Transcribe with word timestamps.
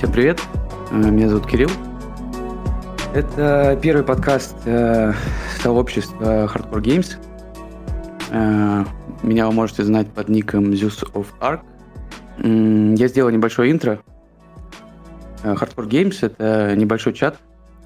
Всем 0.00 0.12
привет, 0.12 0.40
э, 0.92 1.10
меня 1.10 1.28
зовут 1.28 1.46
Кирилл. 1.46 1.68
Это 3.12 3.78
первый 3.82 4.02
подкаст 4.02 4.56
э, 4.64 5.12
сообщества 5.62 6.46
Hardcore 6.46 6.80
Games. 6.80 7.16
Э, 8.30 8.86
меня 9.22 9.46
вы 9.46 9.52
можете 9.52 9.84
знать 9.84 10.08
под 10.10 10.30
ником 10.30 10.70
Zeus 10.70 11.04
of 11.12 11.26
Ark. 11.38 11.60
Я 12.38 13.08
сделал 13.08 13.28
небольшое 13.28 13.70
интро. 13.70 14.00
Э, 15.42 15.52
Hardcore 15.52 15.86
Games— 15.86 16.16
это 16.22 16.74
небольшой 16.76 17.12
чат 17.12 17.36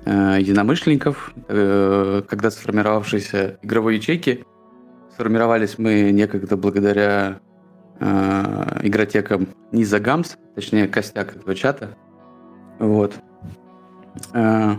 э, 0.05 0.37
единомышленников, 0.39 1.35
э, 1.49 2.23
когда 2.29 2.53
сформировавшиеся 2.53 3.59
игровой 3.61 3.97
ячейки. 3.97 4.45
Сформировались 5.15 5.79
мы 5.79 6.13
некогда 6.13 6.57
благодаря 6.57 7.41
э, 7.99 8.81
игротекам 8.85 9.49
Низа 9.73 9.99
Гамс, 9.99 10.37
точнее, 10.55 10.87
костяк 10.87 11.35
этого 11.35 11.57
чата. 11.57 11.97
Вот. 12.79 13.15
Э, 14.33 14.75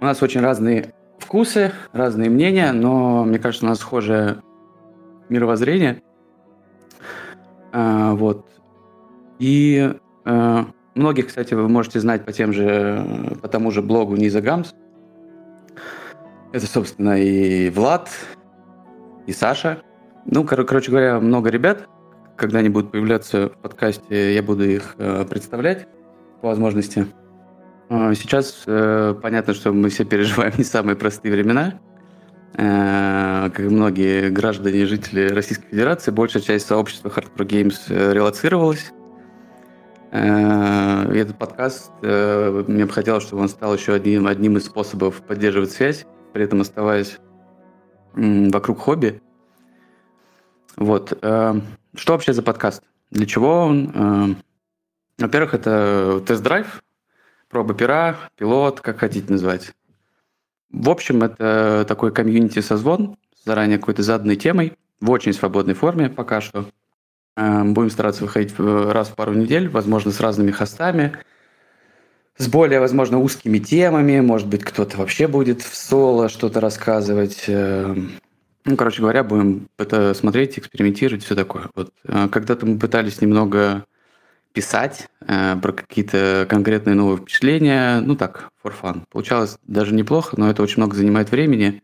у 0.00 0.04
нас 0.04 0.22
очень 0.22 0.40
разные 0.40 0.94
вкусы, 1.18 1.72
разные 1.92 2.28
мнения, 2.28 2.72
но 2.72 3.24
мне 3.24 3.38
кажется, 3.38 3.64
у 3.64 3.68
нас 3.68 3.78
схожее 3.78 4.42
мировоззрение. 5.28 6.02
А, 7.72 8.12
вот. 8.14 8.46
И 9.38 9.94
а, 10.24 10.66
многих, 10.94 11.28
кстати, 11.28 11.54
вы 11.54 11.68
можете 11.68 12.00
знать 12.00 12.24
по 12.24 12.32
тем 12.32 12.52
же, 12.52 13.36
по 13.40 13.48
тому 13.48 13.70
же 13.70 13.80
блогу 13.80 14.16
Низа 14.16 14.40
Гамс. 14.40 14.74
Это, 16.52 16.66
собственно, 16.66 17.18
и 17.18 17.70
Влад, 17.70 18.10
и 19.26 19.32
Саша. 19.32 19.82
Ну, 20.26 20.44
кор- 20.44 20.64
короче 20.64 20.90
говоря, 20.90 21.18
много 21.18 21.48
ребят. 21.48 21.88
Когда 22.36 22.58
они 22.58 22.68
будут 22.68 22.92
появляться 22.92 23.48
в 23.48 23.58
подкасте, 23.58 24.34
я 24.34 24.42
буду 24.42 24.64
их 24.64 24.96
э, 24.98 25.24
представлять 25.28 25.86
по 26.42 26.48
возможности. 26.48 27.06
А, 27.88 28.14
сейчас 28.14 28.64
э, 28.66 29.14
понятно, 29.22 29.54
что 29.54 29.72
мы 29.72 29.88
все 29.88 30.04
переживаем 30.04 30.52
не 30.58 30.64
самые 30.64 30.96
простые 30.96 31.32
времена. 31.32 31.80
Э, 32.54 33.48
как 33.50 33.60
и 33.60 33.68
многие 33.68 34.28
граждане 34.28 34.80
и 34.80 34.84
жители 34.84 35.28
Российской 35.28 35.68
Федерации, 35.68 36.10
большая 36.10 36.42
часть 36.42 36.66
сообщества 36.66 37.08
Hardcore 37.08 37.46
Games 37.46 37.76
э, 37.88 38.12
релацировалась. 38.12 38.92
Э, 40.10 41.10
этот 41.14 41.38
подкаст, 41.38 41.92
э, 42.02 42.64
мне 42.66 42.84
бы 42.86 42.92
хотелось, 42.92 43.22
чтобы 43.22 43.42
он 43.42 43.48
стал 43.48 43.74
еще 43.74 43.94
одним, 43.94 44.26
одним 44.26 44.56
из 44.56 44.66
способов 44.66 45.22
поддерживать 45.22 45.70
связь, 45.70 46.04
при 46.32 46.44
этом 46.44 46.60
оставаясь 46.60 47.18
вокруг 48.14 48.80
хобби. 48.80 49.22
Вот. 50.76 51.16
Э, 51.22 51.54
что 51.94 52.12
вообще 52.14 52.32
за 52.32 52.42
подкаст? 52.42 52.82
Для 53.10 53.26
чего 53.26 53.66
он? 53.66 54.36
Э, 55.22 55.26
во-первых, 55.26 55.54
это 55.54 56.22
тест-драйв, 56.26 56.82
проба 57.48 57.74
пера, 57.74 58.16
пилот, 58.36 58.80
как 58.80 58.98
хотите 58.98 59.30
назвать. 59.32 59.72
В 60.70 60.88
общем, 60.90 61.22
это 61.22 61.84
такой 61.86 62.12
комьюнити-созвон 62.12 63.16
с 63.36 63.44
заранее 63.44 63.78
какой-то 63.78 64.02
заданной 64.02 64.36
темой 64.36 64.72
в 65.00 65.10
очень 65.10 65.32
свободной 65.32 65.74
форме 65.74 66.08
пока 66.08 66.40
что. 66.40 66.66
Э, 67.36 67.62
Будем 67.64 67.90
стараться 67.90 68.24
выходить 68.24 68.56
в- 68.58 68.92
раз 68.92 69.08
в 69.08 69.14
пару 69.14 69.32
недель, 69.34 69.68
возможно, 69.68 70.10
с 70.12 70.20
разными 70.20 70.50
хостами, 70.50 71.12
с 72.38 72.48
более, 72.48 72.80
возможно, 72.80 73.18
узкими 73.20 73.58
темами. 73.58 74.20
Может 74.20 74.48
быть, 74.48 74.64
кто-то 74.64 74.96
вообще 74.98 75.26
будет 75.28 75.62
в 75.62 75.74
соло 75.76 76.28
что-то 76.28 76.60
рассказывать. 76.60 77.44
Э, 77.48 77.94
Ну, 78.64 78.76
короче 78.76 79.00
говоря, 79.02 79.24
будем 79.24 79.66
это 79.76 80.14
смотреть, 80.14 80.56
экспериментировать, 80.56 81.24
все 81.24 81.34
такое. 81.34 81.68
Вот. 81.74 81.92
Э, 82.04 82.28
Когда-то 82.30 82.64
мы 82.64 82.78
пытались 82.78 83.20
немного 83.20 83.84
писать 84.52 85.08
э, 85.20 85.56
про 85.56 85.72
какие-то 85.72 86.46
конкретные 86.48 86.94
новые 86.94 87.18
впечатления. 87.18 88.00
Ну 88.00 88.16
так, 88.16 88.50
for 88.62 88.72
fun. 88.80 89.04
Получалось 89.10 89.58
даже 89.66 89.94
неплохо, 89.94 90.34
но 90.38 90.50
это 90.50 90.62
очень 90.62 90.78
много 90.78 90.96
занимает 90.96 91.30
времени. 91.30 91.82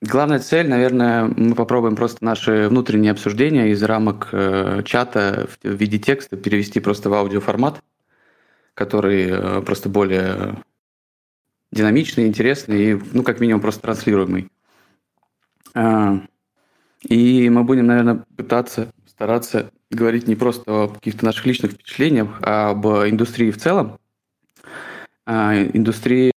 Главная 0.00 0.38
цель, 0.38 0.68
наверное, 0.68 1.24
мы 1.24 1.56
попробуем 1.56 1.96
просто 1.96 2.24
наши 2.24 2.68
внутренние 2.68 3.10
обсуждения 3.10 3.70
из 3.70 3.82
рамок 3.82 4.28
э, 4.30 4.82
чата 4.84 5.48
в 5.62 5.68
виде 5.68 5.98
текста 5.98 6.36
перевести 6.36 6.78
просто 6.78 7.10
в 7.10 7.14
аудиоформат, 7.14 7.82
который 8.74 9.28
э, 9.28 9.62
просто 9.62 9.88
более 9.88 10.62
динамичный, 11.72 12.28
интересный 12.28 12.92
и, 12.92 13.00
ну, 13.12 13.22
как 13.24 13.40
минимум, 13.40 13.60
просто 13.60 13.82
транслируемый. 13.82 14.48
А, 15.74 16.20
И 17.02 17.48
мы 17.50 17.64
будем, 17.64 17.86
наверное, 17.86 18.24
пытаться, 18.36 18.92
стараться 19.06 19.72
говорить 19.90 20.28
не 20.28 20.36
просто 20.36 20.84
о 20.84 20.88
каких-то 20.88 21.24
наших 21.24 21.46
личных 21.46 21.72
впечатлениях, 21.72 22.28
а 22.42 22.70
об 22.70 22.86
индустрии 22.86 23.50
в 23.50 23.58
целом. 23.58 23.98
А, 25.26 25.54
Индустрии 25.54 26.32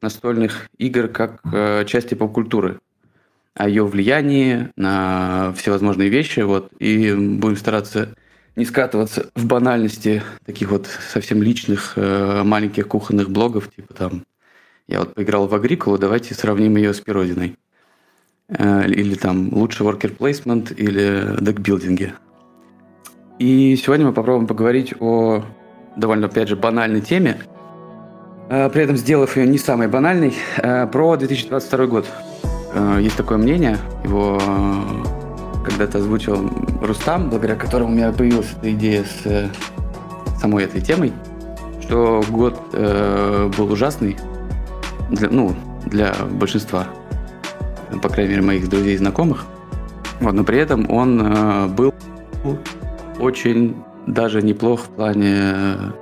настольных 0.00 0.68
игр 0.78 1.08
как 1.08 1.40
э, 1.52 1.84
части 1.84 2.14
поп-культуры, 2.14 2.78
о 3.54 3.68
ее 3.68 3.84
влиянии 3.84 4.70
на 4.76 5.52
всевозможные 5.56 6.08
вещи. 6.08 6.40
Вот, 6.40 6.72
и 6.78 7.12
будем 7.12 7.56
стараться 7.56 8.14
не 8.54 8.64
скатываться 8.64 9.30
в 9.34 9.46
банальности 9.46 10.22
таких 10.44 10.70
вот 10.70 10.86
совсем 10.86 11.42
личных 11.42 11.94
э, 11.96 12.42
маленьких 12.44 12.86
кухонных 12.86 13.30
блогов, 13.30 13.72
типа 13.74 13.94
там 13.94 14.24
я 14.86 15.00
вот 15.00 15.14
поиграл 15.14 15.46
в 15.46 15.54
Агриколу, 15.54 15.98
давайте 15.98 16.34
сравним 16.34 16.76
ее 16.76 16.94
с 16.94 17.00
Пиродиной. 17.00 17.56
Э, 18.48 18.88
Или 18.88 19.14
там 19.14 19.52
лучший 19.52 19.86
worker 19.86 20.16
placement 20.16 20.74
или 20.74 21.36
декбилдинге. 21.40 22.14
И 23.38 23.76
сегодня 23.76 24.06
мы 24.06 24.12
попробуем 24.12 24.48
поговорить 24.48 24.94
о 24.98 25.42
довольно, 25.94 26.26
опять 26.26 26.48
же, 26.48 26.56
банальной 26.56 27.00
теме, 27.00 27.38
э, 28.48 28.68
при 28.68 28.82
этом 28.82 28.96
сделав 28.96 29.36
ее 29.36 29.46
не 29.46 29.58
самой 29.58 29.86
банальной, 29.86 30.34
э, 30.56 30.88
про 30.88 31.16
2022 31.16 31.86
год. 31.86 32.06
Э, 32.74 32.98
Есть 33.00 33.16
такое 33.16 33.38
мнение, 33.38 33.78
его 34.02 34.40
когда-то 35.64 35.98
озвучил 35.98 36.50
Рустам, 36.82 37.30
благодаря 37.30 37.54
которому 37.54 37.90
у 37.90 37.94
меня 37.94 38.10
появилась 38.10 38.48
эта 38.58 38.72
идея 38.72 39.04
с 39.04 39.24
э, 39.24 39.48
самой 40.40 40.64
этой 40.64 40.80
темой, 40.80 41.12
что 41.80 42.24
год 42.30 42.58
э, 42.72 43.50
был 43.56 43.70
ужасный, 43.70 44.16
для, 45.10 45.30
ну, 45.30 45.54
для 45.86 46.12
большинства, 46.32 46.88
по 48.02 48.08
крайней 48.08 48.30
мере, 48.30 48.42
моих 48.42 48.68
друзей 48.68 48.94
и 48.94 48.98
знакомых. 48.98 49.46
Вот, 50.20 50.32
но 50.32 50.42
при 50.42 50.58
этом 50.58 50.90
он 50.90 51.22
э, 51.22 51.66
был 51.68 51.94
очень 53.18 53.76
даже 54.06 54.42
неплох 54.42 54.80
в 54.80 54.88
плане 54.88 55.92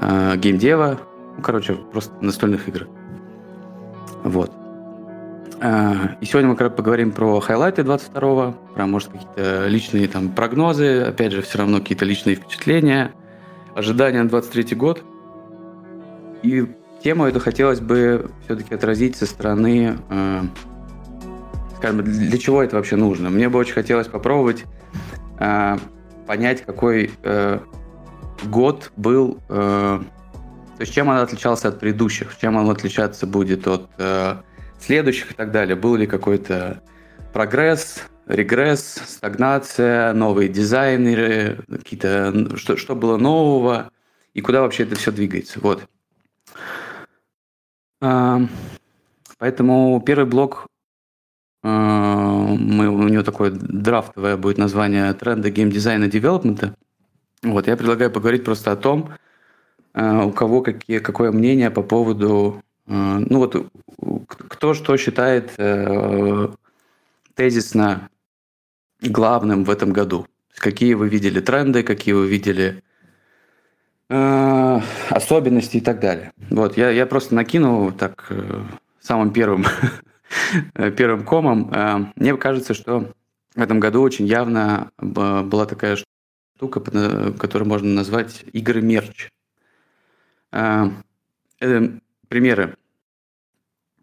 э, 0.00 0.36
геймдева, 0.36 0.98
ну, 1.36 1.42
короче, 1.42 1.74
просто 1.74 2.12
настольных 2.20 2.68
игр. 2.68 2.86
Вот. 4.24 4.50
Э, 5.60 6.16
И 6.20 6.24
сегодня 6.24 6.50
мы 6.50 6.56
как 6.56 6.68
раз 6.68 6.76
поговорим 6.76 7.12
про 7.12 7.40
хайлайты 7.40 7.82
22-го, 7.82 8.54
про, 8.74 8.86
может, 8.86 9.10
какие-то 9.10 9.66
личные 9.66 10.08
там 10.08 10.30
прогнозы, 10.30 11.02
опять 11.02 11.32
же, 11.32 11.42
все 11.42 11.58
равно 11.58 11.78
какие-то 11.78 12.04
личные 12.04 12.36
впечатления, 12.36 13.12
ожидания 13.74 14.22
на 14.22 14.28
23 14.28 14.76
год. 14.76 15.02
И 16.42 16.66
тему 17.02 17.24
эту 17.24 17.40
хотелось 17.40 17.80
бы 17.80 18.30
все-таки 18.44 18.74
отразить 18.74 19.16
со 19.16 19.26
стороны, 19.26 19.98
э, 20.08 20.42
скажем, 21.76 22.02
для 22.02 22.38
чего 22.38 22.62
это 22.62 22.76
вообще 22.76 22.96
нужно. 22.96 23.30
Мне 23.30 23.48
бы 23.48 23.58
очень 23.58 23.74
хотелось 23.74 24.06
попробовать 24.06 24.64
э, 25.38 25.76
понять, 26.30 26.64
какой 26.64 27.10
э, 27.24 27.58
год 28.44 28.92
был, 28.94 29.40
э, 29.48 29.98
то 29.98 30.80
есть 30.80 30.94
чем 30.94 31.08
он 31.08 31.16
отличался 31.16 31.66
от 31.66 31.80
предыдущих, 31.80 32.38
чем 32.38 32.54
он 32.54 32.70
отличаться 32.70 33.26
будет 33.26 33.66
от 33.66 33.90
э, 33.98 34.36
следующих 34.78 35.32
и 35.32 35.34
так 35.34 35.50
далее. 35.50 35.74
Был 35.74 35.96
ли 35.96 36.06
какой-то 36.06 36.84
прогресс, 37.32 38.04
регресс, 38.28 39.02
стагнация, 39.08 40.12
новые 40.12 40.48
дизайнеры, 40.48 41.64
какие-то 41.68 42.56
что, 42.56 42.76
что 42.76 42.94
было 42.94 43.16
нового 43.16 43.90
и 44.32 44.40
куда 44.40 44.60
вообще 44.60 44.84
это 44.84 44.94
все 44.94 45.10
двигается. 45.10 45.58
Вот. 45.58 45.82
Поэтому 49.38 50.00
первый 50.06 50.26
блок 50.26 50.69
мы, 51.62 52.88
у 52.88 53.08
него 53.08 53.22
такое 53.22 53.50
драфтовое 53.50 54.36
будет 54.36 54.56
название 54.56 55.12
тренды 55.12 55.50
геймдизайна 55.50 56.04
и 56.04 56.10
девелопмента. 56.10 56.74
Вот, 57.42 57.66
я 57.66 57.76
предлагаю 57.76 58.10
поговорить 58.10 58.44
просто 58.44 58.72
о 58.72 58.76
том, 58.76 59.10
а, 59.92 60.24
у 60.24 60.32
кого 60.32 60.62
какие, 60.62 60.98
какое 60.98 61.32
мнение 61.32 61.70
по 61.70 61.82
поводу, 61.82 62.62
а, 62.86 63.18
ну 63.18 63.38
вот, 63.38 63.70
кто 64.26 64.74
что 64.74 64.96
считает 64.96 65.52
э, 65.58 66.48
тезисно 67.34 68.08
главным 69.00 69.64
в 69.64 69.70
этом 69.70 69.92
году. 69.92 70.26
Какие 70.56 70.94
вы 70.94 71.08
видели 71.08 71.40
тренды, 71.40 71.82
какие 71.82 72.14
вы 72.14 72.28
видели 72.28 72.82
э, 74.08 74.80
особенности 75.08 75.78
и 75.78 75.80
так 75.80 76.00
далее. 76.00 76.32
Вот, 76.50 76.76
я, 76.76 76.90
я 76.90 77.06
просто 77.06 77.34
накину 77.34 77.92
так 77.92 78.26
э, 78.30 78.62
самым 79.00 79.32
первым, 79.32 79.64
э, 79.64 79.66
первым 80.96 81.24
комом. 81.24 81.70
Э, 81.72 82.12
Мне 82.16 82.36
кажется, 82.36 82.74
что 82.74 83.12
в 83.54 83.60
этом 83.60 83.80
году 83.80 84.02
очень 84.02 84.26
явно 84.26 84.90
б- 84.98 85.42
была 85.42 85.66
такая 85.66 85.96
штука, 86.56 86.80
которую 87.38 87.68
можно 87.68 87.88
назвать 87.88 88.44
игры 88.52 88.80
мерч. 88.82 89.28
Примеры. 92.28 92.76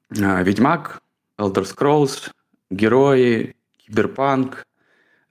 Ведьмак, 0.10 1.02
Elder 1.38 1.64
Scrolls, 1.64 2.32
Герои, 2.70 3.56
Киберпанк, 3.78 4.66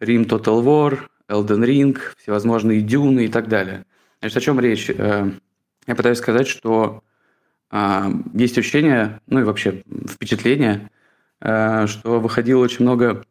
Рим 0.01 0.23
Total 0.23 0.63
War, 0.63 1.01
Elden 1.29 1.65
Ring, 1.65 1.99
всевозможные 2.19 2.81
дюны 2.83 3.25
и 3.25 3.29
так 3.29 3.49
далее. 3.49 3.85
Значит, 4.21 4.37
о 4.37 4.41
чем 4.41 4.61
речь? 4.61 4.91
Э, 4.91 5.31
я 5.87 5.95
пытаюсь 5.95 6.19
сказать, 6.19 6.47
что 6.47 7.03
есть 8.35 8.59
ощущение, 8.59 9.21
ну 9.27 9.41
и 9.41 9.45
вообще 9.45 9.83
впечатление, 10.09 10.91
э, 11.41 11.87
что 11.87 12.21
выходило 12.21 12.63
очень 12.63 12.85
много 12.85 13.25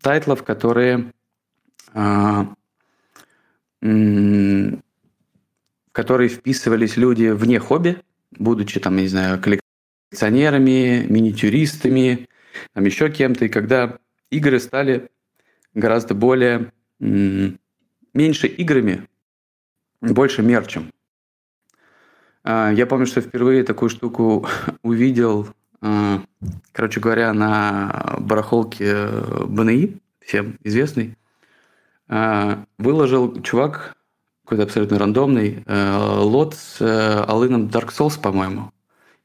тайтлов, 0.00 0.42
которые 0.42 1.12
а, 1.94 2.54
в 3.80 4.78
которые 5.92 6.28
вписывались 6.28 6.96
люди 6.96 7.28
вне 7.28 7.58
хобби, 7.58 8.02
будучи 8.30 8.80
там, 8.80 8.96
не 8.96 9.08
знаю, 9.08 9.40
коллекционерами, 9.40 11.06
миниатюристами, 11.08 12.28
там 12.74 12.84
еще 12.84 13.10
кем-то, 13.10 13.46
и 13.46 13.48
когда 13.48 13.98
игры 14.30 14.60
стали 14.60 15.10
гораздо 15.74 16.14
более 16.14 16.72
меньше 16.98 18.46
играми, 18.46 19.08
больше 20.00 20.42
мерчем. 20.42 20.92
А, 22.48 22.70
я 22.70 22.86
помню, 22.86 23.06
что 23.06 23.20
впервые 23.20 23.64
такую 23.64 23.88
штуку 23.88 24.46
увидел, 24.82 25.48
а, 25.82 26.22
короче 26.72 27.00
говоря, 27.00 27.32
на 27.32 28.16
барахолке 28.20 29.08
БНИ, 29.46 29.96
всем 30.20 30.58
известный. 30.62 31.16
А, 32.08 32.64
выложил 32.78 33.42
чувак, 33.42 33.94
какой-то 34.44 34.62
абсолютно 34.62 34.98
рандомный, 34.98 35.64
лот 35.66 36.54
с 36.54 36.80
Алыном 37.26 37.66
Dark 37.66 37.88
Souls, 37.88 38.20
по-моему. 38.20 38.70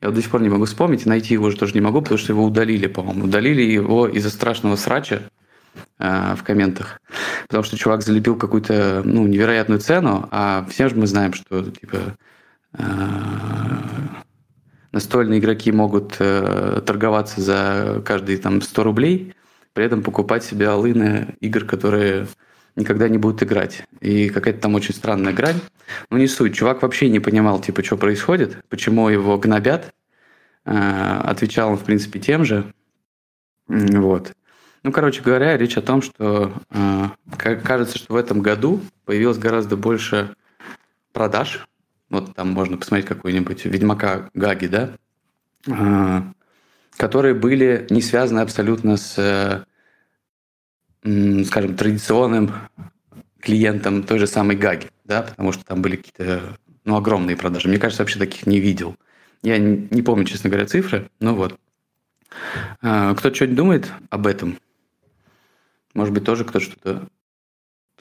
Я 0.02 0.10
до 0.10 0.20
сих 0.20 0.32
пор 0.32 0.42
не 0.42 0.50
могу 0.50 0.66
вспомнить, 0.66 1.06
найти 1.06 1.36
его 1.36 1.46
уже 1.46 1.58
тоже 1.58 1.76
не 1.76 1.82
могу, 1.82 2.02
потому 2.02 2.18
что 2.18 2.34
его 2.34 2.44
удалили, 2.44 2.88
по-моему. 2.88 3.26
Удалили 3.26 3.62
его 3.62 4.08
из-за 4.08 4.32
страшного 4.32 4.78
срача, 4.78 5.30
Э, 6.00 6.36
в 6.36 6.44
комментах. 6.44 7.00
Потому 7.48 7.64
что 7.64 7.78
чувак 7.78 8.02
залепил 8.02 8.36
какую-то 8.36 9.04
ну, 9.06 9.28
невероятную 9.28 9.80
цену, 9.80 10.28
а 10.32 10.66
все 10.70 10.90
же 10.90 10.96
мы 10.96 11.06
знаем, 11.06 11.34
что 11.34 11.64
типа 11.64 11.96
э, 11.96 12.12
настольные 14.92 15.40
игроки 15.40 15.72
могут 15.72 16.16
э, 16.20 16.82
торговаться 16.86 17.42
за 17.42 18.02
каждые 18.06 18.38
там 18.38 18.62
100 18.62 18.84
рублей, 18.84 19.36
при 19.74 19.86
этом 19.86 20.04
покупать 20.04 20.44
себе 20.44 20.68
алыны 20.68 21.36
игр, 21.40 21.66
которые 21.66 22.28
никогда 22.76 23.08
не 23.10 23.18
будут 23.18 23.44
играть. 23.44 23.84
И 24.00 24.30
какая-то 24.30 24.60
там 24.60 24.76
очень 24.76 24.94
странная 24.94 25.34
грань. 25.34 25.60
Ну, 26.10 26.18
не 26.18 26.28
суть. 26.28 26.56
Чувак 26.56 26.82
вообще 26.82 27.10
не 27.10 27.20
понимал, 27.20 27.60
типа, 27.60 27.84
что 27.84 27.98
происходит, 27.98 28.64
почему 28.70 29.10
его 29.10 29.38
гнобят. 29.38 29.94
Отвечал 30.64 31.72
он, 31.72 31.78
в 31.78 31.84
принципе, 31.84 32.20
тем 32.20 32.46
же. 32.46 32.74
Вот. 33.68 34.34
Ну, 34.84 34.92
короче 34.92 35.22
говоря, 35.22 35.58
речь 35.58 35.78
о 35.78 35.82
том, 35.82 36.02
что 36.02 36.54
э, 36.72 37.08
кажется, 37.38 37.98
что 37.98 38.14
в 38.14 38.16
этом 38.16 38.42
году 38.42 38.82
появилось 39.06 39.38
гораздо 39.38 39.78
больше 39.78 40.36
продаж. 41.14 41.68
Вот 42.12 42.36
там 42.36 42.50
можно 42.50 42.78
посмотреть 42.78 43.08
какой-нибудь 43.08 43.64
Ведьмака 43.64 44.30
Гаги, 44.34 44.68
да, 44.68 44.92
э, 45.66 46.22
которые 46.98 47.34
были 47.34 47.88
не 47.90 48.02
связаны 48.02 48.42
абсолютно 48.42 48.98
с, 48.98 49.16
э, 49.18 49.64
скажем, 51.46 51.78
традиционным 51.78 52.52
клиентом 53.40 54.04
той 54.04 54.20
же 54.20 54.28
самой 54.28 54.58
Гаги, 54.58 54.90
да, 55.06 55.22
потому 55.22 55.54
что 55.54 55.64
там 55.64 55.82
были 55.82 55.96
какие-то, 55.96 56.58
ну, 56.84 56.98
огромные 56.98 57.38
продажи. 57.38 57.70
Мне 57.70 57.80
кажется, 57.80 58.04
вообще 58.04 58.20
таких 58.20 58.46
не 58.46 58.60
видел. 58.60 58.98
Я 59.42 59.58
не, 59.58 60.02
помню, 60.02 60.26
честно 60.26 60.50
говоря, 60.50 60.68
цифры, 60.68 61.10
но 61.22 61.34
вот. 61.34 61.58
Э, 62.82 63.16
кто 63.18 63.34
что-нибудь 63.34 63.56
думает 63.56 63.92
об 64.10 64.28
этом? 64.28 64.60
Может 65.94 66.14
быть, 66.14 66.26
тоже 66.26 66.44
кто-то 66.44 67.08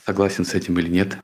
согласен 0.05 0.45
с 0.45 0.55
этим 0.55 0.81
или 0.81 0.89
нет. 0.89 1.19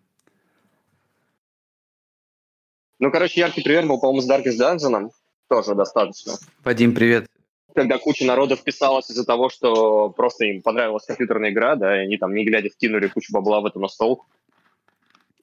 Ну, 2.98 3.10
короче, 3.10 3.40
яркий 3.40 3.62
пример 3.62 3.87
был, 3.87 4.00
по-моему, 4.00 4.22
с 4.22 4.31
Darkest 4.31 4.58
Dungeon. 4.58 5.10
Тоже 5.48 5.75
достаточно. 5.75 6.34
Вадим, 6.64 6.94
привет. 6.94 7.26
Когда 7.75 7.98
куча 7.98 8.25
народа 8.25 8.56
вписалась 8.56 9.10
из-за 9.10 9.25
того, 9.25 9.50
что 9.50 10.08
просто 10.10 10.46
им 10.46 10.62
понравилась 10.62 11.04
компьютерная 11.04 11.50
игра, 11.50 11.76
да, 11.76 11.96
и 11.96 12.04
они 12.06 12.16
там, 12.16 12.34
не 12.34 12.44
глядя, 12.44 12.70
вкинули 12.70 13.08
кучу 13.08 13.32
бабла 13.32 13.60
в 13.60 13.66
эту 13.66 13.81
настолку. 13.81 14.26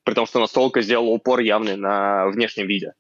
При 0.03 0.15
том, 0.15 0.25
что 0.25 0.39
настолка 0.39 0.81
сделала 0.81 1.09
упор 1.09 1.39
явный 1.39 1.77
на 1.77 2.27
внешнем 2.27 2.67
виде. 2.67 2.93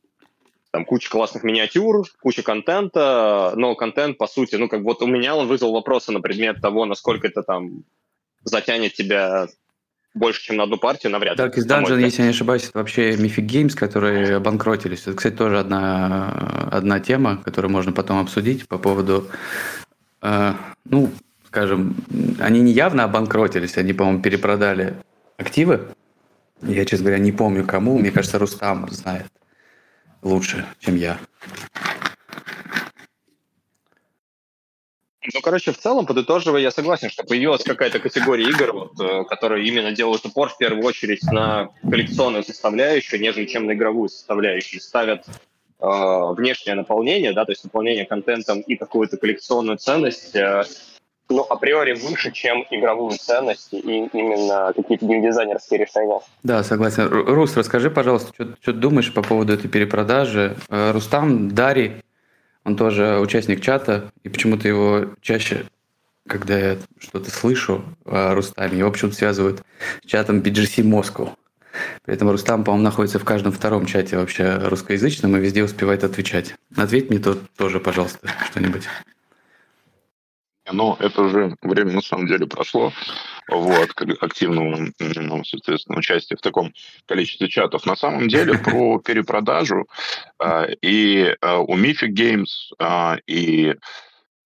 Там 0.71 0.85
куча 0.85 1.09
классных 1.09 1.43
миниатюр, 1.43 2.07
куча 2.21 2.43
контента, 2.43 3.53
но 3.55 3.75
контент, 3.75 4.17
по 4.17 4.27
сути, 4.27 4.55
ну, 4.55 4.69
как 4.69 4.81
вот 4.83 5.01
у 5.01 5.07
меня 5.07 5.35
он 5.35 5.47
вызвал 5.47 5.73
вопросы 5.73 6.11
на 6.11 6.21
предмет 6.21 6.61
того, 6.61 6.85
насколько 6.85 7.27
это 7.27 7.43
там 7.43 7.83
затянет 8.43 8.93
тебя 8.93 9.47
больше, 10.13 10.43
чем 10.43 10.57
на 10.57 10.63
одну 10.63 10.77
партию, 10.77 11.11
навряд 11.11 11.37
ли. 11.37 11.43
Darkest 11.43 11.67
Dungeon, 11.67 11.99
если 11.99 12.21
я 12.21 12.27
не 12.27 12.33
ошибаюсь, 12.33 12.69
это 12.69 12.77
вообще 12.77 13.15
Mythic 13.15 13.47
Games, 13.47 13.75
которые 13.75 14.37
обанкротились. 14.37 15.01
Это, 15.01 15.13
кстати, 15.13 15.35
тоже 15.35 15.59
одна, 15.59 16.69
одна 16.71 16.99
тема, 16.99 17.37
которую 17.43 17.71
можно 17.71 17.91
потом 17.91 18.19
обсудить 18.19 18.67
по 18.67 18.77
поводу, 18.77 19.27
э, 20.21 20.53
ну, 20.85 21.11
скажем, 21.47 21.95
они 22.39 22.61
не 22.61 22.71
явно 22.71 23.03
обанкротились, 23.03 23.77
они, 23.77 23.93
по-моему, 23.93 24.21
перепродали 24.21 24.95
активы. 25.37 25.87
Я, 26.61 26.85
честно 26.85 27.05
говоря, 27.05 27.21
не 27.21 27.31
помню 27.31 27.65
кому. 27.65 27.97
Мне 27.97 28.11
кажется, 28.11 28.39
Рустам 28.39 28.89
знает 28.89 29.25
лучше, 30.21 30.65
чем 30.79 30.95
я. 30.95 31.17
Ну, 35.33 35.41
короче, 35.41 35.71
в 35.71 35.77
целом, 35.77 36.05
подытоживая, 36.05 36.61
я 36.61 36.71
согласен, 36.71 37.09
что 37.09 37.23
появилась 37.23 37.63
какая-то 37.63 37.99
категория 37.99 38.45
игр, 38.45 38.73
вот, 38.73 38.99
э, 38.99 39.23
которые 39.25 39.65
именно 39.65 39.91
делают 39.91 40.25
упор 40.25 40.49
в 40.49 40.57
первую 40.57 40.83
очередь 40.83 41.23
на 41.31 41.69
коллекционную 41.89 42.43
составляющую, 42.43 43.21
нежели 43.21 43.45
чем 43.45 43.65
на 43.65 43.73
игровую 43.73 44.09
составляющую. 44.09 44.81
Ставят 44.81 45.25
э, 45.27 45.33
внешнее 45.79 46.75
наполнение, 46.75 47.31
да, 47.33 47.45
то 47.45 47.51
есть 47.51 47.63
наполнение 47.63 48.05
контентом 48.05 48.59
и 48.61 48.75
какую-то 48.75 49.17
коллекционную 49.17 49.77
ценность, 49.77 50.35
э, 50.35 50.63
ну, 51.29 51.43
априори 51.43 51.93
выше, 51.93 52.31
чем 52.31 52.65
игровую 52.69 53.11
ценность 53.11 53.73
и 53.73 53.77
именно 53.77 54.73
какие-то 54.75 55.05
геймдизайнерские 55.05 55.79
решения. 55.79 56.19
Да, 56.43 56.63
согласен. 56.63 57.07
Рус, 57.07 57.55
расскажи, 57.55 57.89
пожалуйста, 57.89 58.33
что, 58.33 58.45
ты 58.45 58.73
думаешь 58.73 59.13
по 59.13 59.21
поводу 59.21 59.53
этой 59.53 59.69
перепродажи? 59.69 60.57
Э, 60.69 60.91
Рустам, 60.91 61.49
Дарий, 61.49 61.93
он 62.63 62.75
тоже 62.77 63.19
участник 63.19 63.61
чата, 63.61 64.11
и 64.23 64.29
почему-то 64.29 64.67
его 64.67 65.05
чаще, 65.21 65.65
когда 66.27 66.57
я 66.57 66.77
что-то 66.99 67.29
слышу 67.31 67.83
о 68.05 68.33
Рустаме, 68.33 68.79
его 68.79 68.91
почему-то 68.91 69.17
связывают 69.17 69.61
с 70.03 70.07
чатом 70.07 70.39
BGC 70.39 70.83
Moscow. 70.83 71.31
При 72.05 72.13
этом 72.13 72.29
Рустам, 72.29 72.63
по-моему, 72.63 72.83
находится 72.83 73.19
в 73.19 73.25
каждом 73.25 73.51
втором 73.51 73.85
чате 73.85 74.17
вообще 74.17 74.57
русскоязычном 74.57 75.35
и 75.35 75.39
везде 75.39 75.63
успевает 75.63 76.03
отвечать. 76.03 76.55
Ответь 76.75 77.09
мне 77.09 77.19
тут 77.19 77.49
тоже, 77.57 77.79
пожалуйста, 77.79 78.29
что-нибудь. 78.51 78.83
Но 80.71 80.95
это 80.99 81.23
уже 81.23 81.55
время 81.61 81.93
на 81.93 82.01
самом 82.01 82.27
деле 82.27 82.47
прошло 82.47 82.93
вот, 83.49 83.89
активного, 84.21 84.87
ну, 84.99 85.43
соответственно, 85.43 85.97
участия 85.97 86.37
в 86.37 86.41
таком 86.41 86.73
количестве 87.05 87.49
чатов. 87.49 87.85
На 87.85 87.95
самом 87.95 88.29
деле 88.29 88.57
про 88.57 88.99
перепродажу 89.05 89.87
а, 90.39 90.67
и 90.81 91.35
а, 91.41 91.59
у 91.59 91.77
Mythic 91.77 92.13
Games, 92.13 92.73
а, 92.79 93.17
и 93.27 93.75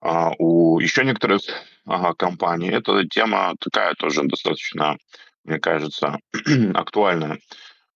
у 0.01 0.79
еще 0.79 1.03
некоторых 1.03 1.41
компаний 2.17 2.69
эта 2.69 3.05
тема 3.07 3.55
такая 3.59 3.93
тоже 3.95 4.23
достаточно, 4.23 4.97
мне 5.43 5.59
кажется, 5.59 6.19
актуальная 6.75 7.39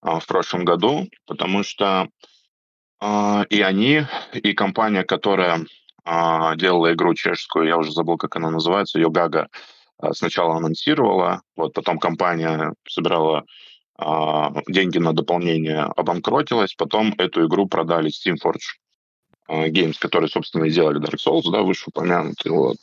в 0.01 0.25
прошлом 0.27 0.65
году, 0.65 1.07
потому 1.27 1.63
что 1.63 2.09
и 3.01 3.61
они, 3.61 4.03
и 4.33 4.53
компания, 4.53 5.03
которая 5.03 5.63
а, 6.03 6.55
делала 6.55 6.93
игру 6.93 7.13
чешскую, 7.13 7.67
я 7.67 7.77
уже 7.77 7.91
забыл, 7.91 8.17
как 8.17 8.35
она 8.35 8.49
называется, 8.49 8.99
ее 8.99 9.09
Гага 9.09 9.47
а, 9.97 10.13
сначала 10.13 10.55
анонсировала, 10.57 11.41
вот 11.55 11.73
потом 11.73 11.99
компания 11.99 12.73
собирала 12.87 13.45
а, 13.97 14.51
деньги 14.67 14.97
на 14.97 15.13
дополнение, 15.13 15.81
обанкротилась, 15.95 16.73
потом 16.73 17.13
эту 17.17 17.45
игру 17.47 17.67
продали 17.67 18.11
Steamforge 18.11 18.77
Games, 19.49 19.95
которые, 19.99 20.29
собственно, 20.29 20.63
и 20.63 20.71
делали 20.71 21.01
Dark 21.01 21.17
Souls, 21.17 21.51
да, 21.51 21.61
вышеупомянутый, 21.61 22.51
вот. 22.51 22.77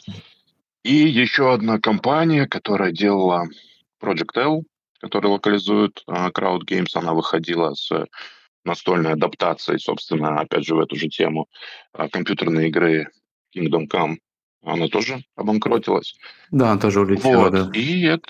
И 0.83 0.95
еще 0.95 1.53
одна 1.53 1.79
компания, 1.79 2.47
которая 2.47 2.93
делала 2.93 3.47
Project 4.03 4.37
L, 4.37 4.65
которая 5.01 5.33
локализует 5.33 6.03
uh, 6.09 6.31
Crowd 6.33 6.61
Games, 6.69 6.91
она 6.95 7.15
выходила 7.15 7.75
с 7.75 7.91
настольной 8.69 9.13
адаптацией, 9.13 9.79
собственно, 9.81 10.41
опять 10.41 10.65
же, 10.65 10.75
в 10.75 10.81
эту 10.81 10.97
же 10.97 11.09
тему 11.09 11.49
а, 11.93 12.09
компьютерной 12.09 12.69
игры 12.69 13.09
Kingdom 13.57 13.89
Come, 13.89 14.17
она 14.63 14.89
тоже 14.89 15.23
обанкротилась. 15.37 16.15
Да, 16.51 16.73
она 16.73 16.81
тоже 16.81 17.01
улетела, 17.01 17.45
вот. 17.45 17.53
да. 17.53 17.71
И 17.75 18.03
это, 18.03 18.29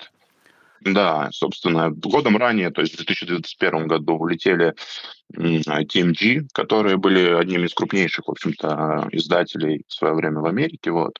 Да, 0.81 1.29
собственно, 1.33 1.91
годом 1.91 2.37
ранее, 2.37 2.71
то 2.71 2.81
есть 2.81 2.95
в 2.95 3.05
2021 3.05 3.89
году, 3.89 4.15
улетели 4.15 4.75
TMG, 5.35 6.49
которые 6.53 6.97
были 6.97 7.35
одними 7.35 7.67
из 7.67 7.75
крупнейших, 7.75 8.27
в 8.27 8.31
общем-то, 8.31 9.09
издателей 9.13 9.83
в 9.89 9.93
свое 9.93 10.15
время 10.15 10.41
в 10.41 10.47
Америке. 10.47 10.91
Вот. 10.91 11.19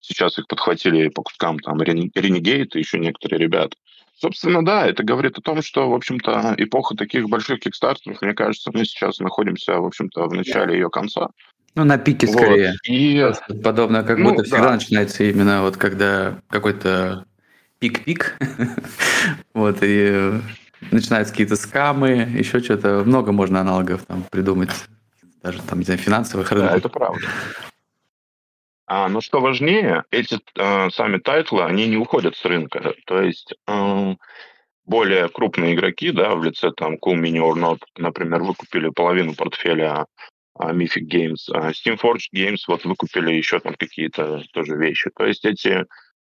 Сейчас 0.00 0.38
их 0.38 0.46
подхватили 0.48 1.08
по 1.08 1.22
кускам 1.22 1.58
там 1.58 1.80
Renegade 1.80 2.70
и 2.74 2.78
еще 2.78 2.98
некоторые 2.98 3.38
ребята. 3.38 3.76
Собственно, 4.20 4.64
да, 4.64 4.84
это 4.84 5.04
говорит 5.04 5.38
о 5.38 5.40
том, 5.40 5.62
что, 5.62 5.88
в 5.88 5.94
общем-то, 5.94 6.54
эпоха 6.56 6.96
таких 6.96 7.28
больших 7.28 7.60
кикстартеров, 7.60 8.20
мне 8.20 8.34
кажется, 8.34 8.70
мы 8.74 8.84
сейчас 8.84 9.20
находимся, 9.20 9.74
в 9.74 9.86
общем-то, 9.86 10.26
в 10.26 10.32
начале 10.32 10.74
ее 10.74 10.90
конца. 10.90 11.28
Ну, 11.76 11.84
на 11.84 11.98
пике 11.98 12.26
вот. 12.26 12.34
скорее. 12.34 12.74
И... 12.84 13.24
Подобно, 13.62 14.02
как 14.02 14.18
ну, 14.18 14.30
будто 14.30 14.42
всегда 14.42 14.64
да. 14.64 14.72
начинается 14.72 15.22
именно 15.22 15.62
вот 15.62 15.76
когда 15.76 16.40
какой-то 16.48 17.26
пик-пик, 17.78 18.36
вот, 19.54 19.78
и 19.82 20.32
начинаются 20.90 21.32
какие-то 21.32 21.54
скамы, 21.54 22.08
еще 22.08 22.58
что-то. 22.58 23.04
Много 23.04 23.30
можно 23.30 23.60
аналогов 23.60 24.04
там 24.04 24.24
придумать, 24.28 24.70
даже 25.44 25.62
там, 25.62 25.78
не 25.78 25.84
знаю, 25.84 26.00
финансовых. 26.00 26.50
Да, 26.50 26.76
это 26.76 26.88
правда. 26.88 27.20
А, 28.90 29.08
но 29.08 29.20
что 29.20 29.40
важнее, 29.40 30.04
эти 30.10 30.38
э, 30.56 30.90
сами 30.90 31.18
тайтлы, 31.18 31.62
они 31.62 31.86
не 31.86 31.98
уходят 31.98 32.34
с 32.36 32.44
рынка. 32.46 32.94
То 33.04 33.20
есть 33.20 33.52
э, 33.66 34.14
более 34.86 35.28
крупные 35.28 35.74
игроки, 35.74 36.10
да, 36.10 36.34
в 36.34 36.42
лице 36.42 36.70
там 36.74 36.94
Cool 36.94 37.20
Mini 37.20 37.38
or 37.38 37.54
Not, 37.54 37.80
например, 37.98 38.42
выкупили 38.42 38.88
половину 38.88 39.34
портфеля 39.34 40.06
э, 40.58 40.72
Mythic 40.72 41.06
Games, 41.06 41.52
э, 41.52 41.72
Steamforged 41.72 42.32
Games 42.34 42.60
вот 42.66 42.86
выкупили 42.86 43.34
еще 43.34 43.60
там 43.60 43.74
какие-то 43.74 44.42
тоже 44.54 44.76
вещи. 44.76 45.10
То 45.14 45.26
есть 45.26 45.44
эти 45.44 45.84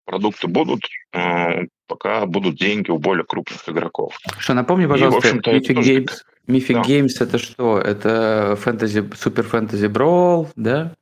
продукты 0.06 0.48
будут, 0.48 0.86
э, 1.14 1.64
пока 1.88 2.28
будут 2.28 2.56
деньги 2.56 2.92
у 2.92 3.00
более 3.00 3.26
крупных 3.26 3.68
игроков. 3.68 4.16
Что, 4.38 4.54
напомни, 4.54 4.86
пожалуйста, 4.86 5.30
И, 5.30 5.60
Mythic 5.60 5.82
Games, 5.82 6.12
Mythic 6.48 6.74
да. 6.74 6.82
Games 6.82 7.14
это 7.20 7.40
что? 7.40 7.80
Это 7.80 8.56
фэнтези, 8.62 9.10
супер 9.18 9.42
фэнтези 9.42 9.88
брол, 9.88 10.50
да? 10.56 10.94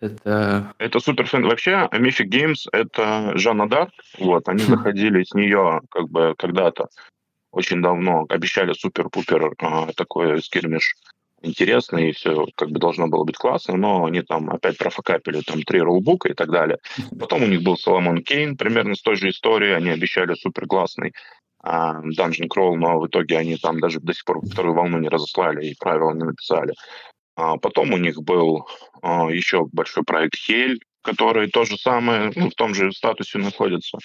Это... 0.00 0.74
Это 0.78 1.00
супер 1.00 1.26
фэн. 1.26 1.44
Вообще, 1.44 1.88
Mythic 1.92 2.28
Games— 2.28 2.66
это 2.72 3.32
Жанна 3.36 3.68
Дарк. 3.68 3.90
Вот, 4.18 4.48
они 4.48 4.60
заходили 4.60 5.24
с 5.24 5.34
нее 5.34 5.80
как 5.90 6.08
бы 6.08 6.34
когда-то 6.38 6.88
очень 7.50 7.82
давно, 7.82 8.26
обещали 8.28 8.72
супер-пупер 8.72 9.54
а, 9.58 9.92
такой 9.94 10.42
скирмиш 10.42 10.94
интересный, 11.42 12.10
и 12.10 12.12
все 12.12 12.46
как 12.56 12.70
бы 12.70 12.78
должно 12.78 13.06
было 13.08 13.24
быть 13.24 13.36
классно, 13.36 13.76
но 13.76 14.04
они 14.04 14.22
там 14.22 14.50
опять 14.50 14.76
профокапили 14.76 15.40
там 15.40 15.62
три 15.62 15.80
рулбука 15.80 16.28
и 16.28 16.34
так 16.34 16.50
далее. 16.50 16.78
Потом 17.18 17.42
у 17.42 17.46
них 17.46 17.62
был 17.62 17.76
Соломон 17.76 18.22
Кейн, 18.22 18.56
примерно 18.56 18.94
с 18.94 19.02
той 19.02 19.16
же 19.16 19.30
историей, 19.30 19.72
они 19.72 19.90
обещали 19.90 20.34
супер 20.34 20.66
классный 20.66 21.14
а, 21.62 22.00
Dungeon 22.02 22.48
Crawl, 22.48 22.76
но 22.76 23.00
в 23.00 23.06
итоге 23.06 23.38
они 23.38 23.56
там 23.56 23.80
даже 23.80 24.00
до 24.00 24.12
сих 24.12 24.24
пор 24.24 24.40
вторую 24.44 24.74
волну 24.74 24.98
не 24.98 25.08
разослали 25.08 25.66
и 25.66 25.76
правила 25.78 26.12
не 26.12 26.24
написали. 26.24 26.74
А 27.36 27.56
потом 27.56 27.92
у 27.92 27.98
них 27.98 28.20
был 28.20 28.66
еще 29.02 29.66
большой 29.72 30.04
проект 30.04 30.36
Хель, 30.36 30.80
который 31.02 31.48
то 31.48 31.64
же 31.64 31.76
самое, 31.76 32.32
ну, 32.34 32.50
в 32.50 32.54
том 32.54 32.74
же 32.74 32.92
статусе 32.92 33.38
находится. 33.38 33.98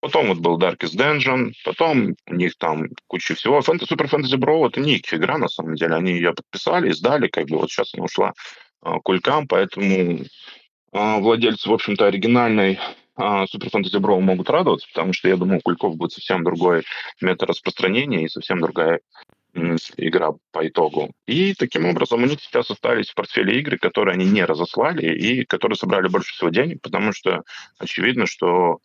Потом 0.00 0.28
вот 0.28 0.38
был 0.38 0.58
Darkest 0.58 0.96
Dungeon, 0.96 1.52
потом 1.64 2.14
у 2.26 2.34
них 2.34 2.56
там 2.56 2.88
куча 3.06 3.34
всего. 3.34 3.60
Фэнтези, 3.60 3.92
Super 3.92 4.08
Fantasy 4.08 4.38
Brawl 4.38 4.68
это 4.68 4.80
не 4.80 4.96
их 4.96 5.12
игра, 5.12 5.36
на 5.36 5.48
самом 5.48 5.74
деле. 5.74 5.94
Они 5.94 6.12
ее 6.12 6.32
подписали, 6.32 6.90
издали, 6.90 7.28
как 7.28 7.46
бы 7.46 7.58
вот 7.58 7.70
сейчас 7.70 7.92
она 7.94 8.04
ушла 8.04 8.32
а, 8.80 8.98
кулькам, 9.00 9.46
поэтому 9.46 10.24
а, 10.92 11.18
владельцы, 11.18 11.68
в 11.68 11.72
общем-то, 11.74 12.06
оригинальной 12.06 12.78
а, 13.14 13.44
Super 13.44 13.70
Fantasy 13.70 14.00
Brawl 14.00 14.20
могут 14.20 14.48
радоваться, 14.48 14.88
потому 14.88 15.12
что, 15.12 15.28
я 15.28 15.36
думаю, 15.36 15.58
у 15.58 15.60
Кульков 15.60 15.96
будет 15.96 16.12
совсем 16.12 16.42
другой 16.42 16.84
метод 17.20 17.50
распространения 17.50 18.24
и 18.24 18.28
совсем 18.28 18.60
другая 18.60 19.00
игра 19.54 20.32
по 20.52 20.66
итогу. 20.66 21.10
И 21.26 21.54
таким 21.54 21.86
образом 21.86 22.22
у 22.22 22.26
них 22.26 22.40
сейчас 22.40 22.70
остались 22.70 23.10
в 23.10 23.14
портфеле 23.14 23.58
игры, 23.60 23.78
которые 23.78 24.14
они 24.14 24.26
не 24.26 24.44
разослали 24.44 25.14
и 25.14 25.44
которые 25.44 25.76
собрали 25.76 26.08
больше 26.08 26.32
всего 26.32 26.50
денег, 26.50 26.80
потому 26.82 27.12
что 27.12 27.42
очевидно, 27.78 28.26
что 28.26 28.78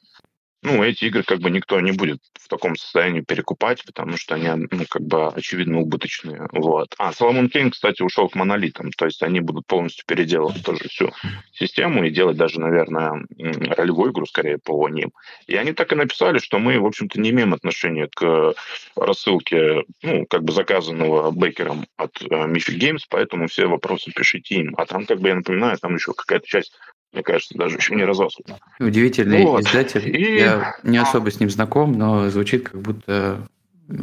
ну, 0.66 0.84
эти 0.84 1.06
игры 1.06 1.24
как 1.24 1.40
бы 1.40 1.52
никто 1.52 1.80
не 1.80 1.92
будет 1.92 2.20
в 2.34 2.48
таком 2.48 2.76
состоянии 2.76 3.22
перекупать, 3.22 3.86
потому 3.86 4.18
что 4.18 4.36
они, 4.36 4.68
ну, 4.72 4.86
как 4.90 5.04
бы, 5.04 5.28
очевидно, 5.28 5.80
убыточные. 5.80 6.48
Вот. 6.52 6.96
А, 6.98 7.14
Соломон 7.14 7.50
Кейн, 7.50 7.70
кстати, 7.70 8.02
ушел 8.02 8.30
к 8.30 8.36
монолитам, 8.36 8.92
то 8.92 9.06
есть 9.06 9.22
они 9.22 9.40
будут 9.40 9.68
полностью 9.68 10.06
переделывать 10.08 10.64
тоже 10.64 10.88
всю 10.90 11.12
систему 11.54 12.04
и 12.04 12.10
делать 12.10 12.38
даже, 12.38 12.60
наверное, 12.60 13.26
ролевую 13.38 14.12
игру, 14.12 14.26
скорее, 14.26 14.58
по 14.58 14.90
ним. 14.90 15.12
И 15.46 15.56
они 15.56 15.74
так 15.74 15.92
и 15.94 15.96
написали, 15.96 16.40
что 16.40 16.58
мы, 16.58 16.80
в 16.80 16.86
общем-то, 16.86 17.20
не 17.22 17.30
имеем 17.30 17.54
отношения 17.54 18.10
к 18.14 18.56
рассылке, 18.96 19.84
ну, 20.02 20.26
как 20.28 20.44
бы 20.44 20.52
заказанного 20.52 21.32
Бейкером 21.32 21.86
от 21.98 22.22
uh, 22.22 22.52
Mythic 22.52 22.80
Games, 22.80 23.02
поэтому 23.10 23.48
все 23.48 23.68
вопросы 23.68 24.12
пишите 24.12 24.56
им. 24.56 24.74
А 24.78 24.86
там, 24.86 25.06
как 25.06 25.20
бы, 25.20 25.30
я 25.30 25.36
напоминаю, 25.36 25.78
там 25.78 25.96
еще 25.96 26.14
какая-то 26.14 26.48
часть 26.48 26.74
мне 27.16 27.24
кажется, 27.24 27.58
даже 27.58 27.78
еще 27.78 27.96
не 27.96 28.04
разослано. 28.04 28.60
Удивительный 28.80 29.44
вот. 29.44 29.62
издатель. 29.62 30.08
И... 30.16 30.40
Я 30.40 30.76
не 30.84 30.98
особо 30.98 31.32
с 31.32 31.40
ним 31.40 31.50
знаком, 31.50 31.94
но 31.94 32.30
звучит 32.30 32.70
как 32.70 32.82
будто 32.82 33.48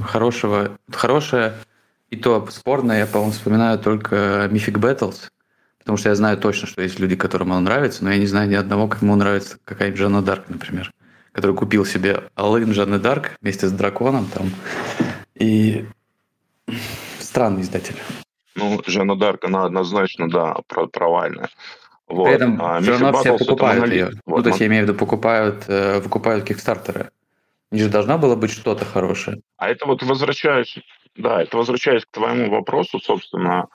хорошего, 0.03 0.79
хорошее, 0.91 1.55
и 2.11 2.17
то 2.17 2.47
спорное, 2.51 3.01
я, 3.01 3.07
по-моему, 3.07 3.33
вспоминаю 3.33 3.79
только 3.79 4.49
Mythic 4.51 4.75
Battles, 4.75 5.31
потому 5.79 5.99
что 5.99 6.09
я 6.09 6.15
знаю 6.15 6.39
точно, 6.39 6.69
что 6.69 6.83
есть 6.83 6.99
люди, 6.99 7.17
которым 7.17 7.51
он 7.51 7.65
нравится, 7.65 8.05
но 8.05 8.11
я 8.11 8.19
не 8.19 8.27
зная 8.27 8.47
ни 8.47 8.55
одного, 8.55 8.89
как 8.89 9.03
ему 9.03 9.15
нравится 9.17 9.59
какая-нибудь 9.65 9.99
Жанна 9.99 10.23
Дарк, 10.23 10.45
например, 10.49 10.91
который 11.33 11.55
купил 11.55 11.85
себе 11.85 12.25
Алын 12.35 12.73
Жанны 12.73 12.99
Дарк 12.99 13.33
вместе 13.41 13.67
с 13.67 13.73
драконом 13.73 14.27
там, 14.27 14.51
и 15.35 15.85
странный 17.19 17.63
издатель. 17.63 17.97
Ну, 18.55 18.81
Жанна 18.87 19.17
Дарк, 19.17 19.45
она 19.45 19.65
однозначно, 19.65 20.31
да, 20.31 20.57
провальная. 20.93 21.49
Вот. 22.13 22.25
При 22.27 22.35
этом 22.35 22.61
а, 22.61 22.81
все 22.81 22.91
равно 22.91 23.13
все 23.15 23.39
покупают 23.39 23.91
ее. 23.91 24.11
Вот, 24.27 24.39
ну, 24.39 24.43
то 24.43 24.49
есть 24.51 24.61
я 24.61 24.67
имею 24.67 24.85
в 24.85 24.89
виду, 24.89 24.99
покупают, 24.99 25.65
э, 25.69 25.99
выкупают 26.01 26.45
кикстартеры. 26.45 27.11
Не 27.71 27.81
же 27.81 27.89
должно 27.89 28.19
было 28.19 28.37
быть 28.37 28.51
что-то 28.51 28.85
хорошее. 28.85 29.39
А 29.57 29.71
это 29.71 29.87
вот 29.87 30.03
возвращаюсь, 30.03 30.79
да, 31.17 31.43
это 31.43 31.57
возвращаясь 31.57 32.05
к 32.05 32.11
твоему 32.11 32.51
вопросу, 32.51 33.01
собственно, 33.01 33.69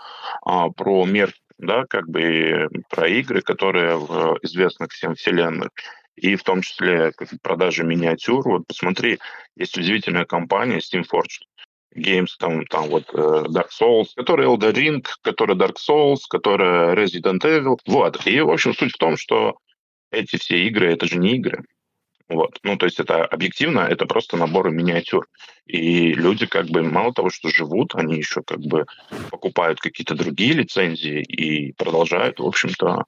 а, 0.46 0.70
про 0.70 1.04
мир, 1.06 1.34
да, 1.58 1.86
как 1.90 2.08
бы 2.08 2.70
про 2.90 3.08
игры, 3.08 3.42
которые 3.42 3.98
в 3.98 4.38
известных 4.44 4.92
всем 4.92 5.16
вселенных 5.16 5.70
и 6.16 6.36
в 6.36 6.44
том 6.44 6.62
числе 6.62 7.14
продажи 7.42 7.84
миниатюр. 7.84 8.48
Вот 8.48 8.68
посмотри, 8.68 9.18
есть 9.56 9.76
удивительная 9.76 10.26
компания 10.26 10.78
Steamforged, 10.78 11.42
Games, 11.96 12.30
там, 12.40 12.66
там 12.66 12.90
вот 12.90 13.06
э, 13.14 13.46
Dark 13.48 13.70
Souls, 13.70 14.08
который 14.16 14.46
Elder 14.46 14.74
Ring, 14.74 15.06
который 15.22 15.56
Dark 15.56 15.76
Souls, 15.76 16.20
который 16.30 16.94
Resident 16.94 17.42
Evil. 17.42 17.78
Вот. 17.88 18.26
И, 18.28 18.40
в 18.42 18.52
общем, 18.52 18.74
суть 18.74 18.94
в 18.94 18.98
том, 18.98 19.18
что 19.18 19.58
эти 20.12 20.38
все 20.38 20.68
игры, 20.68 20.94
это 20.94 21.08
же 21.08 21.18
не 21.18 21.36
игры. 21.36 21.64
Вот. 22.30 22.60
Ну, 22.64 22.76
то 22.76 22.86
есть 22.86 23.00
это 23.00 23.26
объективно, 23.26 23.80
это 23.80 24.06
просто 24.06 24.36
наборы 24.36 24.70
миниатюр. 24.70 25.28
И 25.66 26.14
люди 26.14 26.46
как 26.46 26.68
бы 26.68 26.84
мало 26.84 27.14
того, 27.14 27.30
что 27.30 27.50
живут, 27.50 27.96
они 27.96 28.18
еще 28.18 28.42
как 28.46 28.60
бы 28.60 28.86
покупают 29.32 29.80
какие-то 29.80 30.14
другие 30.14 30.54
лицензии 30.54 31.22
и 31.22 31.72
продолжают, 31.74 32.40
в 32.40 32.46
общем-то, 32.46 33.06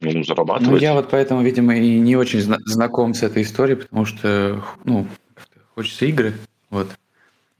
ну, 0.00 0.24
зарабатывать. 0.24 0.70
Ну, 0.70 0.78
я 0.78 0.94
вот 0.94 1.10
поэтому, 1.10 1.42
видимо, 1.42 1.76
и 1.76 1.98
не 1.98 2.16
очень 2.16 2.40
зна- 2.40 2.58
знаком 2.64 3.14
с 3.14 3.22
этой 3.22 3.42
историей, 3.42 3.76
потому 3.76 4.04
что, 4.04 4.64
ну, 4.84 5.06
хочется 5.74 6.06
игры, 6.06 6.34
вот. 6.70 6.88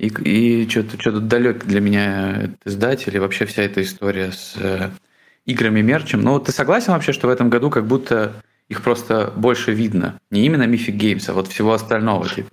И, 0.00 0.08
и 0.08 0.68
что-то 0.68 0.98
что 0.98 1.20
далек 1.20 1.66
для 1.66 1.80
меня 1.80 2.54
издатель 2.64 3.14
и 3.14 3.18
вообще 3.18 3.44
вся 3.44 3.64
эта 3.64 3.82
история 3.82 4.32
с 4.32 4.54
э, 4.56 4.88
играми 5.44 5.82
мерчем. 5.82 6.22
Но 6.22 6.38
ты 6.38 6.52
согласен 6.52 6.94
вообще, 6.94 7.12
что 7.12 7.26
в 7.26 7.30
этом 7.30 7.50
году 7.50 7.68
как 7.68 7.86
будто 7.86 8.32
их 8.68 8.80
просто 8.80 9.30
больше 9.36 9.72
видно? 9.72 10.18
Не 10.30 10.46
именно 10.46 10.62
Mythic 10.62 10.96
Games, 10.96 11.24
а 11.28 11.34
вот 11.34 11.48
всего 11.48 11.74
остального 11.74 12.26
типа. 12.26 12.50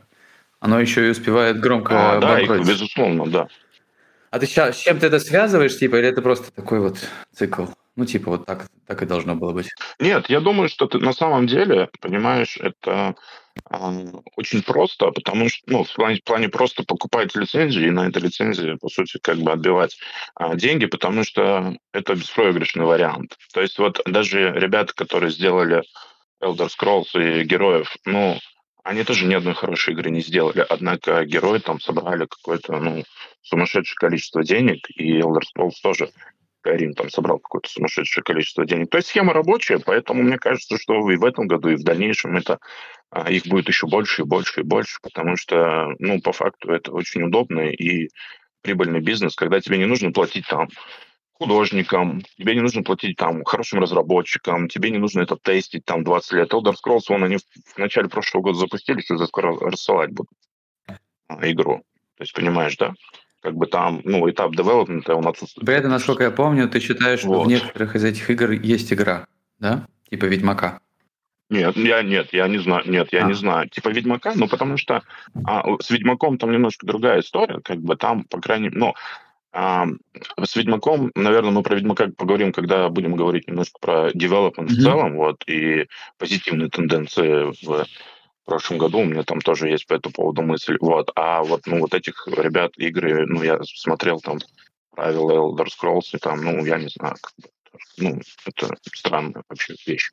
Оно 0.59 0.77
еще 0.81 1.07
и 1.07 1.09
успевает 1.09 1.61
громко 1.61 2.17
а, 2.17 2.19
Да, 2.19 2.41
их, 2.41 2.67
безусловно, 2.67 3.25
да. 3.27 3.47
А 4.29 4.39
ты 4.39 4.45
с 4.45 4.75
чем 4.75 4.99
ты 4.99 5.07
это 5.07 5.19
связываешь, 5.19 5.79
типа, 5.79 5.95
или 5.95 6.07
это 6.09 6.21
просто 6.21 6.51
такой 6.51 6.81
вот 6.81 6.97
цикл? 7.33 7.67
Ну, 7.97 8.05
типа, 8.05 8.29
вот 8.29 8.45
так, 8.45 8.67
так 8.85 9.01
и 9.01 9.07
должно 9.07 9.35
было 9.35 9.53
быть. 9.53 9.69
Нет, 9.99 10.29
я 10.29 10.39
думаю, 10.39 10.69
что 10.69 10.85
ты 10.85 10.99
на 10.99 11.13
самом 11.13 11.47
деле, 11.47 11.89
понимаешь, 11.99 12.55
это 12.57 13.15
очень 14.35 14.61
просто, 14.61 15.09
потому 15.09 15.49
что, 15.49 15.63
ну, 15.65 15.83
в 15.83 15.91
плане, 15.95 16.17
в 16.17 16.23
плане 16.23 16.47
просто 16.47 16.83
покупать 16.83 17.33
лицензию 17.33 17.87
и 17.87 17.91
на 17.91 18.07
этой 18.07 18.21
лицензии, 18.21 18.77
по 18.79 18.87
сути, 18.87 19.17
как 19.19 19.39
бы 19.39 19.51
отбивать 19.51 19.97
а, 20.35 20.55
деньги, 20.55 20.85
потому 20.85 21.23
что 21.23 21.75
это 21.91 22.13
беспроигрышный 22.13 22.85
вариант. 22.85 23.35
То 23.51 23.61
есть 23.61 23.79
вот 23.79 23.99
даже 24.05 24.51
ребята, 24.51 24.93
которые 24.93 25.31
сделали 25.31 25.81
Elder 26.39 26.69
Scrolls 26.69 27.09
и 27.15 27.43
героев, 27.45 27.97
ну, 28.05 28.37
они 28.83 29.03
тоже 29.05 29.25
ни 29.25 29.33
одной 29.33 29.55
хорошей 29.55 29.95
игры 29.95 30.11
не 30.11 30.21
сделали, 30.21 30.63
однако 30.69 31.25
герои 31.25 31.57
там 31.57 31.81
собрали 31.81 32.27
какое-то, 32.27 32.77
ну, 32.77 33.03
сумасшедшее 33.41 33.95
количество 33.95 34.43
денег, 34.43 34.87
и 34.95 35.19
Elder 35.19 35.41
Scrolls 35.41 35.73
тоже 35.81 36.11
Skyrim 36.67 36.93
там 36.93 37.09
собрал 37.09 37.39
какое-то 37.39 37.69
сумасшедшее 37.69 38.23
количество 38.23 38.65
денег. 38.65 38.89
То 38.89 38.97
есть 38.97 39.09
схема 39.09 39.33
рабочая, 39.33 39.79
поэтому 39.79 40.23
мне 40.23 40.37
кажется, 40.37 40.77
что 40.77 41.09
и 41.09 41.15
в 41.15 41.25
этом 41.25 41.47
году, 41.47 41.69
и 41.69 41.75
в 41.75 41.83
дальнейшем 41.83 42.35
это 42.37 42.59
а, 43.09 43.29
их 43.31 43.47
будет 43.47 43.67
еще 43.67 43.87
больше 43.87 44.23
и 44.23 44.25
больше 44.25 44.61
и 44.61 44.63
больше, 44.63 44.99
потому 45.01 45.37
что, 45.37 45.93
ну, 45.99 46.21
по 46.21 46.33
факту 46.33 46.71
это 46.71 46.91
очень 46.91 47.23
удобно 47.23 47.61
и 47.61 48.09
прибыльный 48.61 48.99
бизнес, 48.99 49.35
когда 49.35 49.61
тебе 49.61 49.77
не 49.77 49.85
нужно 49.85 50.11
платить 50.11 50.45
там 50.47 50.67
художникам, 51.33 52.21
тебе 52.37 52.55
не 52.55 52.61
нужно 52.61 52.83
платить 52.83 53.15
там 53.15 53.43
хорошим 53.43 53.79
разработчикам, 53.79 54.67
тебе 54.67 54.89
не 54.89 54.97
нужно 54.97 55.21
это 55.21 55.37
тестить 55.37 55.85
там 55.85 56.03
20 56.03 56.31
лет. 56.33 56.53
Elder 56.53 56.73
Scrolls, 56.73 57.03
вон 57.09 57.23
они 57.23 57.37
в 57.37 57.77
начале 57.77 58.09
прошлого 58.09 58.43
года 58.43 58.57
запустились, 58.57 59.09
уже 59.11 59.27
скоро 59.27 59.57
рассылать 59.59 60.11
будут 60.11 60.31
а, 61.27 61.49
игру. 61.49 61.83
То 62.17 62.23
есть, 62.23 62.33
понимаешь, 62.33 62.75
да? 62.77 62.93
Как 63.41 63.55
бы 63.55 63.67
там, 63.67 64.01
ну, 64.03 64.29
этап 64.29 64.55
девелопмента, 64.55 65.15
он 65.15 65.27
отсутствует. 65.27 65.65
При 65.65 65.75
этом, 65.75 65.91
насколько 65.91 66.23
я 66.23 66.31
помню, 66.31 66.67
ты 66.67 66.79
считаешь, 66.79 67.19
что 67.19 67.29
вот. 67.29 67.45
в 67.45 67.47
некоторых 67.47 67.95
из 67.95 68.03
этих 68.03 68.29
игр 68.29 68.51
есть 68.51 68.91
игра, 68.91 69.27
да? 69.59 69.87
Типа 70.09 70.25
Ведьмака. 70.25 70.79
Нет, 71.49 71.77
я 71.77 72.03
нет, 72.03 72.33
я 72.33 72.47
не 72.47 72.57
знаю, 72.57 72.83
нет, 72.89 73.09
я 73.13 73.23
а. 73.23 73.27
не 73.27 73.33
знаю. 73.33 73.69
Типа 73.69 73.89
Ведьмака, 73.89 74.33
ну 74.35 74.47
потому 74.49 74.77
что 74.77 75.03
а, 75.45 75.63
с 75.79 75.89
Ведьмаком 75.89 76.37
там 76.37 76.51
немножко 76.51 76.85
другая 76.85 77.21
история, 77.21 77.61
как 77.63 77.79
бы 77.79 77.95
там, 77.95 78.25
по 78.25 78.41
крайней 78.41 78.65
мере, 78.65 78.77
ну, 78.77 78.93
а, 79.53 79.87
с 80.43 80.55
Ведьмаком, 80.55 81.11
наверное, 81.15 81.51
мы 81.51 81.63
про 81.63 81.75
Ведьмака 81.75 82.09
поговорим, 82.17 82.51
когда 82.51 82.89
будем 82.89 83.15
говорить 83.15 83.47
немножко 83.47 83.79
про 83.79 84.11
девелопмент 84.13 84.69
mm-hmm. 84.69 84.75
в 84.75 84.83
целом, 84.83 85.15
вот, 85.15 85.43
и 85.47 85.87
позитивные 86.17 86.69
тенденции 86.69 87.53
в 87.65 87.85
прошлом 88.47 88.79
году. 88.79 88.99
У 88.99 89.05
меня 89.05 89.23
там 89.23 89.41
тоже 89.41 89.69
есть 89.69 89.85
по 89.87 89.93
этому 89.93 90.13
поводу 90.13 90.41
мысль. 90.41 90.77
Вот. 90.81 91.11
А 91.15 91.43
вот, 91.43 91.67
ну, 91.67 91.79
вот 91.79 91.93
этих 91.93 92.27
ребят 92.27 92.71
игры, 92.77 93.25
ну, 93.27 93.43
я 93.43 93.59
смотрел 93.63 94.19
там 94.19 94.39
правила 94.95 95.31
Elder 95.31 95.67
Scrolls, 95.67 96.09
и 96.13 96.17
там, 96.17 96.43
ну, 96.43 96.65
я 96.65 96.77
не 96.77 96.89
знаю, 96.89 97.15
как 97.21 97.33
бы, 97.37 97.49
ну, 97.97 98.21
это 98.45 98.75
странная 98.93 99.43
вообще 99.47 99.75
вещь 99.85 100.11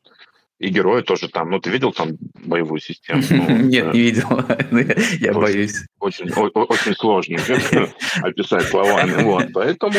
и 0.59 0.69
герои 0.69 1.03
тоже 1.03 1.29
там. 1.29 1.51
Ну, 1.51 1.61
ты 1.61 1.71
видел 1.71 1.93
там 1.93 2.13
боевую 2.45 2.81
систему? 2.81 3.23
Ну, 3.31 3.57
Нет, 3.65 3.93
не 3.93 4.01
видел. 4.01 4.29
Ну, 4.71 4.81
я 5.21 5.33
боюсь. 5.33 5.85
Очень 6.01 6.31
очень 6.31 6.95
сложно 6.95 7.37
описать 8.23 8.65
словами. 8.65 9.23
Вот, 9.23 9.53
поэтому... 9.53 9.99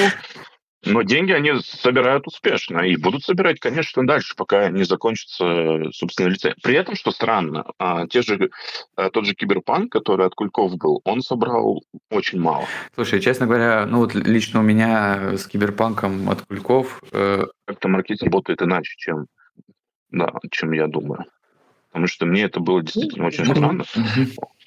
Но 0.86 1.02
деньги 1.02 1.32
они 1.32 1.54
собирают 1.64 2.28
успешно 2.28 2.80
и 2.80 2.96
будут 2.96 3.24
собирать, 3.24 3.60
конечно, 3.60 4.06
дальше, 4.06 4.36
пока 4.36 4.70
не 4.70 4.84
закончится, 4.84 5.92
собственно, 5.92 6.28
лицензия. 6.28 6.56
При 6.62 6.76
этом, 6.76 6.96
что 6.96 7.12
странно, 7.12 7.66
а, 7.80 8.08
те 8.08 8.22
же, 8.22 8.50
а, 8.96 9.10
тот 9.10 9.26
же 9.26 9.34
Киберпанк, 9.34 9.92
который 9.92 10.26
от 10.26 10.36
Кульков 10.36 10.78
был, 10.78 11.02
он 11.04 11.22
собрал 11.22 11.84
очень 12.10 12.40
мало. 12.40 12.66
Слушай, 12.94 13.20
честно 13.20 13.48
говоря, 13.48 13.86
ну 13.86 14.00
вот 14.00 14.14
лично 14.14 14.60
у 14.60 14.64
меня 14.64 15.38
с 15.38 15.46
Киберпанком 15.48 16.30
от 16.30 16.42
Кульков... 16.44 17.02
Э... 17.12 17.46
Как-то 17.66 17.88
маркетинг 17.88 18.26
работает 18.32 18.62
иначе, 18.62 18.94
чем 18.98 19.26
да, 20.12 20.32
чем 20.52 20.72
я 20.72 20.88
думаю. 20.88 21.26
Потому 21.90 22.08
что 22.08 22.26
мне 22.26 22.44
это 22.44 22.60
было 22.60 22.82
действительно 22.82 23.28
очень 23.28 23.46
странно. 23.46 23.84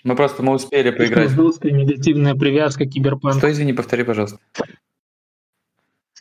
Мы 0.04 0.14
просто 0.14 0.42
мы 0.42 0.54
успели 0.54 0.90
поиграть. 0.90 1.30
Жесткая 1.30 1.72
негативная 1.72 2.34
привязка 2.34 2.84
к 2.84 2.90
киберпанку. 2.90 3.38
Что, 3.38 3.50
извини, 3.50 3.72
повтори, 3.72 4.04
пожалуйста. 4.04 4.38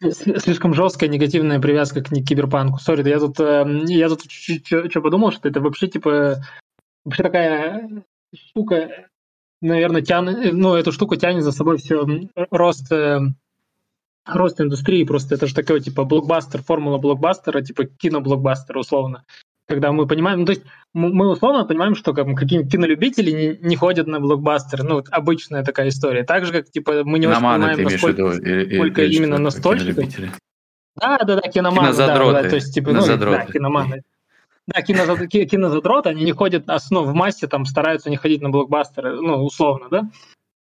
Слишком 0.39 0.73
жесткая 0.73 1.09
негативная 1.09 1.59
привязка 1.59 2.01
к 2.01 2.09
киберпанку. 2.09 2.79
Sorry, 2.79 3.07
я 3.07 3.19
тут, 3.19 3.39
эм, 3.39 3.85
я 3.85 4.09
тут 4.09 4.23
что 4.29 5.01
подумал, 5.01 5.31
что 5.31 5.47
это 5.49 5.59
вообще 5.61 5.87
типа 5.87 6.43
вообще 7.03 7.23
такая 7.23 8.03
штука, 8.33 9.07
наверное, 9.61 10.01
тянет, 10.01 10.53
ну, 10.53 10.75
эту 10.75 10.91
штуку 10.91 11.15
тянет 11.15 11.43
за 11.43 11.51
собой 11.51 11.77
все 11.77 12.05
рост 12.51 12.91
эм, 12.91 13.37
рост 14.27 14.59
индустрии, 14.59 15.03
просто 15.03 15.35
это 15.35 15.47
же 15.47 15.55
такой, 15.55 15.81
типа, 15.81 16.03
блокбастер, 16.03 16.61
формула 16.61 16.97
блокбастера, 16.97 17.61
типа 17.61 17.85
киноблокбастера, 17.85 18.79
условно. 18.79 19.23
Когда 19.67 19.91
мы 19.91 20.07
понимаем, 20.07 20.39
ну, 20.39 20.45
то 20.45 20.53
есть 20.53 20.63
мы 20.93 21.29
условно 21.29 21.65
понимаем, 21.65 21.95
что 21.95 22.13
как, 22.13 22.27
какие-нибудь 22.35 22.71
кинолюбители 22.71 23.31
не, 23.31 23.67
не 23.67 23.75
ходят 23.75 24.07
на 24.07 24.19
блокбастеры, 24.19 24.83
ну, 24.83 24.95
вот 24.95 25.07
обычная 25.11 25.63
такая 25.63 25.89
история. 25.89 26.23
Так 26.23 26.45
же, 26.45 26.53
как, 26.53 26.71
типа, 26.71 27.03
мы 27.03 27.19
не 27.19 27.27
очень 27.27 27.41
понимаем, 27.41 27.83
насколько, 27.83 28.21
или, 28.21 28.75
сколько 28.75 29.03
или, 29.03 29.15
именно 29.15 29.37
настольщиков. 29.37 30.05
Да, 30.95 31.19
да, 31.19 31.35
да, 31.35 31.41
киноманы, 31.41 31.95
да, 31.95 32.07
да, 32.07 32.49
то 32.49 32.55
есть, 32.55 32.73
типа, 32.73 32.91
ну, 32.91 33.05
да, 33.05 33.45
киноманы. 33.45 34.03
Да, 34.67 34.81
кинозад... 34.81 35.27
кинозадроты, 35.29 36.09
они 36.09 36.23
не 36.23 36.31
ходят, 36.31 36.65
ну, 36.89 37.03
в 37.03 37.13
массе 37.13 37.47
там 37.47 37.65
стараются 37.65 38.09
не 38.09 38.17
ходить 38.17 38.41
на 38.41 38.49
блокбастеры, 38.49 39.15
ну, 39.21 39.43
условно, 39.43 39.87
да? 39.89 40.09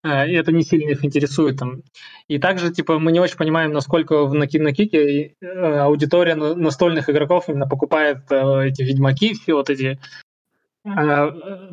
Э, 0.04 0.28
и 0.28 0.34
это 0.34 0.52
не 0.52 0.64
сильно 0.64 0.92
их 0.92 1.06
интересует. 1.06 1.58
Там. 1.58 1.84
И 2.28 2.40
также, 2.40 2.72
типа, 2.72 3.00
мы 3.00 3.12
не 3.12 3.20
очень 3.20 3.38
понимаем, 3.38 3.72
насколько 3.72 4.26
в, 4.26 4.34
на, 4.34 4.48
на 4.52 4.74
Кике 4.74 5.36
э, 5.40 5.80
аудитория 5.80 6.36
настольных 6.36 7.10
игроков 7.10 7.48
именно 7.48 7.68
покупает 7.68 8.32
э, 8.32 8.68
эти 8.68 8.82
ведьмаки, 8.82 9.34
все 9.34 9.54
вот 9.54 9.70
эти 9.70 10.00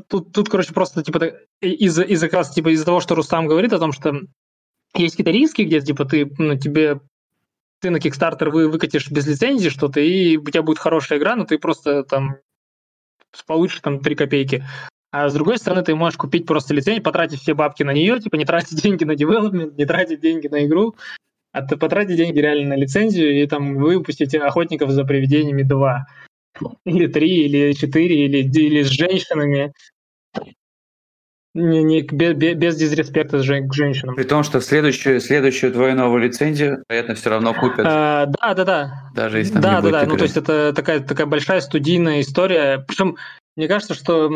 Тут, 0.09 0.33
тут, 0.35 0.51
короче, 0.51 0.75
просто 0.75 1.03
типа 1.03 1.33
из-за 1.63 2.03
из 2.03 2.21
как 2.21 2.35
раз 2.35 2.51
типа 2.51 2.75
из-за 2.75 2.85
того, 2.85 3.01
что 3.01 3.15
Рустам 3.15 3.47
говорит 3.47 3.73
о 3.73 3.79
том, 3.79 3.93
что 3.93 4.21
есть 4.95 5.17
какие-то 5.17 5.31
риски, 5.31 5.63
где 5.63 5.81
типа 5.81 6.05
ты 6.05 6.31
ну, 6.37 6.59
тебе 6.59 7.01
ты 7.81 7.89
на 7.89 7.97
Kickstarter 7.97 8.51
вы 8.51 8.69
выкатишь 8.69 9.11
без 9.11 9.27
лицензии 9.27 9.71
что-то, 9.71 10.01
и 10.01 10.37
у 10.37 10.45
тебя 10.45 10.63
будет 10.63 10.79
хорошая 10.79 11.19
игра, 11.19 11.37
но 11.37 11.47
ты 11.47 11.59
просто 11.59 12.05
там 12.05 12.37
получишь 13.47 13.81
там 13.81 14.01
3 14.01 14.15
копейки. 14.15 14.63
А 15.11 15.29
с 15.29 15.35
другой 15.35 15.59
стороны, 15.59 15.83
ты 15.83 15.95
можешь 15.95 16.19
купить 16.19 16.47
просто 16.47 16.75
лицензию, 16.75 17.03
потратить 17.03 17.41
все 17.41 17.55
бабки 17.55 17.83
на 17.83 17.93
нее, 17.93 18.21
типа 18.21 18.37
не 18.37 18.45
тратить 18.45 18.83
деньги 18.83 19.05
на 19.05 19.15
девелопмент, 19.15 19.77
не 19.77 19.87
тратить 19.87 20.21
деньги 20.21 20.49
на 20.49 20.67
игру, 20.67 20.95
а 21.53 21.63
ты 21.63 21.77
потратить 21.77 22.17
деньги 22.17 22.39
реально 22.39 22.71
на 22.71 22.79
лицензию 22.79 23.43
и 23.43 23.47
там 23.47 23.77
выпустить 23.77 24.35
охотников 24.35 24.91
за 24.91 25.05
привидениями 25.05 25.63
2. 25.63 26.07
Или 26.85 27.07
3, 27.07 27.29
или 27.29 27.73
4, 27.73 28.25
или, 28.25 28.39
или 28.39 28.83
с 28.83 28.89
женщинами. 28.89 29.73
Не, 31.55 31.83
не, 31.83 32.03
без, 32.03 32.37
без 32.37 32.77
дизреспекта 32.77 33.39
к 33.39 33.75
женщинам. 33.75 34.15
При 34.15 34.25
том, 34.25 34.43
что 34.45 34.61
следующую, 34.61 35.21
следующую 35.21 35.73
твою 35.73 35.97
новую 35.97 36.23
лицензию, 36.23 36.85
вероятно, 36.89 37.15
все 37.15 37.31
равно 37.31 37.55
купят. 37.55 37.85
А, 37.85 38.27
да, 38.27 38.55
да, 38.55 38.65
да. 38.65 39.11
Даже 39.15 39.39
если 39.39 39.55
там 39.55 39.63
Да, 39.63 39.81
да, 39.81 39.91
да. 39.91 40.07
Ну, 40.07 40.17
то 40.17 40.25
есть 40.25 40.37
это 40.37 40.73
такая, 40.75 41.01
такая 41.01 41.27
большая 41.27 41.61
студийная 41.61 42.21
история. 42.21 42.85
Причем 42.87 43.17
мне 43.59 43.67
кажется, 43.67 43.95
что 43.95 44.31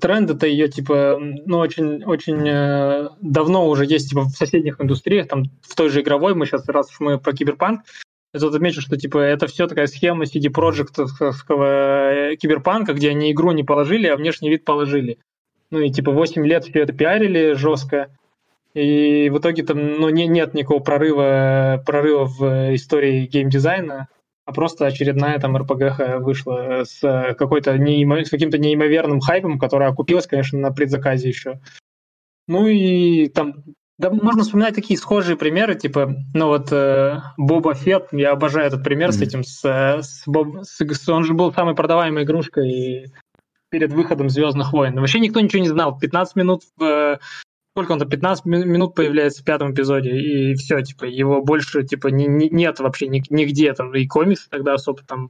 тренд 0.00 0.30
это 0.30 0.46
ее 0.46 0.68
типа, 0.68 1.18
ну 1.46 1.58
очень, 1.58 2.04
очень 2.04 2.48
э, 2.48 3.08
давно 3.20 3.68
уже 3.68 3.84
есть 3.84 4.10
типа 4.10 4.20
в 4.20 4.30
соседних 4.30 4.80
индустриях, 4.80 5.26
там 5.26 5.46
в 5.62 5.74
той 5.74 5.88
же 5.88 6.00
игровой. 6.00 6.36
Мы 6.36 6.46
сейчас 6.46 6.68
раз 6.68 6.88
уж 6.92 7.00
мы 7.00 7.18
про 7.18 7.32
киберпанк, 7.32 7.80
я 8.32 8.38
тут 8.38 8.54
отмечу, 8.54 8.80
что 8.80 8.96
типа 8.96 9.18
это 9.18 9.48
все 9.48 9.66
такая 9.66 9.88
схема 9.88 10.26
CD 10.26 10.42
Projekt 10.42 10.96
э, 10.96 12.36
киберпанка, 12.36 12.92
где 12.92 13.10
они 13.10 13.32
игру 13.32 13.50
не 13.50 13.64
положили, 13.64 14.06
а 14.06 14.14
внешний 14.14 14.48
вид 14.48 14.64
положили. 14.64 15.18
Ну 15.72 15.80
и 15.80 15.90
типа 15.90 16.12
8 16.12 16.46
лет 16.46 16.66
все 16.66 16.82
это 16.82 16.92
пиарили 16.92 17.54
жестко. 17.54 18.16
И 18.74 19.28
в 19.28 19.38
итоге 19.38 19.64
там 19.64 19.94
ну, 19.94 20.08
не, 20.10 20.28
нет 20.28 20.54
никакого 20.54 20.78
прорыва, 20.78 21.82
прорыва 21.84 22.26
в 22.26 22.76
истории 22.76 23.26
геймдизайна 23.26 24.06
а 24.46 24.52
просто 24.52 24.86
очередная 24.86 25.38
там 25.38 25.56
РПГ 25.56 26.20
вышла 26.20 26.84
с 26.84 27.00
какой-то 27.36 27.76
неимо... 27.76 28.24
с 28.24 28.30
каким-то 28.30 28.58
неимоверным 28.58 29.20
хайпом, 29.20 29.58
которая 29.58 29.90
окупилась, 29.90 30.26
конечно, 30.26 30.58
на 30.58 30.70
предзаказе 30.70 31.28
еще. 31.28 31.60
Ну 32.48 32.66
и 32.66 33.28
там 33.28 33.64
да, 33.98 34.10
можно 34.10 34.42
вспоминать 34.42 34.74
такие 34.74 34.98
схожие 34.98 35.36
примеры, 35.36 35.74
типа, 35.74 36.14
ну 36.34 36.48
вот 36.48 36.70
э, 36.70 37.18
Боба 37.38 37.74
Фетт, 37.74 38.12
я 38.12 38.32
обожаю 38.32 38.66
этот 38.66 38.84
пример 38.84 39.08
mm-hmm. 39.08 39.12
с 39.12 39.22
этим, 39.22 39.42
с, 39.42 39.64
с, 39.64 40.22
Боб, 40.26 40.58
с, 40.62 41.08
он 41.08 41.24
же 41.24 41.32
был 41.32 41.52
самой 41.52 41.74
продаваемой 41.74 42.24
игрушкой 42.24 43.10
перед 43.70 43.92
выходом 43.92 44.28
Звездных 44.28 44.72
войн. 44.72 45.00
Вообще 45.00 45.18
никто 45.18 45.40
ничего 45.40 45.62
не 45.62 45.68
знал. 45.68 45.98
15 45.98 46.36
минут 46.36 46.62
в 46.76 47.18
сколько 47.76 47.92
он 47.92 47.98
то 47.98 48.06
15 48.06 48.46
минут 48.46 48.94
появляется 48.94 49.42
в 49.42 49.44
пятом 49.44 49.74
эпизоде, 49.74 50.10
и 50.10 50.54
все, 50.54 50.80
типа, 50.80 51.04
его 51.04 51.42
больше, 51.42 51.84
типа, 51.84 52.08
не, 52.08 52.26
не, 52.26 52.48
нет 52.48 52.80
вообще 52.80 53.06
нигде, 53.06 53.74
там, 53.74 53.94
и 53.94 54.06
комиксы 54.06 54.48
тогда 54.48 54.72
особо 54.72 55.02
там, 55.02 55.28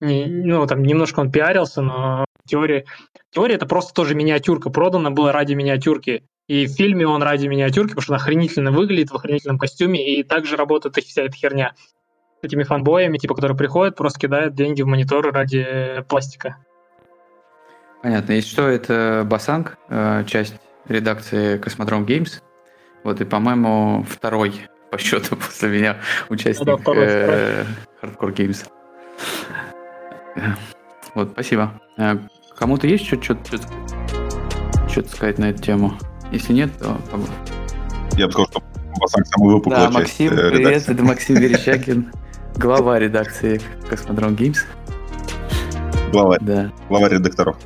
не, 0.00 0.26
ну, 0.26 0.64
там, 0.68 0.84
немножко 0.84 1.18
он 1.18 1.32
пиарился, 1.32 1.82
но 1.82 2.26
теория, 2.46 2.84
теория 3.32 3.56
это 3.56 3.66
просто 3.66 3.92
тоже 3.92 4.14
миниатюрка, 4.14 4.70
продана 4.70 5.10
была 5.10 5.32
ради 5.32 5.54
миниатюрки, 5.54 6.22
и 6.46 6.66
в 6.66 6.70
фильме 6.70 7.08
он 7.08 7.24
ради 7.24 7.48
миниатюрки, 7.48 7.90
потому 7.90 8.02
что 8.02 8.12
он 8.12 8.20
охренительно 8.20 8.70
выглядит 8.70 9.10
в 9.10 9.16
охренительном 9.16 9.58
костюме, 9.58 10.14
и 10.16 10.22
также 10.22 10.54
работает 10.54 10.94
вся 10.94 11.22
эта 11.22 11.34
херня 11.34 11.74
с 12.40 12.44
этими 12.44 12.62
фанбоями, 12.62 13.18
типа, 13.18 13.34
которые 13.34 13.58
приходят, 13.58 13.96
просто 13.96 14.20
кидают 14.20 14.54
деньги 14.54 14.82
в 14.82 14.86
мониторы 14.86 15.32
ради 15.32 16.04
пластика. 16.08 16.56
Понятно. 18.00 18.34
Если 18.34 18.50
что, 18.50 18.68
это 18.68 19.26
Басанг, 19.28 19.76
э, 19.88 20.24
часть 20.26 20.54
редакции 20.86 21.58
Космодром 21.58 22.04
Games. 22.04 22.42
Вот, 23.02 23.20
и, 23.20 23.24
по-моему, 23.24 24.04
второй 24.08 24.68
по 24.90 24.98
счету 24.98 25.36
после 25.36 25.68
меня 25.68 25.96
участник 26.28 26.80
э, 26.88 27.64
Hardcore 28.02 28.34
Games. 28.34 28.66
Вот, 31.14 31.30
спасибо. 31.32 31.80
Э, 31.98 32.16
кому-то 32.56 32.86
есть 32.86 33.06
что-то 33.06 33.58
что 34.88 35.08
сказать 35.08 35.38
на 35.38 35.50
эту 35.50 35.62
тему? 35.62 35.94
Если 36.30 36.52
нет, 36.52 36.70
то... 36.78 36.98
Я 38.16 38.26
бы 38.26 38.32
сказал, 38.32 38.46
что 38.46 38.62
Басак 39.00 39.26
самый 39.26 39.54
выпуклый 39.54 39.80
Да, 39.80 39.90
Максим, 39.90 40.30
часть, 40.30 40.42
э, 40.42 40.50
привет, 40.50 40.88
это 40.88 41.02
Максим 41.02 41.36
Верещакин, 41.36 42.12
глава 42.56 42.98
редакции 42.98 43.60
Космодром 43.88 44.34
Games. 44.34 44.58
Глава, 46.12 46.38
да. 46.40 46.72
глава 46.88 47.08
редакторов. 47.08 47.56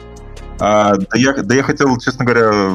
А, 0.60 0.96
да, 0.96 1.06
я, 1.16 1.32
да 1.34 1.54
я 1.54 1.62
хотел, 1.62 1.96
честно 1.98 2.24
говоря, 2.24 2.72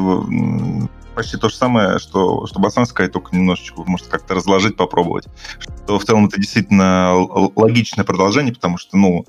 почти 1.14 1.36
то 1.36 1.48
же 1.48 1.54
самое, 1.54 1.98
что, 1.98 2.46
что 2.46 2.60
Басан 2.60 2.86
сказать, 2.86 3.12
только 3.12 3.34
немножечко, 3.34 3.82
может, 3.86 4.06
как-то 4.06 4.34
разложить, 4.34 4.76
попробовать. 4.76 5.26
Что 5.58 5.98
в 5.98 6.04
целом 6.04 6.26
это 6.26 6.40
действительно 6.40 7.14
логичное 7.56 8.04
продолжение, 8.04 8.54
потому 8.54 8.78
что, 8.78 8.96
ну, 8.96 9.26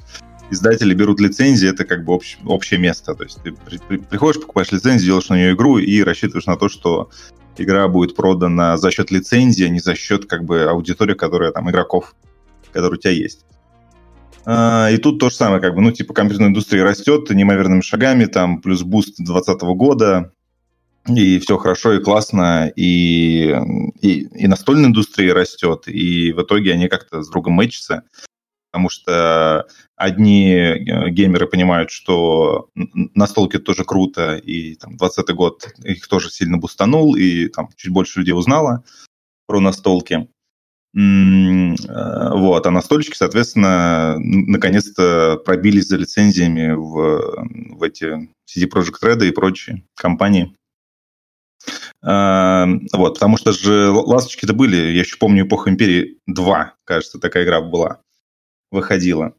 издатели 0.49 0.93
берут 0.93 1.19
лицензии, 1.19 1.69
это 1.69 1.85
как 1.85 2.05
бы 2.05 2.13
общ, 2.13 2.37
общее 2.45 2.79
место. 2.79 3.15
То 3.15 3.23
есть 3.23 3.41
ты 3.41 3.51
при, 3.51 3.77
при, 3.77 3.97
приходишь, 3.97 4.41
покупаешь 4.41 4.71
лицензию, 4.71 5.07
делаешь 5.07 5.29
на 5.29 5.35
нее 5.35 5.53
игру 5.53 5.77
и 5.77 6.03
рассчитываешь 6.03 6.45
на 6.45 6.55
то, 6.55 6.69
что 6.69 7.09
игра 7.57 7.87
будет 7.87 8.15
продана 8.15 8.77
за 8.77 8.91
счет 8.91 9.11
лицензии, 9.11 9.65
а 9.65 9.69
не 9.69 9.79
за 9.79 9.95
счет 9.95 10.25
как 10.25 10.43
бы 10.43 10.63
аудитории, 10.63 11.13
которая 11.13 11.51
там 11.51 11.69
игроков, 11.69 12.15
которые 12.71 12.97
у 12.97 13.01
тебя 13.01 13.11
есть. 13.11 13.45
А, 14.45 14.89
и 14.91 14.97
тут 14.97 15.19
то 15.19 15.29
же 15.29 15.35
самое, 15.35 15.61
как 15.61 15.73
бы, 15.75 15.81
ну, 15.81 15.91
типа, 15.91 16.13
компьютерная 16.13 16.49
индустрия 16.49 16.83
растет 16.83 17.29
неимоверными 17.29 17.81
шагами, 17.81 18.25
там, 18.25 18.61
плюс 18.61 18.83
буст 18.83 19.17
2020 19.17 19.61
года, 19.75 20.31
и 21.07 21.39
все 21.39 21.57
хорошо 21.57 21.93
и 21.93 22.03
классно, 22.03 22.71
и, 22.75 23.55
и, 24.01 24.21
и 24.21 24.47
настольная 24.47 24.89
индустрия 24.89 25.33
растет, 25.33 25.87
и 25.87 26.31
в 26.31 26.41
итоге 26.41 26.73
они 26.73 26.87
как-то 26.87 27.23
с 27.23 27.29
другом 27.29 27.53
мэчатся, 27.53 28.03
потому 28.71 28.89
что 28.89 29.67
одни 29.95 30.75
геймеры 31.09 31.47
понимают, 31.47 31.89
что 31.89 32.69
настолки 32.75 33.57
тоже 33.57 33.83
круто, 33.83 34.35
и 34.35 34.75
там 34.75 34.97
20 34.97 35.29
год 35.33 35.73
их 35.83 36.07
тоже 36.07 36.29
сильно 36.29 36.57
бустанул, 36.57 37.15
и 37.15 37.47
там 37.47 37.69
чуть 37.77 37.91
больше 37.91 38.19
людей 38.19 38.33
узнало 38.33 38.83
про 39.47 39.59
настолки. 39.59 40.27
Э, 40.95 41.75
вот, 42.31 42.65
а 42.65 42.71
настольщики, 42.71 43.17
соответственно, 43.17 44.15
наконец-то 44.19 45.41
пробились 45.43 45.87
за 45.87 45.97
лицензиями 45.97 46.71
в, 46.71 47.75
в 47.77 47.83
эти 47.83 48.29
CD 48.47 48.69
Projekt 48.71 49.03
Red 49.03 49.27
и 49.27 49.31
прочие 49.31 49.83
компании. 49.95 50.55
Э, 52.01 52.65
вот, 52.93 53.15
потому 53.15 53.37
что 53.37 53.51
же 53.51 53.89
ласточки-то 53.89 54.53
были, 54.53 54.77
я 54.77 55.01
еще 55.01 55.17
помню 55.17 55.45
эпоху 55.45 55.69
Империи 55.69 56.17
2, 56.27 56.75
кажется, 56.85 57.19
такая 57.19 57.43
игра 57.43 57.61
была, 57.61 57.99
выходила. 58.71 59.33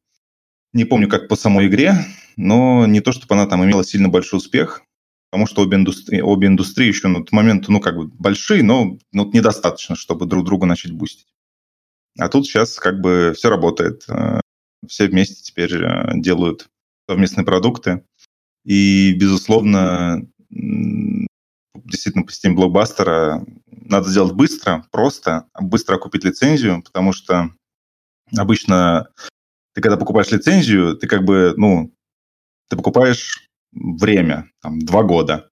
Не 0.75 0.85
помню, 0.85 1.09
как 1.09 1.29
по 1.29 1.37
самой 1.37 1.69
игре, 1.69 1.95
но 2.37 2.87
не 2.87 3.01
то, 3.01 3.13
чтобы 3.13 3.35
она 3.35 3.47
там 3.47 3.65
имела 3.65 3.83
сильно 3.83 4.11
большой 4.11 4.39
успех, 4.39 4.83
потому 5.31 5.47
что 5.47 5.63
обе 5.63 5.79
индустрии, 5.79 6.21
обе 6.21 6.49
индустрии 6.49 6.89
еще 6.89 7.09
на 7.09 7.21
тот 7.21 7.33
момент, 7.33 7.67
ну, 7.69 7.81
как 7.81 7.97
бы 7.97 8.09
большие, 8.09 8.63
но 8.63 8.99
ну, 9.13 9.31
недостаточно, 9.33 9.97
чтобы 9.97 10.27
друг 10.27 10.45
друга 10.45 10.67
начать 10.67 10.93
бустить. 10.93 11.29
А 12.19 12.29
тут 12.29 12.47
сейчас 12.47 12.79
как 12.79 13.01
бы 13.01 13.33
все 13.37 13.51
работает. 13.51 14.05
Э, 14.09 14.41
все 14.87 15.09
вместе 15.09 15.43
теперь 15.43 15.75
э, 15.83 16.13
делают 16.15 16.69
совместные 17.09 17.45
продукты. 17.45 18.05
И, 18.65 19.15
безусловно, 19.15 20.27
действительно 20.51 22.25
по 22.25 22.33
системе 22.33 22.57
блокбастера 22.57 23.45
надо 23.67 24.09
сделать 24.11 24.35
быстро, 24.35 24.85
просто, 24.91 25.47
быстро 25.61 25.99
купить 25.99 26.25
лицензию, 26.25 26.83
потому 26.83 27.13
что 27.13 27.51
обычно 28.37 29.09
ты 29.75 29.81
когда 29.83 29.97
покупаешь 29.97 30.31
лицензию, 30.33 30.97
ты 30.97 31.07
как 31.07 31.25
бы, 31.25 31.55
ну, 31.57 31.95
ты 32.69 32.77
покупаешь 32.77 33.47
время, 33.73 34.51
там, 34.63 34.81
два 34.81 35.03
года. 35.03 35.51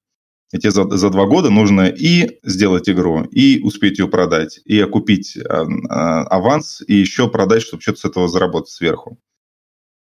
И 0.55 0.59
тебе 0.59 0.71
за, 0.71 0.88
за 0.88 1.11
два 1.11 1.27
года 1.27 1.51
нужно 1.51 1.88
и 1.88 2.38
сделать 2.45 2.88
игру, 2.88 3.25
и 3.25 3.61
успеть 3.61 3.99
ее 3.99 4.07
продать, 4.07 4.61
и 4.64 4.81
окупить 4.81 5.37
а, 5.37 5.67
а, 5.88 6.23
аванс, 6.29 6.81
и 6.87 6.95
еще 6.95 7.29
продать, 7.29 7.62
чтобы 7.62 7.83
что-то 7.83 7.99
с 7.99 8.05
этого 8.05 8.29
заработать 8.29 8.71
сверху. 8.71 9.19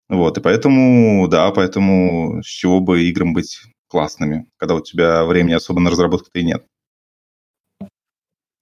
Вот, 0.09 0.39
и 0.39 0.41
поэтому, 0.41 1.29
да, 1.29 1.51
поэтому 1.51 2.43
с 2.43 2.47
чего 2.47 2.81
бы 2.81 3.03
играм 3.05 3.35
быть 3.35 3.61
классными, 3.89 4.47
когда 4.57 4.75
у 4.77 4.81
тебя 4.81 5.27
времени 5.27 5.53
особо 5.53 5.81
на 5.81 5.91
разработку-то 5.91 6.39
и 6.39 6.45
нет. 6.45 6.65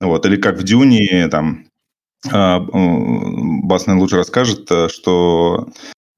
Вот, 0.00 0.26
или 0.26 0.40
как 0.40 0.58
в 0.58 0.64
Дюне, 0.64 1.28
там, 1.28 1.68
а, 2.28 2.58
Бас, 2.58 3.86
наверное, 3.86 4.02
лучше 4.02 4.16
расскажет, 4.16 4.68
э, 4.72 4.88
что 4.88 5.68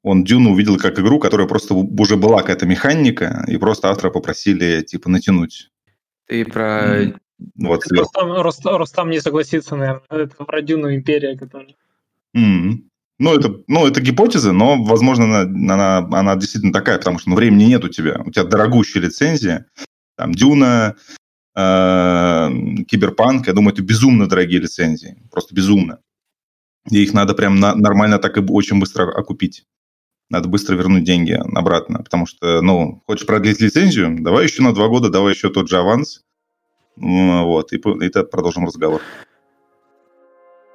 он 0.02 0.24
Дюну 0.24 0.52
увидел 0.52 0.78
как 0.78 0.98
игру, 0.98 1.18
которая 1.18 1.46
просто 1.46 1.74
уже 1.74 2.16
была 2.16 2.40
какая-то 2.40 2.66
механика, 2.66 3.44
и 3.48 3.56
просто 3.56 3.90
автора 3.90 4.10
попросили, 4.10 4.82
типа, 4.82 5.10
натянуть. 5.10 5.70
Ты 6.26 6.44
про... 6.44 7.04
Mm. 7.04 7.18
Вот, 7.56 7.84
Рустам, 7.90 8.40
Рустам, 8.40 8.76
Рустам 8.76 9.10
не 9.10 9.20
согласится, 9.20 9.76
наверное. 9.76 10.02
Это 10.10 10.44
про 10.44 10.62
Дюну 10.62 10.94
Империя, 10.94 11.36
которая... 11.36 11.74
Mm. 12.36 12.82
Ну, 13.20 13.34
это, 13.34 13.62
ну, 13.66 13.86
это 13.86 14.00
гипотеза, 14.00 14.52
но, 14.52 14.82
возможно, 14.82 15.24
она, 15.24 15.40
она, 15.74 15.98
она 15.98 16.36
действительно 16.36 16.72
такая, 16.72 16.98
потому 16.98 17.18
что 17.18 17.30
ну, 17.30 17.36
времени 17.36 17.64
нет 17.64 17.84
у 17.84 17.88
тебя. 17.88 18.22
У 18.24 18.30
тебя 18.30 18.44
дорогущая 18.44 19.02
лицензия. 19.02 19.66
Там 20.16 20.32
Дюна, 20.32 20.94
э, 21.56 22.48
Киберпанк, 22.86 23.48
я 23.48 23.52
думаю, 23.54 23.72
это 23.72 23.82
безумно 23.82 24.28
дорогие 24.28 24.60
лицензии. 24.60 25.16
Просто 25.32 25.54
безумно. 25.54 25.98
И 26.90 27.02
их 27.02 27.12
надо 27.12 27.34
прям 27.34 27.58
на, 27.58 27.74
нормально 27.74 28.18
так 28.18 28.36
и 28.36 28.40
очень 28.40 28.78
быстро 28.78 29.10
окупить 29.10 29.64
надо 30.30 30.48
быстро 30.48 30.76
вернуть 30.76 31.04
деньги 31.04 31.32
обратно, 31.32 32.02
потому 32.02 32.26
что, 32.26 32.60
ну, 32.60 33.02
хочешь 33.06 33.26
продлить 33.26 33.60
лицензию, 33.60 34.16
давай 34.20 34.44
еще 34.44 34.62
на 34.62 34.74
два 34.74 34.88
года, 34.88 35.08
давай 35.08 35.32
еще 35.32 35.48
тот 35.50 35.68
же 35.68 35.78
аванс, 35.78 36.24
вот, 36.96 37.72
и, 37.72 37.76
и 37.76 38.24
продолжим 38.24 38.66
разговор. 38.66 39.00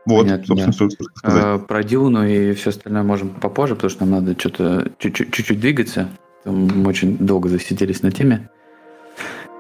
Вот, 0.05 0.23
Понятно, 0.23 0.45
собственно, 0.47 0.73
что 0.73 0.89
сказать. 0.89 1.43
А, 1.43 1.59
про 1.59 1.83
Дюну 1.83 2.27
и 2.27 2.53
все 2.53 2.71
остальное 2.71 3.03
можем 3.03 3.29
попозже, 3.29 3.75
потому 3.75 3.89
что 3.89 4.05
нам 4.05 4.23
надо 4.23 4.37
что-то 4.37 4.91
чуть-чуть 4.99 5.59
двигаться. 5.59 6.09
мы 6.43 6.89
очень 6.89 7.17
долго 7.17 7.47
засиделись 7.47 8.01
на 8.01 8.11
теме. 8.11 8.49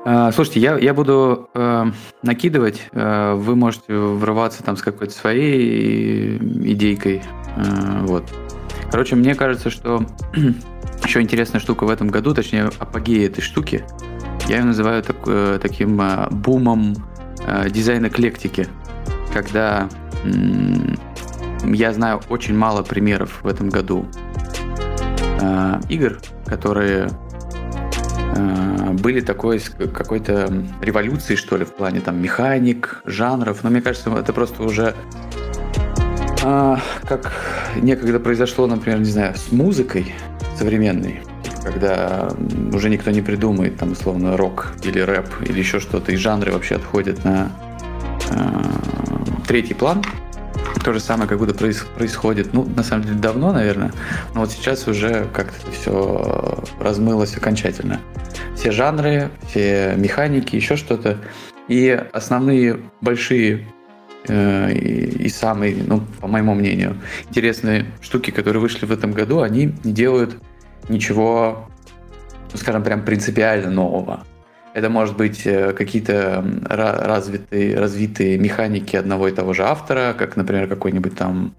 А, 0.05 0.33
слушайте, 0.33 0.59
я, 0.59 0.77
я 0.77 0.93
буду 0.93 1.49
э, 1.53 1.85
накидывать, 2.23 2.89
э, 2.91 3.35
вы 3.35 3.55
можете 3.55 3.93
врываться 3.95 4.61
там 4.63 4.75
с 4.75 4.81
какой-то 4.81 5.13
своей 5.13 6.37
идейкой. 6.37 7.21
Э, 7.55 8.01
вот. 8.01 8.25
Короче, 8.93 9.15
мне 9.15 9.33
кажется, 9.33 9.71
что 9.71 10.05
еще 11.03 11.19
интересная 11.19 11.59
штука 11.59 11.83
в 11.85 11.89
этом 11.89 12.09
году, 12.09 12.35
точнее, 12.35 12.69
апогея 12.77 13.25
этой 13.25 13.41
штуки, 13.41 13.83
я 14.47 14.57
ее 14.57 14.65
называю 14.65 15.01
так, 15.01 15.15
э, 15.25 15.57
таким 15.59 15.99
э, 15.99 16.29
бумом 16.29 16.93
э, 17.43 17.71
дизайна 17.71 18.05
эклектики, 18.05 18.67
когда 19.33 19.89
я 21.63 21.91
знаю 21.91 22.21
очень 22.29 22.55
мало 22.55 22.83
примеров 22.83 23.39
в 23.41 23.47
этом 23.47 23.69
году 23.69 24.05
игр, 25.89 26.19
которые 26.45 27.09
были 29.01 29.21
такой 29.21 29.59
какой-то 29.59 30.53
революции, 30.81 31.35
что 31.35 31.57
ли, 31.57 31.65
в 31.65 31.73
плане 31.73 31.99
там 31.99 32.21
механик, 32.21 33.01
жанров. 33.05 33.63
Но 33.63 33.71
мне 33.71 33.81
кажется, 33.81 34.11
это 34.15 34.33
просто 34.33 34.61
уже 34.61 34.93
а, 36.43 36.79
как 37.07 37.31
некогда 37.81 38.19
произошло, 38.19 38.67
например, 38.67 38.99
не 38.99 39.09
знаю, 39.09 39.35
с 39.35 39.51
музыкой 39.51 40.13
современной, 40.57 41.21
когда 41.63 42.29
уже 42.73 42.89
никто 42.89 43.11
не 43.11 43.21
придумает, 43.21 43.77
там, 43.77 43.93
условно, 43.93 44.35
рок 44.35 44.73
или 44.83 44.99
рэп 44.99 45.27
или 45.47 45.59
еще 45.59 45.79
что-то, 45.79 46.11
и 46.11 46.17
жанры 46.17 46.51
вообще 46.51 46.75
отходят 46.75 47.23
на 47.23 47.49
э, 48.29 48.63
третий 49.47 49.73
план. 49.73 50.03
То 50.83 50.91
же 50.91 50.99
самое 50.99 51.29
как 51.29 51.39
будто 51.39 51.53
проис- 51.53 51.85
происходит, 51.95 52.53
ну, 52.53 52.65
на 52.65 52.83
самом 52.83 53.05
деле, 53.05 53.15
давно, 53.15 53.53
наверное, 53.53 53.93
но 54.33 54.41
вот 54.41 54.51
сейчас 54.51 54.85
уже 54.85 55.27
как-то 55.33 55.71
все 55.71 56.61
размылось 56.81 57.37
окончательно. 57.37 58.01
Все 58.57 58.71
жанры, 58.71 59.29
все 59.47 59.93
механики, 59.95 60.57
еще 60.57 60.75
что-то. 60.75 61.17
И 61.69 61.89
основные 62.11 62.81
большие 62.99 63.65
и, 64.29 65.25
и 65.25 65.29
самые, 65.29 65.75
ну, 65.85 66.01
по 66.21 66.27
моему 66.27 66.53
мнению, 66.53 66.97
интересные 67.29 67.85
штуки, 68.01 68.31
которые 68.31 68.61
вышли 68.61 68.85
в 68.85 68.91
этом 68.91 69.11
году, 69.11 69.41
они 69.41 69.73
не 69.83 69.91
делают 69.91 70.37
ничего, 70.89 71.69
ну, 72.51 72.57
скажем, 72.57 72.83
прям 72.83 73.03
принципиально 73.03 73.69
нового. 73.71 74.25
Это 74.73 74.89
может 74.89 75.15
быть 75.15 75.45
э, 75.45 75.73
какие-то 75.73 76.43
развитые, 76.69 77.77
развитые 77.77 78.37
механики 78.39 78.95
одного 78.95 79.27
и 79.27 79.31
того 79.31 79.53
же 79.53 79.63
автора, 79.63 80.15
как, 80.17 80.35
например, 80.35 80.67
какой-нибудь 80.67 81.15
там, 81.15 81.53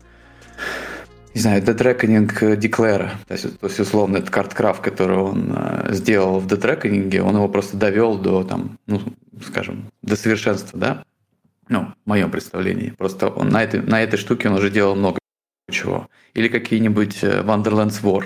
не 1.32 1.40
знаю, 1.40 1.62
Dead 1.62 1.76
Reckoning 1.76 2.58
Declare. 2.58 3.10
То 3.28 3.34
есть, 3.34 3.60
то 3.60 3.66
есть 3.66 3.78
условно, 3.78 4.16
этот 4.16 4.30
карткрафт, 4.30 4.82
который 4.82 5.16
он 5.16 5.52
э, 5.54 5.92
сделал 5.92 6.40
в 6.40 6.46
Reckoning, 6.46 7.20
он 7.20 7.36
его 7.36 7.48
просто 7.48 7.76
довел 7.76 8.18
до, 8.18 8.42
там, 8.42 8.78
ну, 8.86 9.00
скажем, 9.46 9.90
до 10.02 10.16
совершенства, 10.16 10.78
да? 10.78 11.04
Ну, 11.68 11.92
в 12.04 12.08
моем 12.08 12.30
представлении. 12.30 12.90
Просто 12.90 13.28
он 13.28 13.48
на, 13.48 13.62
этой, 13.62 13.80
на 13.80 14.02
этой 14.02 14.16
штуке 14.16 14.48
он 14.48 14.56
уже 14.56 14.70
делал 14.70 14.94
много 14.96 15.18
чего. 15.70 16.08
Или 16.34 16.48
какие-нибудь 16.48 17.22
э, 17.22 17.42
Wonderlands 17.42 18.02
War. 18.02 18.24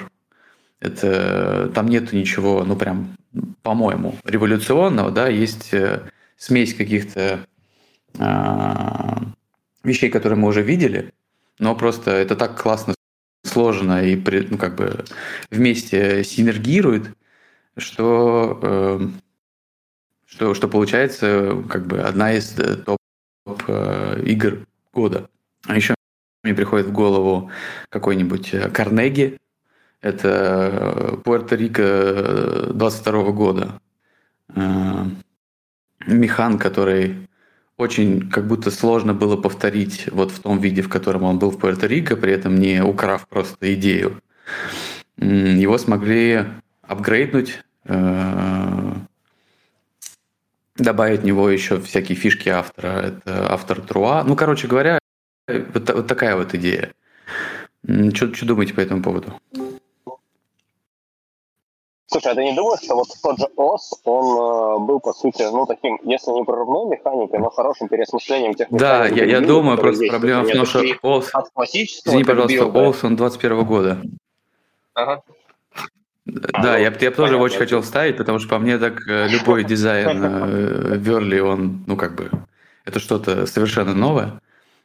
Это, 0.80 1.70
там 1.74 1.88
нету 1.88 2.16
ничего, 2.16 2.64
ну 2.64 2.76
прям, 2.76 3.16
по-моему, 3.62 4.16
революционного, 4.24 5.10
да, 5.10 5.28
есть 5.28 5.74
э, 5.74 6.08
смесь 6.36 6.74
каких-то 6.74 7.40
а, 8.18 9.22
вещей, 9.82 10.08
которые 10.08 10.38
мы 10.38 10.48
уже 10.48 10.62
видели, 10.62 11.12
но 11.58 11.74
просто 11.74 12.12
это 12.12 12.36
так 12.36 12.60
классно 12.60 12.94
сложено 13.44 14.04
и 14.04 14.16
ну, 14.50 14.56
как 14.56 14.76
бы 14.76 15.04
вместе 15.50 16.22
синергирует, 16.22 17.10
что, 17.76 18.58
э, 18.62 19.08
что, 20.26 20.54
что 20.54 20.68
получается 20.68 21.62
как 21.68 21.86
бы 21.86 22.00
одна 22.00 22.34
из 22.34 22.50
топ, 22.84 22.97
э, 22.97 22.97
игр 24.24 24.66
года. 24.92 25.28
А 25.66 25.76
еще 25.76 25.94
мне 26.42 26.54
приходит 26.54 26.86
в 26.86 26.92
голову 26.92 27.50
какой-нибудь 27.88 28.54
Карнеги. 28.72 29.38
Это 30.00 31.18
Пуэрто-Рико 31.24 32.72
22 32.72 33.32
года. 33.32 33.80
Механ, 36.06 36.58
который 36.58 37.28
очень 37.76 38.28
как 38.28 38.46
будто 38.46 38.70
сложно 38.70 39.14
было 39.14 39.36
повторить 39.36 40.08
вот 40.10 40.30
в 40.30 40.40
том 40.40 40.58
виде, 40.60 40.82
в 40.82 40.88
котором 40.88 41.22
он 41.22 41.38
был 41.38 41.50
в 41.50 41.58
Пуэрто-Рико, 41.58 42.16
при 42.16 42.32
этом 42.32 42.58
не 42.58 42.82
украв 42.82 43.26
просто 43.28 43.74
идею. 43.74 44.20
Его 45.16 45.78
смогли 45.78 46.44
апгрейднуть, 46.82 47.62
э, 47.84 48.67
добавить 50.78 51.20
в 51.20 51.24
него 51.24 51.48
еще 51.50 51.80
всякие 51.80 52.16
фишки 52.16 52.48
автора. 52.48 52.88
Это 53.08 53.52
автор 53.52 53.80
Труа. 53.80 54.24
Ну, 54.24 54.36
короче 54.36 54.66
говоря, 54.68 54.98
вот, 55.46 55.90
вот 55.90 56.06
такая 56.06 56.36
вот 56.36 56.54
идея. 56.54 56.92
Что 58.14 58.46
думаете 58.46 58.74
по 58.74 58.80
этому 58.80 59.02
поводу? 59.02 59.34
Слушай, 62.10 62.32
а 62.32 62.34
ты 62.34 62.42
не 62.42 62.54
думаешь, 62.54 62.80
что 62.82 62.94
вот 62.94 63.08
тот 63.22 63.38
же 63.38 63.46
ОС, 63.56 64.00
он 64.04 64.24
э, 64.24 64.86
был, 64.86 64.98
по 64.98 65.12
сути, 65.12 65.42
ну, 65.42 65.66
таким, 65.66 66.00
если 66.04 66.30
не 66.30 66.42
прорывной 66.42 66.96
механикой, 66.96 67.38
но 67.38 67.50
хорошим 67.50 67.88
переосмыслением 67.88 68.54
тех 68.54 68.68
Да, 68.70 69.06
я, 69.06 69.26
я 69.26 69.40
думаю, 69.42 69.76
просто 69.76 70.04
есть. 70.04 70.10
проблема 70.10 70.44
в 70.44 70.50
том, 70.50 70.64
что 70.64 70.82
ОС... 71.02 71.28
От 71.34 71.50
классического 71.50 72.12
Извини, 72.12 72.24
пожалуйста, 72.24 72.64
ОС, 72.64 73.04
он 73.04 73.16
21 73.16 73.64
года. 73.66 73.98
Ага. 74.94 75.22
Да, 76.28 76.74
а, 76.74 76.78
я, 76.78 76.94
я 77.00 77.10
тоже 77.10 77.36
очень 77.36 77.58
хотел 77.58 77.80
вставить, 77.80 78.18
потому 78.18 78.38
что 78.38 78.48
по 78.48 78.58
мне 78.58 78.78
так 78.78 79.00
э, 79.08 79.28
любой 79.28 79.64
дизайн 79.64 80.20
э, 80.22 80.96
Верли, 80.98 81.38
он, 81.40 81.84
ну, 81.86 81.96
как 81.96 82.14
бы, 82.14 82.30
это 82.84 83.00
что-то 83.00 83.46
совершенно 83.46 83.94
новое, 83.94 84.38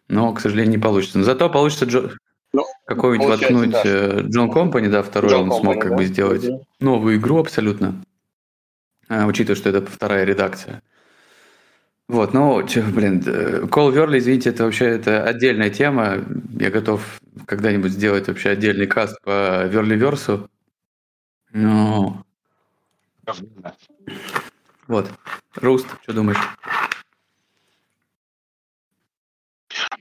но, 0.07 0.33
к 0.33 0.39
сожалению, 0.39 0.71
не 0.71 0.77
получится. 0.77 1.17
Но 1.17 1.25
зато 1.25 1.49
получится 1.49 1.83
Джо... 1.85 2.11
Ну, 2.53 2.63
Какой-нибудь 2.85 3.27
воткнуть 3.27 3.71
да. 3.71 3.81
Э, 3.83 4.21
Джон 4.23 4.51
Компани, 4.51 4.87
да, 4.87 5.03
второй 5.03 5.33
John 5.33 5.41
он 5.41 5.49
Company, 5.49 5.59
смог 5.59 5.81
как 5.81 5.89
да? 5.91 5.97
бы 5.97 6.05
сделать 6.05 6.47
да. 6.47 6.59
новую 6.79 7.17
игру 7.17 7.39
абсолютно, 7.39 8.01
а, 9.09 9.25
учитывая, 9.25 9.57
что 9.57 9.69
это 9.69 9.85
вторая 9.85 10.23
редакция. 10.23 10.81
Вот, 12.07 12.33
ну, 12.33 12.61
блин, 12.93 13.19
Call 13.19 13.91
Верли, 13.91 14.19
извините, 14.19 14.51
это 14.51 14.63
вообще 14.63 14.85
это 14.85 15.23
отдельная 15.23 15.69
тема. 15.69 16.19
Я 16.57 16.69
готов 16.69 17.19
когда-нибудь 17.47 17.91
сделать 17.91 18.27
вообще 18.27 18.51
отдельный 18.51 18.87
каст 18.87 19.17
по 19.23 19.65
Верли 19.65 19.95
Версу. 19.95 20.49
Ну, 21.53 22.25
вот. 24.87 25.11
Руст, 25.55 25.87
что 26.01 26.13
думаешь? 26.13 26.37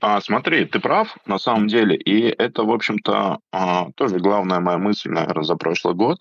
А, 0.01 0.19
смотри, 0.19 0.65
ты 0.65 0.79
прав, 0.79 1.15
на 1.25 1.37
самом 1.37 1.67
деле, 1.67 1.95
и 1.95 2.23
это, 2.23 2.63
в 2.63 2.71
общем-то, 2.71 3.39
а, 3.51 3.91
тоже 3.95 4.17
главная 4.17 4.59
моя 4.59 4.77
мысль, 4.77 5.09
наверное, 5.09 5.43
за 5.43 5.55
прошлый 5.55 5.93
год. 5.93 6.19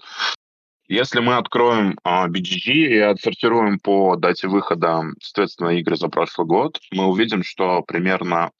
Если 0.86 1.20
мы 1.20 1.36
откроем 1.36 1.98
а, 2.04 2.28
BGG 2.28 2.70
и 2.70 2.98
отсортируем 2.98 3.78
по 3.78 4.16
дате 4.16 4.48
выхода, 4.48 5.02
соответственно, 5.22 5.70
игры 5.70 5.96
за 5.96 6.08
прошлый 6.08 6.46
год, 6.46 6.78
мы 6.92 7.06
увидим, 7.06 7.42
что 7.42 7.82
примерно, 7.82 8.50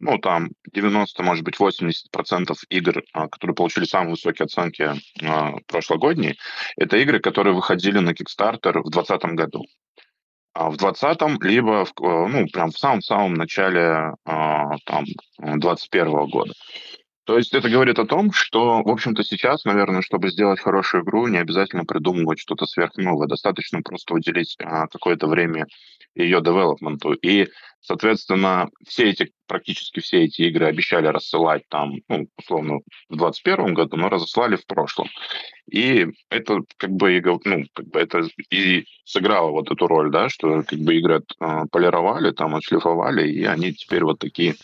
ну, 0.00 0.18
там, 0.18 0.50
90, 0.72 1.22
может 1.22 1.44
быть, 1.44 1.58
80% 1.58 2.54
игр, 2.70 3.02
а, 3.12 3.28
которые 3.28 3.54
получили 3.54 3.84
самые 3.84 4.12
высокие 4.12 4.46
оценки 4.46 4.90
а, 5.22 5.54
прошлогодние, 5.66 6.36
это 6.76 6.96
игры, 6.96 7.20
которые 7.20 7.54
выходили 7.54 7.98
на 7.98 8.10
Kickstarter 8.10 8.80
в 8.80 8.90
2020 8.90 9.22
году 9.36 9.64
а 10.52 10.68
в 10.68 10.74
20-м, 10.74 11.40
либо 11.42 11.84
в, 11.84 11.92
ну, 12.00 12.44
прям 12.48 12.72
в 12.72 12.78
самом-самом 12.78 13.34
начале 13.34 14.14
там, 14.24 15.04
21 15.38 16.26
года. 16.26 16.52
То 17.30 17.36
есть 17.38 17.54
это 17.54 17.68
говорит 17.68 18.00
о 18.00 18.06
том, 18.06 18.32
что, 18.32 18.82
в 18.82 18.88
общем-то, 18.88 19.22
сейчас, 19.22 19.64
наверное, 19.64 20.02
чтобы 20.02 20.30
сделать 20.30 20.58
хорошую 20.58 21.04
игру, 21.04 21.28
не 21.28 21.38
обязательно 21.38 21.84
придумывать 21.84 22.40
что-то 22.40 22.66
сверхновое. 22.66 23.28
Достаточно 23.28 23.82
просто 23.82 24.14
уделить 24.14 24.56
а, 24.60 24.88
какое-то 24.88 25.28
время 25.28 25.66
ее 26.16 26.40
девелопменту. 26.40 27.12
И, 27.12 27.48
соответственно, 27.80 28.68
все 28.86 29.10
эти, 29.10 29.32
практически 29.46 30.00
все 30.00 30.24
эти 30.24 30.42
игры 30.42 30.66
обещали 30.66 31.06
рассылать 31.06 31.62
там, 31.68 32.00
ну, 32.08 32.28
условно, 32.36 32.80
в 33.08 33.16
2021 33.16 33.74
году, 33.74 33.96
но 33.96 34.08
разослали 34.08 34.56
в 34.56 34.66
прошлом. 34.66 35.08
И 35.70 36.06
это 36.30 36.60
как 36.76 36.90
бы, 36.90 37.20
ну, 37.44 37.64
как 37.72 37.86
бы 37.86 38.00
это 38.00 38.22
и 38.50 38.84
сыграло 39.04 39.50
вот 39.50 39.70
эту 39.70 39.86
роль, 39.86 40.10
да, 40.10 40.28
что 40.28 40.62
как 40.62 40.78
бы 40.78 40.96
игры 40.96 41.22
э, 41.40 41.62
полировали, 41.70 42.32
там, 42.32 42.54
отшлифовали, 42.54 43.30
и 43.30 43.44
они 43.44 43.72
теперь 43.72 44.04
вот 44.04 44.18
такие 44.18 44.54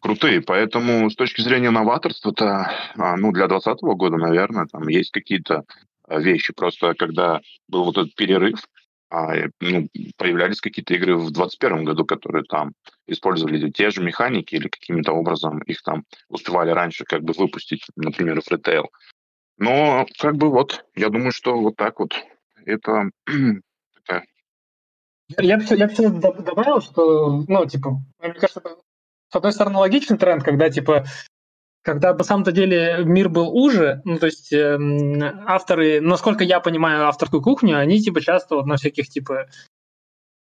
крутые. 0.00 0.40
Поэтому 0.42 1.10
с 1.10 1.14
точки 1.14 1.40
зрения 1.40 1.70
новаторства-то, 1.70 2.70
а, 2.96 3.16
ну, 3.16 3.32
для 3.32 3.48
2020 3.48 3.82
года, 3.96 4.16
наверное, 4.16 4.66
там 4.66 4.88
есть 4.88 5.10
какие-то 5.10 5.64
а, 6.06 6.18
вещи. 6.18 6.52
Просто 6.52 6.94
когда 6.94 7.40
был 7.68 7.84
вот 7.84 7.98
этот 7.98 8.14
перерыв, 8.14 8.60
а, 9.10 9.34
ну, 9.60 9.88
появлялись 10.16 10.60
какие-то 10.60 10.94
игры 10.94 11.16
в 11.16 11.32
2021 11.32 11.84
году, 11.84 12.04
которые 12.04 12.44
там 12.44 12.72
использовали 13.06 13.70
те 13.70 13.90
же 13.90 14.02
механики 14.02 14.54
или 14.54 14.68
каким-то 14.68 15.12
образом 15.12 15.60
их 15.62 15.82
там 15.82 16.04
успевали 16.28 16.70
раньше 16.70 17.04
как 17.04 17.22
бы 17.22 17.32
выпустить, 17.32 17.86
например, 17.96 18.40
в 18.42 18.50
ритейл. 18.50 18.90
Но 19.56 20.06
как 20.18 20.36
бы 20.36 20.50
вот, 20.50 20.84
я 20.94 21.08
думаю, 21.08 21.32
что 21.32 21.58
вот 21.58 21.76
так 21.76 21.98
вот 21.98 22.14
это 22.64 23.10
я 25.36 25.58
бы, 25.58 25.64
я 25.70 25.88
бы 25.88 26.42
добавил, 26.42 26.80
что, 26.80 27.44
ну, 27.48 27.66
типа, 27.66 28.00
мне 28.20 28.34
кажется, 28.34 28.62
с 29.30 29.36
одной 29.36 29.52
стороны, 29.52 29.78
логичный 29.78 30.16
тренд, 30.16 30.42
когда, 30.42 30.70
типа, 30.70 31.04
когда 31.82 32.14
на 32.14 32.24
самом-то 32.24 32.52
деле 32.52 32.98
мир 33.04 33.28
был 33.28 33.48
уже, 33.48 34.02
ну, 34.04 34.18
то 34.18 34.26
есть 34.26 34.52
э, 34.52 34.78
авторы, 35.46 36.00
насколько 36.00 36.44
я 36.44 36.60
понимаю 36.60 37.06
авторскую 37.06 37.42
кухню, 37.42 37.78
они, 37.78 38.00
типа, 38.00 38.20
часто 38.20 38.56
вот 38.56 38.66
на 38.66 38.76
всяких, 38.76 39.08
типа, 39.08 39.48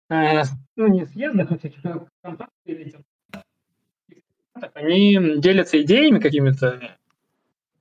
э, 0.10 0.44
ну, 0.76 0.88
не 0.88 1.06
съездах, 1.06 1.52
а 1.52 1.58
всяких 1.58 1.80
или, 2.66 2.96
они 4.74 5.38
делятся 5.38 5.82
идеями 5.82 6.20
какими-то. 6.20 6.98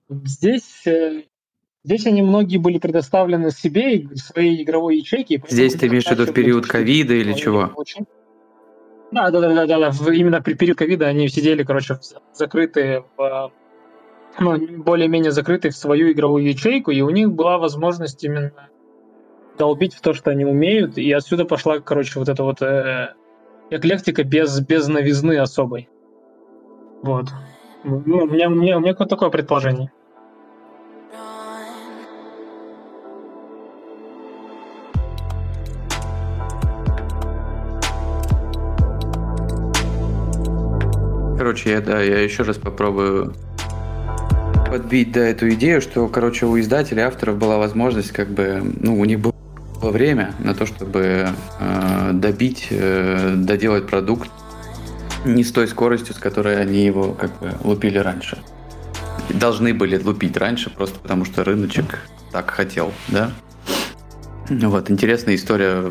Здесь 0.09 0.87
э, 0.87 1.25
Здесь 1.85 2.07
они 2.07 2.23
многие 2.23 2.59
были 2.59 2.79
предоставлены 2.79 3.51
себе, 3.51 4.09
своей 4.17 4.63
игровой 4.63 4.99
ячейке. 4.99 5.43
Здесь 5.49 5.75
ты 5.75 5.87
имеешь 5.87 6.05
в 6.05 6.11
виду 6.11 6.27
в 6.27 6.35
период 6.35 6.67
ковида 6.67 7.15
или 7.15 7.33
чего? 7.33 7.73
Очень. 7.77 8.05
Да, 9.11 9.31
да, 9.31 9.41
да, 9.41 9.67
да, 9.67 9.91
да. 9.91 10.13
Именно 10.13 10.43
при 10.43 10.55
период 10.55 10.79
ковида 10.79 11.07
они 11.07 11.29
сидели, 11.29 11.63
короче, 11.63 11.99
закрытые 12.33 13.05
в 13.17 13.53
ну, 14.39 14.83
более-менее 14.83 15.33
закрытые 15.33 15.73
в 15.73 15.77
свою 15.77 16.13
игровую 16.13 16.45
ячейку, 16.45 16.91
и 16.91 17.01
у 17.01 17.11
них 17.11 17.33
была 17.33 17.59
возможность 17.59 18.23
именно 18.23 18.69
долбить 19.57 19.95
в 19.95 20.01
то, 20.01 20.13
что 20.13 20.31
они 20.31 20.45
умеют, 20.45 20.99
и 20.99 21.11
отсюда 21.13 21.45
пошла, 21.45 21.81
короче, 21.81 22.19
вот 22.19 22.29
эта 22.29 22.45
вот 22.45 22.63
э, 22.63 23.15
эклектика 23.71 24.23
без, 24.23 24.61
без 24.61 24.87
новизны 24.87 25.39
особой. 25.39 25.89
Вот. 27.03 27.27
Ну, 27.85 28.25
у 28.25 28.27
меня, 28.27 28.49
у 28.49 28.55
меня, 28.55 28.77
у 28.77 28.81
меня 28.81 28.95
такое 28.95 29.31
предположение. 29.31 29.91
Короче, 41.49 41.71
я, 41.71 41.81
да, 41.81 42.03
я 42.03 42.21
еще 42.21 42.43
раз 42.43 42.59
попробую 42.59 43.33
подбить, 44.71 45.13
да, 45.13 45.21
эту 45.21 45.49
идею, 45.55 45.81
что, 45.81 46.07
короче, 46.07 46.45
у 46.45 46.61
издателей, 46.61 47.01
авторов 47.01 47.39
была 47.39 47.57
возможность, 47.57 48.13
как 48.13 48.29
бы, 48.29 48.61
ну, 48.81 49.01
у 49.01 49.07
них 49.07 49.19
было 49.21 49.33
время 49.81 50.35
на 50.41 50.55
то, 50.55 50.67
чтобы 50.67 51.29
э, 51.59 52.11
добить, 52.13 52.67
э, 52.69 53.33
доделать 53.35 53.87
продукт 53.87 54.29
не 55.25 55.43
с 55.43 55.51
той 55.51 55.69
скоростью, 55.69 56.15
с 56.15 56.19
которой 56.19 56.61
они 56.61 56.85
его, 56.85 57.15
как 57.15 57.39
бы, 57.39 57.55
лупили 57.65 57.97
раньше. 57.97 58.37
Должны 59.31 59.73
были 59.73 59.97
лупить 59.97 60.37
раньше, 60.37 60.69
просто 60.69 61.01
потому 61.01 61.25
что 61.25 61.45
рыночек 61.45 62.01
так 62.31 62.51
хотел, 62.51 62.93
да? 63.09 63.31
Вот, 64.51 64.91
интересная 64.91 65.35
история 65.35 65.91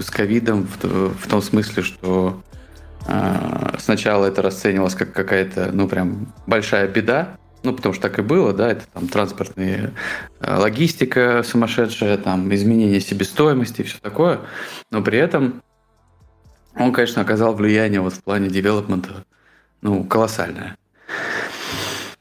с 0.00 0.10
ковидом 0.10 0.66
в, 0.66 1.14
в 1.14 1.28
том 1.28 1.40
смысле, 1.40 1.84
что 1.84 2.42
сначала 3.78 4.26
это 4.26 4.42
расценивалось 4.42 4.94
как 4.94 5.12
какая-то, 5.12 5.70
ну, 5.72 5.88
прям 5.88 6.32
большая 6.46 6.88
беда, 6.88 7.38
ну, 7.62 7.72
потому 7.74 7.92
что 7.92 8.02
так 8.02 8.18
и 8.18 8.22
было, 8.22 8.52
да, 8.52 8.70
это 8.70 8.86
там 8.92 9.08
транспортная 9.08 9.92
э, 10.40 10.56
логистика 10.56 11.42
сумасшедшая, 11.42 12.16
там 12.18 12.52
изменение 12.54 13.00
себестоимости 13.00 13.80
и 13.80 13.84
все 13.84 13.98
такое, 14.00 14.40
но 14.90 15.02
при 15.02 15.18
этом 15.18 15.62
он, 16.76 16.92
конечно, 16.92 17.22
оказал 17.22 17.54
влияние 17.54 18.00
вот 18.00 18.12
в 18.12 18.22
плане 18.22 18.48
девелопмента, 18.48 19.24
ну, 19.82 20.04
колоссальное. 20.04 20.76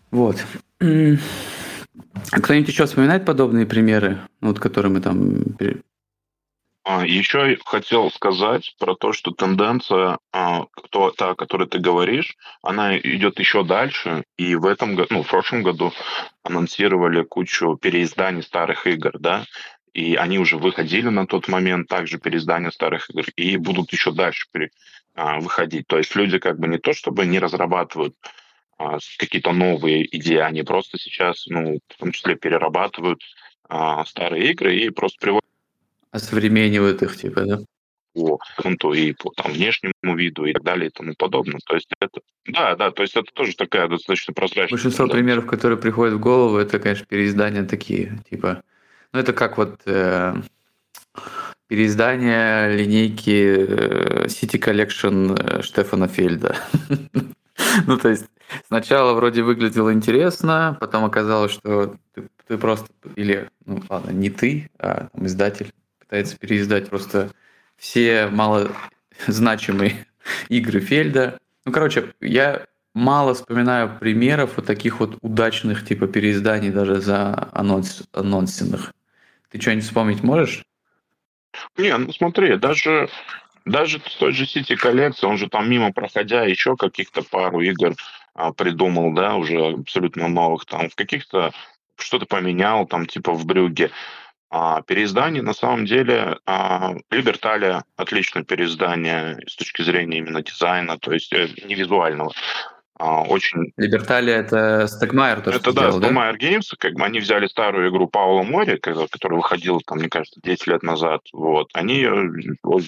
Вот. 0.09 0.37
А 0.79 2.41
кто-нибудь 2.41 2.69
еще 2.69 2.85
вспоминает 2.85 3.25
подобные 3.25 3.65
примеры, 3.65 4.19
ну, 4.41 4.49
вот, 4.49 4.59
которые 4.59 4.91
мы 4.91 5.01
там... 5.01 5.43
А, 6.89 7.05
еще 7.05 7.57
хотел 7.65 8.09
сказать 8.11 8.73
про 8.79 8.95
то, 8.95 9.11
что 9.11 9.31
тенденция, 9.31 10.19
а, 10.31 10.67
кто, 10.71 11.11
та, 11.11 11.31
о 11.31 11.35
которой 11.35 11.67
ты 11.67 11.79
говоришь, 11.79 12.37
она 12.61 12.97
идет 12.97 13.39
еще 13.39 13.65
дальше. 13.65 14.23
И 14.37 14.55
в 14.55 14.65
этом 14.65 14.95
году, 14.95 15.07
ну, 15.15 15.23
в 15.23 15.27
прошлом 15.27 15.63
году 15.63 15.91
анонсировали 16.43 17.23
кучу 17.23 17.75
переизданий 17.75 18.41
старых 18.41 18.87
игр, 18.87 19.19
да, 19.19 19.43
и 19.91 20.15
они 20.15 20.39
уже 20.39 20.57
выходили 20.57 21.09
на 21.09 21.27
тот 21.27 21.49
момент, 21.49 21.89
также 21.89 22.19
переиздания 22.19 22.71
старых 22.71 23.09
игр, 23.09 23.25
и 23.35 23.57
будут 23.57 23.91
еще 23.91 24.13
дальше 24.13 24.47
пере, 24.53 24.69
а, 25.13 25.41
выходить. 25.41 25.87
То 25.87 25.97
есть 25.97 26.15
люди 26.15 26.39
как 26.39 26.57
бы 26.57 26.69
не 26.69 26.77
то, 26.77 26.93
чтобы 26.93 27.25
не 27.25 27.39
разрабатывают 27.39 28.15
а, 28.77 28.99
какие-то 29.17 29.51
новые 29.51 30.07
идеи, 30.15 30.37
они 30.37 30.63
просто 30.63 30.97
сейчас, 30.97 31.47
ну, 31.47 31.79
в 31.89 31.97
том 31.97 32.13
числе 32.13 32.37
перерабатывают 32.37 33.21
а, 33.67 34.05
старые 34.05 34.51
игры 34.51 34.77
и 34.77 34.89
просто 34.89 35.17
приводят... 35.19 35.46
Осовременивают 36.17 37.01
их, 37.01 37.15
типа, 37.15 37.41
да? 37.41 37.59
по 38.13 38.39
фронту 38.55 38.93
и 38.93 39.13
по 39.13 39.31
там, 39.35 39.51
внешнему 39.51 40.15
виду 40.15 40.45
и 40.45 40.53
так 40.53 40.63
далее 40.63 40.87
и 40.87 40.91
тому 40.91 41.13
подобное. 41.15 41.59
То 41.65 41.75
есть 41.75 41.87
это, 41.99 42.19
да, 42.47 42.75
да, 42.75 42.91
то 42.91 43.03
есть 43.03 43.15
это 43.15 43.31
тоже 43.31 43.55
такая 43.55 43.87
достаточно 43.87 44.33
прозрачная. 44.33 44.71
Большинство 44.71 45.07
примеров, 45.07 45.45
которые 45.45 45.77
приходят 45.77 46.15
в 46.15 46.19
голову, 46.19 46.57
это, 46.57 46.79
конечно, 46.79 47.05
переиздания 47.05 47.63
такие, 47.63 48.17
типа, 48.29 48.63
ну 49.13 49.19
это 49.19 49.33
как 49.33 49.59
вот 49.59 49.81
э, 49.85 50.33
переиздание 51.67 52.75
линейки 52.75 53.55
э, 53.55 54.25
City 54.25 54.59
Collection 54.59 55.39
э, 55.39 55.61
Штефана 55.61 56.07
Фельда. 56.07 56.55
ну 57.85 57.97
то 57.97 58.09
есть 58.09 58.25
Сначала 58.67 59.13
вроде 59.13 59.43
выглядело 59.43 59.93
интересно, 59.93 60.77
потом 60.79 61.03
оказалось, 61.03 61.51
что 61.51 61.95
ты, 62.13 62.29
ты 62.47 62.57
просто, 62.57 62.87
или, 63.15 63.49
ну 63.65 63.83
ладно, 63.89 64.11
не 64.11 64.29
ты, 64.29 64.69
а 64.79 65.07
там, 65.11 65.25
издатель 65.25 65.71
пытается 66.07 66.37
переиздать 66.37 66.89
просто 66.89 67.31
все 67.75 68.27
малозначимые 68.27 70.07
игры 70.49 70.79
Фельда. 70.79 71.37
Ну, 71.65 71.71
короче, 71.71 72.13
я 72.21 72.65
мало 72.93 73.33
вспоминаю 73.33 73.97
примеров 73.99 74.53
вот 74.55 74.65
таких 74.65 74.99
вот 74.99 75.17
удачных 75.21 75.85
типа 75.85 76.07
переизданий 76.07 76.69
даже 76.69 77.01
за 77.01 77.49
анонс, 77.51 78.03
анонсенных. 78.13 78.93
Ты 79.51 79.59
что-нибудь 79.59 79.83
вспомнить 79.83 80.23
можешь? 80.23 80.63
Не, 81.77 81.97
ну 81.97 82.11
смотри, 82.13 82.55
даже 82.57 83.09
даже 83.65 83.99
с 83.99 84.15
той 84.15 84.31
же 84.31 84.45
City 84.45 84.77
коллекции, 84.77 85.27
он 85.27 85.37
же 85.37 85.49
там 85.49 85.69
мимо 85.69 85.91
проходя 85.91 86.43
еще 86.43 86.77
каких-то 86.77 87.21
пару 87.21 87.59
игр 87.59 87.95
а, 88.33 88.53
придумал, 88.53 89.13
да, 89.13 89.35
уже 89.35 89.57
абсолютно 89.57 90.29
новых, 90.29 90.65
там 90.65 90.89
в 90.89 90.95
каких-то 90.95 91.51
что-то 91.97 92.25
поменял, 92.25 92.85
там 92.87 93.05
типа 93.05 93.33
в 93.33 93.45
Брюге. 93.45 93.91
А 94.49 94.81
переиздание 94.81 95.43
на 95.43 95.53
самом 95.53 95.85
деле 95.85 96.37
а, 96.45 96.93
Либерталия 97.11 97.83
отличное 97.97 98.43
переиздание 98.43 99.39
с 99.45 99.55
точки 99.57 99.81
зрения 99.81 100.19
именно 100.19 100.41
дизайна, 100.41 100.97
то 100.97 101.11
есть 101.11 101.33
э, 101.33 101.49
не 101.65 101.75
визуального. 101.75 102.31
А, 102.99 103.23
очень... 103.23 103.73
Либерталия 103.75 104.37
это 104.37 104.87
Стегмайер 104.87 105.41
то, 105.41 105.51
Это 105.51 105.73
да, 105.73 105.91
Стегмайер 105.91 106.37
да? 106.39 106.47
Games, 106.47 106.65
как 106.79 106.93
бы 106.93 107.03
они 107.03 107.19
взяли 107.19 107.47
старую 107.47 107.89
игру 107.89 108.07
Паула 108.07 108.43
Мори, 108.43 108.77
которая 108.77 109.37
выходила 109.37 109.81
там, 109.85 109.99
мне 109.99 110.07
кажется, 110.07 110.39
10 110.41 110.67
лет 110.67 110.81
назад, 110.81 111.21
вот, 111.33 111.69
они 111.73 112.07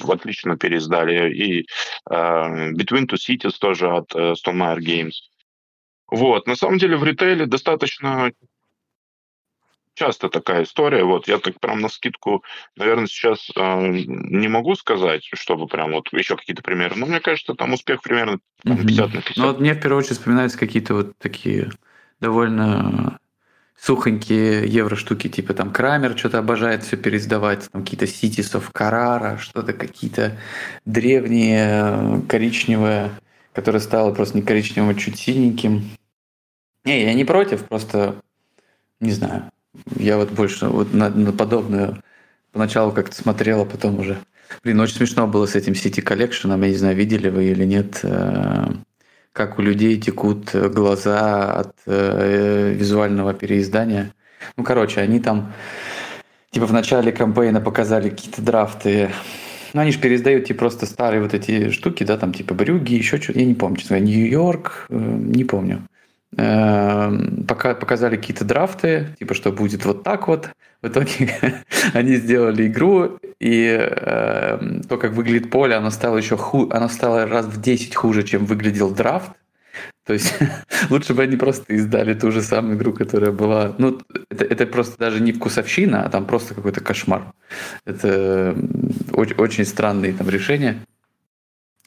отлично 0.10 0.58
переиздали, 0.58 1.34
и 1.34 1.68
uh, 2.10 2.72
Between 2.72 3.06
Two 3.06 3.18
Cities 3.18 3.56
тоже 3.60 3.90
от 3.90 4.12
Stone 4.16 4.78
Games. 4.80 5.14
Вот, 6.10 6.48
на 6.48 6.56
самом 6.56 6.80
деле 6.80 6.98
в 6.98 7.04
ритейле 7.04 7.46
достаточно 7.46 8.32
часто 10.00 10.30
такая 10.30 10.64
история. 10.64 11.04
Вот 11.04 11.28
я 11.28 11.40
так 11.40 11.60
прям 11.60 11.82
на 11.82 11.90
скидку, 11.90 12.44
наверное, 12.78 13.08
сейчас 13.08 13.52
э, 13.56 13.88
не 14.08 14.48
могу 14.48 14.76
сказать, 14.76 15.28
чтобы 15.34 15.68
прям 15.68 15.92
вот 15.92 16.12
еще 16.14 16.38
какие-то 16.38 16.64
примеры. 16.64 16.96
Но 16.96 17.06
мне 17.06 17.20
кажется, 17.20 17.54
там 17.54 17.74
успех 17.74 18.02
примерно 18.02 18.40
там, 18.64 18.78
50 18.78 19.14
на 19.14 19.22
50. 19.22 19.38
Ну 19.38 19.48
вот 19.48 19.60
мне 19.60 19.74
в 19.74 19.82
первую 19.82 20.00
очередь 20.00 20.18
вспоминаются 20.18 20.58
какие-то 20.58 20.94
вот 20.94 21.18
такие 21.18 21.70
довольно 22.22 23.20
сухонькие 23.78 24.68
евро 24.68 24.96
штуки, 24.96 25.28
типа 25.28 25.54
там 25.54 25.72
Крамер 25.72 26.18
что-то 26.18 26.40
обожает 26.40 26.84
все 26.84 26.98
пересдавать, 26.98 27.70
там 27.72 27.84
какие-то 27.84 28.06
of 28.06 28.72
Carrara, 28.74 29.38
что-то 29.38 29.74
какие-то 29.74 30.38
древние 30.86 32.22
коричневые, 32.28 33.12
которое 33.54 33.80
стало 33.80 34.14
просто 34.14 34.38
не 34.38 34.44
коричневым, 34.44 34.90
а 34.90 34.96
чуть 34.96 35.18
синеньким. 35.18 35.90
Не, 36.86 37.04
я 37.04 37.14
не 37.14 37.26
против, 37.26 37.66
просто 37.66 38.16
не 39.00 39.12
знаю. 39.12 39.52
Я 39.96 40.18
вот 40.18 40.32
больше 40.32 40.68
вот 40.68 40.94
на, 40.94 41.10
на 41.10 41.32
подобное 41.32 42.02
поначалу 42.52 42.92
как-то 42.92 43.16
смотрел, 43.16 43.62
а 43.62 43.66
потом 43.66 44.00
уже... 44.00 44.18
Блин, 44.64 44.80
очень 44.80 44.96
смешно 44.96 45.28
было 45.28 45.46
с 45.46 45.56
этим 45.56 45.74
City 45.74 46.04
Collection, 46.04 46.50
я 46.50 46.70
не 46.70 46.76
знаю, 46.76 46.96
видели 46.96 47.30
вы 47.30 47.46
или 47.46 47.66
нет, 47.66 48.00
э, 48.02 48.66
как 49.32 49.60
у 49.60 49.62
людей 49.62 50.00
текут 50.00 50.56
глаза 50.56 51.54
от 51.54 51.76
э, 51.86 52.74
визуального 52.74 53.34
переиздания. 53.36 54.14
Ну, 54.58 54.64
короче, 54.64 55.02
они 55.02 55.20
там 55.20 55.54
типа 56.50 56.66
в 56.66 56.74
начале 56.74 57.12
кампейна 57.12 57.62
показали 57.62 58.10
какие-то 58.10 58.42
драфты 58.42 59.12
ну, 59.74 59.82
они 59.82 59.92
же 59.92 60.00
переиздают 60.00 60.46
типа 60.46 60.60
просто 60.60 60.86
старые 60.86 61.22
вот 61.22 61.34
эти 61.34 61.70
штуки, 61.70 62.04
да, 62.04 62.18
там 62.18 62.34
типа 62.34 62.54
брюги, 62.54 62.96
еще 62.96 63.18
что-то, 63.22 63.40
я 63.40 63.46
не 63.46 63.54
помню, 63.54 63.78
честно 63.78 64.00
Нью-Йорк, 64.00 64.88
э, 64.90 64.96
не 64.96 65.44
помню. 65.44 65.88
Эм, 66.40 67.44
пока 67.46 67.76
показали 67.76 68.16
какие-то 68.16 68.46
драфты, 68.46 69.14
типа, 69.20 69.34
что 69.34 69.52
будет 69.52 69.84
вот 69.84 70.04
так 70.04 70.30
вот. 70.30 70.50
В 70.82 70.88
итоге 70.88 71.36
они 71.94 72.16
сделали 72.16 72.68
игру, 72.68 73.20
и 73.42 73.78
э, 73.78 74.82
то, 74.88 74.98
как 74.98 75.12
выглядит 75.12 75.50
поле, 75.50 75.76
оно 75.76 75.90
стало 75.90 76.16
еще 76.16 76.38
ху... 76.38 76.70
оно 76.72 76.88
стало 76.88 77.26
раз 77.26 77.46
в 77.46 77.60
10 77.60 77.94
хуже, 77.94 78.24
чем 78.24 78.46
выглядел 78.46 78.92
драфт. 78.92 79.32
То 80.06 80.14
есть 80.14 80.34
лучше 80.90 81.14
бы 81.14 81.24
они 81.24 81.36
просто 81.36 81.74
издали 81.74 82.14
ту 82.14 82.32
же 82.32 82.42
самую 82.42 82.78
игру, 82.78 82.94
которая 82.94 83.34
была... 83.34 83.76
Ну, 83.78 84.00
это, 84.30 84.46
это 84.46 84.66
просто 84.66 84.98
даже 84.98 85.22
не 85.22 85.34
вкусовщина, 85.34 86.06
а 86.06 86.10
там 86.10 86.26
просто 86.26 86.54
какой-то 86.54 86.80
кошмар. 86.80 87.34
Это 87.84 88.56
очень, 89.12 89.36
очень 89.36 89.66
странные 89.66 90.14
там 90.14 90.30
решения. 90.30 90.80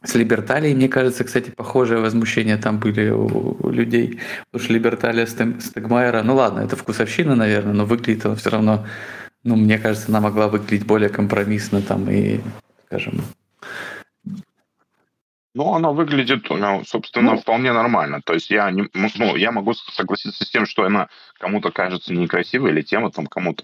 С 0.04 0.14
Либерталией, 0.14 0.74
мне 0.74 0.88
кажется, 0.88 1.22
кстати, 1.22 1.50
похожие 1.50 2.00
возмущения 2.00 2.58
там 2.58 2.78
были 2.78 3.10
у, 3.10 3.70
людей. 3.70 4.20
Потому 4.50 4.64
что 4.64 4.72
Либерталия 4.74 5.26
Стегмайера, 5.26 6.22
ну 6.22 6.34
ладно, 6.34 6.60
это 6.60 6.74
вкусовщина, 6.76 7.36
наверное, 7.36 7.72
но 7.72 7.84
выглядит 7.84 8.26
он 8.26 8.36
все 8.36 8.50
равно, 8.50 8.84
ну, 9.44 9.54
мне 9.54 9.78
кажется, 9.78 10.08
она 10.08 10.20
могла 10.20 10.48
выглядеть 10.48 10.86
более 10.86 11.08
компромиссно 11.08 11.82
там 11.82 12.10
и, 12.10 12.40
скажем... 12.86 13.22
Ну, 15.54 15.74
она 15.74 15.90
выглядит, 15.90 16.46
собственно, 16.86 17.32
ну, 17.32 17.36
вполне 17.38 17.72
нормально. 17.72 18.22
То 18.24 18.32
есть 18.32 18.48
я, 18.50 18.70
не, 18.70 18.88
ну, 18.94 19.36
я 19.36 19.52
могу 19.52 19.74
согласиться 19.74 20.44
с 20.44 20.50
тем, 20.50 20.64
что 20.64 20.84
она 20.84 21.08
кому-то 21.38 21.70
кажется 21.70 22.14
некрасивой, 22.14 22.70
или 22.70 22.80
тема 22.80 23.10
там 23.10 23.26
кому-то 23.26 23.62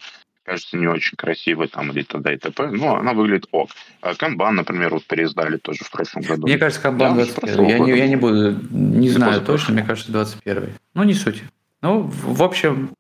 кажется 0.48 0.76
не 0.78 0.86
очень 0.86 1.16
красивой, 1.16 1.68
там, 1.68 1.90
или 1.90 2.02
т.д. 2.02 2.32
и 2.32 2.38
т.п., 2.38 2.70
но 2.70 2.96
она 2.96 3.12
выглядит 3.12 3.46
ок. 3.52 3.70
А 4.00 4.14
Канбан, 4.14 4.54
например, 4.54 4.94
вот 4.94 5.04
переиздали 5.04 5.58
тоже 5.58 5.84
в 5.84 5.90
прошлом 5.90 6.22
году. 6.22 6.46
Мне 6.46 6.56
кажется, 6.56 6.82
Канбан 6.82 7.16
да, 7.16 7.24
21 7.24 7.66
я 7.66 7.78
не, 7.78 7.98
я 7.98 8.08
не 8.08 8.16
буду, 8.16 8.56
не 8.70 9.10
знаю 9.10 9.42
точно, 9.42 9.74
мне 9.74 9.82
кажется, 9.82 10.10
21 10.10 10.70
Ну, 10.94 11.02
не 11.02 11.12
суть. 11.12 11.42
Ну, 11.82 12.02
в 12.02 12.42
общем... 12.42 12.94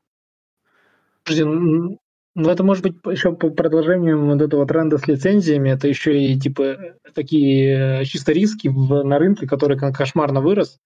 Ну, 1.26 2.50
это 2.50 2.62
может 2.62 2.84
быть 2.84 2.94
еще 3.10 3.32
по 3.32 3.50
продолжением 3.50 4.26
вот 4.26 4.40
этого 4.42 4.64
тренда 4.66 4.98
с 4.98 5.08
лицензиями. 5.08 5.70
Это 5.70 5.88
еще 5.88 6.22
и 6.22 6.38
типа 6.38 6.76
такие 7.12 8.02
э, 8.02 8.04
чисто 8.04 8.32
риски 8.32 8.68
в, 8.68 9.02
на 9.02 9.18
рынке, 9.18 9.48
который 9.48 9.76
кошмарно 9.76 10.40
вырос. 10.40 10.78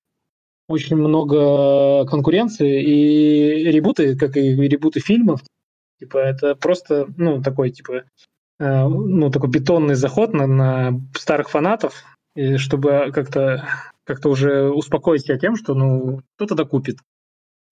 Очень 0.68 0.97
много 0.97 2.07
конкуренции 2.07 2.82
и 2.82 3.70
ребуты, 3.70 4.16
как 4.16 4.37
и 4.39 4.55
ребуты 4.55 5.01
фильмов, 5.01 5.43
Типа 6.03 6.18
это 6.18 6.57
просто, 6.57 7.07
ну, 7.16 7.40
такой, 7.40 7.70
типа, 7.70 8.03
э, 8.59 8.88
ну, 8.88 9.30
такой 9.30 9.48
бетонный 9.50 9.94
заход 9.94 10.32
на, 10.34 10.48
на 10.48 11.00
старых 11.14 11.48
фанатов, 11.48 12.03
и 12.34 12.57
чтобы 12.57 13.12
как-то 13.14 13.64
как-то 14.03 14.30
уже 14.30 14.64
успокоить 14.64 15.22
себя 15.22 15.38
тем, 15.38 15.55
что, 15.55 15.74
ну, 15.74 16.22
кто-то 16.34 16.57
докупит. 16.57 16.98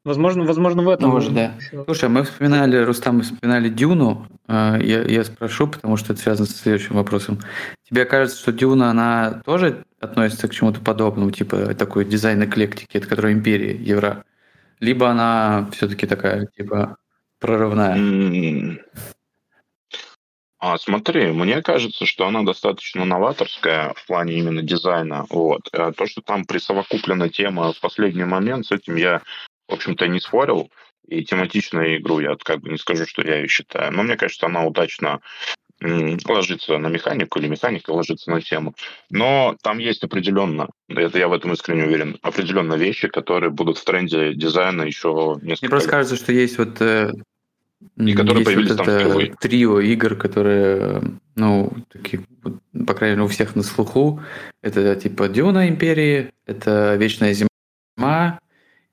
Возможно, 0.04 0.44
возможно, 0.44 0.82
в 0.82 0.88
этом. 0.88 1.10
Может, 1.10 1.34
да. 1.34 1.54
Слушай, 1.86 2.08
мы 2.08 2.22
вспоминали, 2.22 2.76
Рустам, 2.76 3.16
мы 3.16 3.22
вспоминали 3.22 3.68
Дюну. 3.68 4.28
Э, 4.46 4.78
я, 4.80 5.02
я 5.02 5.24
спрошу, 5.24 5.66
потому 5.66 5.96
что 5.96 6.12
это 6.12 6.22
связано 6.22 6.46
с 6.46 6.54
следующим 6.54 6.94
вопросом. 6.94 7.40
Тебе 7.82 8.04
кажется, 8.04 8.38
что 8.38 8.52
Дюна, 8.52 8.90
она 8.90 9.42
тоже 9.44 9.82
относится 9.98 10.46
к 10.46 10.52
чему-то 10.52 10.80
подобному, 10.80 11.32
типа 11.32 11.74
такой 11.74 12.04
дизайн 12.04 12.44
эклектики, 12.44 12.96
это 12.96 13.08
которая 13.08 13.32
империя, 13.32 13.74
евро? 13.74 14.22
Либо 14.78 15.10
она 15.10 15.68
все-таки 15.72 16.06
такая, 16.06 16.46
типа, 16.56 16.96
прорывная? 17.41 18.78
А, 20.62 20.76
смотри, 20.76 21.28
мне 21.32 21.62
кажется, 21.62 22.05
что 22.05 22.26
она 22.26 22.43
достаточно 22.43 23.07
новаторская 23.07 23.95
в 23.95 24.07
плане 24.07 24.34
именно 24.34 24.61
дизайна. 24.62 25.24
Вот. 25.30 25.62
А 25.72 25.91
то, 25.93 26.07
что 26.07 26.20
там 26.20 26.45
присовокуплена 26.45 27.30
тема 27.30 27.72
в 27.72 27.80
последний 27.80 28.24
момент, 28.24 28.66
с 28.66 28.72
этим 28.72 28.97
я, 28.97 29.22
в 29.68 29.72
общем-то, 29.72 30.07
не 30.07 30.20
спорил. 30.20 30.70
и 31.09 31.24
тематичную 31.24 31.97
игру. 31.99 32.20
Я 32.20 32.36
как 32.36 32.61
бы 32.61 32.70
не 32.70 32.78
скажу, 32.78 33.05
что 33.07 33.22
я 33.22 33.36
ее 33.36 33.49
считаю. 33.49 33.93
Но 33.93 34.03
мне 34.03 34.16
кажется, 34.16 34.47
она 34.47 34.64
удачно 34.64 35.20
ложится 35.80 36.78
на 36.78 36.88
механику 36.88 37.38
или 37.38 37.48
механика 37.48 37.90
ложится 37.90 38.30
на 38.30 38.40
тему. 38.40 38.74
Но 39.10 39.56
там 39.62 39.78
есть 39.78 40.04
определенно, 40.04 40.68
это 40.88 41.18
я 41.18 41.28
в 41.28 41.32
этом 41.32 41.52
искренне 41.52 41.84
уверен, 41.84 42.18
определенно 42.22 42.74
вещи, 42.74 43.08
которые 43.08 43.50
будут 43.50 43.78
в 43.78 43.84
тренде 43.84 44.34
дизайна 44.34 44.82
еще 44.82 45.38
несколько 45.42 45.66
Мне 45.66 45.70
просто 45.70 45.88
лет. 45.88 45.90
кажется, 45.90 46.16
что 46.16 46.32
есть 46.32 46.58
вот 46.58 46.80
э, 46.80 47.12
И 47.98 48.12
которые 48.12 48.40
есть 48.40 48.46
появились 48.46 48.70
вот 48.70 48.76
там 48.76 48.86
впервые. 48.86 49.34
трио 49.40 49.80
игр, 49.80 50.14
которые, 50.16 51.02
ну, 51.36 51.72
такие, 51.90 52.22
по 52.86 52.94
крайней 52.94 53.16
мере, 53.16 53.24
у 53.24 53.28
всех 53.28 53.56
на 53.56 53.62
слуху. 53.62 54.20
Это 54.62 54.94
типа 54.96 55.28
Дюна 55.28 55.68
Империи, 55.68 56.32
это 56.46 56.96
Вечная 56.96 57.34
Зима 57.34 58.38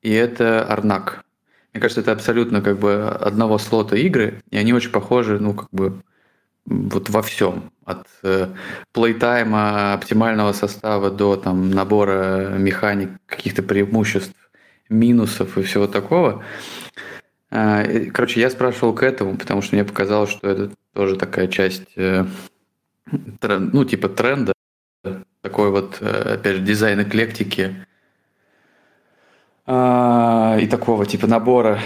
и 0.01 0.11
это 0.11 0.63
Арнак. 0.65 1.25
Мне 1.73 1.81
кажется, 1.81 2.01
это 2.01 2.13
абсолютно 2.13 2.61
как 2.61 2.79
бы 2.79 3.09
одного 3.09 3.57
слота 3.57 3.97
игры, 3.97 4.41
и 4.49 4.57
они 4.57 4.73
очень 4.73 4.89
похожи, 4.91 5.37
ну, 5.39 5.53
как 5.53 5.69
бы 5.71 6.01
вот 6.67 7.09
во 7.09 7.21
всем. 7.21 7.71
От 7.85 8.07
э, 8.23 8.47
плейтайма, 8.91 9.93
оптимального 9.93 10.51
состава 10.51 11.09
до 11.09 11.37
там 11.37 11.71
набора 11.71 12.49
механик, 12.57 13.09
каких-то 13.25 13.63
преимуществ, 13.63 14.35
минусов 14.89 15.57
и 15.57 15.63
всего 15.63 15.87
такого. 15.87 16.43
А, 17.49 17.83
Короче, 18.13 18.41
я 18.41 18.49
спрашивал 18.49 18.93
к 18.93 19.03
этому, 19.03 19.37
потому 19.37 19.61
что 19.61 19.75
мне 19.75 19.85
показалось, 19.85 20.29
что 20.29 20.49
это 20.49 20.71
тоже 20.93 21.15
такая 21.15 21.47
часть, 21.47 21.87
э, 21.95 22.25
ну, 23.41 23.85
типа 23.85 24.09
тренда, 24.09 24.53
такой 25.41 25.71
вот, 25.71 25.97
э, 26.01 26.33
опять 26.35 26.57
же, 26.57 26.61
дизайн 26.61 27.01
эклектики 27.01 27.75
а, 29.65 30.57
и 30.59 30.67
такого 30.67 31.05
типа 31.05 31.27
набора 31.27 31.79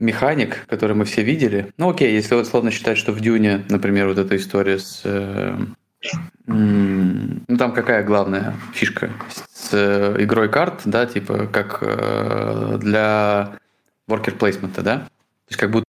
механик, 0.00 0.66
которые 0.66 0.96
мы 0.96 1.04
все 1.04 1.22
видели. 1.22 1.72
Ну, 1.76 1.90
окей, 1.90 2.12
если 2.12 2.34
условно 2.34 2.70
считать, 2.70 2.98
что 2.98 3.12
в 3.12 3.20
Дюне, 3.20 3.64
например, 3.68 4.08
вот 4.08 4.18
эта 4.18 4.36
история 4.36 4.78
с... 4.78 5.02
э, 5.04 5.56
Ну, 6.46 7.56
там 7.56 7.72
какая 7.72 8.02
главная 8.02 8.54
фишка? 8.72 9.10
С 9.52 9.70
э, 9.72 10.16
игрой 10.18 10.48
карт, 10.48 10.82
да, 10.84 11.06
типа 11.06 11.46
как 11.46 11.78
э, 11.82 12.78
для 12.80 13.58
worker 14.08 14.36
placement, 14.36 14.80
да? 14.82 14.98
То 14.98 15.50
есть 15.50 15.60
как 15.60 15.70
будто 15.70 15.84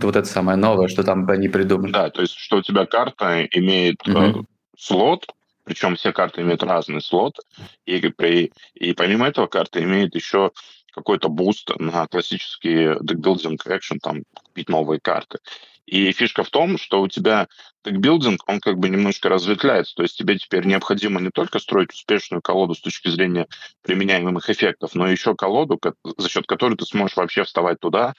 вот 0.00 0.16
это 0.16 0.28
самое 0.28 0.56
новое, 0.56 0.88
что 0.88 1.02
там 1.02 1.28
они 1.30 1.48
придумали. 1.48 1.92
Да, 1.92 2.10
то 2.10 2.20
есть, 2.20 2.34
что 2.34 2.58
у 2.58 2.62
тебя 2.62 2.84
карта 2.86 3.44
имеет 3.50 3.96
э, 4.06 4.10
Мгм. 4.10 4.46
слот, 4.76 5.26
причем 5.64 5.96
все 5.96 6.12
карты 6.12 6.42
имеют 6.42 6.62
разный 6.62 7.00
слот, 7.00 7.38
и, 7.86 7.98
при, 8.08 8.52
и 8.74 8.92
помимо 8.92 9.26
этого 9.26 9.46
карта 9.46 9.82
имеет 9.82 10.14
еще 10.14 10.50
какой-то 10.94 11.28
буст 11.28 11.70
на 11.78 12.06
классические 12.06 12.98
deckbuilding 13.00 13.66
action, 13.66 13.98
там, 13.98 14.22
купить 14.32 14.68
новые 14.68 15.00
карты. 15.00 15.38
И 15.86 16.12
фишка 16.12 16.44
в 16.44 16.50
том, 16.50 16.78
что 16.78 17.02
у 17.02 17.08
тебя 17.08 17.46
deckbuilding, 17.84 18.40
он 18.46 18.60
как 18.60 18.78
бы 18.78 18.88
немножко 18.88 19.28
разветвляется, 19.28 19.94
то 19.94 20.02
есть 20.02 20.16
тебе 20.16 20.38
теперь 20.38 20.64
необходимо 20.66 21.20
не 21.20 21.30
только 21.30 21.58
строить 21.58 21.92
успешную 21.92 22.40
колоду 22.40 22.74
с 22.74 22.80
точки 22.80 23.08
зрения 23.08 23.46
применяемых 23.82 24.48
эффектов, 24.48 24.94
но 24.94 25.06
еще 25.06 25.34
колоду, 25.34 25.76
ко- 25.76 25.94
за 26.16 26.28
счет 26.28 26.46
которой 26.46 26.76
ты 26.76 26.86
сможешь 26.86 27.16
вообще 27.16 27.44
вставать 27.44 27.80
туда, 27.80 28.14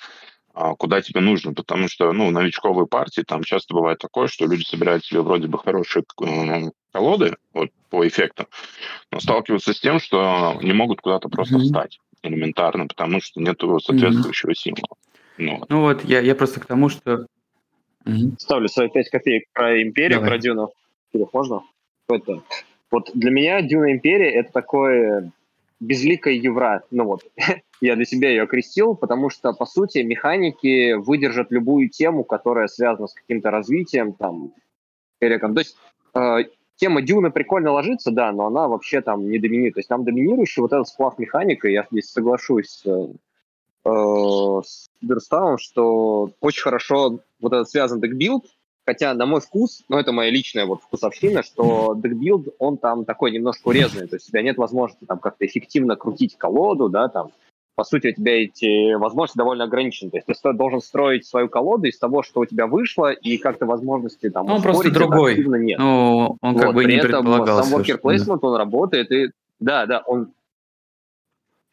а, 0.53 0.75
куда 0.75 1.01
тебе 1.01 1.21
нужно, 1.21 1.53
потому 1.53 1.87
что, 1.89 2.13
ну, 2.13 2.29
новичковые 2.29 2.87
партии, 2.87 3.21
там 3.27 3.43
часто 3.43 3.73
бывает 3.73 3.97
такое, 3.97 4.27
что 4.27 4.45
люди 4.45 4.63
собирают 4.63 5.03
себе 5.03 5.21
вроде 5.21 5.47
бы 5.47 5.57
хорошие 5.57 6.03
э, 6.23 6.69
колоды 6.93 7.35
вот, 7.53 7.71
по 7.89 8.07
эффекту, 8.07 8.47
но 9.11 9.19
сталкиваются 9.19 9.73
с 9.73 9.79
тем, 9.79 9.99
что 9.99 10.57
не 10.61 10.73
могут 10.73 11.01
куда-то 11.01 11.29
просто 11.29 11.57
встать 11.59 11.99
элементарно, 12.27 12.87
потому 12.87 13.21
что 13.21 13.41
нету 13.41 13.79
соответствующего 13.79 14.55
символа. 14.55 14.97
Ну, 15.37 15.59
вот. 15.59 15.69
Ну 15.69 15.81
вот, 15.81 16.03
я, 16.05 16.21
я 16.21 16.35
просто 16.35 16.59
к 16.59 16.65
тому, 16.65 16.89
что... 16.89 17.27
Мгм. 18.05 18.37
Ставлю 18.37 18.67
свои 18.67 18.89
5 18.89 19.09
копеек 19.09 19.45
про 19.53 19.81
Империю, 19.81 20.19
Давай. 20.19 20.29
про 20.29 20.37
Дюну. 20.37 20.71
Можно? 21.33 21.63
Это. 22.07 22.43
Вот 22.91 23.09
для 23.13 23.31
меня 23.31 23.61
Дюна 23.61 23.91
Империя 23.91 24.31
это 24.31 24.51
такое 24.51 25.31
безликая 25.79 26.33
евра. 26.33 26.83
Ну 26.91 27.05
вот, 27.05 27.21
я 27.81 27.95
для 27.95 28.05
себя 28.05 28.29
ее 28.29 28.43
окрестил, 28.43 28.95
потому 28.95 29.29
что, 29.29 29.53
по 29.53 29.65
сути, 29.65 29.99
механики 29.99 30.93
выдержат 30.93 31.51
любую 31.51 31.89
тему, 31.89 32.23
которая 32.23 32.67
связана 32.67 33.07
с 33.07 33.13
каким-то 33.13 33.51
развитием, 33.51 34.13
там, 34.13 34.53
переком. 35.19 35.53
То 35.53 35.61
есть 35.61 35.77
э, 36.13 36.37
тема 36.75 37.01
Дюна 37.01 37.31
прикольно 37.31 37.71
ложится, 37.71 38.11
да, 38.11 38.31
но 38.31 38.47
она 38.47 38.67
вообще 38.67 39.01
там 39.01 39.29
не 39.29 39.39
доминирует. 39.39 39.75
То 39.75 39.79
есть 39.79 39.89
там 39.89 40.03
доминирующий 40.03 40.61
вот 40.61 40.73
этот 40.73 40.87
сплав 40.87 41.17
механика, 41.17 41.67
я 41.67 41.85
здесь 41.91 42.11
соглашусь 42.11 42.83
э, 42.85 43.07
э, 43.85 44.61
с 44.63 44.87
Берставом, 45.01 45.57
что 45.57 46.31
очень 46.41 46.63
хорошо 46.63 47.19
вот 47.39 47.53
этот 47.53 47.69
связан 47.69 47.99
декбилд, 48.01 48.45
хотя 48.85 49.13
на 49.13 49.25
мой 49.25 49.41
вкус, 49.41 49.83
ну 49.89 49.97
это 49.97 50.11
моя 50.11 50.29
личная 50.29 50.65
вот 50.65 50.81
вкусовщина, 50.81 51.43
что 51.43 51.95
декбилд, 51.95 52.49
он 52.59 52.77
там 52.77 53.05
такой 53.05 53.31
немножко 53.31 53.69
урезанный, 53.69 54.07
то 54.07 54.15
есть 54.15 54.27
у 54.27 54.31
тебя 54.31 54.41
нет 54.41 54.57
возможности 54.57 55.05
там 55.05 55.19
как-то 55.19 55.45
эффективно 55.45 55.95
крутить 55.95 56.37
колоду, 56.37 56.89
да, 56.89 57.07
там, 57.07 57.31
по 57.75 57.83
сути, 57.83 58.07
у 58.07 58.13
тебя 58.13 58.43
эти 58.43 58.93
возможности 58.93 59.37
довольно 59.37 59.65
ограничены. 59.65 60.09
То 60.09 60.17
есть 60.27 60.41
ты 60.41 60.53
должен 60.53 60.81
строить 60.81 61.25
свою 61.25 61.49
колоду 61.49 61.87
из 61.87 61.97
того, 61.99 62.23
что 62.23 62.39
у 62.39 62.45
тебя 62.45 62.67
вышло, 62.67 63.11
и 63.11 63.37
как-то 63.37 63.65
возможности 63.65 64.29
там 64.29 64.47
Ну, 64.47 64.55
он 64.55 64.61
просто 64.61 64.89
другой. 64.91 65.35
нет. 65.59 65.77
Ну, 65.77 66.37
он 66.41 66.55
как 66.55 66.67
Вот, 66.67 66.75
бы 66.75 66.85
не 66.85 66.95
этом 66.95 67.25
сам 67.45 67.73
worker 67.75 68.01
placement, 68.01 68.39
он 68.41 68.55
работает, 68.55 69.11
и 69.11 69.29
да, 69.59 69.85
да, 69.85 70.03
он... 70.07 70.31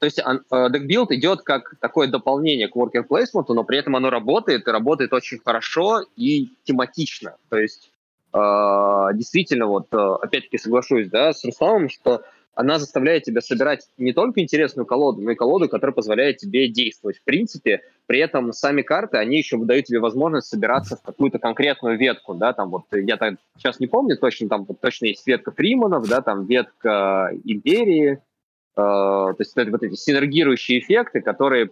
То 0.00 0.06
есть 0.06 0.20
он, 0.26 0.42
э, 0.50 0.70
декбилд 0.70 1.12
идет 1.12 1.42
как 1.42 1.76
такое 1.78 2.08
дополнение 2.08 2.66
к 2.66 2.76
worker 2.76 3.04
placement, 3.08 3.44
но 3.48 3.62
при 3.62 3.78
этом 3.78 3.94
оно 3.94 4.10
работает, 4.10 4.66
и 4.66 4.70
работает 4.70 5.12
очень 5.12 5.38
хорошо 5.38 6.00
и 6.16 6.50
тематично. 6.64 7.36
То 7.48 7.58
есть 7.58 7.92
э, 8.32 8.38
действительно, 9.14 9.66
вот 9.66 9.86
э, 9.92 9.96
опять-таки 9.96 10.58
соглашусь 10.58 11.08
да, 11.08 11.32
с 11.32 11.44
Русланом, 11.44 11.88
что 11.88 12.24
она 12.54 12.78
заставляет 12.78 13.24
тебя 13.24 13.40
собирать 13.40 13.88
не 13.96 14.12
только 14.12 14.40
интересную 14.40 14.84
колоду, 14.86 15.22
но 15.22 15.30
и 15.30 15.34
колоду, 15.34 15.68
которая 15.68 15.94
позволяет 15.94 16.36
тебе 16.36 16.68
действовать. 16.68 17.18
В 17.18 17.24
принципе, 17.24 17.82
при 18.06 18.18
этом 18.18 18.52
сами 18.52 18.82
карты, 18.82 19.16
они 19.16 19.38
еще 19.38 19.56
выдают 19.56 19.86
тебе 19.86 20.00
возможность 20.00 20.48
собираться 20.48 20.96
в 20.96 21.02
какую-то 21.02 21.38
конкретную 21.38 21.98
ветку, 21.98 22.34
да, 22.34 22.52
там 22.52 22.70
вот 22.70 22.84
я 22.92 23.16
так 23.16 23.34
сейчас 23.56 23.80
не 23.80 23.86
помню 23.86 24.18
точно, 24.18 24.48
там 24.48 24.64
вот 24.64 24.80
точно 24.80 25.06
есть 25.06 25.26
ветка 25.26 25.50
Фриманов, 25.50 26.06
да, 26.08 26.20
там 26.20 26.44
ветка 26.44 27.30
Империи, 27.44 28.12
э, 28.12 28.18
то 28.76 29.36
есть 29.38 29.52
это 29.56 29.70
вот 29.70 29.82
эти 29.82 29.94
синергирующие 29.94 30.80
эффекты, 30.80 31.22
которые 31.22 31.70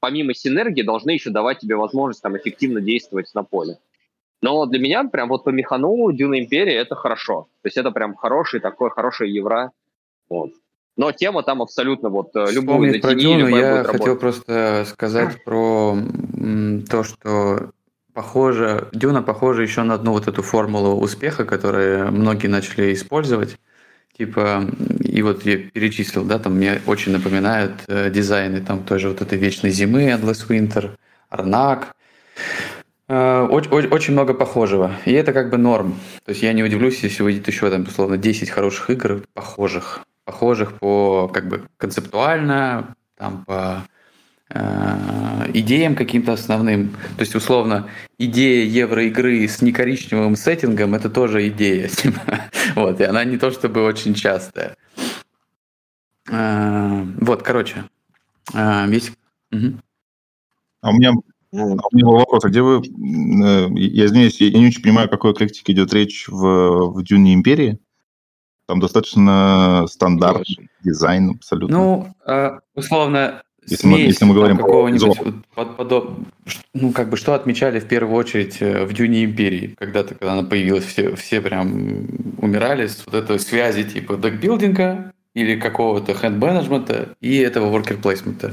помимо 0.00 0.34
синергии 0.34 0.82
должны 0.82 1.12
еще 1.12 1.30
давать 1.30 1.58
тебе 1.58 1.76
возможность 1.76 2.22
там 2.22 2.36
эффективно 2.36 2.80
действовать 2.80 3.30
на 3.34 3.42
поле. 3.42 3.78
Но 4.40 4.66
для 4.66 4.78
меня 4.78 5.04
прям 5.04 5.28
вот 5.28 5.44
по 5.44 5.50
механу 5.50 6.12
Дюна 6.12 6.38
Империя 6.38 6.76
это 6.76 6.94
хорошо. 6.94 7.48
То 7.62 7.66
есть 7.66 7.76
это 7.76 7.90
прям 7.90 8.14
хороший 8.14 8.60
такой, 8.60 8.90
хорошая 8.90 9.28
евра. 9.28 9.72
Вот. 10.28 10.50
Но 10.96 11.12
тема 11.12 11.42
там 11.42 11.62
абсолютно 11.62 12.08
вот 12.08 12.34
э, 12.34 12.50
любую 12.50 12.92
Вспомнив 12.92 13.00
про 13.00 13.14
Дюну, 13.14 13.46
я 13.46 13.84
хотел 13.84 14.00
работать. 14.00 14.20
просто 14.20 14.84
сказать 14.88 15.44
про 15.44 15.96
то, 16.90 17.04
что 17.04 17.70
похоже, 18.12 18.88
Дюна 18.92 19.22
похожа 19.22 19.62
еще 19.62 19.84
на 19.84 19.94
одну 19.94 20.10
вот 20.10 20.26
эту 20.26 20.42
формулу 20.42 21.00
успеха, 21.00 21.44
которую 21.44 22.10
многие 22.10 22.48
начали 22.48 22.92
использовать. 22.92 23.58
Типа, 24.16 24.64
и 25.04 25.22
вот 25.22 25.46
я 25.46 25.56
перечислил, 25.58 26.24
да, 26.24 26.40
там 26.40 26.56
мне 26.56 26.80
очень 26.86 27.12
напоминают 27.12 27.74
э, 27.86 28.10
дизайны 28.10 28.60
там 28.60 28.82
тоже 28.82 29.10
вот 29.10 29.22
этой 29.22 29.38
вечной 29.38 29.70
зимы, 29.70 30.08
Endless 30.08 30.48
Winter, 30.48 30.96
Арнак. 31.28 31.94
Э, 33.06 33.46
оч- 33.48 33.68
оч- 33.70 33.88
очень 33.94 34.14
много 34.14 34.34
похожего. 34.34 34.90
И 35.04 35.12
это 35.12 35.32
как 35.32 35.50
бы 35.50 35.56
норм. 35.56 35.94
То 36.24 36.30
есть 36.30 36.42
я 36.42 36.52
не 36.52 36.64
удивлюсь, 36.64 37.04
если 37.04 37.22
выйдет 37.22 37.46
еще 37.46 37.70
там, 37.70 37.82
условно, 37.82 38.16
10 38.16 38.50
хороших 38.50 38.90
игр 38.90 39.22
похожих. 39.34 40.00
Похожих 40.28 40.74
по 40.74 41.26
как 41.32 41.48
бы 41.48 41.62
концептуально, 41.78 42.94
там 43.16 43.46
по 43.46 43.82
э, 44.50 45.50
идеям 45.54 45.94
каким-то 45.94 46.34
основным. 46.34 46.90
То 47.16 47.20
есть, 47.20 47.34
условно, 47.34 47.88
идея 48.18 48.66
евроигры 48.66 49.48
с 49.48 49.62
некоричневым 49.62 50.36
сеттингом 50.36 50.94
это 50.94 51.08
тоже 51.08 51.48
идея. 51.48 51.88
типа. 52.02 52.20
Вот, 52.74 53.00
и 53.00 53.04
она 53.04 53.24
не 53.24 53.38
то 53.38 53.50
чтобы 53.50 53.82
очень 53.82 54.12
частая. 54.12 54.76
Э, 56.30 57.04
Вот, 57.22 57.42
короче. 57.42 57.84
э, 58.52 58.84
Есть... 58.90 59.12
А 60.82 60.90
у 60.90 60.92
меня, 60.92 61.12
а 61.54 61.56
у 61.56 61.96
меня 61.96 62.04
был 62.04 62.18
вопрос, 62.18 62.44
а 62.44 62.50
где 62.50 62.60
вы... 62.60 62.82
э, 62.82 63.68
Я 63.78 64.04
извиняюсь, 64.04 64.38
я 64.42 64.50
не 64.58 64.66
очень 64.66 64.82
понимаю, 64.82 65.06
о 65.06 65.10
какой 65.10 65.32
эклектике 65.32 65.72
идет 65.72 65.94
речь 65.94 66.28
в, 66.28 66.90
в 66.92 67.02
Дюне 67.02 67.32
Империи. 67.32 67.78
Там 68.68 68.80
достаточно 68.80 69.86
стандартный 69.88 70.68
дизайн 70.84 71.30
абсолютно. 71.30 71.76
Ну, 71.76 72.08
э, 72.26 72.58
условно, 72.74 73.42
Если 73.66 73.86
мы- 73.86 73.96
смесь 73.96 74.06
если 74.08 74.24
мы 74.26 74.34
говорим 74.34 74.58
какого-нибудь, 74.58 75.18
вот 75.18 75.34
под- 75.54 75.76
подоб- 75.78 76.24
ш- 76.44 76.60
ну, 76.74 76.92
как 76.92 77.08
бы, 77.08 77.16
что 77.16 77.32
отмечали 77.32 77.80
в 77.80 77.88
первую 77.88 78.14
очередь 78.14 78.58
э, 78.60 78.84
в 78.84 78.92
Дюне 78.92 79.24
Империи, 79.24 79.74
когда-то, 79.78 80.14
когда 80.14 80.34
она 80.34 80.42
появилась, 80.42 80.84
все, 80.84 81.16
все 81.16 81.40
прям 81.40 82.06
умирали 82.42 82.86
с 82.88 83.02
вот 83.06 83.14
этой 83.14 83.40
связи 83.40 83.84
типа 83.84 84.16
декбилдинга 84.16 85.12
или 85.32 85.58
какого-то 85.58 86.12
хенд-менеджмента 86.12 87.14
и 87.22 87.38
этого 87.38 87.70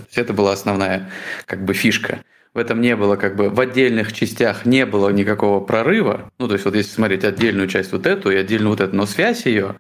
есть 0.08 0.18
это 0.18 0.32
была 0.32 0.54
основная 0.54 1.10
как 1.46 1.66
бы 1.66 1.74
фишка. 1.74 2.20
в 2.54 2.58
этом 2.58 2.80
не 2.80 2.96
было 2.96 3.18
как 3.18 3.36
бы 3.36 3.50
в 3.50 3.60
отдельных 3.60 4.14
частях 4.14 4.66
не 4.66 4.86
было 4.86 5.10
никакого 5.10 5.60
прорыва. 5.60 6.32
Ну, 6.40 6.48
то 6.48 6.54
есть 6.54 6.64
вот 6.64 6.74
если 6.74 6.90
смотреть 6.92 7.26
отдельную 7.26 7.68
часть 7.68 7.92
вот 7.92 8.06
эту 8.08 8.32
и 8.32 8.38
отдельно 8.38 8.70
вот 8.70 8.80
эту, 8.80 8.96
но 8.96 9.06
связь 9.06 9.46
ее... 9.46 9.76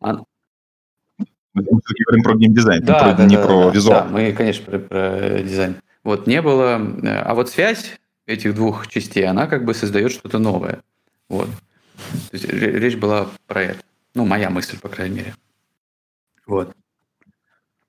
Он... 0.00 0.24
Мы 1.52 1.62
говорим 1.64 2.22
про 2.22 2.36
геймдизайн, 2.36 2.84
да, 2.84 2.98
про, 2.98 3.14
да, 3.14 3.26
не 3.26 3.36
да, 3.36 3.44
про 3.44 3.64
да, 3.64 3.70
визуал. 3.70 4.02
Да, 4.04 4.08
мы, 4.08 4.32
конечно, 4.32 4.64
про, 4.64 4.78
про 4.78 5.42
дизайн. 5.42 5.76
Вот 6.04 6.26
не 6.26 6.40
было... 6.42 6.80
А 7.24 7.34
вот 7.34 7.50
связь 7.50 7.98
этих 8.26 8.54
двух 8.54 8.86
частей, 8.86 9.26
она 9.26 9.46
как 9.46 9.64
бы 9.64 9.74
создает 9.74 10.12
что-то 10.12 10.38
новое. 10.38 10.82
Вот. 11.28 11.48
То 12.30 12.36
есть 12.36 12.48
речь 12.48 12.96
была 12.96 13.28
про 13.46 13.62
это. 13.62 13.80
Ну, 14.14 14.24
моя 14.26 14.50
мысль, 14.50 14.78
по 14.78 14.88
крайней 14.88 15.16
мере. 15.16 15.34
Вот. 16.46 16.74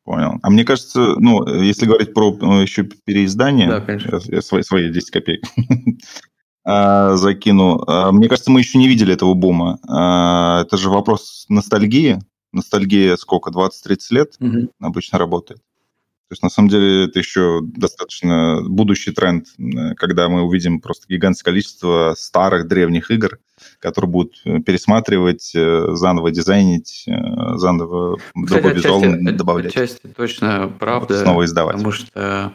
Понял. 0.04 0.40
А 0.42 0.50
мне 0.50 0.66
кажется, 0.66 1.16
ну, 1.20 1.48
если 1.62 1.86
говорить 1.86 2.14
про 2.14 2.36
ну, 2.36 2.62
еще 2.62 2.84
переиздание, 2.84 3.70
да, 3.70 3.82
конечно. 3.82 4.20
я 4.26 4.42
свои, 4.42 4.64
свои 4.64 4.92
10 4.92 5.12
копеек 5.12 5.44
а, 6.64 7.16
закину. 7.16 7.84
А, 7.88 8.12
мне 8.12 8.28
кажется, 8.30 8.52
мы 8.52 8.60
еще 8.60 8.78
не 8.78 8.88
видели 8.88 9.14
этого 9.14 9.34
бума. 9.34 9.80
А, 9.88 10.62
это 10.62 10.78
же 10.78 10.90
вопрос 10.90 11.46
ностальгии. 11.50 12.20
Ностальгия 12.54 13.16
сколько? 13.16 13.50
20-30 13.50 13.98
лет 14.12 14.34
Мгм. 14.40 14.70
обычно 14.80 15.18
работает. 15.18 15.60
То 16.28 16.34
есть, 16.34 16.44
на 16.44 16.50
самом 16.50 16.70
деле, 16.70 17.06
это 17.08 17.20
еще 17.20 17.60
достаточно 17.62 18.62
будущий 18.66 19.12
тренд, 19.12 19.48
э, 19.60 19.96
когда 19.96 20.30
мы 20.30 20.44
увидим 20.44 20.80
просто 20.80 21.06
гигантское 21.10 21.52
количество 21.52 22.14
старых 22.18 22.70
древних 22.70 23.12
игр, 23.12 23.40
которые 23.80 24.10
будут 24.10 24.36
э, 24.46 24.60
пересматривать, 24.60 25.52
э, 25.54 25.88
заново 25.92 26.32
дизайнить, 26.32 27.04
э, 27.08 27.58
заново 27.58 28.18
другой 28.34 28.76
Кстати, 28.76 28.76
визуал 28.78 29.00
отчасти, 29.02 29.32
добавлять. 29.32 29.72
отчасти 29.76 30.08
точно 30.08 30.72
правда. 30.80 31.20
Снова 31.22 31.44
издавать. 31.44 31.76
Потому 31.76 31.92
что 31.92 32.08
э, 32.16 32.50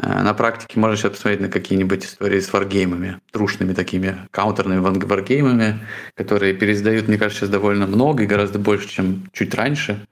на 0.00 0.32
практике 0.34 0.78
можно 0.78 0.96
сейчас 0.96 1.12
посмотреть 1.12 1.40
на 1.40 1.48
какие-нибудь 1.48 2.04
истории 2.04 2.40
с 2.40 2.52
варгеймами, 2.52 3.18
трушными 3.32 3.72
такими 3.72 4.16
каунтерными 4.30 4.78
варгеймами, 4.78 5.80
которые 6.14 6.54
переиздают, 6.54 7.08
мне 7.08 7.18
кажется, 7.18 7.40
сейчас 7.40 7.50
довольно 7.50 7.86
много 7.86 8.22
и 8.22 8.26
гораздо 8.26 8.58
больше, 8.58 8.88
чем 8.88 9.28
чуть 9.32 9.54
раньше. 9.54 10.06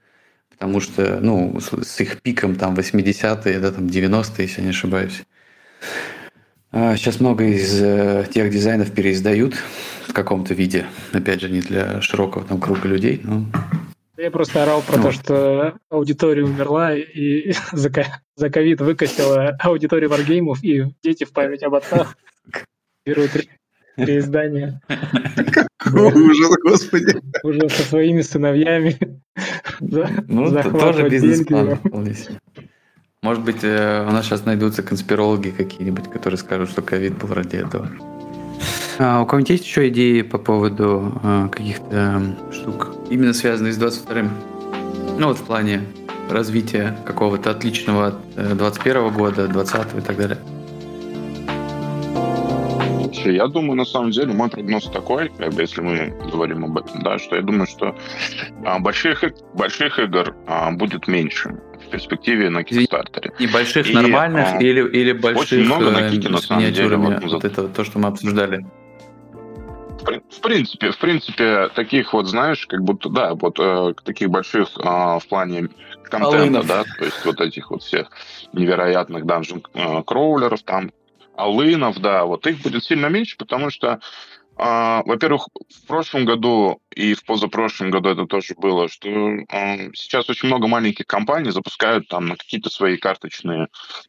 Потому 0.49 0.79
что, 0.79 1.19
ну, 1.21 1.59
с, 1.59 1.71
с 1.71 1.99
их 2.01 2.21
пиком 2.21 2.55
там 2.55 2.73
80-е, 2.73 3.59
да, 3.59 3.71
там 3.71 3.85
90-е, 3.85 4.45
если 4.45 4.59
я 4.59 4.63
не 4.63 4.71
ошибаюсь. 4.71 5.23
А 6.71 6.97
Сейчас 6.97 7.19
много 7.19 7.45
из 7.45 7.81
э, 7.81 8.27
тех 8.33 8.51
дизайнов 8.51 8.91
переиздают 8.91 9.55
в 10.07 10.13
каком-то 10.13 10.53
виде. 10.53 10.85
Опять 11.13 11.41
же, 11.41 11.49
не 11.49 11.61
для 11.61 12.01
широкого 12.01 12.43
там 12.43 12.59
круга 12.59 12.87
людей, 12.87 13.21
но 13.23 13.45
Я 14.17 14.31
просто 14.31 14.63
орал 14.63 14.81
про 14.81 14.97
Ну. 14.97 15.03
то, 15.03 15.11
что 15.11 15.73
аудитория 15.89 16.43
умерла 16.43 16.95
и 16.95 17.51
за 17.71 17.89
ко- 17.89 18.21
за 18.35 18.49
ковид 18.49 18.81
выкосила 18.81 19.55
аудиторию 19.61 20.09
варгеймов, 20.09 20.63
и 20.63 20.85
дети 21.03 21.23
в 21.23 21.31
память 21.31 21.63
об 21.63 21.75
отцах 21.75 22.17
берут 23.05 23.35
ре- 23.35 23.47
переиздание 23.95 24.81
Ужас, 25.85 26.57
господи. 26.63 27.21
уже 27.43 27.69
со 27.69 27.83
своими 27.83 28.21
сыновьями. 28.21 29.21
Ну, 29.79 30.61
тоже 30.79 31.07
бизнес-план. 31.09 31.79
Может 33.23 33.43
быть, 33.43 33.63
э, 33.63 34.05
у 34.07 34.11
нас 34.11 34.25
сейчас 34.25 34.45
найдутся 34.45 34.83
конспирологи 34.83 35.49
какие-нибудь, 35.49 36.09
которые 36.09 36.37
скажут, 36.37 36.69
что 36.69 36.81
ковид 36.81 37.17
был 37.17 37.33
ради 37.33 37.55
этого. 37.57 37.89
А 38.99 39.21
у 39.21 39.25
кого-нибудь 39.25 39.49
есть 39.51 39.65
еще 39.65 39.89
идеи 39.89 40.21
по 40.23 40.37
поводу 40.37 41.13
э, 41.23 41.49
каких-то 41.51 42.35
штук, 42.51 42.95
именно 43.09 43.33
связанных 43.33 43.73
с 43.73 43.77
22-м? 43.77 44.29
Ну 45.19 45.27
вот 45.27 45.37
в 45.37 45.43
плане 45.43 45.81
развития 46.29 46.97
какого-то 47.05 47.51
отличного 47.51 48.07
от 48.07 48.15
э, 48.35 48.55
21 48.55 49.13
года, 49.13 49.47
20 49.47 49.97
и 49.97 50.01
так 50.01 50.17
далее. 50.17 50.37
Слушай, 53.27 53.35
Я 53.35 53.47
думаю, 53.47 53.75
на 53.75 53.85
самом 53.85 54.11
деле, 54.11 54.33
мой 54.33 54.49
прогноз 54.49 54.89
такой, 54.89 55.29
как 55.37 55.53
бы, 55.53 55.61
если 55.61 55.81
мы 55.81 56.13
говорим 56.31 56.65
об 56.65 56.77
этом, 56.77 57.01
да, 57.01 57.19
что 57.19 57.35
я 57.35 57.41
думаю, 57.41 57.67
что 57.67 57.95
а, 58.65 58.79
больших, 58.79 59.23
больших 59.53 59.99
игр 59.99 60.35
а, 60.45 60.71
будет 60.71 61.07
меньше 61.07 61.59
в 61.87 61.89
перспективе 61.89 62.49
на. 62.49 62.63
Кикстартере. 62.63 63.31
И 63.39 63.47
больших 63.47 63.89
И, 63.89 63.93
нормальных 63.93 64.47
а, 64.53 64.57
или, 64.57 64.87
или 64.89 65.13
больших 65.13 65.65
много 65.65 65.91
на 65.91 66.07
э, 66.07 66.11
Кике, 66.11 66.29
на 66.29 66.37
с 66.37 66.45
самом 66.45 66.71
деле, 66.71 66.97
вот, 66.97 67.23
Вот 67.23 67.45
это 67.45 67.67
то, 67.67 67.83
что 67.83 67.99
мы 67.99 68.09
обсуждали. 68.09 68.65
В 69.99 70.03
при- 70.03 70.21
В 70.29 70.41
принципе, 70.41 70.91
в 70.91 70.97
принципе, 70.97 71.69
таких 71.69 72.13
вот, 72.13 72.27
знаешь, 72.27 72.65
как 72.67 72.81
будто, 72.83 73.09
да, 73.09 73.33
вот 73.33 73.59
э, 73.59 73.93
таких 74.03 74.29
больших 74.29 74.69
а, 74.77 75.19
в 75.19 75.27
плане 75.27 75.69
контента, 76.03 76.37
Алынов. 76.37 76.67
да, 76.67 76.83
то 76.83 77.05
есть 77.05 77.25
вот 77.25 77.41
этих 77.41 77.71
вот 77.71 77.83
всех 77.83 78.09
невероятных 78.53 79.25
данжен 79.25 79.63
э, 79.73 80.03
кроулеров, 80.05 80.63
там, 80.63 80.91
алынов, 81.35 81.99
да, 81.99 82.25
вот 82.25 82.45
их 82.47 82.61
будет 82.61 82.83
сильно 82.83 83.07
меньше, 83.07 83.37
потому 83.37 83.69
что, 83.69 83.99
а, 84.57 85.03
во-первых, 85.05 85.47
в 85.69 85.87
прошлом 85.87 86.25
году 86.25 86.81
и 86.95 87.13
в 87.13 87.23
позапрошлом 87.25 87.91
году 87.91 88.09
это 88.09 88.25
тоже 88.25 88.55
было, 88.57 88.87
что 88.87 89.09
а, 89.49 89.77
сейчас 89.93 90.29
очень 90.29 90.47
много 90.47 90.67
маленьких 90.67 91.05
компаний 91.05 91.51
запускают 91.51 92.07
там 92.07 92.27
на 92.27 92.35
какие-то 92.35 92.69
свои 92.69 92.97
карточные 92.97 93.67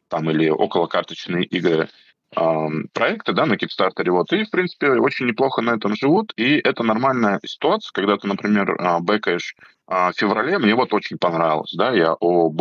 там 0.09 0.31
или 0.31 0.49
околокарточные 0.49 1.45
игры 1.45 1.89
ам, 2.35 2.89
проекты, 2.93 3.33
да, 3.33 3.47
на 3.47 3.55
Kickstarter, 3.55 4.11
вот, 4.11 4.33
и, 4.33 4.45
в 4.45 4.51
принципе, 4.51 4.93
очень 4.93 5.27
неплохо 5.27 5.63
на 5.63 5.73
этом 5.73 5.95
живут, 5.95 6.33
и 6.37 6.57
это 6.57 6.83
нормальная 6.83 7.41
ситуация, 7.45 7.91
когда 7.93 8.17
ты, 8.17 8.27
например, 8.27 8.77
а, 8.79 9.01
бэкаешь 9.01 9.55
а, 9.87 10.13
в 10.13 10.17
феврале, 10.17 10.59
мне 10.59 10.75
вот 10.75 10.93
очень 10.93 11.19
понравилось, 11.19 11.75
да, 11.77 11.93
я 11.93 12.15
о 12.15 12.53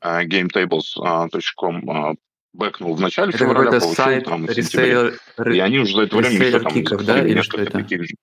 а, 0.00 0.24
gametables.com 0.24 1.90
а, 1.90 2.14
бэкнул 2.58 2.94
в 2.94 3.00
начале 3.00 3.30
Это 3.30 3.38
февраля, 3.38 3.70
получил 3.70 3.94
сайт 3.94 4.24
там 4.24 4.46
в 4.46 4.52
сентябре. 4.52 4.92
ресейлер, 4.92 5.54
И 5.54 5.58
они 5.60 5.78
уже 5.78 5.94
за 5.94 6.02
это 6.02 6.16
время 6.16 6.46
еще 6.46 6.60
там 6.60 6.72
киков, 6.72 7.04
да, 7.04 7.24
или 7.26 7.40
что 7.40 7.60
это? 7.60 7.70
таких 7.70 8.02
же. 8.04 8.14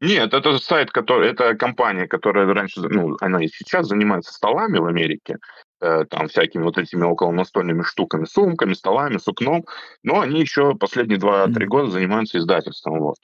Нет, 0.00 0.34
это 0.34 0.58
сайт, 0.58 0.90
который, 0.90 1.30
это 1.30 1.54
компания, 1.54 2.06
которая 2.06 2.46
раньше, 2.52 2.80
ну, 2.82 3.16
она 3.20 3.42
и 3.42 3.48
сейчас 3.48 3.86
занимается 3.86 4.30
столами 4.32 4.76
в 4.78 4.84
Америке, 4.84 5.38
э, 5.80 6.04
там 6.10 6.28
всякими 6.28 6.64
вот 6.64 6.76
этими 6.76 7.02
около 7.04 7.32
настольными 7.32 7.82
штуками, 7.82 8.26
сумками, 8.26 8.74
столами, 8.74 9.16
сукном, 9.16 9.64
но 10.02 10.20
они 10.20 10.40
еще 10.40 10.74
последние 10.74 11.18
2-3 11.18 11.64
Мгм. 11.64 11.68
года 11.70 11.90
занимаются 11.90 12.36
издательством, 12.36 13.00
вот, 13.00 13.16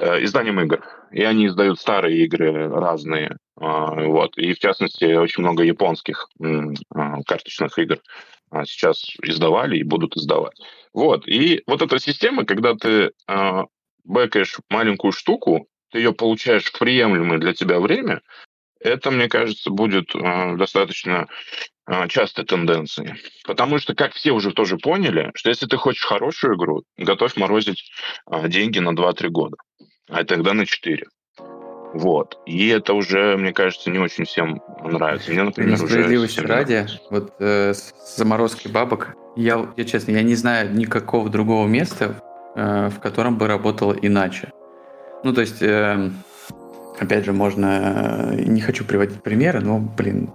изданием 0.00 0.60
игр. 0.60 0.84
И 1.12 1.22
они 1.22 1.46
издают 1.46 1.80
старые 1.80 2.24
игры 2.24 2.68
разные, 2.68 3.36
а, 3.56 3.94
вот, 3.94 4.36
и 4.36 4.52
в 4.52 4.58
частности 4.58 5.04
очень 5.04 5.42
много 5.42 5.62
японских 5.62 6.28
а, 6.92 7.22
карточных 7.22 7.78
игр 7.78 7.98
а, 8.50 8.64
сейчас 8.64 9.04
издавали 9.22 9.78
и 9.78 9.84
будут 9.84 10.16
издавать. 10.16 10.58
Вот, 10.92 11.28
и 11.28 11.62
вот 11.66 11.82
эта 11.82 11.98
система, 11.98 12.44
когда 12.44 12.74
ты 12.74 13.12
бэкаешь 14.04 14.58
маленькую 14.70 15.12
штуку, 15.12 15.66
ты 15.90 15.98
ее 15.98 16.12
получаешь 16.12 16.64
в 16.64 16.78
приемлемое 16.78 17.38
для 17.38 17.52
тебя 17.54 17.80
время, 17.80 18.20
это, 18.80 19.10
мне 19.10 19.28
кажется, 19.28 19.70
будет 19.70 20.10
достаточно 20.12 21.26
частой 22.08 22.44
тенденцией. 22.44 23.14
Потому 23.44 23.78
что, 23.78 23.94
как 23.94 24.12
все 24.12 24.32
уже 24.32 24.52
тоже 24.52 24.76
поняли, 24.76 25.30
что 25.34 25.48
если 25.48 25.66
ты 25.66 25.76
хочешь 25.78 26.04
хорошую 26.04 26.56
игру, 26.56 26.84
готовь 26.96 27.36
морозить 27.36 27.90
деньги 28.46 28.78
на 28.78 28.90
2-3 28.90 29.28
года, 29.30 29.56
а 30.08 30.24
тогда 30.24 30.52
на 30.54 30.66
4. 30.66 31.06
Вот. 31.94 32.38
И 32.44 32.68
это 32.68 32.92
уже, 32.92 33.36
мне 33.36 33.52
кажется, 33.52 33.90
не 33.90 33.98
очень 33.98 34.24
всем 34.24 34.60
нравится. 34.82 35.30
Мне, 35.30 35.44
например, 35.44 35.82
уже 35.82 36.02
ради, 36.02 36.72
нравится. 36.72 37.00
вот 37.10 37.34
э, 37.38 37.72
с 37.72 38.16
заморозкой 38.16 38.72
бабок, 38.72 39.14
я, 39.36 39.66
я 39.76 39.84
честно, 39.84 40.12
я 40.12 40.22
не 40.22 40.34
знаю 40.34 40.72
никакого 40.74 41.30
другого 41.30 41.68
места, 41.68 42.20
э, 42.56 42.88
в 42.88 42.98
котором 43.00 43.38
бы 43.38 43.46
работало 43.46 43.92
иначе. 43.92 44.52
Ну, 45.22 45.32
то 45.32 45.40
есть, 45.40 45.62
э, 45.62 46.10
опять 46.98 47.24
же, 47.24 47.32
можно... 47.32 48.32
э, 48.32 48.42
Не 48.42 48.60
хочу 48.60 48.84
приводить 48.84 49.22
примеры, 49.22 49.60
но, 49.60 49.78
блин, 49.78 50.30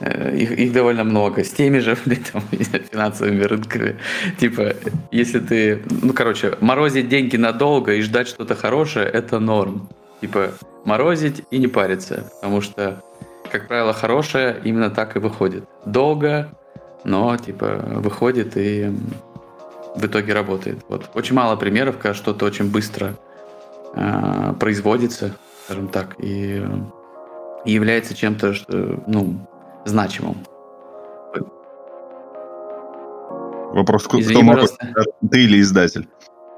их, 0.00 0.52
их 0.52 0.72
довольно 0.72 1.04
много. 1.04 1.44
С 1.44 1.50
теми 1.50 1.78
же, 1.78 1.96
блин, 2.04 2.22
там, 2.32 2.42
финансовыми 2.92 3.42
рынками. 3.42 3.96
Типа, 4.38 4.74
если 5.10 5.40
ты... 5.40 5.82
Ну, 6.02 6.12
короче, 6.12 6.54
морозить 6.60 7.08
деньги 7.08 7.36
надолго 7.36 7.94
и 7.94 8.02
ждать 8.02 8.28
что-то 8.28 8.54
хорошее, 8.54 9.06
это 9.06 9.38
норм. 9.38 9.88
Типа, 10.20 10.52
морозить 10.84 11.42
и 11.50 11.58
не 11.58 11.68
париться. 11.68 12.30
Потому 12.40 12.60
что 12.60 13.02
как 13.54 13.68
правило, 13.68 13.92
хорошее 13.92 14.60
именно 14.64 14.90
так 14.90 15.14
и 15.14 15.20
выходит. 15.20 15.64
Долго, 15.86 16.48
но 17.04 17.36
типа 17.36 17.84
выходит 17.86 18.56
и 18.56 18.90
в 19.94 20.04
итоге 20.04 20.32
работает. 20.32 20.78
Вот. 20.88 21.08
Очень 21.14 21.36
мало 21.36 21.54
примеров, 21.54 21.98
когда 21.98 22.14
что-то 22.14 22.46
очень 22.46 22.72
быстро 22.72 23.14
э, 23.94 24.54
производится, 24.58 25.36
скажем 25.66 25.86
так, 25.86 26.16
и, 26.18 26.64
э, 26.64 26.78
и 27.64 27.72
является 27.72 28.16
чем-то, 28.16 28.54
что, 28.54 29.04
ну, 29.06 29.46
значимым. 29.84 30.36
Вопрос, 33.74 34.04
кто 34.04 34.20
Извини, 34.20 34.42
мог, 34.42 34.54
пожалуйста. 34.54 34.94
ты 35.30 35.44
или 35.44 35.60
издатель? 35.60 36.06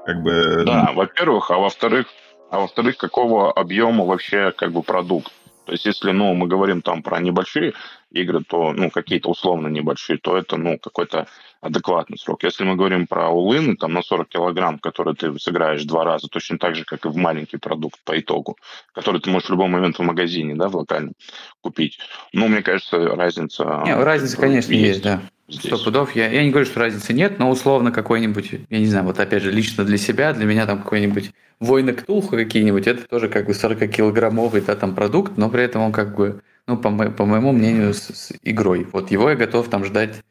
Как 0.05 0.21
бы, 0.21 0.63
Да, 0.65 0.91
во-первых, 0.93 1.49
а 1.49 1.57
во-вторых, 1.57 2.07
а 2.51 2.59
во-вторых, 2.59 2.97
какого 2.97 3.51
объема 3.51 4.05
вообще 4.05 4.51
как 4.51 4.71
бы 4.71 4.83
продукт? 4.83 5.31
То 5.65 5.73
есть, 5.73 5.85
если, 5.85 6.11
ну, 6.11 6.33
мы 6.33 6.47
говорим 6.47 6.81
там 6.81 7.03
про 7.03 7.19
небольшие, 7.19 7.73
игры, 8.11 8.43
то, 8.47 8.71
ну, 8.71 8.89
какие-то 8.89 9.29
условно 9.29 9.67
небольшие, 9.67 10.17
то 10.17 10.37
это, 10.37 10.55
ну, 10.57 10.77
какой-то 10.79 11.27
адекватный 11.61 12.17
срок. 12.17 12.43
Если 12.43 12.63
мы 12.63 12.75
говорим 12.75 13.07
про 13.07 13.29
улыны, 13.29 13.75
там, 13.75 13.93
на 13.93 14.01
40 14.01 14.27
килограмм, 14.27 14.79
которые 14.79 15.15
ты 15.15 15.37
сыграешь 15.39 15.83
два 15.83 16.03
раза, 16.03 16.27
точно 16.27 16.57
так 16.57 16.75
же, 16.75 16.85
как 16.85 17.05
и 17.05 17.09
в 17.09 17.15
маленький 17.15 17.57
продукт 17.57 17.99
по 18.03 18.19
итогу, 18.19 18.57
который 18.93 19.21
ты 19.21 19.29
можешь 19.29 19.49
в 19.49 19.51
любой 19.51 19.67
момент 19.67 19.97
в 19.97 20.03
магазине, 20.03 20.55
да, 20.55 20.69
в 20.69 20.75
локальном 20.75 21.13
купить. 21.61 21.99
Ну, 22.33 22.47
мне 22.47 22.61
кажется, 22.61 22.97
разница... 23.15 23.83
Не, 23.85 23.95
разница, 23.95 24.37
конечно, 24.37 24.71
есть, 24.71 24.87
есть 24.87 25.03
да. 25.03 25.21
Сто 25.49 25.77
пудов. 25.77 26.13
Я, 26.13 26.29
я 26.29 26.43
не 26.43 26.49
говорю, 26.49 26.65
что 26.65 26.81
разницы 26.81 27.13
нет, 27.13 27.39
но 27.39 27.49
условно 27.49 27.91
какой-нибудь, 27.91 28.51
я 28.69 28.79
не 28.79 28.85
знаю, 28.85 29.05
вот 29.05 29.19
опять 29.19 29.43
же, 29.43 29.51
лично 29.51 29.85
для 29.85 29.97
себя, 29.97 30.33
для 30.33 30.45
меня 30.45 30.65
там 30.65 30.81
какой-нибудь 30.81 31.31
войны 31.59 31.93
Ктулху 31.93 32.35
какие-нибудь, 32.35 32.85
это 32.85 33.07
тоже 33.07 33.29
как 33.29 33.45
бы 33.45 33.53
40-килограммовый 33.53 34.61
да, 34.61 34.75
там 34.75 34.93
продукт, 34.93 35.37
но 35.37 35.49
при 35.49 35.63
этом 35.63 35.83
он 35.83 35.91
как 35.93 36.15
бы, 36.15 36.41
ну, 36.67 36.77
по, 36.77 36.91
по 36.91 37.25
моему 37.25 37.53
мнению, 37.53 37.93
с, 37.93 38.09
с 38.09 38.33
игрой. 38.43 38.85
Вот 38.91 39.09
его 39.09 39.29
я 39.29 39.35
готов 39.37 39.69
там 39.69 39.85
ждать 39.85 40.21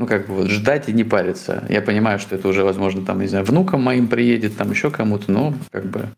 ну, 0.00 0.06
как 0.06 0.26
бы 0.26 0.34
вот 0.34 0.48
ждать 0.48 0.88
и 0.88 0.94
не 0.94 1.04
париться. 1.04 1.62
Я 1.68 1.82
понимаю, 1.82 2.18
что 2.18 2.34
это 2.34 2.48
уже, 2.48 2.64
возможно, 2.64 3.04
там, 3.04 3.20
не 3.20 3.26
знаю, 3.26 3.44
внукам 3.44 3.82
моим 3.82 4.08
приедет, 4.08 4.56
там 4.56 4.70
еще 4.70 4.90
кому-то, 4.90 5.30
но 5.30 5.52
как 5.70 5.84
бы 5.90 6.08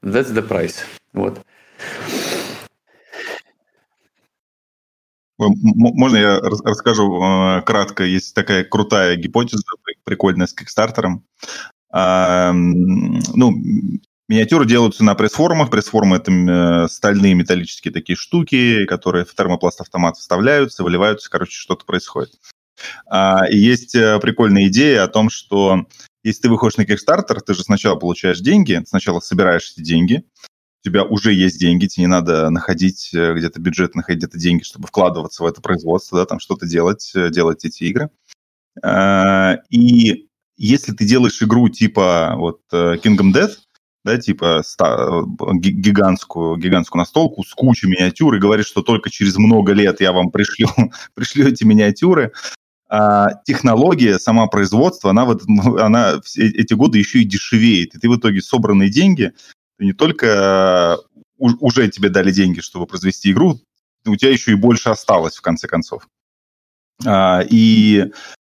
that's 0.00 0.32
the 0.32 0.46
price. 0.46 0.76
Вот. 1.12 1.40
Можно 5.38 6.16
я 6.18 6.38
расскажу 6.38 7.20
э, 7.20 7.62
кратко? 7.62 8.04
Есть 8.04 8.32
такая 8.32 8.62
крутая 8.62 9.16
гипотеза, 9.16 9.64
прикольная 10.04 10.46
с 10.46 10.54
Кикстартером. 10.54 11.24
Ну, 11.92 13.50
миниатюры 14.28 14.66
делаются 14.66 15.02
на 15.02 15.16
пресс-формах. 15.16 15.70
Пресс-формы– 15.70 16.16
это 16.18 16.30
э, 16.30 16.88
стальные 16.88 17.34
металлические 17.34 17.92
такие 17.92 18.14
штуки, 18.14 18.84
которые 18.86 19.24
в 19.24 19.34
термопласт 19.34 19.80
автомат 19.80 20.16
вставляются, 20.16 20.84
выливаются, 20.84 21.28
короче, 21.28 21.58
что-то 21.58 21.84
происходит. 21.84 22.34
А, 23.06 23.46
есть 23.48 23.94
э, 23.94 24.18
прикольная 24.20 24.68
идея 24.68 25.04
о 25.04 25.08
том, 25.08 25.30
что 25.30 25.86
если 26.22 26.42
ты 26.42 26.48
выходишь 26.50 26.76
на 26.76 26.82
Kickstarter, 26.82 27.40
ты 27.40 27.54
же 27.54 27.62
сначала 27.62 27.96
получаешь 27.96 28.40
деньги, 28.40 28.82
сначала 28.86 29.20
собираешь 29.20 29.72
эти 29.72 29.82
деньги, 29.82 30.24
у 30.82 30.88
тебя 30.88 31.04
уже 31.04 31.32
есть 31.32 31.58
деньги, 31.58 31.86
тебе 31.86 32.04
не 32.04 32.08
надо 32.08 32.50
находить 32.50 33.10
э, 33.14 33.34
где-то 33.34 33.60
бюджет, 33.60 33.94
находить 33.94 34.22
где-то 34.22 34.38
деньги, 34.38 34.62
чтобы 34.62 34.88
вкладываться 34.88 35.42
в 35.42 35.46
это 35.46 35.60
производство, 35.60 36.18
да, 36.18 36.26
там 36.26 36.40
что-то 36.40 36.66
делать, 36.66 37.12
э, 37.14 37.30
делать 37.30 37.64
эти 37.64 37.84
игры. 37.84 38.10
А, 38.82 39.58
и 39.70 40.28
если 40.56 40.92
ты 40.92 41.04
делаешь 41.04 41.42
игру 41.42 41.68
типа 41.68 42.34
вот 42.36 42.60
Kingdom 42.72 43.32
Death, 43.32 43.56
да, 44.04 44.18
типа 44.18 44.62
гигантскую, 45.54 46.56
гигантскую 46.56 47.00
настолку 47.00 47.44
с 47.44 47.52
кучей 47.52 47.88
миниатюр 47.88 48.34
и 48.34 48.40
говоришь, 48.40 48.66
что 48.66 48.82
только 48.82 49.10
через 49.10 49.36
много 49.36 49.72
лет 49.72 50.00
я 50.00 50.12
вам 50.12 50.30
пришлю, 50.30 50.68
пришлю 51.14 51.48
эти 51.48 51.64
миниатюры, 51.64 52.32
а 52.92 53.34
технология, 53.44 54.18
сама 54.18 54.48
производство, 54.48 55.10
она, 55.10 55.24
вот, 55.24 55.42
она 55.80 56.20
эти 56.36 56.74
годы 56.74 56.98
еще 56.98 57.20
и 57.20 57.24
дешевеет. 57.24 57.94
И 57.94 57.98
ты 57.98 58.08
в 58.10 58.16
итоге 58.16 58.42
собранные 58.42 58.90
деньги, 58.90 59.32
не 59.78 59.92
только 59.92 60.98
уже 61.38 61.88
тебе 61.88 62.08
дали 62.08 62.32
деньги, 62.32 62.60
чтобы 62.60 62.86
произвести 62.86 63.30
игру, 63.30 63.60
у 64.04 64.16
тебя 64.16 64.32
еще 64.32 64.50
и 64.50 64.56
больше 64.56 64.90
осталось, 64.90 65.36
в 65.36 65.40
конце 65.40 65.68
концов. 65.68 66.08
А, 67.06 67.42
и 67.48 68.00
э, 68.00 68.08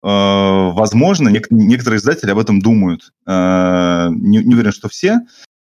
возможно, 0.03 1.29
некоторые 1.51 1.99
издатели 1.99 2.31
об 2.31 2.39
этом 2.39 2.61
думают. 2.61 3.13
Э, 3.27 4.09
не, 4.13 4.39
не 4.39 4.55
уверен, 4.55 4.73
что 4.73 4.89
все, 4.89 5.21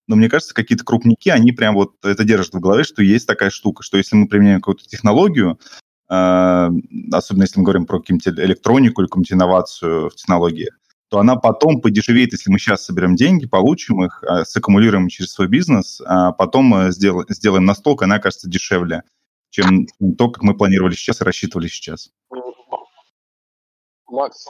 но 0.07 0.15
мне 0.15 0.29
кажется, 0.29 0.53
какие-то 0.53 0.85
крупники, 0.85 1.29
они 1.29 1.51
прям 1.51 1.73
вот 1.73 1.95
это 2.03 2.23
держат 2.23 2.53
в 2.53 2.59
голове, 2.59 2.83
что 2.83 3.01
есть 3.01 3.27
такая 3.27 3.49
штука, 3.49 3.81
что 3.81 3.97
если 3.97 4.15
мы 4.15 4.27
применяем 4.27 4.61
какую-то 4.61 4.87
технологию, 4.87 5.57
Э, 5.57 5.90
особенно 6.11 7.43
если 7.43 7.59
мы 7.59 7.63
говорим 7.63 7.85
про 7.85 7.99
какую-нибудь 7.99 8.27
электронику 8.39 9.01
или 9.01 9.07
какую-нибудь 9.07 9.31
инновацию 9.31 10.09
в 10.09 10.15
технологии, 10.15 10.69
то 11.09 11.19
она 11.19 11.35
потом 11.35 11.81
подешевеет, 11.81 12.31
если 12.33 12.51
мы 12.51 12.59
сейчас 12.59 12.85
соберем 12.85 13.15
деньги, 13.15 13.45
получим 13.45 14.03
их, 14.03 14.23
э, 14.23 14.45
саккумулируем 14.45 15.09
через 15.09 15.33
свой 15.33 15.47
бизнес, 15.47 16.01
а 16.05 16.31
потом 16.31 16.91
сделаем, 16.91 17.25
сделаем 17.29 17.65
настолько, 17.65 18.05
она 18.05 18.15
окажется 18.15 18.49
дешевле, 18.49 19.03
чем 19.49 19.87
то, 20.17 20.29
как 20.29 20.43
мы 20.43 20.55
планировали 20.55 20.93
сейчас 20.93 21.21
и 21.21 21.25
рассчитывали 21.25 21.67
сейчас. 21.67 22.11
Макс, 24.07 24.47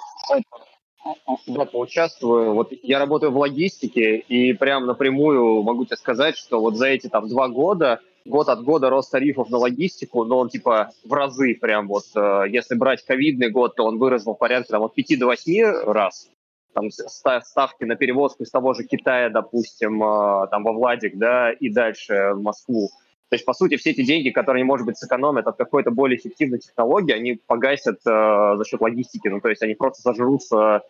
да, 1.47 1.66
поучаствую. 1.66 2.53
Вот 2.53 2.72
я 2.84 2.99
работаю 2.99 3.32
в 3.32 3.38
логистике, 3.38 4.18
и 4.18 4.53
прям 4.53 4.86
напрямую 4.86 5.64
могу 5.64 5.86
тебе 5.86 5.97
сказать, 5.97 6.38
что 6.38 6.59
вот 6.59 6.76
за 6.76 6.88
эти 6.88 7.07
там 7.07 7.28
два 7.28 7.47
года 7.47 8.01
год 8.26 8.49
от 8.49 8.63
года 8.63 8.89
рост 8.89 9.11
тарифов 9.11 9.49
на 9.49 9.57
логистику, 9.57 10.24
но 10.26 10.39
он 10.39 10.49
типа 10.49 10.91
в 11.03 11.13
разы 11.13 11.55
прям 11.55 11.88
вот, 11.88 12.05
э, 12.15 12.43
если 12.49 12.76
брать 12.76 13.03
ковидный 13.05 13.49
год, 13.49 13.76
то 13.76 13.86
он 13.86 13.97
вырос 13.97 14.26
в 14.26 14.34
порядке 14.34 14.69
там, 14.72 14.84
от 14.84 14.93
5 14.93 15.19
до 15.19 15.26
8 15.28 15.91
раз. 15.91 16.30
Там 16.74 16.89
ставки 16.91 17.84
на 17.84 17.95
перевозку 17.95 18.43
из 18.43 18.49
того 18.49 18.74
же 18.74 18.84
Китая, 18.84 19.30
допустим, 19.30 20.01
э, 20.03 20.47
там 20.49 20.63
во 20.63 20.74
Владик, 20.74 21.17
да, 21.17 21.51
и 21.51 21.69
дальше 21.69 22.32
в 22.34 22.41
Москву. 22.41 22.89
То 23.30 23.36
есть, 23.36 23.45
по 23.45 23.53
сути, 23.53 23.78
все 23.78 23.91
эти 23.91 24.03
деньги, 24.03 24.30
которые, 24.30 24.65
может 24.65 24.86
быть, 24.86 24.97
сэкономят 24.97 25.47
от 25.47 25.55
какой-то 25.55 25.89
более 25.89 26.17
эффективной 26.17 26.59
технологии, 26.59 27.13
они 27.13 27.39
погасят 27.47 27.99
э, 28.05 28.55
за 28.57 28.63
счет 28.65 28.82
логистики. 28.82 29.30
Ну, 29.30 29.39
то 29.39 29.49
есть 29.49 29.61
они 29.63 29.74
просто 29.74 30.01
зажрутся 30.01 30.82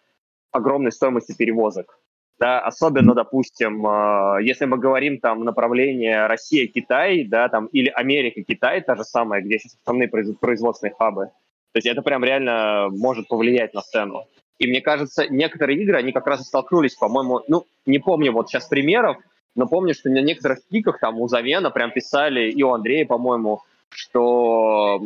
огромной 0.52 0.92
стоимости 0.92 1.36
перевозок. 1.38 2.00
Да, 2.42 2.60
особенно, 2.60 3.14
допустим, 3.14 3.86
э, 3.86 4.40
если 4.42 4.66
мы 4.66 4.80
говорим 4.80 5.20
там 5.20 5.44
направление 5.44 6.26
Россия-Китай, 6.26 7.24
да, 7.24 7.48
там, 7.50 7.68
или 7.68 7.88
Америка-Китай, 7.90 8.82
та 8.82 8.96
же 8.96 9.04
самая, 9.04 9.44
где 9.44 9.60
сейчас 9.60 9.78
основные 9.80 10.10
производственные 10.10 10.96
хабы. 10.98 11.26
То 11.26 11.78
есть 11.78 11.86
это 11.86 12.02
прям 12.02 12.24
реально 12.24 12.88
может 12.90 13.28
повлиять 13.28 13.76
на 13.76 13.82
цену. 13.82 14.26
И 14.58 14.66
мне 14.66 14.82
кажется, 14.82 15.28
некоторые 15.30 15.84
игры, 15.84 15.98
они 15.98 16.14
как 16.14 16.26
раз 16.26 16.42
и 16.42 16.44
столкнулись, 16.44 16.96
по-моему, 16.96 17.42
ну, 17.48 17.68
не 17.86 18.00
помню 18.00 18.32
вот 18.32 18.50
сейчас 18.50 18.66
примеров, 18.68 19.18
но 19.56 19.68
помню, 19.68 19.94
что 19.94 20.10
на 20.10 20.24
некоторых 20.24 20.68
пиках 20.68 21.00
там 21.00 21.22
у 21.22 21.28
Завена 21.28 21.70
прям 21.70 21.92
писали, 21.92 22.50
и 22.50 22.64
у 22.64 22.74
Андрея, 22.74 23.06
по-моему, 23.06 23.62
что 23.90 25.00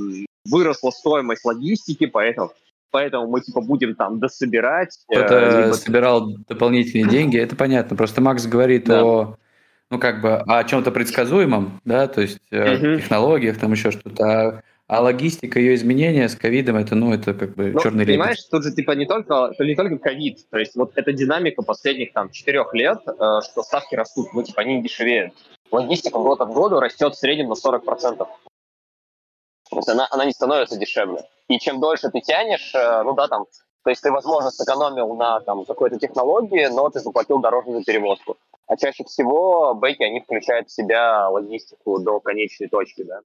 выросла 0.46 0.92
стоимость 0.92 1.44
логистики, 1.44 2.06
поэтому 2.06 2.52
поэтому 2.96 3.28
мы 3.28 3.42
типа 3.42 3.60
будем 3.60 3.94
там 3.94 4.20
дособирать. 4.20 4.98
Э, 5.10 5.16
Кто-то 5.20 5.64
либо... 5.64 5.74
собирал 5.74 6.38
дополнительные 6.48 7.10
деньги, 7.10 7.38
это 7.38 7.54
понятно. 7.54 7.98
Просто 7.98 8.22
Макс 8.22 8.46
говорит 8.46 8.86
да. 8.86 9.04
о 9.04 9.36
ну 9.92 10.00
как 10.00 10.22
бы 10.22 10.38
о 10.38 10.64
чем-то 10.64 10.92
предсказуемом, 10.92 11.82
да, 11.84 12.08
то 12.08 12.22
есть 12.22 12.40
угу. 12.52 12.96
технологиях, 12.96 13.58
там 13.58 13.74
еще 13.74 13.92
что-то. 13.92 14.24
А, 14.24 14.62
а 14.88 15.02
логистика, 15.02 15.60
ее 15.60 15.76
изменения 15.76 16.30
с 16.30 16.38
ковидом, 16.38 16.78
это, 16.78 16.96
ну, 16.96 17.14
это 17.14 17.34
как 17.34 17.56
бы 17.56 17.72
ну, 17.72 17.82
черный 17.82 18.06
лебедь. 18.06 18.16
Понимаешь, 18.16 18.44
тут 18.50 18.64
же 18.64 18.72
типа 18.72 18.92
не 18.92 19.06
только, 19.06 19.52
не 19.60 19.76
только 19.76 19.98
ковид, 19.98 20.50
то 20.50 20.58
есть 20.58 20.76
вот 20.78 20.94
эта 20.96 21.12
динамика 21.12 21.64
последних 21.64 22.14
там 22.14 22.30
четырех 22.30 22.74
лет, 22.74 23.00
э, 23.06 23.12
что 23.44 23.62
ставки 23.62 23.96
растут, 23.96 24.28
ну 24.34 24.42
типа 24.42 24.62
они 24.62 24.76
не 24.78 24.84
дешевеют. 24.84 25.34
Логистика 25.70 26.18
год 26.18 26.40
от 26.40 26.50
года 26.50 26.80
растет 26.80 27.14
в 27.14 27.18
среднем 27.18 27.50
на 27.50 27.56
40%. 27.56 28.26
То 29.70 29.78
есть 29.78 29.90
она, 29.90 30.08
она 30.12 30.26
не 30.26 30.32
становится 30.32 30.78
дешевле. 30.78 31.24
И 31.48 31.60
чем 31.60 31.80
дольше 31.80 32.10
ты 32.10 32.22
тянешь, 32.22 32.74
э, 32.74 33.04
ну 33.04 33.14
да, 33.14 33.28
там, 33.28 33.46
то 33.84 33.90
есть 33.90 34.02
ты, 34.02 34.12
возможно, 34.12 34.52
сэкономил 34.52 35.16
на 35.16 35.40
там, 35.42 35.66
какой-то 35.66 35.98
технологии, 36.00 36.68
но 36.68 36.90
ты 36.90 37.00
заплатил 37.00 37.40
дороже 37.40 37.72
за 37.72 37.84
перевозку. 37.84 38.38
А 38.68 38.78
чаще 38.78 39.04
всего 39.04 39.76
бэки, 39.76 40.04
они 40.04 40.22
включают 40.22 40.70
в 40.70 40.74
себя 40.74 41.30
логистику 41.30 42.00
до 42.00 42.20
конечной 42.20 42.68
точки, 42.68 43.04
да. 43.04 43.20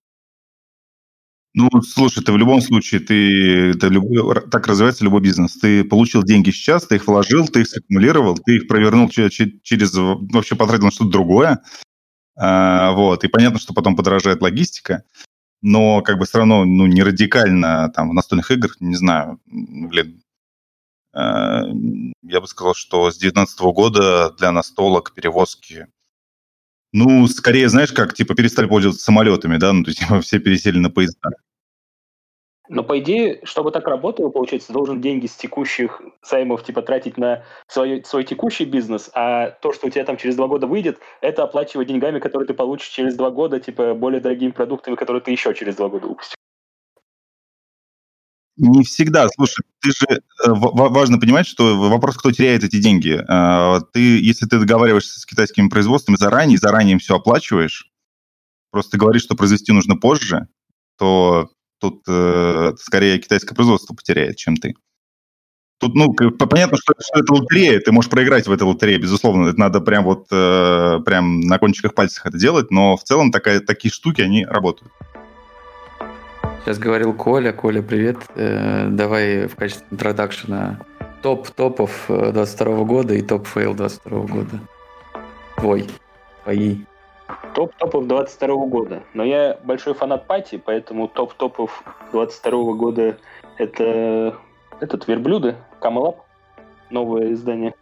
Ну, 1.52 1.68
слушай, 1.82 2.22
ты 2.22 2.30
в 2.30 2.36
любом 2.36 2.60
случае, 2.60 3.00
ты, 3.00 3.70
это 3.70 3.88
любой, 3.88 4.40
так 4.50 4.66
развивается 4.68 5.02
любой 5.02 5.20
бизнес. 5.20 5.58
Ты 5.58 5.82
получил 5.82 6.22
деньги 6.22 6.50
сейчас, 6.50 6.86
ты 6.86 6.96
их 6.96 7.08
вложил, 7.08 7.48
ты 7.48 7.62
их 7.62 7.68
саккумулировал, 7.68 8.36
ты 8.36 8.56
их 8.56 8.68
провернул 8.68 9.08
через, 9.08 9.94
вообще 9.94 10.54
потратил 10.54 10.84
на 10.84 10.90
что-то 10.92 11.10
другое. 11.10 11.60
А, 12.36 12.92
вот, 12.92 13.24
и 13.24 13.28
понятно, 13.28 13.58
что 13.58 13.74
потом 13.74 13.96
подорожает 13.96 14.42
логистика 14.42 15.02
но 15.62 16.02
как 16.02 16.18
бы 16.18 16.26
все 16.26 16.38
равно 16.38 16.64
ну, 16.64 16.86
не 16.86 17.02
радикально 17.02 17.90
там 17.94 18.10
в 18.10 18.14
настольных 18.14 18.50
играх, 18.50 18.76
не 18.80 18.94
знаю, 18.96 19.40
блин, 19.46 20.22
э, 21.14 21.62
я 22.22 22.40
бы 22.40 22.46
сказал, 22.46 22.74
что 22.74 23.10
с 23.10 23.18
2019 23.18 23.60
года 23.60 24.30
для 24.38 24.52
настолок 24.52 25.12
перевозки, 25.14 25.86
ну, 26.92 27.26
скорее, 27.28 27.68
знаешь, 27.68 27.92
как, 27.92 28.14
типа, 28.14 28.34
перестали 28.34 28.66
пользоваться 28.66 29.04
самолетами, 29.04 29.58
да, 29.58 29.72
ну, 29.72 29.84
то 29.84 29.90
есть 29.90 30.00
типа, 30.00 30.20
все 30.22 30.38
пересели 30.38 30.78
на 30.78 30.90
поезда. 30.90 31.30
Но 32.70 32.84
по 32.84 33.00
идее, 33.00 33.40
чтобы 33.42 33.72
так 33.72 33.88
работало, 33.88 34.28
получается, 34.28 34.72
должен 34.72 35.00
деньги 35.00 35.26
с 35.26 35.34
текущих 35.34 36.00
займов 36.22 36.62
типа 36.62 36.82
тратить 36.82 37.18
на 37.18 37.42
свой, 37.66 38.04
свой 38.04 38.22
текущий 38.22 38.64
бизнес, 38.64 39.10
а 39.12 39.50
то, 39.50 39.72
что 39.72 39.88
у 39.88 39.90
тебя 39.90 40.04
там 40.04 40.16
через 40.16 40.36
два 40.36 40.46
года 40.46 40.68
выйдет, 40.68 41.00
это 41.20 41.42
оплачивать 41.42 41.88
деньгами, 41.88 42.20
которые 42.20 42.46
ты 42.46 42.54
получишь 42.54 42.90
через 42.90 43.16
два 43.16 43.32
года, 43.32 43.58
типа 43.58 43.94
более 43.94 44.20
дорогими 44.20 44.52
продуктами, 44.52 44.94
которые 44.94 45.20
ты 45.20 45.32
еще 45.32 45.52
через 45.52 45.74
два 45.74 45.88
года 45.88 46.06
выпустишь. 46.06 46.36
Не 48.56 48.84
всегда. 48.84 49.28
Слушай, 49.30 49.64
ты 49.82 49.90
же 49.90 50.06
э, 50.08 50.20
важно 50.52 51.18
понимать, 51.18 51.48
что 51.48 51.76
вопрос, 51.76 52.18
кто 52.18 52.30
теряет 52.30 52.62
эти 52.62 52.80
деньги. 52.80 53.20
А, 53.26 53.80
ты, 53.80 54.20
если 54.20 54.46
ты 54.46 54.60
договариваешься 54.60 55.18
с 55.18 55.26
китайскими 55.26 55.68
производствами 55.68 56.16
заранее, 56.16 56.58
заранее 56.58 56.92
им 56.92 56.98
все 57.00 57.16
оплачиваешь, 57.16 57.90
просто 58.70 58.96
говоришь, 58.96 59.22
что 59.22 59.34
произвести 59.34 59.72
нужно 59.72 59.96
позже, 59.96 60.46
то 60.98 61.50
тут 61.80 62.02
э, 62.06 62.72
скорее 62.78 63.18
китайское 63.18 63.54
производство 63.54 63.94
потеряет, 63.94 64.36
чем 64.36 64.56
ты. 64.56 64.74
Тут, 65.78 65.94
ну, 65.94 66.12
понятно, 66.12 66.76
что, 66.76 66.92
что 66.98 67.20
это 67.20 67.32
лотерея, 67.32 67.80
ты 67.80 67.90
можешь 67.90 68.10
проиграть 68.10 68.46
в 68.46 68.52
этой 68.52 68.64
лотерее, 68.64 68.98
безусловно, 68.98 69.48
это 69.48 69.58
надо 69.58 69.80
прям 69.80 70.04
вот, 70.04 70.26
э, 70.30 70.98
прям 71.06 71.40
на 71.40 71.58
кончиках 71.58 71.94
пальцев 71.94 72.26
это 72.26 72.36
делать, 72.36 72.70
но 72.70 72.98
в 72.98 73.02
целом 73.02 73.32
такая, 73.32 73.60
такие 73.60 73.90
штуки, 73.90 74.20
они 74.20 74.44
работают. 74.44 74.92
Сейчас 76.62 76.78
говорил 76.78 77.14
Коля. 77.14 77.52
Коля, 77.52 77.80
привет. 77.80 78.18
Э, 78.34 78.88
давай 78.90 79.46
в 79.46 79.56
качестве 79.56 79.86
introduction 79.90 80.73
а 80.73 80.80
топ 81.22 81.48
топов 81.48 82.04
22 82.08 82.66
э, 82.66 82.84
года 82.84 83.14
и 83.14 83.22
топ 83.22 83.46
fail 83.46 83.74
22 83.74 84.20
года. 84.26 84.60
Твой. 85.56 85.86
Твои. 86.44 86.80
Топ 87.54 87.74
топов 87.76 88.06
22 88.06 88.66
года. 88.66 89.02
Но 89.14 89.24
я 89.24 89.58
большой 89.64 89.94
фанат 89.94 90.26
пати, 90.26 90.60
поэтому 90.64 91.08
топ 91.08 91.34
топов 91.34 91.82
22 92.12 92.72
года 92.74 93.16
это 93.58 94.36
этот 94.80 95.06
верблюды, 95.08 95.56
Камелап, 95.80 96.24
новое 96.90 97.32
издание. 97.32 97.74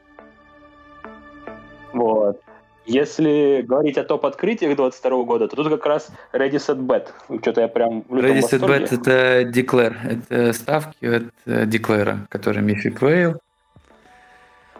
Вот. 1.92 2.40
Если 2.86 3.62
говорить 3.66 3.98
о 3.98 4.04
топ-открытиях 4.04 4.74
22 4.74 5.24
года, 5.24 5.46
то 5.46 5.56
тут 5.56 5.68
как 5.68 5.84
раз 5.84 6.10
Ready 6.32 6.56
Set 6.56 6.78
Bet. 6.78 7.08
Что-то 7.42 7.60
я 7.60 7.68
прям 7.68 8.00
Ready 8.08 8.40
Set 8.40 8.60
Bet— 8.60 8.88
это 8.90 9.42
Declare. 9.42 9.94
Это 10.04 10.52
ставки 10.54 11.04
от 11.04 11.24
Declare, 11.46 12.20
который 12.30 12.62
Мифик 12.62 13.02
Вейл. 13.02 13.38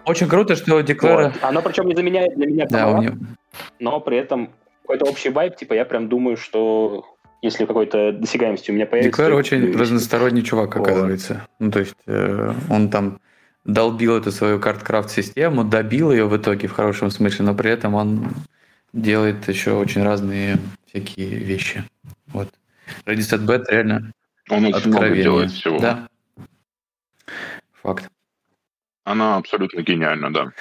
Очень 0.08 0.28
круто, 0.28 0.56
что 0.56 0.80
Declare... 0.80 1.24
Вот. 1.24 1.32
Оно 1.42 1.62
причем 1.62 1.86
не 1.86 1.94
заменяет 1.94 2.34
для 2.36 2.46
меня 2.46 2.66
да, 2.68 2.88
у 2.88 3.02
него... 3.02 3.16
но 3.78 4.00
при 4.00 4.16
этом 4.16 4.50
какой-то 4.82 5.04
общий 5.04 5.28
вайб, 5.28 5.56
типа 5.56 5.74
я 5.74 5.84
прям 5.84 6.08
думаю, 6.08 6.36
что 6.36 7.04
если 7.42 7.66
какой-то 7.66 8.12
досягаемости 8.12 8.70
у 8.70 8.74
меня 8.74 8.86
появится... 8.86 9.22
Declare 9.22 9.34
очень 9.34 9.76
разносторонний 9.76 10.42
чувак, 10.42 10.76
оказывается. 10.76 11.34
Вот. 11.34 11.42
Ну, 11.58 11.70
то 11.70 11.78
есть 11.80 11.94
э, 12.06 12.52
он 12.70 12.88
там 12.90 13.20
долбил 13.64 14.16
эту 14.16 14.32
свою 14.32 14.58
карткрафт-систему, 14.58 15.62
добил 15.62 16.10
ее 16.10 16.26
в 16.26 16.36
итоге 16.36 16.68
в 16.68 16.72
хорошем 16.72 17.10
смысле, 17.10 17.44
но 17.44 17.54
при 17.54 17.70
этом 17.70 17.94
он 17.94 18.28
делает 18.92 19.46
еще 19.48 19.72
очень 19.72 20.02
разные 20.02 20.56
всякие 20.86 21.28
вещи. 21.28 21.84
Вот. 22.28 22.48
Ready 23.04 23.18
Set 23.18 23.44
Bet 23.44 23.64
реально 23.68 24.12
Он 24.50 24.64
очень 24.64 24.88
много 24.88 25.14
делает 25.14 25.50
всего. 25.50 25.78
Да. 25.78 26.08
Факт. 27.82 28.10
Она 29.08 29.38
абсолютно 29.38 29.80
гениальна, 29.80 30.30
да. 30.30 30.52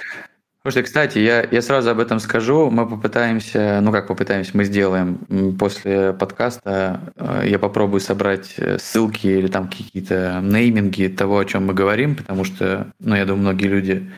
Слушайте, 0.68 0.86
кстати, 0.86 1.18
я, 1.20 1.48
я 1.50 1.62
сразу 1.62 1.88
об 1.88 1.98
этом 1.98 2.20
скажу. 2.20 2.68
Мы 2.68 2.86
попытаемся, 2.86 3.80
ну 3.80 3.90
как 3.90 4.06
попытаемся, 4.06 4.50
мы 4.52 4.64
сделаем 4.64 5.54
после 5.58 6.12
подкаста, 6.12 7.00
э, 7.16 7.44
я 7.46 7.58
попробую 7.58 8.00
собрать 8.00 8.52
э, 8.58 8.76
ссылки 8.78 9.26
или 9.28 9.46
там 9.46 9.68
какие-то 9.68 10.40
нейминги 10.42 11.06
того, 11.06 11.38
о 11.38 11.46
чем 11.46 11.64
мы 11.68 11.72
говорим, 11.72 12.16
потому 12.16 12.44
что, 12.44 12.88
ну 13.00 13.16
я 13.16 13.24
думаю, 13.24 13.44
многие 13.44 13.66
люди, 13.68 14.10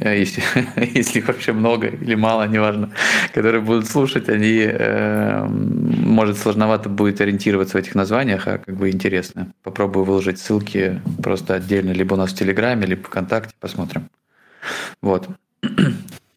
э, 0.00 0.18
если, 0.18 0.42
если 0.94 1.18
их 1.18 1.28
вообще 1.28 1.52
много 1.52 1.88
или 1.88 2.14
мало, 2.14 2.48
неважно, 2.48 2.92
которые 3.34 3.60
будут 3.60 3.86
слушать, 3.86 4.30
они, 4.30 4.72
может, 5.50 6.38
сложновато 6.38 6.88
будет 6.88 7.20
ориентироваться 7.20 7.76
в 7.76 7.80
этих 7.80 7.94
названиях, 7.94 8.48
а 8.48 8.56
как 8.56 8.74
бы 8.74 8.88
интересно. 8.88 9.52
Попробую 9.62 10.06
выложить 10.06 10.38
ссылки 10.38 11.02
просто 11.22 11.56
отдельно, 11.56 11.90
либо 11.90 12.14
у 12.14 12.16
нас 12.16 12.30
в 12.30 12.38
Телеграме, 12.38 12.86
либо 12.86 13.02
ВКонтакте, 13.02 13.52
посмотрим. 13.60 14.08
Вот. 15.02 15.28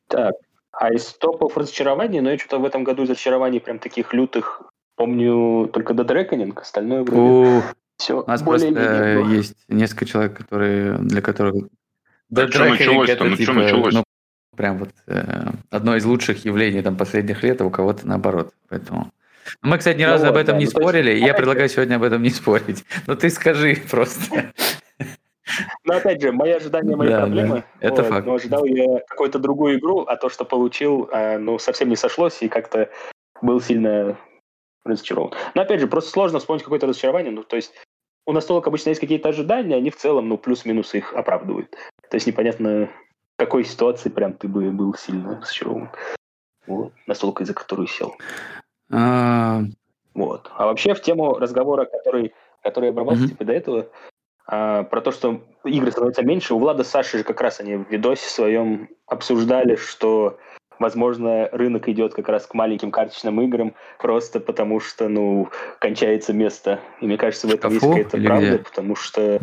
Так, 0.07 0.35
а 0.71 0.93
из 0.93 1.05
топов 1.13 1.57
разочарований, 1.57 2.19
но 2.19 2.25
ну, 2.25 2.31
я 2.31 2.37
что-то 2.37 2.59
в 2.59 2.65
этом 2.65 2.83
году 2.83 3.03
из 3.03 3.09
разочарований 3.09 3.59
прям 3.59 3.79
таких 3.79 4.13
лютых 4.13 4.61
помню 4.95 5.67
только 5.73 5.93
Reckoning, 5.93 6.59
остальное 6.59 7.03
вроде 7.03 7.63
все 7.97 8.21
У 8.21 8.27
нас 8.27 8.41
просто 8.41 8.71
было. 8.71 9.29
есть 9.29 9.55
несколько 9.67 10.05
человек, 10.05 10.37
которые, 10.37 10.97
для 10.97 11.21
которых 11.21 11.67
да 12.29 12.45
Reckoning 12.45 13.07
это 13.07 13.23
ну, 13.25 13.35
типа, 13.35 13.53
началось? 13.53 13.93
ну, 13.93 14.03
прям 14.55 14.79
вот 14.79 14.89
э, 15.07 15.51
одно 15.69 15.95
из 15.95 16.05
лучших 16.05 16.45
явлений 16.45 16.81
там 16.81 16.95
последних 16.95 17.43
лет, 17.43 17.61
а 17.61 17.65
у 17.65 17.69
кого-то 17.69 18.07
наоборот. 18.07 18.53
Поэтому 18.69 19.11
мы, 19.61 19.77
кстати, 19.77 19.97
ни 19.99 20.03
ну 20.03 20.09
разу 20.09 20.25
вот, 20.25 20.31
об 20.31 20.37
этом 20.37 20.55
да, 20.55 20.59
не 20.59 20.65
ну, 20.65 20.71
спорили, 20.71 21.11
есть, 21.11 21.25
я 21.25 21.33
предлагаю 21.33 21.69
сегодня 21.69 21.95
об 21.97 22.03
этом 22.03 22.23
не 22.23 22.29
спорить. 22.29 22.83
Но 23.07 23.15
ты 23.15 23.29
скажи 23.29 23.77
просто. 23.89 24.51
Но 25.83 25.95
опять 25.95 26.21
же, 26.21 26.31
мои 26.31 26.51
ожидания, 26.51 26.95
мои 26.95 27.09
да, 27.09 27.21
проблемы. 27.21 27.63
Да. 27.79 27.87
Это 27.87 28.03
вот, 28.03 28.11
факт. 28.11 28.27
Но 28.27 28.33
ожидал 28.35 28.65
я 28.65 28.99
какую-то 29.07 29.39
другую 29.39 29.79
игру, 29.79 30.01
а 30.01 30.15
то, 30.15 30.29
что 30.29 30.45
получил, 30.45 31.09
э, 31.11 31.37
ну, 31.37 31.59
совсем 31.59 31.89
не 31.89 31.95
сошлось, 31.95 32.41
и 32.41 32.49
как-то 32.49 32.89
был 33.41 33.59
сильно 33.61 34.17
разочарован. 34.85 35.33
Но 35.53 35.61
опять 35.61 35.81
же, 35.81 35.87
просто 35.87 36.11
сложно 36.11 36.39
вспомнить 36.39 36.63
какое-то 36.63 36.87
разочарование. 36.87 37.31
Ну, 37.31 37.43
то 37.43 37.55
есть 37.55 37.73
у 38.25 38.31
настолок 38.31 38.67
обычно 38.67 38.89
есть 38.89 39.01
какие-то 39.01 39.29
ожидания, 39.29 39.75
они 39.75 39.89
в 39.89 39.97
целом, 39.97 40.29
ну, 40.29 40.37
плюс-минус 40.37 40.93
их 40.93 41.13
оправдывают. 41.13 41.71
То 42.09 42.15
есть 42.15 42.27
непонятно, 42.27 42.89
в 43.35 43.37
какой 43.37 43.65
ситуации 43.65 44.09
прям 44.09 44.33
ты 44.33 44.47
бы 44.47 44.71
был 44.71 44.93
сильно 44.95 45.37
разочарован. 45.41 45.89
Вот, 46.67 46.93
настолка, 47.07 47.43
из-за 47.43 47.53
которую 47.53 47.87
сел. 47.87 48.15
А... 48.89 49.61
Вот. 50.13 50.49
А 50.55 50.67
вообще 50.67 50.93
в 50.93 51.01
тему 51.01 51.37
разговора, 51.39 51.85
который, 51.85 52.33
который 52.61 52.85
я 52.85 52.91
обрабатывал, 52.91 53.27
типа, 53.27 53.45
до 53.45 53.53
этого, 53.53 53.87
а, 54.45 54.83
про 54.83 55.01
то, 55.01 55.11
что 55.11 55.41
игры 55.63 55.91
становятся 55.91 56.23
меньше. 56.23 56.53
У 56.53 56.59
Влада 56.59 56.83
с 56.83 56.89
Сашей 56.89 57.19
же 57.19 57.23
как 57.23 57.41
раз 57.41 57.59
они 57.59 57.75
в 57.75 57.89
видосе 57.89 58.29
своем 58.29 58.89
обсуждали, 59.07 59.75
что, 59.75 60.37
возможно, 60.79 61.49
рынок 61.51 61.87
идет 61.87 62.13
как 62.13 62.27
раз 62.29 62.45
к 62.45 62.53
маленьким 62.53 62.91
карточным 62.91 63.39
играм, 63.41 63.73
просто 63.99 64.39
потому 64.39 64.79
что, 64.79 65.07
ну, 65.07 65.49
кончается 65.79 66.33
место. 66.33 66.79
И 66.99 67.05
мне 67.05 67.17
кажется, 67.17 67.47
в 67.47 67.53
этом 67.53 67.71
есть 67.73 67.85
какая-то 67.85 68.17
правда, 68.17 68.55
где? 68.55 68.57
потому 68.57 68.95
что 68.95 69.39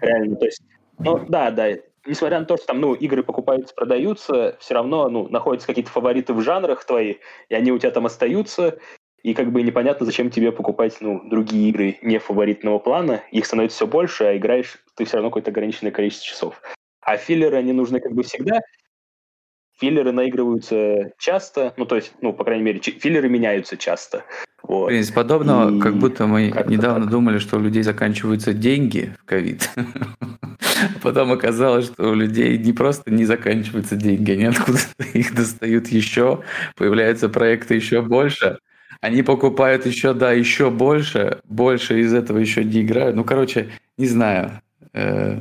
реально, 0.00 0.36
то 0.36 0.44
есть, 0.46 0.62
ну, 0.98 1.18
да, 1.28 1.50
да, 1.50 1.68
несмотря 2.06 2.40
на 2.40 2.46
то, 2.46 2.56
что 2.56 2.66
там, 2.66 2.80
ну, 2.80 2.94
игры 2.94 3.22
покупаются, 3.22 3.74
продаются, 3.74 4.56
все 4.58 4.74
равно, 4.74 5.08
ну, 5.08 5.28
находятся 5.28 5.66
какие-то 5.66 5.90
фавориты 5.90 6.32
в 6.32 6.40
жанрах 6.40 6.84
твои, 6.84 7.16
и 7.48 7.54
они 7.54 7.72
у 7.72 7.78
тебя 7.78 7.90
там 7.90 8.06
остаются, 8.06 8.78
и 9.22 9.34
как 9.34 9.52
бы 9.52 9.62
непонятно, 9.62 10.06
зачем 10.06 10.30
тебе 10.30 10.52
покупать 10.52 10.96
ну, 11.00 11.22
другие 11.28 11.68
игры 11.68 11.98
не 12.02 12.18
фаворитного 12.18 12.78
плана. 12.78 13.22
Их 13.30 13.46
становится 13.46 13.76
все 13.76 13.86
больше, 13.86 14.24
а 14.24 14.36
играешь 14.36 14.78
ты 14.96 15.04
все 15.04 15.16
равно 15.16 15.30
какое-то 15.30 15.50
ограниченное 15.50 15.92
количество 15.92 16.26
часов. 16.26 16.62
А 17.02 17.16
филлеры, 17.16 17.56
они 17.56 17.72
нужны 17.72 18.00
как 18.00 18.12
бы 18.12 18.22
всегда. 18.22 18.60
Филлеры 19.78 20.12
наигрываются 20.12 21.12
часто, 21.18 21.72
ну, 21.78 21.86
то 21.86 21.96
есть, 21.96 22.12
ну, 22.20 22.34
по 22.34 22.44
крайней 22.44 22.64
мере, 22.64 22.80
филлеры 22.80 23.30
меняются 23.30 23.78
часто. 23.78 24.24
Вот. 24.62 24.88
Блин, 24.88 25.04
подобного, 25.14 25.74
и... 25.74 25.80
как 25.80 25.96
будто 25.96 26.26
мы 26.26 26.50
как 26.50 26.68
недавно 26.68 27.04
так. 27.04 27.10
думали, 27.10 27.38
что 27.38 27.56
у 27.56 27.60
людей 27.60 27.82
заканчиваются 27.82 28.52
деньги 28.52 29.16
в 29.22 29.24
ковид. 29.24 29.70
Потом 31.02 31.32
оказалось, 31.32 31.86
что 31.86 32.10
у 32.10 32.14
людей 32.14 32.58
не 32.58 32.74
просто 32.74 33.10
не 33.10 33.24
заканчиваются 33.24 33.96
деньги, 33.96 34.32
они 34.32 34.44
откуда-то 34.44 35.04
их 35.14 35.34
достают 35.34 35.88
еще, 35.88 36.42
появляются 36.76 37.30
проекты 37.30 37.74
еще 37.74 38.02
больше. 38.02 38.58
Они 39.00 39.22
покупают 39.22 39.86
еще, 39.86 40.12
да, 40.12 40.32
еще 40.32 40.70
больше, 40.70 41.40
больше 41.44 42.00
из 42.00 42.12
этого 42.12 42.38
еще 42.38 42.64
не 42.64 42.82
играют. 42.82 43.16
Ну, 43.16 43.24
короче, 43.24 43.70
не 43.96 44.06
знаю. 44.06 44.60
Э, 44.92 45.40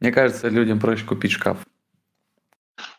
мне 0.00 0.12
кажется, 0.12 0.48
людям 0.48 0.80
проще 0.80 1.04
купить 1.04 1.32
шкаф. 1.32 1.58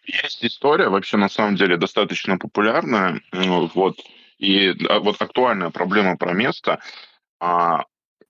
Есть 0.05 0.43
история, 0.43 0.89
вообще 0.89 1.17
на 1.17 1.29
самом 1.29 1.55
деле 1.55 1.77
достаточно 1.77 2.37
популярная, 2.37 3.21
ну, 3.31 3.69
вот, 3.73 3.99
и 4.37 4.73
а, 4.87 4.99
вот 4.99 5.21
актуальная 5.21 5.69
проблема 5.69 6.17
про 6.17 6.33
место. 6.33 6.79
А, 7.39 7.83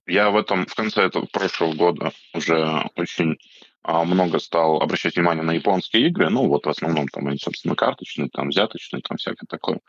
я 0.08 0.30
в 0.30 0.38
этом 0.38 0.66
в 0.66 0.76
конце 0.76 1.04
этого 1.04 1.26
прошлого 1.26 1.74
года 1.74 2.12
уже 2.34 2.90
очень 2.96 3.38
а, 3.84 4.04
много 4.04 4.40
стал 4.40 4.82
обращать 4.82 5.16
внимание 5.16 5.44
на 5.44 5.52
японские 5.52 6.08
игры, 6.08 6.30
ну 6.30 6.48
вот 6.48 6.66
в 6.66 6.70
основном 6.70 7.08
там 7.08 7.28
они, 7.28 7.38
собственно, 7.38 7.76
карточные, 7.76 8.30
там 8.30 8.50
взяточные, 8.50 9.02
там 9.02 9.18
всякое 9.18 9.46
такое. 9.48 9.80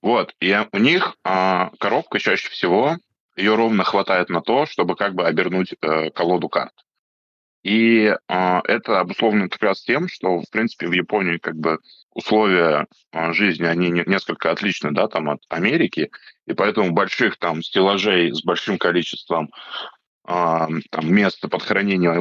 Вот, 0.00 0.34
и 0.40 0.56
у 0.72 0.78
них 0.78 1.16
а, 1.24 1.70
коробка 1.78 2.18
чаще 2.18 2.48
всего, 2.50 2.96
ее 3.36 3.54
ровно 3.54 3.84
хватает 3.84 4.28
на 4.28 4.40
то, 4.40 4.66
чтобы 4.66 4.96
как 4.96 5.14
бы 5.14 5.24
обернуть 5.26 5.74
э, 5.80 6.10
колоду 6.10 6.48
карт. 6.48 6.72
И 7.62 8.06
э, 8.06 8.60
это 8.64 9.00
обусловлено 9.00 9.48
как 9.48 9.62
раз 9.62 9.82
тем, 9.82 10.08
что, 10.08 10.40
в 10.40 10.50
принципе, 10.50 10.88
в 10.88 10.92
Японии 10.92 11.38
как 11.38 11.56
бы 11.56 11.78
условия 12.12 12.86
э, 13.12 13.32
жизни, 13.32 13.64
они 13.64 13.90
не, 13.90 14.02
несколько 14.06 14.50
отличны, 14.50 14.92
да, 14.92 15.08
там 15.08 15.30
от 15.30 15.42
Америки, 15.48 16.10
и 16.46 16.52
поэтому 16.52 16.92
больших 16.92 17.36
там 17.38 17.62
стеллажей 17.62 18.32
с 18.32 18.42
большим 18.42 18.78
количеством 18.78 19.50
э, 20.26 20.66
там, 20.90 21.12
места 21.12 21.48
под 21.48 21.62
хранение 21.62 22.20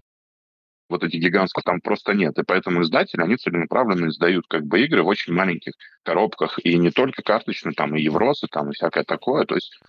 вот 0.89 1.03
этих 1.03 1.19
гигантских 1.19 1.63
там 1.63 1.81
просто 1.81 2.13
нет. 2.13 2.37
И 2.37 2.43
поэтому 2.43 2.81
издатели, 2.81 3.21
они 3.21 3.35
целенаправленно 3.37 4.09
издают 4.09 4.45
как 4.47 4.65
бы 4.65 4.81
игры 4.81 5.03
в 5.03 5.07
очень 5.07 5.33
маленьких 5.33 5.73
коробках. 6.03 6.59
И 6.63 6.77
не 6.77 6.91
только 6.91 7.21
карточные, 7.21 7.73
там 7.73 7.95
и 7.95 8.01
евросы, 8.01 8.47
там 8.49 8.69
и 8.69 8.73
всякое 8.73 9.03
такое. 9.03 9.45
То 9.45 9.55
есть 9.55 9.79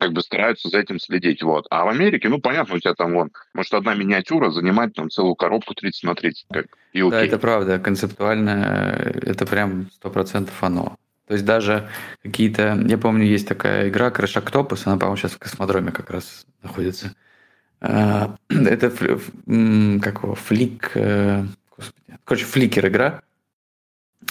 как 0.00 0.12
бы 0.12 0.20
стараются 0.20 0.68
за 0.68 0.78
этим 0.78 0.98
следить. 0.98 1.42
Вот. 1.42 1.66
А 1.70 1.84
в 1.84 1.88
Америке, 1.88 2.28
ну, 2.28 2.40
понятно, 2.40 2.74
у 2.74 2.78
тебя 2.78 2.94
там 2.94 3.14
вон, 3.14 3.30
может, 3.54 3.72
одна 3.74 3.94
миниатюра 3.94 4.50
занимать 4.50 4.94
там 4.94 5.10
целую 5.10 5.34
коробку 5.34 5.74
30 5.74 6.02
на 6.04 6.14
30, 6.14 6.46
как 6.50 6.66
и 6.92 7.02
Да, 7.02 7.24
это 7.24 7.38
правда. 7.38 7.78
Концептуально 7.78 8.94
э, 8.98 9.30
это 9.30 9.46
прям 9.46 9.88
100% 10.02 10.50
оно. 10.60 10.96
То 11.26 11.34
есть 11.34 11.44
даже 11.44 11.88
какие-то... 12.22 12.78
Я 12.86 12.96
помню, 12.96 13.24
есть 13.24 13.46
такая 13.46 13.90
игра 13.90 14.08
Crash 14.08 14.42
Octopus, 14.42 14.82
она, 14.86 14.96
по-моему, 14.96 15.16
сейчас 15.16 15.32
в 15.32 15.38
космодроме 15.38 15.92
как 15.92 16.10
раз 16.10 16.46
находится. 16.62 17.14
А, 17.80 18.36
это 18.48 18.90
как 18.90 20.22
его, 20.22 20.34
флик... 20.34 20.92
Э, 20.94 21.44
господи. 21.76 22.18
Короче, 22.24 22.44
фликер 22.44 22.88
игра. 22.88 23.22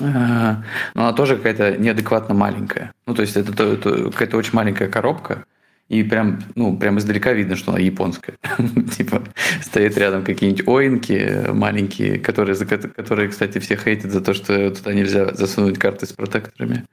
А, 0.02 0.64
но 0.94 1.04
она 1.04 1.14
тоже 1.14 1.38
какая-то 1.38 1.78
неадекватно 1.78 2.34
маленькая. 2.36 2.94
Ну, 3.06 3.16
то 3.16 3.22
есть 3.22 3.36
это, 3.36 3.64
это 3.64 4.12
какая-то 4.12 4.38
очень 4.38 4.54
маленькая 4.54 4.90
коробка, 4.90 5.46
и 5.90 6.04
прям, 6.04 6.40
ну, 6.56 6.78
прям 6.78 6.98
издалека 7.00 7.32
видно, 7.32 7.56
что 7.56 7.72
она 7.72 7.80
японская. 7.80 8.38
типа, 8.98 9.24
стоит 9.62 9.98
рядом 9.98 10.24
какие-нибудь 10.24 10.68
оинки 10.68 11.50
маленькие, 11.52 12.20
которые, 12.20 12.58
которые, 12.58 13.30
кстати, 13.30 13.60
все 13.60 13.78
хейтят 13.78 14.12
за 14.12 14.22
то, 14.22 14.34
что 14.34 14.70
туда 14.72 14.94
нельзя 14.94 15.34
засунуть 15.34 15.80
карты 15.80 16.06
с 16.06 16.14
протекторами. 16.14 16.86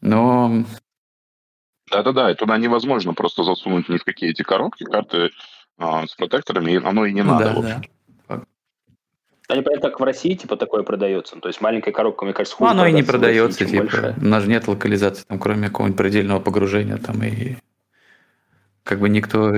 Но... 0.00 0.64
Да-да-да, 1.88 2.32
и 2.32 2.34
туда 2.34 2.58
невозможно 2.58 3.14
просто 3.14 3.44
засунуть 3.44 3.88
ни 3.88 3.96
в 3.96 4.04
какие 4.04 4.30
эти 4.30 4.42
коробки, 4.42 4.82
карты 4.82 5.30
а, 5.78 6.06
с 6.06 6.14
протекторами, 6.14 6.72
и 6.72 6.76
оно 6.76 7.04
и 7.04 7.12
не 7.12 7.22
надо, 7.22 7.54
да, 7.54 7.62
да. 7.62 7.82
Они 9.48 9.62
понятно, 9.62 9.90
как 9.90 10.00
в 10.00 10.02
России, 10.02 10.34
типа, 10.34 10.56
такое 10.56 10.82
продается. 10.82 11.36
То 11.36 11.48
есть 11.48 11.60
маленькая 11.60 11.92
коробка, 11.92 12.24
мне 12.24 12.34
кажется, 12.34 12.56
хуже 12.56 12.74
Ну, 12.74 12.80
оно 12.80 12.88
и 12.88 12.92
не 12.92 13.04
продается, 13.04 13.60
России, 13.60 13.76
типа. 13.76 13.84
Большая. 13.84 14.14
У 14.16 14.24
нас 14.24 14.42
же 14.42 14.48
нет 14.48 14.66
локализации, 14.66 15.24
там, 15.24 15.38
кроме 15.38 15.68
какого-нибудь 15.68 15.98
предельного 15.98 16.40
погружения, 16.40 16.96
там, 16.96 17.22
и 17.22 17.56
как 18.82 18.98
бы 18.98 19.08
никто... 19.08 19.52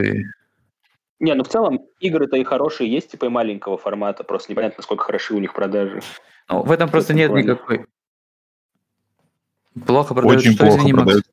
Не, 1.21 1.35
ну 1.35 1.43
в 1.43 1.49
целом 1.49 1.81
игры-то 2.01 2.37
и 2.37 2.45
хорошие 2.45 2.93
есть, 2.93 3.11
типа 3.11 3.27
и 3.27 3.29
маленького 3.29 3.79
формата, 3.79 4.25
просто 4.25 4.53
непонятно, 4.53 4.77
насколько 4.79 5.05
хороши 5.05 5.35
у 5.35 5.39
них 5.39 5.53
продажи. 5.53 6.01
Ну, 6.49 6.63
в 6.63 6.71
этом 6.71 6.91
просто 6.91 7.15
нет 7.15 7.31
плане. 7.31 7.45
никакой... 7.45 7.87
Плохо 9.87 10.15
продаются, 10.15 10.49
Очень 10.49 10.55
что, 10.55 10.65
плохо 10.65 10.79
извини, 10.79 10.93
продаются 10.93 11.31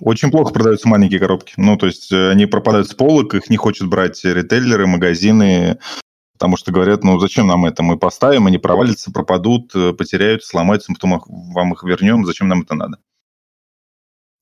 Очень 0.00 0.30
плохо 0.30 0.52
продаются 0.52 0.88
маленькие 0.88 1.20
коробки. 1.20 1.54
Ну, 1.56 1.76
то 1.76 1.86
есть 1.86 2.10
э, 2.12 2.30
они 2.30 2.46
пропадают 2.46 2.88
с 2.88 2.94
полок, 2.94 3.34
их 3.34 3.50
не 3.50 3.56
хочут 3.56 3.88
брать 3.88 4.24
ритейлеры, 4.24 4.86
магазины, 4.86 5.78
потому 6.32 6.56
что 6.56 6.72
говорят, 6.72 7.04
ну, 7.04 7.18
зачем 7.18 7.46
нам 7.46 7.64
это? 7.66 7.82
Мы 7.82 7.98
поставим, 7.98 8.46
они 8.46 8.58
провалятся, 8.58 9.12
пропадут, 9.12 9.74
э, 9.74 9.92
потеряются, 9.92 10.48
сломаются, 10.48 10.92
потом 10.92 11.22
вам 11.26 11.72
их 11.72 11.84
вернем, 11.84 12.24
зачем 12.24 12.48
нам 12.48 12.62
это 12.62 12.74
надо? 12.74 12.98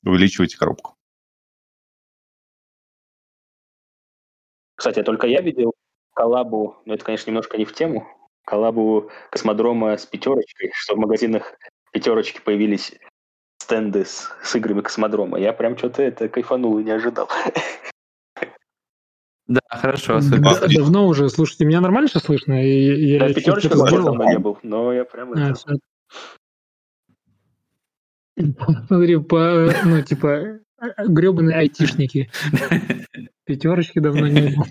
увеличивайте 0.06 0.56
коробку. 0.56 0.94
Кстати, 4.76 5.02
только 5.02 5.26
я 5.26 5.40
видел 5.40 5.72
коллабу, 6.14 6.76
но 6.84 6.94
это, 6.94 7.04
конечно, 7.04 7.30
немножко 7.30 7.58
не 7.58 7.64
в 7.64 7.74
тему, 7.74 8.06
коллабу 8.44 9.10
космодрома 9.30 9.96
с 9.96 10.06
пятерочкой, 10.06 10.70
что 10.74 10.94
в 10.94 10.98
магазинах 10.98 11.54
пятерочки 11.92 12.40
появились 12.40 12.94
стенды 13.66 14.04
с, 14.04 14.30
с 14.44 14.54
играми 14.54 14.80
космодрома. 14.80 15.40
Я 15.40 15.52
прям 15.52 15.76
что-то 15.76 16.02
это 16.02 16.28
кайфанул 16.28 16.78
и 16.78 16.84
не 16.84 16.92
ожидал. 16.92 17.28
Да, 19.48 19.60
хорошо. 19.68 20.20
Да, 20.20 20.66
давно 20.68 21.06
уже. 21.08 21.28
Слушайте, 21.28 21.64
меня 21.64 21.80
нормально 21.80 22.08
сейчас 22.08 22.24
слышно? 22.24 22.52
Я, 22.54 23.18
да, 23.20 23.34
пятерочка 23.34 23.76
давно 23.76 24.24
не 24.24 24.38
был, 24.38 24.58
но 24.62 24.92
я 24.92 25.04
прям... 25.04 25.32
А, 25.34 25.50
это... 25.50 25.78
Смотри, 28.86 29.16
по, 29.18 29.72
ну, 29.84 30.02
типа, 30.02 30.60
гребаные 30.98 31.56
айтишники. 31.56 32.30
Пятерочки 33.44 33.98
давно 33.98 34.28
не 34.28 34.54
было. 34.54 34.66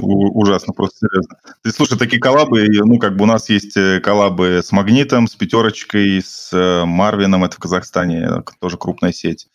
Ужасно, 0.00 0.72
просто 0.72 1.06
серьезно. 1.06 1.36
Ты 1.62 1.70
слушай, 1.70 1.98
такие 1.98 2.20
коллабы, 2.20 2.66
ну, 2.68 2.98
как 2.98 3.16
бы 3.16 3.24
у 3.24 3.26
нас 3.26 3.48
есть 3.48 3.76
э, 3.76 4.00
коллабы 4.00 4.60
с 4.62 4.72
Магнитом, 4.72 5.26
с 5.26 5.34
Пятерочкой, 5.34 6.22
с 6.22 6.52
э, 6.52 6.84
Марвином, 6.84 7.44
это 7.44 7.56
в 7.56 7.58
Казахстане, 7.58 8.20
э, 8.20 8.42
тоже 8.60 8.76
крупная 8.76 9.12
сеть. 9.12 9.48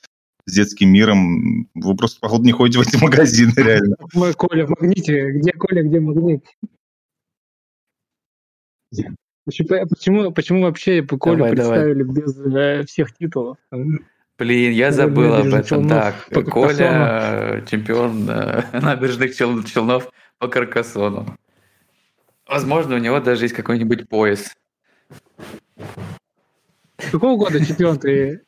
С 0.46 0.54
детским 0.54 0.90
миром. 0.90 1.68
Вы 1.76 1.96
просто, 1.96 2.20
походу, 2.20 2.44
не 2.44 2.52
ходите 2.52 2.80
в 2.80 2.82
эти 2.82 2.96
магазины, 3.04 3.54
реально. 3.56 3.96
Коля 4.36 4.66
в 4.66 4.70
Магните. 4.70 5.32
Где 5.32 5.52
Коля, 5.54 5.84
где 5.84 6.00
Магнит? 6.00 6.46
Почему, 9.46 10.32
почему 10.32 10.64
вообще 10.64 11.02
Колю 11.04 11.38
давай, 11.38 11.52
представили 11.52 12.04
давай. 12.04 12.22
без 12.22 12.38
э, 12.38 12.86
всех 12.86 13.16
титулов? 13.16 13.58
Блин, 14.38 14.72
я 14.72 14.92
забыл 14.92 15.34
об 15.34 15.54
этом. 15.54 15.88
Так, 15.88 16.28
по 16.32 16.44
Коля 16.44 17.64
чемпион 17.70 18.30
э, 18.30 18.64
набережных 18.82 19.36
чел, 19.36 19.64
челнов 19.64 20.12
по 20.40 20.48
Каркасону. 20.48 21.26
Возможно, 22.48 22.96
у 22.96 23.00
него 23.00 23.20
даже 23.20 23.46
есть 23.46 23.56
какой-нибудь 23.56 24.08
пояс. 24.08 24.56
Какого 27.12 27.38
года 27.38 27.64
чемпион 27.66 28.00
ты? 28.00 28.44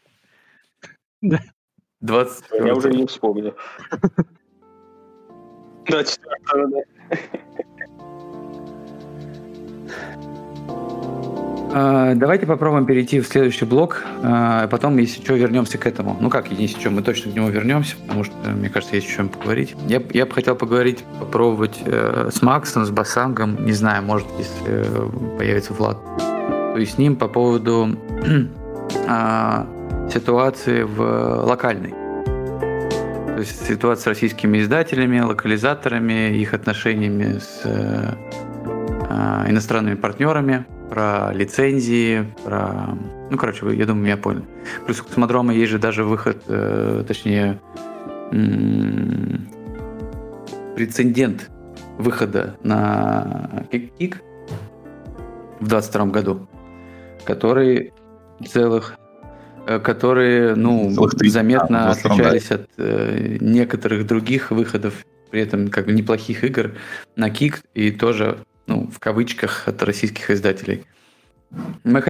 20. 2.01 2.45
Я 2.51 2.73
уже 2.75 2.91
не 2.91 3.05
вспомню. 3.05 3.55
Да, 5.89 6.03
четвертого, 6.03 6.67
да. 6.67 6.81
А, 11.71 12.15
давайте 12.15 12.47
попробуем 12.47 12.85
перейти 12.85 13.19
в 13.19 13.27
следующий 13.27 13.65
блок, 13.65 14.03
а 14.23 14.67
потом, 14.67 14.97
если 14.97 15.21
что, 15.21 15.35
вернемся 15.35 15.77
к 15.77 15.85
этому. 15.85 16.17
Ну 16.19 16.29
как, 16.29 16.51
если 16.51 16.79
что, 16.79 16.89
мы 16.89 17.03
точно 17.03 17.31
к 17.31 17.35
нему 17.35 17.49
вернемся, 17.49 17.95
потому 17.97 18.23
что, 18.23 18.33
мне 18.49 18.69
кажется, 18.69 18.95
есть 18.95 19.07
о 19.07 19.11
чем 19.11 19.29
поговорить. 19.29 19.75
Я, 19.87 20.01
я 20.13 20.25
бы 20.25 20.33
хотел 20.33 20.55
поговорить, 20.55 21.03
попробовать 21.19 21.79
э, 21.85 22.29
с 22.33 22.41
Максом, 22.41 22.85
с 22.85 22.89
Басангом, 22.89 23.63
не 23.63 23.73
знаю, 23.73 24.03
может, 24.03 24.27
если 24.37 24.53
э, 24.65 25.37
появится 25.37 25.73
Влад. 25.73 25.97
То 26.17 26.77
есть 26.77 26.95
с 26.95 26.97
ним 26.97 27.15
по 27.15 27.27
поводу 27.27 27.95
э, 29.07 29.65
ситуации 30.11 30.83
в 30.83 31.45
локальной. 31.45 31.91
То 31.91 33.39
есть 33.39 33.67
ситуация 33.67 34.03
с 34.03 34.07
российскими 34.07 34.59
издателями, 34.59 35.19
локализаторами, 35.19 36.35
их 36.35 36.55
отношениями 36.55 37.37
с 37.37 37.61
э, 37.63 38.13
э, 39.09 39.51
иностранными 39.51 39.95
партнерами– 39.95 40.65
про 40.89 41.31
лицензии, 41.33 42.25
про... 42.43 42.97
Ну, 43.29 43.37
короче, 43.37 43.65
я 43.75 43.85
думаю, 43.85 44.03
меня 44.03 44.17
поняли. 44.17 44.45
Плюс 44.85 44.99
у 45.01 45.03
Космодрома 45.03 45.53
есть 45.53 45.71
же 45.71 45.79
даже 45.79 46.03
выход, 46.03 46.43
э, 46.47 47.03
точнее, 47.07 47.59
м- 48.31 49.47
прецедент 50.75 51.49
выхода 51.97 52.55
на 52.63 53.65
Кик 53.71 54.21
в 55.59 55.67
22 55.67 56.05
году, 56.05 56.47
который 57.25 57.93
целых 58.47 58.95
э, 59.67 59.79
которые, 59.79 60.55
ну, 60.55 60.91
заметно 61.25 61.91
отличались 61.91 62.51
от 62.51 62.69
э, 62.77 63.37
некоторых 63.41 64.07
других 64.07 64.51
выходов, 64.51 65.05
при 65.29 65.41
этом 65.41 65.67
как 65.67 65.85
бы 65.85 65.91
неплохих 65.91 66.43
игр 66.43 66.71
на 67.15 67.29
Кик 67.29 67.61
и 67.75 67.91
тоже 67.91 68.39
ну, 68.69 68.87
в 68.87 68.99
кавычках, 68.99 69.67
от 69.67 69.81
российских 69.83 70.29
издателей. 70.29 70.85
Мы 71.83 72.03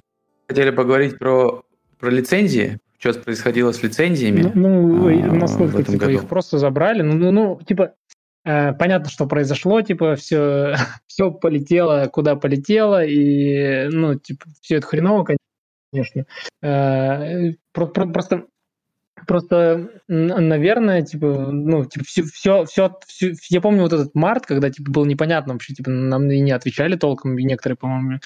хотели 0.48 0.70
поговорить 0.70 1.18
про, 1.18 1.64
про 1.98 2.10
лицензии, 2.10 2.78
что 2.98 3.14
происходило 3.14 3.72
с 3.72 3.82
лицензиями. 3.82 4.52
Ну, 4.54 4.86
ну 4.86 5.08
а, 5.08 5.34
насколько 5.34 5.82
типа, 5.82 5.98
году. 5.98 6.12
их 6.12 6.28
просто 6.28 6.58
забрали. 6.58 7.00
Ну, 7.00 7.14
ну, 7.14 7.30
ну 7.30 7.60
типа, 7.66 7.94
э, 8.44 8.74
понятно, 8.74 9.08
что 9.08 9.26
произошло, 9.26 9.80
типа, 9.80 10.16
все, 10.16 10.74
все 11.06 11.30
полетело, 11.30 12.08
куда 12.12 12.36
полетело, 12.36 13.02
и, 13.02 13.88
ну, 13.88 14.16
типа, 14.16 14.44
все 14.60 14.76
это 14.76 14.86
хреново, 14.86 15.26
конечно. 15.92 16.26
Э, 16.62 17.52
про, 17.72 17.86
про, 17.86 18.06
просто 18.06 18.44
Просто, 19.26 19.90
наверное, 20.08 21.02
типа, 21.02 21.50
ну, 21.50 21.84
типа, 21.84 22.04
все, 22.04 22.22
все, 22.24 22.64
все, 22.64 22.92
все, 23.06 23.32
я 23.48 23.60
помню 23.60 23.82
вот 23.82 23.92
этот 23.92 24.14
март, 24.14 24.46
когда, 24.46 24.70
типа, 24.70 24.90
было 24.90 25.04
непонятно 25.04 25.52
вообще, 25.52 25.74
типа, 25.74 25.90
нам 25.90 26.30
и 26.30 26.40
не 26.40 26.52
отвечали 26.52 26.96
толком, 26.96 27.38
и 27.38 27.44
некоторые, 27.44 27.76
по-моему, 27.76 28.20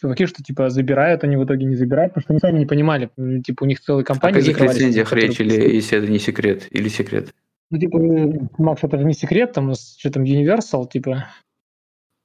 чуваки, 0.00 0.26
что, 0.26 0.42
типа, 0.42 0.70
забирают, 0.70 1.24
они 1.24 1.36
в 1.36 1.44
итоге 1.44 1.66
не 1.66 1.76
забирают, 1.76 2.14
потому 2.14 2.22
что 2.22 2.32
они 2.32 2.40
сами 2.40 2.58
не 2.58 2.66
понимали, 2.66 3.10
типа, 3.44 3.64
у 3.64 3.66
них 3.66 3.80
целая 3.80 4.04
компания. 4.04 4.38
О 4.38 4.40
каких 4.40 4.60
лицензиях 4.60 5.12
речь, 5.12 5.40
или 5.40 5.74
если 5.74 5.98
это 5.98 6.08
не 6.08 6.18
секрет, 6.18 6.66
или 6.70 6.88
секрет? 6.88 7.34
Ну, 7.70 7.78
типа, 7.78 7.98
Макс, 8.58 8.82
это 8.82 8.98
же 8.98 9.04
не 9.04 9.14
секрет, 9.14 9.52
там, 9.52 9.72
что 9.74 10.10
там, 10.10 10.24
Universal, 10.24 10.88
типа, 10.90 11.26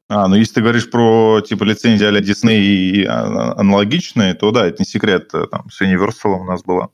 а, 0.07 0.27
ну 0.27 0.35
если 0.35 0.55
ты 0.55 0.61
говоришь 0.61 0.89
про 0.89 1.41
типа 1.41 1.63
лицензии 1.63 2.05
а-ля 2.05 2.19
Disney 2.19 2.59
и 2.59 3.05
а, 3.05 3.53
аналогичные, 3.59 4.35
то 4.35 4.51
да, 4.51 4.67
это 4.67 4.77
не 4.79 4.85
секрет. 4.85 5.29
Там 5.29 5.69
с 5.69 5.81
Universal 5.81 6.41
у 6.41 6.43
нас 6.43 6.63
была. 6.63 6.89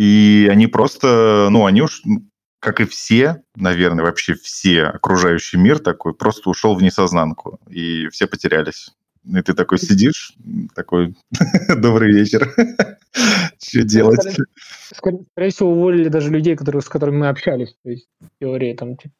И 0.00 0.48
они 0.50 0.66
просто, 0.66 1.48
ну, 1.50 1.66
они 1.66 1.82
уж, 1.82 2.02
как 2.58 2.80
и 2.80 2.86
все, 2.86 3.42
наверное, 3.54 4.02
вообще 4.02 4.32
все, 4.32 4.84
окружающий 4.84 5.58
мир 5.58 5.78
такой, 5.78 6.14
просто 6.14 6.48
ушел 6.48 6.74
в 6.74 6.82
несознанку, 6.82 7.60
и 7.68 8.08
все 8.08 8.26
потерялись. 8.26 8.94
И 9.26 9.42
ты 9.42 9.52
такой 9.52 9.78
сидишь, 9.78 10.32
такой, 10.74 11.14
добрый 11.76 12.14
вечер, 12.14 12.50
что 13.62 13.82
делать? 13.82 14.38
Скорее, 14.94 15.50
всего, 15.50 15.72
уволили 15.72 16.08
даже 16.08 16.30
людей, 16.30 16.56
которые, 16.56 16.80
с 16.80 16.88
которыми 16.88 17.18
мы 17.18 17.28
общались, 17.28 17.76
то 17.84 17.90
есть, 17.90 18.08
в 18.20 18.28
теории, 18.40 18.72
там, 18.72 18.96
типа, 18.96 19.14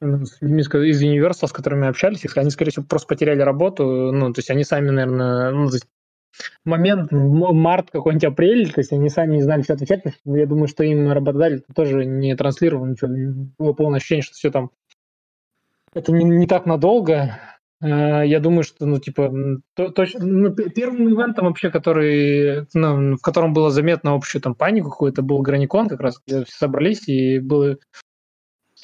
с 0.00 0.40
людьми 0.40 0.60
из 0.60 1.02
Universal, 1.02 1.48
с 1.48 1.52
которыми 1.52 1.88
общались, 1.88 2.24
они, 2.36 2.50
скорее 2.50 2.70
всего, 2.70 2.86
просто 2.86 3.08
потеряли 3.08 3.40
работу, 3.40 4.12
ну, 4.12 4.32
то 4.32 4.38
есть 4.38 4.50
они 4.50 4.62
сами, 4.62 4.90
наверное, 4.90 5.50
ну, 5.50 5.68
то 5.70 5.74
есть 5.74 5.86
момент 6.64 7.10
март, 7.10 7.90
какой-нибудь 7.90 8.24
апрель, 8.24 8.72
то 8.72 8.80
есть 8.80 8.92
они 8.92 9.08
сами 9.08 9.36
не 9.36 9.42
знали, 9.42 9.62
что 9.62 9.74
отвечать, 9.74 10.02
я 10.24 10.46
думаю, 10.46 10.68
что 10.68 10.84
им 10.84 11.10
работодатель 11.10 11.64
тоже 11.74 12.04
не 12.04 12.34
транслировал 12.36 12.86
ничего, 12.86 13.10
было 13.58 13.72
полное 13.72 13.98
ощущение, 13.98 14.22
что 14.22 14.34
все 14.34 14.50
там 14.50 14.70
это 15.94 16.12
не, 16.12 16.24
не 16.24 16.46
так 16.46 16.66
надолго. 16.66 17.38
Э, 17.80 18.22
я 18.26 18.40
думаю, 18.40 18.64
что, 18.64 18.84
ну, 18.84 18.98
типа, 18.98 19.32
то, 19.74 19.90
точно, 19.90 20.24
ну, 20.24 20.54
первым 20.54 21.08
ивентом 21.08 21.46
вообще, 21.46 21.70
который, 21.70 22.66
ну, 22.74 23.16
в 23.16 23.20
котором 23.22 23.52
было 23.52 23.70
заметно 23.70 24.14
общую 24.14 24.42
там 24.42 24.54
панику 24.54 24.90
какую-то, 24.90 25.22
был 25.22 25.40
Граникон, 25.40 25.88
как 25.88 26.00
раз, 26.00 26.20
где 26.26 26.44
все 26.44 26.56
собрались, 26.56 27.08
и 27.08 27.38
было 27.38 27.78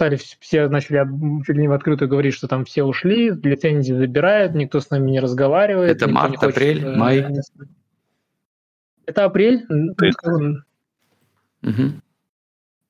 стали 0.00 0.16
все 0.16 0.68
начали 0.68 1.06
чуть 1.44 1.56
ли 1.56 1.60
не 1.60 1.68
в 1.68 1.72
открытую 1.72 2.08
говорить, 2.08 2.32
что 2.32 2.48
там 2.48 2.64
все 2.64 2.84
ушли, 2.84 3.32
лицензии 3.32 3.92
забирают, 3.92 4.54
никто 4.54 4.80
с 4.80 4.88
нами 4.88 5.10
не 5.10 5.20
разговаривает. 5.20 5.94
Это 5.94 6.08
март, 6.08 6.36
хочет, 6.38 6.56
апрель, 6.56 6.82
э, 6.82 6.96
май. 6.96 7.26
Это 9.04 9.24
апрель. 9.26 9.66
Угу. 11.62 11.82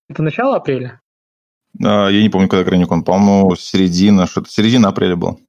Это 0.08 0.22
начало 0.22 0.54
апреля? 0.54 1.00
А, 1.84 2.06
я 2.06 2.22
не 2.22 2.28
помню, 2.28 2.48
когда 2.48 2.62
Граникон. 2.62 3.02
По-моему, 3.02 3.56
середина, 3.56 4.28
что-то 4.28 4.48
середина 4.48 4.90
апреля 4.90 5.16
был. 5.16 5.40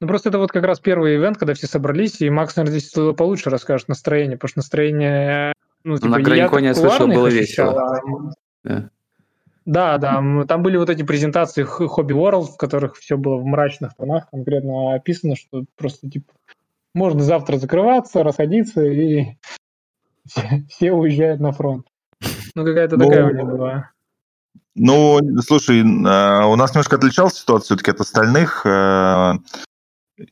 Ну, 0.00 0.08
просто 0.08 0.28
это 0.28 0.36
вот 0.36 0.52
как 0.52 0.64
раз 0.64 0.78
первый 0.78 1.16
ивент, 1.16 1.38
когда 1.38 1.54
все 1.54 1.68
собрались, 1.68 2.20
и 2.20 2.28
Макс, 2.28 2.54
наверное, 2.56 2.80
здесь 2.80 2.92
получше 3.16 3.48
расскажет 3.48 3.88
настроение, 3.88 4.36
потому 4.36 4.50
что 4.50 4.58
настроение... 4.58 5.54
Ну, 5.84 5.96
типа, 5.96 6.08
на 6.08 6.20
Граниконе 6.20 6.68
я 6.68 6.74
слышал, 6.74 7.06
было 7.06 7.28
весело. 7.28 7.96
А... 7.96 8.00
Да. 8.62 8.90
Да, 9.66 9.98
да, 9.98 10.22
там 10.48 10.62
были 10.62 10.76
вот 10.76 10.88
эти 10.88 11.02
презентации 11.02 11.64
Hobby 11.64 12.12
World, 12.12 12.52
в 12.52 12.56
которых 12.56 12.96
все 12.96 13.16
было 13.16 13.36
в 13.36 13.44
мрачных 13.44 13.94
тонах, 13.94 14.28
конкретно 14.30 14.94
описано, 14.94 15.36
что 15.36 15.64
просто 15.76 16.08
типа 16.08 16.32
можно 16.94 17.22
завтра 17.22 17.56
закрываться, 17.56 18.22
расходиться, 18.22 18.82
и 18.84 19.36
все, 20.26 20.64
все 20.68 20.92
уезжают 20.92 21.40
на 21.40 21.52
фронт. 21.52 21.86
Ну, 22.54 22.64
какая-то 22.64 22.96
ну, 22.96 23.04
такая 23.04 23.26
у 23.26 23.34
них 23.34 23.44
была. 23.44 23.90
Ну, 24.74 25.20
слушай, 25.46 25.82
а, 26.06 26.46
у 26.46 26.56
нас 26.56 26.70
немножко 26.70 26.96
отличалась 26.96 27.34
ситуация 27.34 27.66
все-таки 27.66 27.90
от 27.90 28.00
остальных. 28.00 28.64
А, 28.66 29.34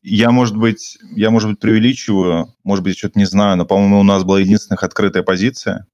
я, 0.03 0.31
может 0.31 0.57
быть, 0.57 0.99
я, 1.15 1.31
может 1.31 1.51
быть, 1.51 1.61
преувеличиваю, 1.61 2.55
может 2.65 2.85
быть, 2.85 2.99
что-то 2.99 3.19
не 3.19 3.25
знаю, 3.25 3.57
но, 3.57 3.65
по-моему, 3.65 4.01
у 4.01 4.05
нас 4.05 4.25
была 4.25 4.41
единственная 4.41 4.79
открытая 4.79 5.23
позиция. 5.23 5.87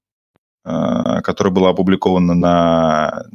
Э, 0.65 1.21
которая 1.21 1.53
была 1.53 1.69
опубликована 1.69 2.33
на... 2.33 3.25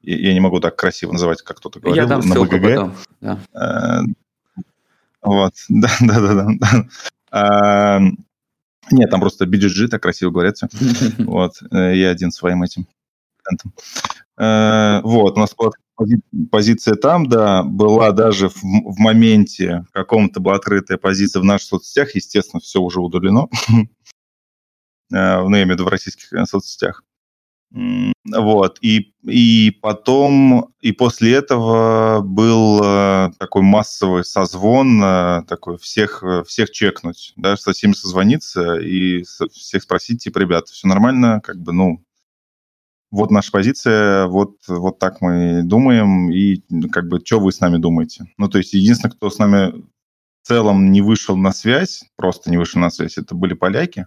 Я 0.00 0.32
не 0.32 0.40
могу 0.40 0.58
так 0.60 0.76
красиво 0.76 1.12
называть, 1.12 1.42
как 1.42 1.58
кто-то 1.58 1.80
говорил, 1.80 2.02
Я 2.02 2.08
дам 2.08 2.20
на 2.20 2.34
БГГ. 2.34 2.62
Потом. 2.62 2.94
Да. 3.20 3.38
Э, 3.52 4.00
вот, 5.20 5.52
да, 5.68 5.90
да, 6.00 6.20
да, 6.20 6.48
да. 7.30 8.00
Нет, 8.90 9.10
там 9.10 9.20
просто 9.20 9.44
BGG 9.44 9.88
так 9.88 10.02
красиво 10.02 10.30
говорится. 10.30 10.68
Вот, 11.18 11.60
э, 11.70 11.96
я 11.96 12.10
один 12.10 12.30
своим 12.30 12.62
этим 12.62 12.86
Вот, 14.38 15.36
у 15.36 15.40
нас 15.40 15.54
была 15.54 15.72
позиция 16.50 16.94
там, 16.94 17.28
да, 17.28 17.64
была 17.64 18.12
даже 18.12 18.48
в, 18.48 18.62
в 18.62 18.98
моменте 18.98 19.84
каком-то 19.92 20.40
была 20.40 20.56
открытая 20.56 20.96
позиция 20.96 21.40
в 21.40 21.44
наших 21.44 21.68
соцсетях, 21.68 22.14
естественно, 22.14 22.60
все 22.60 22.80
уже 22.80 23.00
удалено. 23.00 23.48
Э, 25.12 25.42
ну, 25.42 25.54
я 25.54 25.62
имею 25.62 25.68
в 25.68 25.70
виду 25.72 25.84
в 25.84 25.88
российских 25.88 26.32
э, 26.32 26.44
соцсетях. 26.46 27.02
Вот, 28.32 28.78
и, 28.80 29.12
и 29.24 29.70
потом, 29.82 30.72
и 30.80 30.92
после 30.92 31.34
этого 31.34 32.20
был 32.20 32.80
э, 32.82 33.30
такой 33.38 33.62
массовый 33.62 34.24
созвон, 34.24 35.00
такой 35.46 35.76
всех, 35.78 36.22
всех 36.46 36.70
чекнуть, 36.70 37.32
да, 37.36 37.56
со 37.56 37.72
всеми 37.72 37.92
созвониться 37.92 38.76
и 38.76 39.24
всех 39.52 39.82
спросить, 39.82 40.22
типа, 40.22 40.38
ребята, 40.38 40.72
все 40.72 40.86
нормально, 40.86 41.40
как 41.42 41.58
бы, 41.58 41.72
ну, 41.72 42.04
вот 43.10 43.30
наша 43.30 43.50
позиция, 43.50 44.26
вот, 44.26 44.56
вот 44.68 44.98
так 44.98 45.20
мы 45.20 45.62
думаем, 45.64 46.30
и 46.30 46.62
как 46.90 47.08
бы, 47.08 47.20
что 47.24 47.40
вы 47.40 47.52
с 47.52 47.60
нами 47.60 47.78
думаете? 47.78 48.26
Ну, 48.38 48.48
то 48.48 48.58
есть, 48.58 48.74
единственное, 48.74 49.12
кто 49.12 49.28
с 49.28 49.38
нами 49.38 49.72
в 50.42 50.46
целом 50.46 50.92
не 50.92 51.02
вышел 51.02 51.36
на 51.36 51.52
связь, 51.52 52.04
просто 52.16 52.50
не 52.50 52.58
вышел 52.58 52.80
на 52.80 52.90
связь, 52.90 53.18
это 53.18 53.34
были 53.34 53.54
поляки, 53.54 54.06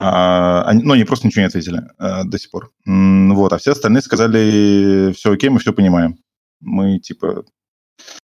они, 0.00 0.82
ну, 0.82 0.94
они 0.94 1.04
просто 1.04 1.26
ничего 1.26 1.42
не 1.42 1.48
ответили 1.48 1.82
а, 1.98 2.24
до 2.24 2.38
сих 2.38 2.50
пор. 2.50 2.72
Вот, 2.86 3.52
а 3.52 3.58
все 3.58 3.72
остальные 3.72 4.00
сказали, 4.02 5.12
все 5.12 5.32
окей, 5.32 5.50
мы 5.50 5.58
все 5.58 5.72
понимаем. 5.74 6.16
Мы, 6.60 6.98
типа, 6.98 7.44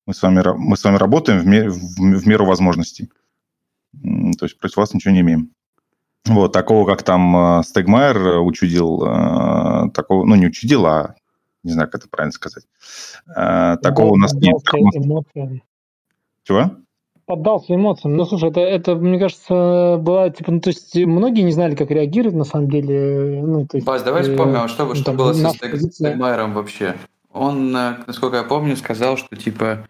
мы 0.07 0.13
с 0.13 0.23
вами, 0.23 0.43
мы 0.57 0.77
с 0.77 0.85
вами 0.85 0.97
работаем 0.97 1.41
в, 1.41 1.47
мер, 1.47 1.71
в, 1.71 1.77
в 1.77 2.27
меру 2.27 2.45
возможностей. 2.45 3.11
То 3.93 4.45
есть 4.45 4.59
против 4.59 4.77
вас 4.77 4.93
ничего 4.93 5.15
не 5.15 5.21
имеем. 5.21 5.51
Вот, 6.27 6.53
такого, 6.53 6.87
как 6.87 7.03
там 7.03 7.63
Стегмайер 7.65 8.41
учудил, 8.41 8.99
такого, 9.93 10.25
ну, 10.25 10.35
не 10.35 10.47
учудил, 10.47 10.85
а 10.87 11.15
не 11.63 11.73
знаю, 11.73 11.91
как 11.91 12.03
это 12.03 12.11
правильно 12.11 12.33
сказать. 12.33 12.65
Такого 13.27 14.13
у 14.13 14.17
нас 14.17 14.35
нет. 14.35 14.57
Чего? 16.45 16.77
Поддался 17.27 17.75
эмоциям. 17.75 18.17
Ну, 18.17 18.25
слушай, 18.25 18.51
это, 18.51 18.61
это, 18.61 18.95
мне 18.95 19.19
кажется, 19.19 19.97
была, 20.01 20.31
типа, 20.31 20.53
ну, 20.53 20.61
то 20.61 20.71
есть 20.71 20.95
многие 20.97 21.43
не 21.43 21.53
знали, 21.53 21.75
как 21.75 21.91
реагировать, 21.91 22.37
на 22.37 22.45
самом 22.45 22.71
деле. 22.71 23.43
Ну, 23.45 23.67
то 23.67 23.77
есть, 23.77 23.87
Баз, 23.87 24.03
давай 24.03 24.23
вспомним, 24.23 24.63
а 24.63 24.69
что, 24.69 24.87
ну, 24.87 24.95
что 24.95 25.13
было 25.13 25.33
со 25.33 25.51
Стегмайером 25.51 26.53
вообще? 26.55 26.95
Он, 27.33 27.77
э, 27.77 27.97
насколько 28.07 28.37
я 28.37 28.45
помню, 28.45 28.77
сказал, 28.77 29.17
что, 29.17 29.35
типа, 29.37 29.89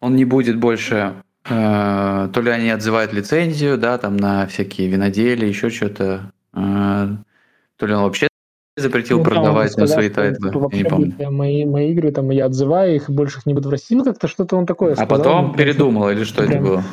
он 0.00 0.14
не 0.14 0.24
будет 0.24 0.58
больше 0.58 1.14
э, 1.48 2.28
то 2.32 2.40
ли 2.40 2.50
они 2.50 2.70
отзывают 2.70 3.12
лицензию, 3.12 3.78
да, 3.78 3.98
там 3.98 4.16
на 4.16 4.46
всякие 4.46 4.88
виноделия, 4.88 5.48
еще 5.48 5.70
что-то, 5.70 6.32
э, 6.54 7.08
то 7.76 7.86
ли 7.86 7.94
он 7.94 8.02
вообще 8.02 8.28
запретил 8.76 9.18
ну, 9.18 9.24
продавать 9.24 9.76
на 9.76 9.86
свои 9.86 10.08
тайтлы. 10.08 10.50
Я 10.72 10.78
не 10.78 10.84
помню. 10.84 11.30
Мои, 11.30 11.64
мои 11.64 11.92
игры, 11.92 12.10
там, 12.10 12.30
я 12.30 12.46
отзываю 12.46 12.94
их, 12.94 13.10
больше 13.10 13.38
их 13.38 13.46
не 13.46 13.54
буду 13.54 13.68
в 13.68 13.72
России. 13.72 13.94
Ну, 13.94 14.04
как-то 14.04 14.28
что-то 14.28 14.56
он 14.56 14.66
такое 14.66 14.92
А 14.92 14.96
сказал, 14.96 15.18
потом 15.18 15.46
ну, 15.48 15.54
передумал, 15.54 16.10
или 16.10 16.24
что 16.24 16.46
прям... 16.46 16.52
это 16.52 16.62
было? 16.62 16.84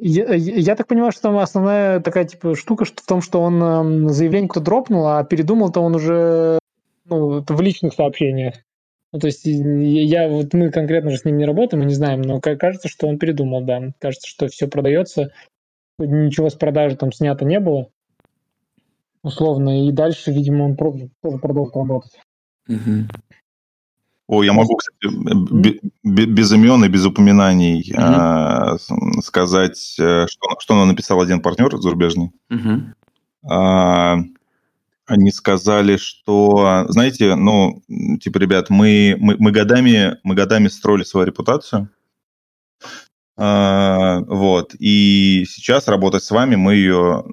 Я, 0.00 0.34
я 0.34 0.76
так 0.76 0.86
понимаю, 0.86 1.10
что 1.10 1.22
там 1.22 1.38
основная 1.38 1.98
такая 2.00 2.24
типа 2.24 2.54
штука 2.54 2.84
что 2.84 3.02
в 3.02 3.06
том, 3.06 3.20
что 3.20 3.40
он 3.40 4.06
э, 4.06 4.08
заявление-то 4.10 4.60
дропнул, 4.60 5.08
а 5.08 5.24
передумал-то 5.24 5.80
он 5.80 5.96
уже 5.96 6.60
ну, 7.06 7.44
в 7.44 7.60
личных 7.60 7.94
сообщениях. 7.94 8.54
Ну, 9.12 9.18
то 9.18 9.26
есть 9.26 9.40
я 9.44 10.28
вот 10.28 10.54
мы 10.54 10.70
конкретно 10.70 11.10
же 11.10 11.16
с 11.16 11.24
ним 11.24 11.38
не 11.38 11.46
работаем, 11.46 11.82
мы 11.82 11.88
не 11.88 11.94
знаем, 11.94 12.22
но 12.22 12.40
кажется, 12.40 12.88
что 12.88 13.08
он 13.08 13.18
передумал, 13.18 13.62
да. 13.62 13.90
Кажется, 13.98 14.28
что 14.28 14.46
все 14.46 14.68
продается, 14.68 15.32
ничего 15.98 16.48
с 16.48 16.54
продажи 16.54 16.94
там 16.94 17.10
снято 17.10 17.44
не 17.44 17.58
было 17.58 17.88
условно, 19.22 19.88
и 19.88 19.92
дальше, 19.92 20.32
видимо, 20.32 20.64
он 20.64 20.76
тоже 20.76 21.10
продолжит 21.20 21.76
работать. 21.76 22.20
Угу. 22.68 23.08
О, 24.28 24.42
я 24.42 24.52
могу, 24.52 24.76
кстати, 24.76 25.10
без 26.02 26.52
имен 26.52 26.84
и 26.84 26.88
без 26.88 27.06
упоминаний 27.06 27.94
угу. 27.94 29.22
сказать, 29.22 29.96
э, 29.98 30.26
что, 30.28 30.48
что 30.58 30.74
нам 30.74 30.88
написал 30.88 31.20
один 31.20 31.40
партнер 31.40 31.74
зарубежный. 31.78 32.30
Угу. 32.50 32.82
Они 35.06 35.30
сказали, 35.32 35.96
что, 35.96 36.84
знаете, 36.88 37.34
ну, 37.36 37.82
типа, 38.20 38.36
ребят, 38.36 38.68
мы, 38.68 39.16
мы, 39.18 39.36
мы, 39.38 39.50
годами, 39.50 40.18
мы 40.22 40.34
годами 40.34 40.68
строили 40.68 41.04
свою 41.04 41.26
репутацию, 41.26 41.88
вот, 43.38 44.74
и 44.78 45.46
сейчас 45.48 45.88
работать 45.88 46.24
с 46.24 46.30
вами 46.30 46.56
мы 46.56 46.74
ее 46.74 47.24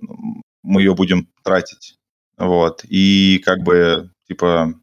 мы 0.66 0.82
ее 0.82 0.96
будем 0.96 1.30
тратить. 1.44 1.98
Вот. 2.38 2.84
И 2.84 3.42
как 3.46 3.60
бы, 3.60 4.10
типа, 4.28 4.74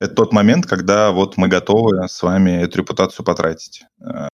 это 0.00 0.14
тот 0.14 0.32
момент, 0.32 0.66
когда 0.66 1.12
вот 1.12 1.36
мы 1.36 1.48
готовы 1.48 2.08
с 2.08 2.22
вами 2.22 2.62
эту 2.62 2.78
репутацию 2.78 3.24
потратить. 3.24 3.84
Э, 4.00 4.28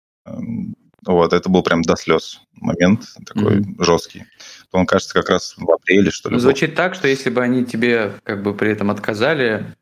вот, 1.06 1.34
это 1.34 1.50
был 1.50 1.64
прям 1.64 1.82
до 1.82 1.96
слез 1.96 2.42
момент 2.54 3.06
такой 3.26 3.60
mm-hmm. 3.60 3.84
жесткий. 3.84 4.26
Он, 4.72 4.86
кажется, 4.86 5.14
как 5.14 5.30
раз 5.30 5.56
в 5.58 5.70
апреле, 5.72 6.12
что 6.12 6.30
ли. 6.30 6.40
Звучит 6.40 6.72
был. 6.72 6.78
так, 6.78 6.96
что 6.96 7.08
если 7.08 7.30
бы 7.30 7.42
они 7.42 7.66
тебе 7.66 8.14
как 8.24 8.44
бы 8.44 8.54
при 8.54 8.72
этом 8.72 8.92
отказали, 8.92 9.76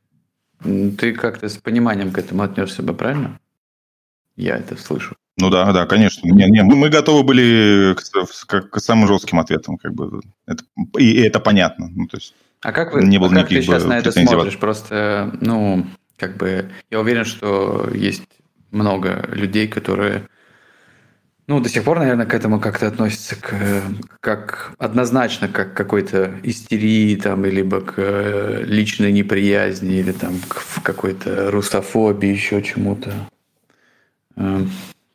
ты 0.63 1.13
как-то 1.13 1.49
с 1.49 1.57
пониманием 1.57 2.11
к 2.11 2.17
этому 2.17 2.43
отнесся 2.43 2.83
бы, 2.83 2.93
правильно? 2.93 3.39
Я 4.35 4.57
это 4.57 4.77
слышу. 4.77 5.15
Ну 5.39 5.49
да, 5.49 5.71
да, 5.71 5.85
конечно. 5.85 6.27
Не, 6.27 6.49
не, 6.49 6.63
мы, 6.63 6.89
готовы 6.89 7.23
были 7.23 7.95
к, 7.95 8.45
к, 8.47 8.69
к 8.69 8.79
самым 8.79 9.07
жестким 9.07 9.39
ответам, 9.39 9.77
как 9.77 9.93
бы. 9.93 10.21
Это, 10.45 10.63
и, 10.97 11.11
и 11.11 11.21
это 11.21 11.39
понятно. 11.39 11.87
Ну, 11.89 12.07
то 12.07 12.17
есть 12.17 12.33
а 12.61 12.71
как 12.73 12.93
вы, 12.93 13.03
не 13.03 13.17
было 13.17 13.31
а 13.31 13.35
как 13.35 13.47
ты 13.47 13.61
сейчас 13.61 13.85
на 13.85 13.99
это 13.99 14.11
смотришь? 14.11 14.59
Просто, 14.59 15.31
ну, 15.39 15.85
как 16.17 16.35
бы, 16.37 16.69
я 16.91 16.99
уверен, 16.99 17.23
что 17.23 17.89
есть 17.93 18.23
много 18.71 19.25
людей, 19.31 19.67
которые 19.67 20.27
ну, 21.47 21.59
до 21.59 21.67
сих 21.67 21.83
пор, 21.83 21.97
наверное, 21.97 22.27
к 22.27 22.35
этому 22.35 22.59
как-то 22.59 22.85
относится 22.85 23.35
к, 23.35 23.81
как 24.19 24.73
однозначно 24.77 25.47
как 25.47 25.73
к 25.73 25.77
какой-то 25.77 26.35
истерии 26.43 27.15
там, 27.15 27.43
либо 27.43 27.81
к 27.81 27.95
э, 27.97 28.61
личной 28.65 29.11
неприязни, 29.11 29.95
или 29.95 30.11
там 30.11 30.35
к 30.47 30.83
какой-то 30.83 31.49
русофобии, 31.49 32.29
еще 32.29 32.61
чему-то. 32.61 33.11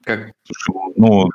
Э, 0.07 0.17
как... 0.17 0.33
Ну, 0.97 1.29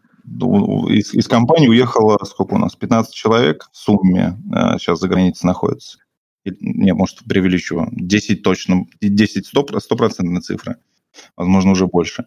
из, 0.90 1.14
из 1.14 1.28
компании 1.28 1.68
уехало, 1.68 2.18
сколько 2.26 2.54
у 2.54 2.58
нас, 2.58 2.76
15 2.76 3.14
человек 3.14 3.68
в 3.72 3.78
сумме 3.78 4.38
сейчас 4.78 5.00
за 5.00 5.08
границей 5.08 5.48
находится. 5.48 5.98
Не, 6.46 6.94
может, 6.94 7.20
преувеличиваю. 7.28 7.90
10 7.92 8.44
точно, 8.44 8.86
10 9.02 9.46
стопроцентные 9.80 10.42
цифры 10.42 10.78
возможно, 11.36 11.72
уже 11.72 11.88
больше. 11.88 12.26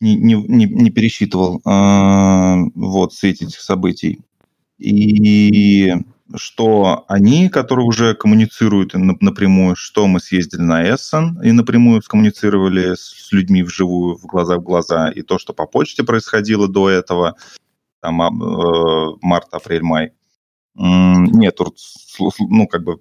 Не, 0.00 0.16
не, 0.16 0.34
не, 0.34 0.66
не 0.66 0.90
пересчитывал 0.90 1.60
э, 1.64 2.70
вот 2.74 3.14
с 3.14 3.24
этих 3.24 3.50
событий. 3.60 4.20
И 4.78 5.94
что 6.34 7.04
они, 7.08 7.48
которые 7.48 7.86
уже 7.86 8.14
коммуницируют 8.14 8.94
напрямую, 8.94 9.76
что 9.76 10.06
мы 10.06 10.20
съездили 10.20 10.62
на 10.62 10.82
Эссен 10.82 11.40
и 11.42 11.52
напрямую 11.52 12.02
скоммуницировали 12.02 12.94
с 12.94 13.28
людьми 13.32 13.62
вживую, 13.62 14.16
в 14.16 14.26
глаза 14.26 14.56
в 14.56 14.62
глаза, 14.62 15.08
и 15.10 15.22
то, 15.22 15.38
что 15.38 15.52
по 15.52 15.66
почте 15.66 16.02
происходило 16.02 16.68
до 16.68 16.90
этого, 16.90 17.36
там, 18.00 18.20
э, 18.22 19.16
март, 19.22 19.48
апрель, 19.52 19.82
май. 19.82 20.12
Нет, 20.74 21.58
ну, 22.38 22.66
как 22.66 22.84
бы 22.84 23.00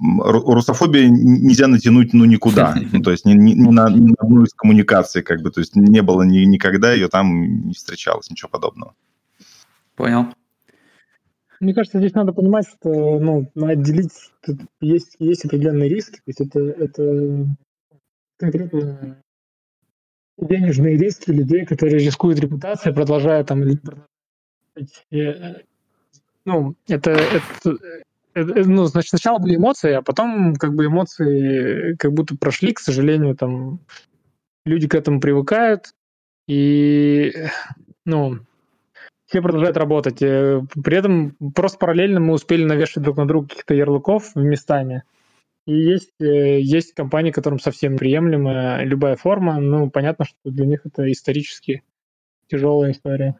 русофобия 0.00 1.08
нельзя 1.08 1.66
натянуть 1.66 2.12
ну 2.12 2.24
никуда, 2.24 2.76
ну, 2.92 3.00
то 3.02 3.10
есть 3.10 3.24
ни, 3.24 3.32
ни, 3.32 3.52
ни, 3.52 3.70
на, 3.70 3.90
ни 3.90 4.08
на 4.08 4.14
одну 4.18 4.44
из 4.44 4.54
коммуникаций, 4.54 5.22
как 5.22 5.42
бы, 5.42 5.50
то 5.50 5.60
есть 5.60 5.74
не 5.74 6.02
было 6.02 6.22
ни, 6.22 6.38
никогда, 6.44 6.92
ее 6.92 7.08
там 7.08 7.66
не 7.66 7.74
встречалось, 7.74 8.30
ничего 8.30 8.48
подобного. 8.48 8.94
Понял. 9.96 10.26
Мне 11.60 11.74
кажется, 11.74 11.98
здесь 11.98 12.14
надо 12.14 12.32
понимать, 12.32 12.66
что 12.68 13.18
ну, 13.18 13.50
отделить 13.54 14.12
есть, 14.80 15.16
есть 15.18 15.44
определенные 15.44 15.88
риски, 15.88 16.16
то 16.16 16.22
есть 16.26 16.40
это, 16.40 16.60
это 16.60 17.46
конкретно 18.38 19.22
денежные 20.38 20.96
риски 20.96 21.30
людей, 21.30 21.66
которые 21.66 21.98
рискуют 21.98 22.38
репутацией, 22.38 22.94
продолжая 22.94 23.42
там 23.42 23.64
э, 25.10 25.62
ну, 26.44 26.76
это, 26.86 27.10
это 27.10 27.78
Э, 28.38 28.40
э, 28.40 28.64
ну, 28.64 28.84
значит, 28.86 29.10
сначала 29.10 29.38
были 29.38 29.56
эмоции, 29.56 29.92
а 29.92 30.02
потом 30.02 30.54
как 30.54 30.74
бы 30.74 30.86
эмоции 30.86 31.94
как 31.96 32.12
будто 32.12 32.36
прошли, 32.36 32.72
к 32.72 32.80
сожалению, 32.80 33.36
там 33.36 33.80
люди 34.64 34.88
к 34.88 34.94
этому 34.94 35.20
привыкают, 35.20 35.92
и, 36.46 37.32
ну, 38.04 38.38
все 39.28 39.42
продолжают 39.42 39.76
работать. 39.76 40.22
Э, 40.22 40.62
при 40.82 40.96
этом 40.96 41.36
просто 41.54 41.78
параллельно 41.78 42.18
мы 42.18 42.32
успели 42.34 42.64
навешать 42.64 43.02
друг 43.02 43.18
на 43.18 43.28
друга 43.28 43.48
каких-то 43.48 43.74
ярлыков 43.74 44.34
местами. 44.34 45.04
И 45.66 45.74
есть, 45.74 46.14
есть 46.18 46.94
компании, 46.94 47.30
которым 47.30 47.58
совсем 47.58 47.98
приемлема 47.98 48.82
любая 48.84 49.16
форма. 49.16 49.60
Ну, 49.60 49.90
понятно, 49.90 50.24
что 50.24 50.36
для 50.50 50.64
них 50.64 50.80
это 50.86 51.12
исторически 51.12 51.82
тяжелая 52.48 52.92
история. 52.92 53.36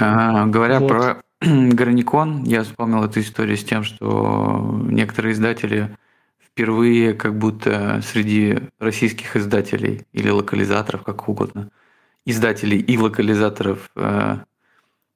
А, 0.00 0.46
говоря 0.46 0.80
вот. 0.80 0.88
про 0.88 1.22
Граникон, 1.40 2.44
я 2.44 2.62
вспомнил 2.62 3.04
эту 3.04 3.20
историю 3.20 3.58
с 3.58 3.64
тем, 3.64 3.82
что 3.82 4.80
некоторые 4.86 5.34
издатели 5.34 5.96
впервые 6.42 7.14
как 7.14 7.38
будто 7.38 8.00
среди 8.02 8.58
российских 8.78 9.36
издателей 9.36 10.06
или 10.12 10.30
локализаторов, 10.30 11.02
как 11.02 11.28
угодно, 11.28 11.70
издателей 12.24 12.80
и 12.80 12.98
локализаторов 12.98 13.90
э, 13.96 14.36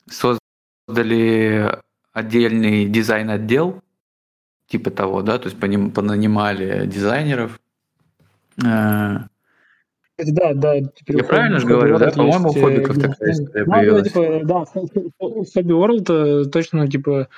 создали 0.08 1.78
отдельный 2.12 2.86
дизайн-отдел, 2.86 3.82
типа 4.66 4.90
того, 4.90 5.22
да, 5.22 5.38
то 5.38 5.48
есть 5.48 5.58
понанимали 5.58 6.86
дизайнеров, 6.86 7.60
э, 8.64 9.18
да, 10.16 10.54
да. 10.54 10.80
Теперь 10.94 11.16
Я 11.16 11.24
правильно 11.24 11.58
же 11.58 11.66
говорю, 11.66 11.98
да? 11.98 12.10
По-моему, 12.10 12.50
у 12.50 12.52
Хоббиков 12.52 12.98
такая 13.00 13.32
история 13.32 13.64
да, 13.64 13.72
появилась. 13.72 14.08
Типа, 14.08 14.40
да, 14.44 14.64
Hobby 14.74 15.72
World 15.72 16.44
точно, 16.50 16.88
типа, 16.88 17.28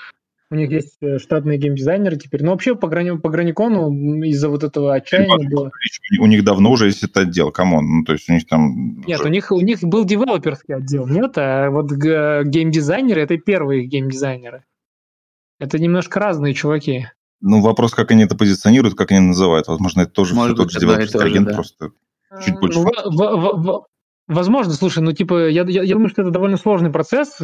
у 0.51 0.55
них 0.55 0.71
есть 0.71 0.97
э, 1.01 1.19
штатные 1.19 1.59
геймдизайнеры 1.59 2.17
теперь. 2.17 2.45
Но 2.45 2.53
вообще 2.53 2.77
по, 2.77 2.87
грани, 2.87 3.17
по 3.19 3.31
Граникону 3.31 4.23
из-за 4.23 4.49
вот 4.49 4.63
этого 4.63 4.95
отчаяния 4.95 5.49
было... 5.49 5.71
У 6.21 6.27
них 6.27 6.45
давно 6.45 6.71
уже 6.71 6.87
есть 6.87 7.03
этот 7.03 7.17
отдел, 7.17 7.51
come 7.51 7.78
on. 7.78 7.99
Ну, 7.99 8.05
то 8.05 8.13
есть 8.13 8.29
у 8.31 8.33
них 8.33 8.47
там... 8.47 9.01
Нет, 9.01 9.21
уже... 9.21 9.29
у 9.29 9.33
них, 9.33 9.51
у 9.51 9.61
них 9.61 9.81
был 9.83 10.05
девелоперский 10.05 10.77
отдел, 10.77 11.07
нет? 11.09 11.33
А 11.37 11.71
вот 11.71 11.91
геймдизайнеры— 11.91 13.21
это 13.23 13.37
первые 13.39 13.87
геймдизайнеры. 13.87 14.65
Это 15.59 15.79
немножко 15.79 16.21
разные 16.21 16.55
чуваки. 16.55 17.07
Ну, 17.41 17.61
вопрос, 17.61 17.93
как 17.93 18.11
они 18.13 18.25
это 18.25 18.37
позиционируют, 18.37 18.97
как 18.97 19.11
они 19.11 19.21
называют. 19.21 19.67
Возможно, 19.67 20.03
это 20.03 20.13
тоже 20.13 20.35
Может 20.35 20.57
все 20.57 20.63
тот 20.63 20.73
же 20.73 20.81
девелоперский 20.81 21.21
агент, 21.21 21.49
да. 21.49 21.55
просто 21.55 21.91
чуть 22.45 22.55
э, 22.55 22.61
больше. 22.61 22.79
Ну, 22.79 23.87
возможно, 24.29 24.73
слушай, 24.73 25.03
ну 25.03 25.13
типа, 25.13 25.49
я, 25.49 25.65
я, 25.65 25.83
я 25.83 25.95
думаю, 25.95 26.09
что 26.09 26.23
это 26.23 26.31
довольно 26.31 26.57
сложный 26.57 26.91
процесс, 26.91 27.39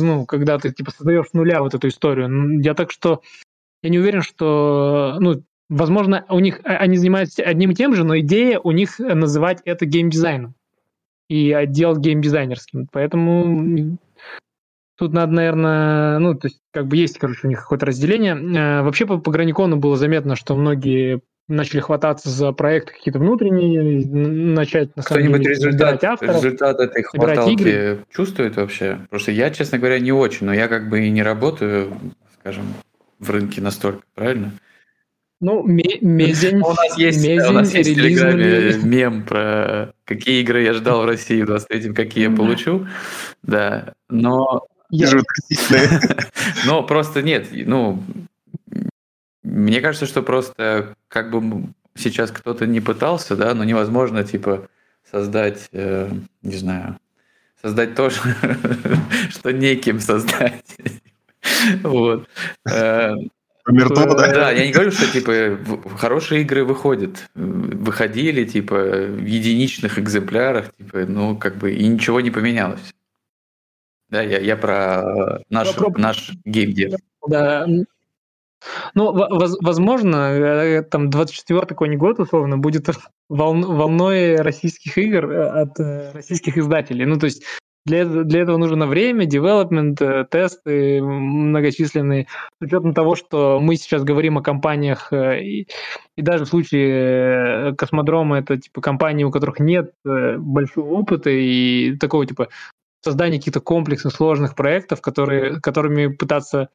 ну, 0.00 0.26
когда 0.26 0.58
ты 0.58 0.72
типа 0.72 0.90
создаешь 0.90 1.28
с 1.28 1.32
нуля 1.32 1.62
вот 1.62 1.74
эту 1.74 1.88
историю. 1.88 2.60
Я 2.62 2.74
так 2.74 2.90
что 2.90 3.22
я 3.82 3.90
не 3.90 3.98
уверен, 3.98 4.22
что, 4.22 5.16
ну, 5.20 5.42
возможно, 5.68 6.24
у 6.28 6.40
них 6.40 6.60
а, 6.64 6.76
они 6.78 6.96
занимаются 6.96 7.42
одним 7.42 7.70
и 7.70 7.74
тем 7.74 7.94
же, 7.94 8.04
но 8.04 8.18
идея 8.18 8.58
у 8.58 8.72
них 8.72 8.98
называть 8.98 9.60
это 9.64 9.86
геймдизайном 9.86 10.54
и 11.28 11.52
отдел 11.52 11.96
геймдизайнерским. 11.96 12.88
Поэтому 12.90 13.98
Тут 14.98 15.12
надо, 15.12 15.32
наверное, 15.32 16.18
ну, 16.18 16.34
то 16.34 16.48
есть, 16.48 16.60
как 16.72 16.88
бы 16.88 16.96
есть, 16.96 17.18
короче, 17.18 17.46
у 17.46 17.48
них 17.48 17.60
какое-то 17.60 17.86
разделение. 17.86 18.34
Э, 18.34 18.82
вообще 18.82 19.06
по, 19.06 19.18
по 19.18 19.30
Граникону 19.30 19.76
было 19.76 19.96
заметно, 19.96 20.34
что 20.34 20.56
многие 20.56 21.20
начали 21.48 21.80
хвататься 21.80 22.28
за 22.28 22.52
проекты 22.52 22.92
какие-то 22.92 23.18
внутренние, 23.18 24.06
начать 24.06 24.94
на 24.96 25.02
самом 25.02 25.32
деле 25.32 25.50
результат, 25.50 26.04
авторов, 26.04 26.36
результат 26.36 26.78
этой 26.78 27.02
хваталки 27.02 27.52
игры. 27.52 28.04
чувствует 28.10 28.56
вообще? 28.56 29.00
Просто 29.10 29.32
я, 29.32 29.50
честно 29.50 29.78
говоря, 29.78 29.98
не 29.98 30.12
очень, 30.12 30.46
но 30.46 30.54
я 30.54 30.68
как 30.68 30.88
бы 30.88 31.06
и 31.06 31.10
не 31.10 31.22
работаю, 31.22 31.92
скажем, 32.38 32.64
в 33.18 33.30
рынке 33.30 33.60
настолько, 33.60 34.02
правильно? 34.14 34.52
Ну, 35.40 35.62
мезень, 35.64 36.56
у 36.56 36.74
нас 36.74 36.98
есть, 36.98 37.24
мезень, 37.24 37.48
у 37.48 37.52
нас 37.52 37.72
есть 37.72 37.90
в 37.90 37.94
Телеграме 37.94 38.74
мем 38.82 39.24
про 39.24 39.92
какие 40.04 40.42
игры 40.42 40.62
я 40.62 40.74
ждал 40.74 41.02
в 41.02 41.06
России 41.06 41.42
в 41.42 41.50
23-м, 41.50 41.94
какие 41.94 42.28
я 42.28 42.36
получу. 42.36 42.86
Да, 43.42 43.94
но... 44.08 44.66
Я... 44.90 45.10
Но 46.66 46.82
просто 46.82 47.20
нет, 47.22 47.48
ну, 47.52 48.02
мне 49.42 49.80
кажется, 49.80 50.06
что 50.06 50.22
просто 50.22 50.94
как 51.08 51.30
бы 51.30 51.68
сейчас 51.94 52.30
кто-то 52.30 52.66
не 52.66 52.80
пытался, 52.80 53.36
да, 53.36 53.54
но 53.54 53.64
невозможно, 53.64 54.24
типа, 54.24 54.68
создать, 55.10 55.68
э, 55.72 56.10
не 56.42 56.56
знаю, 56.56 56.98
создать 57.60 57.94
то, 57.94 58.10
что 59.30 59.52
неким 59.52 60.00
создать. 60.00 60.64
Вот. 61.82 62.28
Э, 62.70 63.14
Мертво, 63.66 64.14
да? 64.14 64.32
Да, 64.32 64.50
я 64.50 64.66
не 64.66 64.72
говорю, 64.72 64.90
что 64.90 65.10
типа 65.10 65.58
хорошие 65.96 66.42
игры 66.42 66.64
выходят, 66.64 67.28
выходили 67.34 68.44
типа 68.44 68.74
в 68.74 69.24
единичных 69.24 69.98
экземплярах, 69.98 70.74
типа, 70.76 71.06
ну 71.06 71.36
как 71.36 71.56
бы 71.56 71.72
и 71.74 71.86
ничего 71.86 72.20
не 72.20 72.30
поменялось. 72.30 72.94
Да, 74.08 74.22
я, 74.22 74.38
я 74.38 74.56
про 74.56 75.40
наш, 75.50 75.76
наш 75.96 76.32
геймдев. 76.44 76.98
Да, 77.26 77.66
ну, 78.94 79.12
возможно, 79.12 80.16
э, 80.16 80.82
там 80.82 81.10
24 81.10 81.60
какой-нибудь 81.60 82.00
год, 82.00 82.20
условно, 82.20 82.58
будет 82.58 82.86
волной 83.28 84.36
российских 84.36 84.98
игр 84.98 85.30
э, 85.30 85.48
от 85.62 85.78
э, 85.80 86.12
российских 86.12 86.58
издателей. 86.58 87.04
Ну, 87.06 87.18
то 87.18 87.26
есть 87.26 87.44
для, 87.86 88.04
для 88.04 88.42
этого 88.42 88.58
нужно 88.58 88.86
время, 88.86 89.24
девелопмент, 89.24 90.00
тесты 90.30 91.00
многочисленные. 91.00 92.26
С 92.60 92.66
учетом 92.66 92.92
того, 92.92 93.14
что 93.14 93.60
мы 93.60 93.76
сейчас 93.76 94.02
говорим 94.02 94.36
о 94.36 94.42
компаниях, 94.42 95.10
и, 95.12 95.68
и 96.16 96.22
даже 96.22 96.44
в 96.44 96.48
случае 96.48 97.74
Космодрома, 97.76 98.40
это 98.40 98.58
типа 98.58 98.82
компании, 98.82 99.24
у 99.24 99.30
которых 99.30 99.58
нет 99.60 99.92
большого 100.04 100.92
опыта 100.94 101.30
и 101.30 101.96
такого 101.96 102.26
типа 102.26 102.48
создания 103.02 103.38
каких-то 103.38 103.60
комплексных, 103.60 104.12
сложных 104.12 104.54
проектов, 104.54 105.00
которые, 105.00 105.60
которыми 105.60 106.08
пытаться 106.08 106.68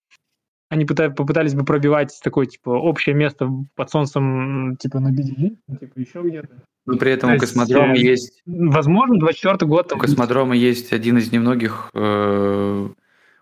они 0.73 0.85
пытались, 0.85 1.15
попытались 1.15 1.53
бы 1.53 1.63
пробивать 1.63 2.19
такое, 2.23 2.47
типа, 2.47 2.71
общее 2.71 3.15
место 3.15 3.49
под 3.75 3.89
солнцем, 3.91 4.75
типа, 4.77 4.99
на 4.99 5.09
BDG, 5.09 5.55
типа, 5.79 5.99
еще 5.99 6.21
где-то. 6.23 6.49
Но 6.85 6.97
при 6.97 7.11
этом 7.11 7.29
То 7.29 7.35
у 7.35 7.39
космодрома 7.39 7.95
есть... 7.95 8.41
Возможно, 8.45 9.19
24 9.19 9.69
год. 9.69 9.93
У 9.93 9.97
космодрома 9.97 10.55
есть 10.55 10.91
один 10.91 11.19
из 11.19 11.31
немногих, 11.31 11.89
э, 11.93 12.89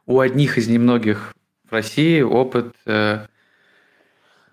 у 0.05 0.19
одних 0.19 0.57
из 0.57 0.67
немногих 0.67 1.33
в 1.69 1.73
России 1.73 2.21
опыт 2.21 2.75
э, 2.85 3.25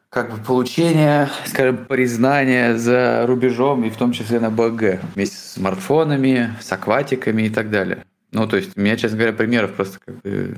как 0.08 0.30
бы 0.30 0.38
получение, 0.38 1.28
скажем, 1.46 1.84
признания 1.84 2.76
за 2.76 3.26
рубежом, 3.26 3.84
и 3.84 3.90
в 3.90 3.96
том 3.96 4.12
числе 4.12 4.38
на 4.38 4.50
БГ, 4.50 5.00
вместе 5.14 5.36
с 5.36 5.54
смартфонами, 5.54 6.54
с 6.60 6.70
акватиками 6.70 7.42
и 7.42 7.50
так 7.50 7.70
далее. 7.70 8.04
Ну, 8.30 8.46
то 8.46 8.56
есть, 8.56 8.76
у 8.76 8.80
меня, 8.80 8.96
честно 8.96 9.18
говоря, 9.18 9.32
примеров 9.32 9.72
просто 9.72 9.98
как 9.98 10.20
бы 10.22 10.54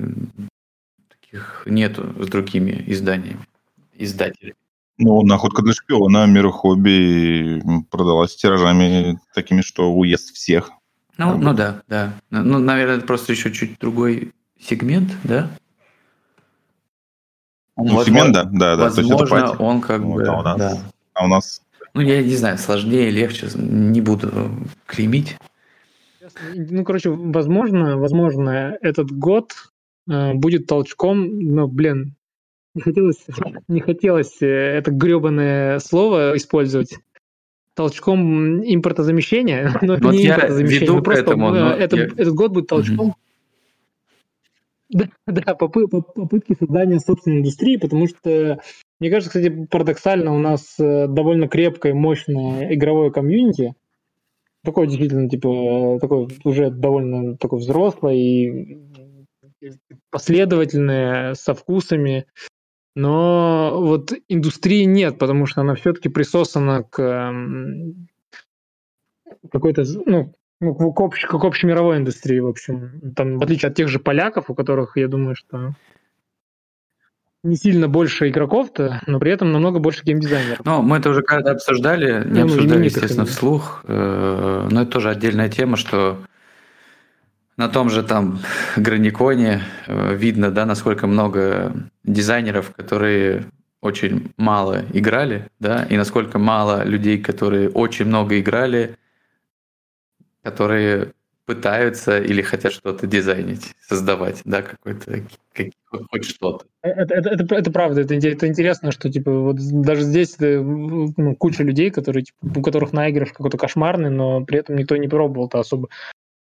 таких 1.31 1.63
нету 1.65 2.13
с 2.19 2.27
другими 2.27 2.83
изданиями, 2.87 3.39
издателями. 3.93 4.55
Ну, 4.97 5.23
находка 5.23 5.63
для 5.63 5.73
шпиона 5.73 6.25
мира 6.27 6.51
хобби 6.51 7.61
продалась 7.89 8.35
тиражами 8.35 9.19
такими, 9.33 9.61
что 9.61 9.91
уезд 9.91 10.33
всех. 10.33 10.71
Ну, 11.17 11.37
ну 11.37 11.53
да, 11.53 11.81
да. 11.87 12.13
Ну, 12.29 12.59
наверное, 12.59 12.97
это 12.97 13.07
просто 13.07 13.31
еще 13.31 13.51
чуть 13.51 13.79
другой 13.79 14.33
сегмент, 14.59 15.11
да? 15.23 15.49
Ну, 17.77 17.95
возможно, 17.95 18.05
сегмент, 18.05 18.33
да, 18.33 18.43
да, 18.43 18.75
да. 18.75 18.83
Возможно, 18.83 19.17
То 19.17 19.35
есть 19.35 19.53
это 19.53 19.63
он 19.63 19.81
как 19.81 20.01
вот, 20.01 20.21
бы... 20.21 20.27
А 20.27 20.39
у 20.39 20.43
нас, 20.43 20.57
да. 20.57 20.77
а 21.13 21.25
у 21.25 21.27
нас... 21.27 21.61
Ну, 21.93 22.01
я 22.01 22.21
не 22.21 22.35
знаю, 22.35 22.57
сложнее, 22.57 23.09
легче, 23.09 23.49
не 23.55 24.01
буду 24.01 24.51
клеймить. 24.85 25.37
Ну, 26.53 26.83
короче, 26.85 27.09
возможно, 27.09 27.97
возможно, 27.97 28.77
этот 28.81 29.11
год 29.11 29.53
будет 30.07 30.67
толчком, 30.67 31.39
но, 31.39 31.67
блин, 31.67 32.15
не 32.73 32.81
хотелось, 32.81 33.25
не 33.67 33.81
хотелось 33.81 34.41
э, 34.41 34.47
это 34.47 34.91
гребаное 34.91 35.79
слово 35.79 36.37
использовать. 36.37 36.97
Толчком 37.73 38.61
импортозамещения, 38.63 39.77
но 39.81 39.95
это 39.95 40.05
вот 40.05 40.13
не 40.13 40.27
импортозамещение, 40.27 40.87
веду 40.87 41.01
просто 41.01 41.23
этому, 41.23 41.53
э, 41.53 41.75
это, 41.77 41.97
я... 41.97 42.03
этот 42.05 42.33
год 42.33 42.51
будет 42.51 42.67
толчком. 42.67 43.07
Угу. 43.07 43.15
Да, 44.93 45.07
да 45.25 45.55
попы, 45.55 45.87
попытки 45.87 46.53
создания 46.59 46.99
собственной 46.99 47.37
индустрии, 47.37 47.77
потому 47.77 48.07
что, 48.07 48.59
мне 48.99 49.09
кажется, 49.09 49.29
кстати, 49.29 49.65
парадоксально, 49.71 50.35
у 50.35 50.37
нас 50.37 50.77
э, 50.79 51.07
довольно 51.07 51.47
крепкое, 51.47 51.93
мощное 51.93 52.73
игровое 52.73 53.09
комьюнити, 53.09 53.73
такое 54.65 54.87
действительно, 54.87 55.29
типа, 55.29 55.97
такое 56.01 56.27
уже 56.43 56.71
довольно 56.71 57.37
такое 57.37 57.61
взрослое 57.61 58.15
и 58.15 58.79
последовательное, 60.09 61.33
со 61.33 61.53
вкусами, 61.53 62.25
но 62.95 63.79
вот 63.79 64.13
индустрии 64.27 64.83
нет, 64.83 65.17
потому 65.17 65.45
что 65.45 65.61
она 65.61 65.75
все-таки 65.75 66.09
присосана 66.09 66.83
к 66.83 67.33
какой-то, 69.51 69.83
ну, 70.05 70.33
ну, 70.59 70.93
к, 70.93 70.99
общ, 70.99 71.25
к 71.25 71.33
общемировой 71.33 71.97
индустрии, 71.97 72.39
в 72.39 72.47
общем. 72.47 73.13
Там, 73.15 73.39
в 73.39 73.43
отличие 73.43 73.69
от 73.69 73.75
тех 73.75 73.87
же 73.87 73.99
поляков, 73.99 74.49
у 74.49 74.55
которых, 74.55 74.97
я 74.97 75.07
думаю, 75.07 75.35
что 75.35 75.73
не 77.43 77.55
сильно 77.55 77.87
больше 77.87 78.29
игроков-то, 78.29 79.01
но 79.07 79.19
при 79.19 79.31
этом 79.31 79.51
намного 79.51 79.79
больше 79.79 80.03
геймдизайнеров. 80.03 80.63
Ну, 80.63 80.81
мы 80.83 80.97
это 80.97 81.09
уже 81.09 81.23
когда 81.23 81.51
обсуждали, 81.51 82.23
не 82.27 82.41
ну, 82.41 82.45
обсуждали, 82.45 82.85
естественно, 82.85 83.25
вслух, 83.25 83.83
э, 83.87 84.67
но 84.69 84.83
это 84.83 84.91
тоже 84.91 85.09
отдельная 85.09 85.49
тема, 85.49 85.77
что 85.77 86.19
на 87.57 87.67
том 87.67 87.89
же 87.89 88.03
там 88.03 88.39
Граниконе 88.75 89.61
э, 89.87 90.15
видно, 90.15 90.51
да, 90.51 90.65
насколько 90.65 91.07
много 91.07 91.73
дизайнеров, 92.03 92.73
которые 92.75 93.45
очень 93.81 94.31
мало 94.37 94.85
играли, 94.93 95.49
да, 95.59 95.83
и 95.89 95.97
насколько 95.97 96.39
мало 96.39 96.83
людей, 96.83 97.21
которые 97.21 97.69
очень 97.69 98.05
много 98.05 98.39
играли, 98.39 98.95
которые 100.43 101.13
пытаются 101.45 102.19
или 102.19 102.41
хотят 102.41 102.71
что-то 102.71 103.07
дизайнить, 103.07 103.73
создавать, 103.81 104.41
да, 104.45 104.61
какой-то 104.61 105.23
хоть 106.09 106.23
что-то. 106.23 106.65
Это, 106.81 107.13
это, 107.13 107.29
это, 107.29 107.55
это 107.55 107.71
правда, 107.71 108.01
это, 108.01 108.15
это 108.15 108.47
интересно, 108.47 108.91
что 108.91 109.11
типа 109.11 109.31
вот 109.31 109.57
даже 109.57 110.03
здесь 110.03 110.35
э, 110.39 110.61
ну, 110.61 111.35
куча 111.35 111.63
людей, 111.63 111.91
которые, 111.91 112.23
типа, 112.23 112.59
у 112.59 112.61
которых 112.61 112.93
наигрыш 112.93 113.33
какой-то 113.33 113.57
кошмарный, 113.57 114.09
но 114.09 114.45
при 114.45 114.59
этом 114.59 114.77
никто 114.77 114.95
не 114.95 115.07
пробовал-то 115.07 115.59
особо. 115.59 115.89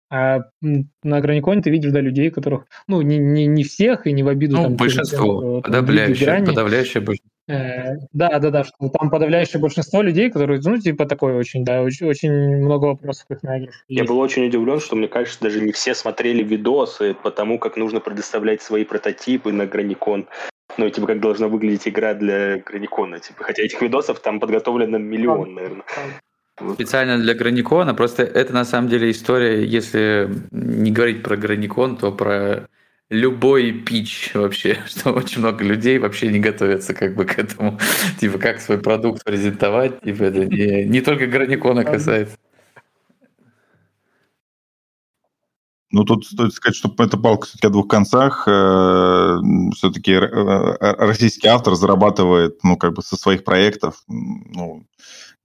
А 0.09 0.39
на 0.61 1.21
Граниконе 1.21 1.61
ты 1.61 1.69
видишь, 1.69 1.91
да, 1.91 1.99
людей, 1.99 2.29
которых, 2.29 2.65
ну, 2.87 3.01
не, 3.01 3.17
не, 3.17 3.45
не 3.45 3.63
всех 3.63 4.07
и 4.07 4.13
не 4.13 4.23
в 4.23 4.29
обиду. 4.29 4.55
Ну, 4.55 4.63
там, 4.63 4.75
большинство, 4.75 5.41
тем, 5.41 5.61
подавляющее, 5.63 6.45
подавляющее 6.45 7.03
большинство. 7.03 7.31
Э, 7.49 7.95
да, 8.11 8.39
да, 8.39 8.49
да, 8.49 8.63
что 8.63 8.89
там 8.89 9.09
подавляющее 9.09 9.61
большинство 9.61 10.01
людей, 10.01 10.29
которые, 10.29 10.61
ну, 10.63 10.77
типа, 10.77 11.05
такое 11.05 11.37
очень, 11.37 11.63
да, 11.63 11.81
очень, 11.81 12.07
очень 12.07 12.31
много 12.31 12.85
вопросов 12.85 13.25
их 13.29 13.43
наигрыш. 13.43 13.83
Я 13.87 14.03
был 14.03 14.19
очень 14.19 14.45
удивлен, 14.45 14.79
что, 14.79 14.95
мне 14.95 15.07
кажется, 15.07 15.41
даже 15.41 15.61
не 15.61 15.71
все 15.71 15.93
смотрели 15.93 16.43
видосы 16.43 17.13
по 17.13 17.31
тому, 17.31 17.59
как 17.59 17.77
нужно 17.77 17.99
предоставлять 17.99 18.61
свои 18.61 18.85
прототипы 18.85 19.51
на 19.51 19.65
Граникон. 19.65 20.27
Ну, 20.77 20.89
типа, 20.89 21.07
как 21.07 21.21
должна 21.21 21.47
выглядеть 21.47 21.87
игра 21.87 22.13
для 22.13 22.59
Граникона, 22.59 23.19
типа. 23.19 23.43
Хотя 23.43 23.63
этих 23.63 23.81
видосов 23.81 24.19
там 24.19 24.39
подготовлено 24.39 24.97
миллион, 24.97 25.53
наверное. 25.53 25.83
Специально 26.73 27.19
для 27.19 27.35
Граникона. 27.35 27.93
Просто 27.93 28.23
это 28.23 28.51
на 28.53 28.65
самом 28.65 28.89
деле 28.89 29.11
история, 29.11 29.63
если 29.63 30.29
не 30.51 30.91
говорить 30.91 31.21
про 31.21 31.37
Граникон, 31.37 31.97
то 31.97 32.11
про 32.11 32.67
любой 33.09 33.71
пич 33.71 34.31
вообще, 34.33 34.79
что 34.87 35.11
очень 35.11 35.39
много 35.39 35.63
людей 35.63 35.99
вообще 35.99 36.29
не 36.29 36.39
готовятся 36.39 36.93
как 36.93 37.15
бы 37.15 37.25
к 37.25 37.37
этому, 37.37 37.79
типа 38.19 38.39
как 38.39 38.59
свой 38.59 38.79
продукт 38.79 39.23
презентовать, 39.23 40.01
типа 40.01 40.23
это 40.23 40.45
не, 40.45 40.85
не 40.85 41.01
только 41.01 41.27
Граникона 41.27 41.83
касается. 41.83 42.37
Ну, 45.89 46.03
тут 46.03 46.25
стоит 46.25 46.53
сказать, 46.53 46.75
что 46.75 46.93
эта 46.97 47.17
палка 47.17 47.45
все-таки 47.45 47.67
о 47.67 47.69
двух 47.69 47.87
концах. 47.87 48.45
Э, 48.45 49.37
все-таки 49.73 50.11
э, 50.11 50.77
российский 50.79 51.47
автор 51.47 51.75
зарабатывает, 51.75 52.59
ну, 52.61 52.75
как 52.75 52.93
бы 52.93 53.01
со 53.01 53.15
своих 53.15 53.45
проектов, 53.45 54.03
ну, 54.07 54.85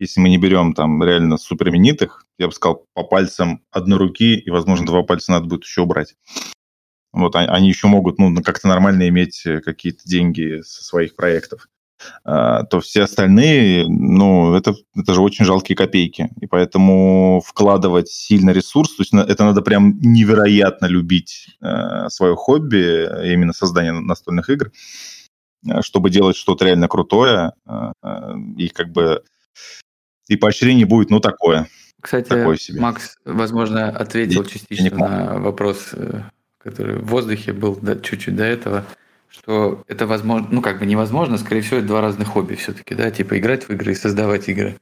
если 0.02 0.20
мы 0.20 0.28
не 0.28 0.38
берем 0.38 0.74
там 0.74 1.02
реально 1.02 1.38
суперименитых, 1.38 2.26
я 2.36 2.48
бы 2.48 2.52
сказал, 2.52 2.86
по 2.92 3.04
пальцам 3.04 3.62
одной 3.70 3.98
руки, 3.98 4.34
и, 4.34 4.50
возможно, 4.50 4.84
два 4.84 5.04
пальца 5.04 5.30
надо 5.30 5.46
будет 5.46 5.62
еще 5.62 5.82
убрать. 5.82 6.16
Вот 7.12 7.36
они 7.36 7.68
еще 7.68 7.86
могут, 7.86 8.18
ну, 8.18 8.34
как-то 8.42 8.66
нормально 8.66 9.08
иметь 9.08 9.42
э, 9.46 9.60
какие-то 9.60 10.00
деньги 10.04 10.62
со 10.62 10.82
своих 10.82 11.14
проектов. 11.14 11.68
А, 12.24 12.64
то 12.64 12.80
все 12.80 13.02
остальные, 13.02 13.86
ну, 13.86 14.54
это, 14.54 14.74
это 14.96 15.14
же 15.14 15.20
очень 15.20 15.44
жалкие 15.44 15.76
копейки. 15.76 16.30
И 16.40 16.46
поэтому 16.46 17.40
вкладывать 17.46 18.08
сильно 18.08 18.50
ресурс, 18.50 18.96
то 18.96 19.02
есть 19.02 19.12
это 19.12 19.44
надо 19.44 19.62
прям 19.62 20.00
невероятно 20.00 20.86
любить 20.86 21.56
э, 21.60 22.08
свое 22.08 22.34
хобби, 22.34 23.08
именно 23.32 23.52
создание 23.52 23.92
настольных 23.92 24.50
игр, 24.50 24.72
э, 25.68 25.80
чтобы 25.82 26.10
делать 26.10 26.36
что-то 26.36 26.64
реально 26.64 26.88
крутое. 26.88 27.52
И 28.56 28.68
как 28.68 28.90
бы 28.90 29.22
и 30.28 30.36
поощрение 30.36 30.86
будет, 30.86 31.10
ну, 31.10 31.20
такое. 31.20 31.68
Кстати, 32.00 32.28
такое 32.28 32.56
себе. 32.56 32.80
Макс, 32.80 33.16
возможно, 33.24 33.88
ответил 33.88 34.44
частично 34.44 34.96
на 34.96 35.38
вопрос, 35.38 35.90
э, 35.92 36.22
который 36.58 36.96
в 36.96 37.06
воздухе 37.06 37.52
был 37.52 37.78
да, 37.80 37.94
чуть-чуть 37.96 38.34
до 38.34 38.44
этого, 38.44 38.84
что 39.28 39.84
это 39.86 40.06
возможно, 40.06 40.48
ну, 40.50 40.60
как 40.60 40.80
бы 40.80 40.86
невозможно, 40.86 41.38
скорее 41.38 41.62
всего, 41.62 41.78
это 41.78 41.86
два 41.86 42.00
разных 42.00 42.28
хобби 42.28 42.56
все-таки, 42.56 42.96
да, 42.96 43.10
типа 43.10 43.38
играть 43.38 43.64
в 43.64 43.70
игры 43.70 43.92
и 43.92 43.96
создавать 43.96 44.48
игры. 44.48 44.76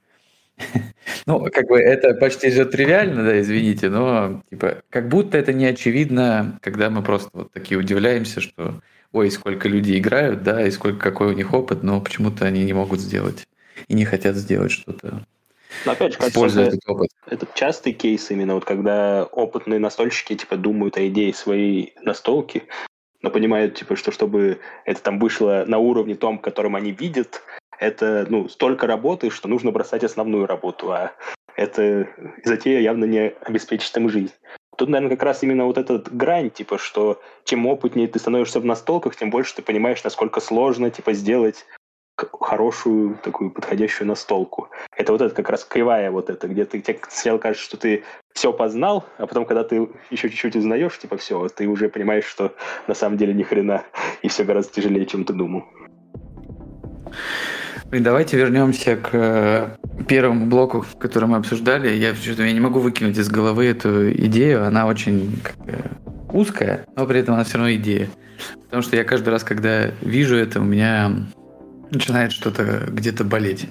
Ну, 1.27 1.49
как 1.53 1.69
бы 1.69 1.79
это 1.79 2.15
почти 2.15 2.51
же 2.51 2.65
тривиально, 2.65 3.25
да, 3.25 3.41
извините, 3.41 3.91
но 3.91 4.43
типа 4.49 4.83
как 4.89 5.09
будто 5.09 5.37
это 5.37 5.53
не 5.53 5.67
очевидно, 5.67 6.59
когда 6.63 6.89
мы 6.89 7.03
просто 7.03 7.31
вот 7.33 7.53
такие 7.53 7.79
удивляемся, 7.79 8.41
что 8.41 8.81
ой, 9.13 9.31
сколько 9.31 9.69
людей 9.69 9.99
играют, 9.99 10.43
да, 10.43 10.67
и 10.67 10.71
сколько 10.71 10.99
какой 10.99 11.29
у 11.29 11.37
них 11.37 11.53
опыт, 11.53 11.83
но 11.83 12.01
почему-то 12.01 12.47
они 12.47 12.65
не 12.65 12.73
могут 12.73 13.01
сделать 13.01 13.47
и 13.89 13.95
не 13.95 14.05
хотят 14.05 14.37
сделать 14.37 14.73
что-то 14.73 15.25
но 15.85 15.93
опять 15.93 16.13
же, 16.13 16.19
кажется, 16.19 16.63
этот, 16.63 16.81
опыт. 16.89 17.11
это 17.27 17.47
частый 17.55 17.93
кейс 17.93 18.31
именно, 18.31 18.55
вот 18.55 18.65
когда 18.65 19.25
опытные 19.25 19.79
настольщики 19.79 20.35
типа 20.35 20.57
думают 20.57 20.97
о 20.97 21.07
идее 21.07 21.33
своей 21.33 21.95
настолки, 22.03 22.65
но 23.23 23.31
понимают, 23.31 23.77
типа, 23.77 23.97
что 23.97 24.11
чтобы 24.11 24.59
это 24.85 25.03
там 25.03 25.19
вышло 25.19 25.65
на 25.67 25.79
уровне 25.79 26.15
том, 26.15 26.39
которым 26.39 26.77
они 26.77 26.91
видят, 26.91 27.43
это 27.79 28.27
ну, 28.29 28.49
столько 28.49 28.87
работы, 28.87 29.31
что 29.31 29.49
нужно 29.49 29.71
бросать 29.71 30.05
основную 30.05 30.47
работу, 30.47 30.93
а 30.93 31.13
это 31.57 32.09
затея 32.45 32.81
явно 32.81 33.05
не 33.05 33.29
обеспечит 33.43 33.97
им 33.97 34.09
жизнь. 34.09 34.33
Тут, 34.77 34.89
наверное, 34.89 35.17
как 35.17 35.25
раз 35.25 35.43
именно 35.43 35.67
вот 35.67 35.79
этот 35.79 36.15
грань, 36.15 36.51
типа, 36.51 36.79
что 36.79 37.21
чем 37.45 37.67
опытнее 37.67 38.09
ты 38.09 38.19
становишься 38.19 38.61
в 38.61 38.65
настолках, 38.65 39.15
тем 39.15 39.31
больше 39.31 39.57
ты 39.57 39.63
понимаешь, 39.63 40.03
насколько 40.03 40.41
сложно, 40.41 40.91
типа, 40.91 41.13
сделать 41.13 41.67
хорошую, 42.41 43.19
такую 43.23 43.51
подходящую 43.51 44.09
настолку. 44.09 44.69
Это 44.97 45.13
вот 45.13 45.21
это 45.21 45.35
как 45.35 45.49
раз 45.51 45.65
кривая 45.65 46.11
вот 46.11 46.31
это, 46.31 46.49
где 46.49 46.65
ты 46.65 46.81
тебе 46.81 46.99
сначала 47.09 47.39
кажется, 47.39 47.65
что 47.65 47.77
ты 47.77 48.05
все 48.33 48.53
познал, 48.53 49.05
а 49.19 49.27
потом, 49.27 49.45
когда 49.45 49.65
ты 49.65 49.89
еще 50.11 50.29
чуть-чуть 50.29 50.57
узнаешь, 50.57 50.99
типа 50.99 51.17
все, 51.17 51.49
ты 51.49 51.67
уже 51.67 51.89
понимаешь, 51.89 52.25
что 52.25 52.55
на 52.87 52.95
самом 52.95 53.17
деле 53.17 53.35
ни 53.35 53.43
хрена, 53.43 53.85
и 54.23 54.29
все 54.29 54.45
гораздо 54.45 54.73
тяжелее, 54.73 55.07
чем 55.07 55.25
ты 55.25 55.33
думал. 55.33 55.65
Давайте 57.91 58.37
вернемся 58.37 58.95
к 58.95 59.11
э, 59.13 59.77
первому 60.07 60.47
блоку, 60.47 60.87
который 61.01 61.29
мы 61.29 61.39
обсуждали. 61.39 61.89
Я, 61.91 62.13
я 62.13 62.53
не 62.53 62.61
могу 62.61 62.79
выкинуть 62.79 63.19
из 63.19 63.29
головы 63.29 63.67
эту 63.67 64.13
идею. 64.13 64.65
Она 64.65 64.87
очень 64.87 65.43
узкая, 66.33 66.87
но 66.95 67.05
при 67.07 67.19
этом 67.19 67.35
она 67.35 67.43
все 67.43 67.59
равно 67.59 67.73
идея. 67.75 68.09
Потому 68.65 68.85
что 68.85 68.95
я 68.95 69.03
каждый 69.03 69.31
раз, 69.31 69.43
когда 69.43 69.91
вижу 70.03 70.37
это, 70.37 70.61
у 70.61 70.65
меня 70.65 71.27
начинает 71.91 72.33
что-то 72.33 72.87
где-то 72.89 73.25
болеть. 73.25 73.69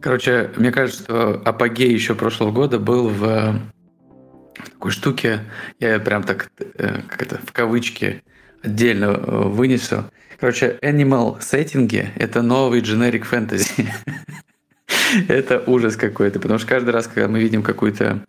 Короче, 0.00 0.50
мне 0.56 0.70
кажется, 0.70 1.02
что 1.02 1.42
апогей 1.44 1.92
еще 1.92 2.14
прошлого 2.14 2.52
года 2.52 2.78
был 2.78 3.08
в, 3.08 3.20
в 3.20 4.70
такой 4.70 4.90
штуке, 4.90 5.40
я 5.80 5.98
прям 5.98 6.22
так, 6.22 6.50
э, 6.58 7.02
как 7.08 7.22
это, 7.22 7.40
в 7.44 7.52
кавычки 7.52 8.22
отдельно 8.62 9.06
э, 9.06 9.48
вынесу. 9.48 10.04
Короче, 10.38 10.78
animal 10.82 11.40
сеттинги— 11.40 12.10
это 12.16 12.42
новый 12.42 12.80
generic 12.80 13.24
fantasy. 13.28 13.88
это 15.28 15.62
ужас 15.66 15.96
какой-то, 15.96 16.38
потому 16.38 16.58
что 16.58 16.68
каждый 16.68 16.90
раз, 16.90 17.08
когда 17.08 17.28
мы 17.28 17.40
видим 17.40 17.62
какую-то 17.62 18.24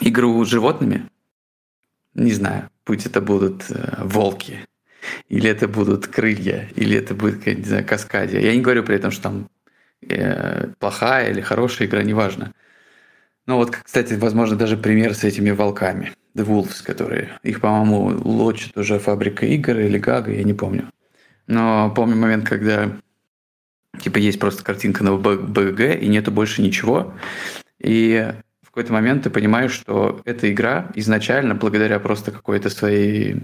игру 0.00 0.44
с 0.44 0.48
животными, 0.48 1.08
не 2.14 2.32
знаю, 2.32 2.68
пусть 2.84 3.06
это 3.06 3.20
будут 3.20 3.64
э, 3.70 4.02
волки, 4.02 4.66
или 5.28 5.48
это 5.48 5.68
будут 5.68 6.06
крылья, 6.06 6.68
или 6.74 6.96
это 6.96 7.14
будет, 7.14 7.46
не 7.46 7.64
знаю, 7.64 7.86
каскадия. 7.86 8.40
Я 8.40 8.54
не 8.54 8.60
говорю 8.60 8.82
при 8.82 8.96
этом, 8.96 9.10
что 9.10 9.22
там 9.24 9.48
э, 10.08 10.68
плохая 10.78 11.30
или 11.30 11.40
хорошая 11.40 11.88
игра, 11.88 12.02
неважно. 12.02 12.52
Ну 13.46 13.56
вот, 13.56 13.76
кстати, 13.76 14.14
возможно, 14.14 14.56
даже 14.56 14.76
пример 14.76 15.14
с 15.14 15.24
этими 15.24 15.50
волками. 15.50 16.12
The 16.34 16.44
Wolves, 16.44 16.84
которые... 16.84 17.38
Их, 17.42 17.60
по-моему, 17.60 18.20
лочит 18.24 18.76
уже 18.76 18.98
фабрика 18.98 19.46
игр 19.46 19.78
или 19.78 19.98
Гага, 19.98 20.32
я 20.32 20.42
не 20.42 20.52
помню. 20.52 20.90
Но 21.46 21.92
помню 21.94 22.16
момент, 22.16 22.46
когда 22.46 22.90
типа 24.00 24.18
есть 24.18 24.38
просто 24.38 24.64
картинка 24.64 25.04
на 25.04 25.16
БГ, 25.16 25.80
и 26.00 26.08
нету 26.08 26.30
больше 26.30 26.60
ничего. 26.60 27.14
И 27.78 28.32
в 28.62 28.66
какой-то 28.66 28.92
момент 28.92 29.24
ты 29.24 29.30
понимаешь, 29.30 29.72
что 29.72 30.20
эта 30.24 30.52
игра 30.52 30.90
изначально, 30.94 31.54
благодаря 31.54 31.98
просто 32.00 32.32
какой-то 32.32 32.68
своей... 32.68 33.36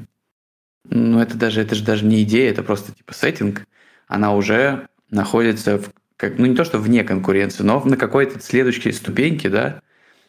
Ну, 0.84 1.20
это 1.20 1.36
даже, 1.36 1.60
это 1.60 1.74
же 1.74 1.84
даже 1.84 2.04
не 2.04 2.22
идея, 2.22 2.50
это 2.50 2.62
просто 2.62 2.92
типа 2.92 3.14
сеттинг. 3.14 3.66
Она 4.08 4.34
уже 4.34 4.88
находится 5.10 5.78
в, 5.78 5.90
как, 6.16 6.38
ну 6.38 6.46
не 6.46 6.56
то 6.56 6.64
что 6.64 6.78
вне 6.78 7.04
конкуренции, 7.04 7.62
но 7.62 7.82
на 7.84 7.96
какой-то 7.96 8.40
следующей 8.40 8.92
ступеньке, 8.92 9.48
да, 9.48 9.80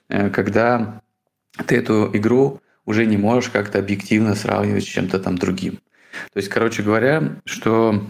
э, 0.10 0.30
когда 0.30 1.02
ты 1.66 1.78
эту 1.78 2.10
игру 2.14 2.62
уже 2.86 3.06
не 3.06 3.18
можешь 3.18 3.50
как-то 3.50 3.80
объективно 3.80 4.36
сравнивать 4.36 4.84
с 4.84 4.88
чем-то 4.88 5.20
там 5.20 5.38
другим. 5.38 5.80
То 6.34 6.38
есть, 6.38 6.50
короче 6.50 6.84
говоря, 6.84 7.42
что 7.46 8.06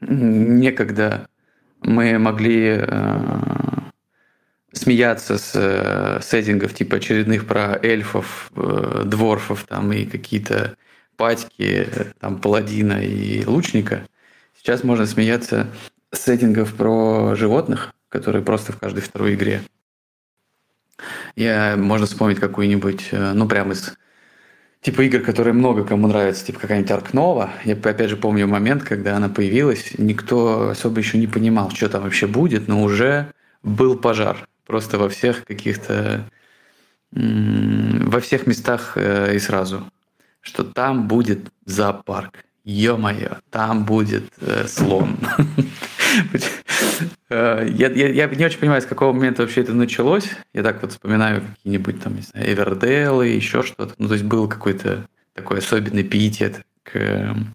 некогда 0.00 1.28
мы 1.80 2.18
могли 2.18 2.78
э, 2.80 3.62
смеяться 4.72 5.38
с 5.38 5.52
э, 5.54 6.20
сеттингов 6.22 6.74
типа 6.74 6.96
очередных 6.96 7.46
про 7.46 7.78
эльфов, 7.82 8.50
э, 8.56 9.02
дворфов 9.04 9.64
там 9.64 9.92
и 9.92 10.04
какие-то 10.06 10.76
патьки, 11.22 11.86
э, 11.86 12.06
там 12.18 12.40
паладина 12.40 13.00
и 13.00 13.44
лучника. 13.44 14.08
Сейчас 14.58 14.82
можно 14.82 15.06
смеяться 15.06 15.68
с 16.10 16.18
сеттингов 16.18 16.74
про 16.74 17.36
животных, 17.36 17.94
которые 18.08 18.42
просто 18.42 18.72
в 18.72 18.78
каждой 18.80 19.02
второй 19.02 19.34
игре. 19.34 19.62
Я, 21.36 21.76
можно 21.76 22.06
вспомнить 22.06 22.40
какую-нибудь, 22.40 23.10
э, 23.12 23.34
ну, 23.34 23.46
прям 23.46 23.70
из 23.70 23.94
типа 24.80 25.02
игр, 25.02 25.20
которые 25.20 25.54
много 25.54 25.84
кому 25.84 26.08
нравятся, 26.08 26.44
типа 26.44 26.58
какая-нибудь 26.58 26.90
Аркнова. 26.90 27.50
Я 27.64 27.74
опять 27.74 28.10
же 28.10 28.16
помню 28.16 28.48
момент, 28.48 28.82
когда 28.82 29.16
она 29.16 29.28
появилась, 29.28 29.92
никто 29.98 30.70
особо 30.70 30.98
еще 30.98 31.18
не 31.18 31.28
понимал, 31.28 31.70
что 31.70 31.88
там 31.88 32.02
вообще 32.02 32.26
будет, 32.26 32.66
но 32.66 32.82
уже 32.82 33.28
был 33.62 33.96
пожар. 33.96 34.48
Просто 34.66 34.98
во 34.98 35.08
всех 35.08 35.44
каких-то 35.44 36.28
во 37.12 38.18
всех 38.18 38.48
местах 38.48 38.94
э, 38.96 39.36
и 39.36 39.38
сразу, 39.38 39.84
что 40.42 40.64
там 40.64 41.08
будет 41.08 41.50
зоопарк. 41.64 42.44
Ё-моё, 42.64 43.38
там 43.50 43.84
будет 43.84 44.24
э, 44.40 44.66
слон. 44.68 45.18
Э, 47.30 47.66
я, 47.70 47.88
не 47.88 48.44
очень 48.44 48.58
понимаю, 48.58 48.82
с 48.82 48.86
какого 48.86 49.14
момента 49.14 49.40
вообще 49.40 49.62
это 49.62 49.72
началось. 49.72 50.28
Я 50.52 50.62
так 50.62 50.82
вот 50.82 50.92
вспоминаю 50.92 51.40
какие-нибудь 51.40 52.02
там, 52.02 52.16
не 52.16 52.20
знаю, 52.20 52.52
Эверделы, 52.52 53.28
еще 53.28 53.62
что-то. 53.62 53.94
Ну, 53.96 54.08
то 54.08 54.14
есть 54.14 54.26
был 54.26 54.46
какой-то 54.46 55.06
такой 55.32 55.60
особенный 55.60 56.04
пиетет 56.04 56.60
к 56.82 56.96
эм, 56.96 57.54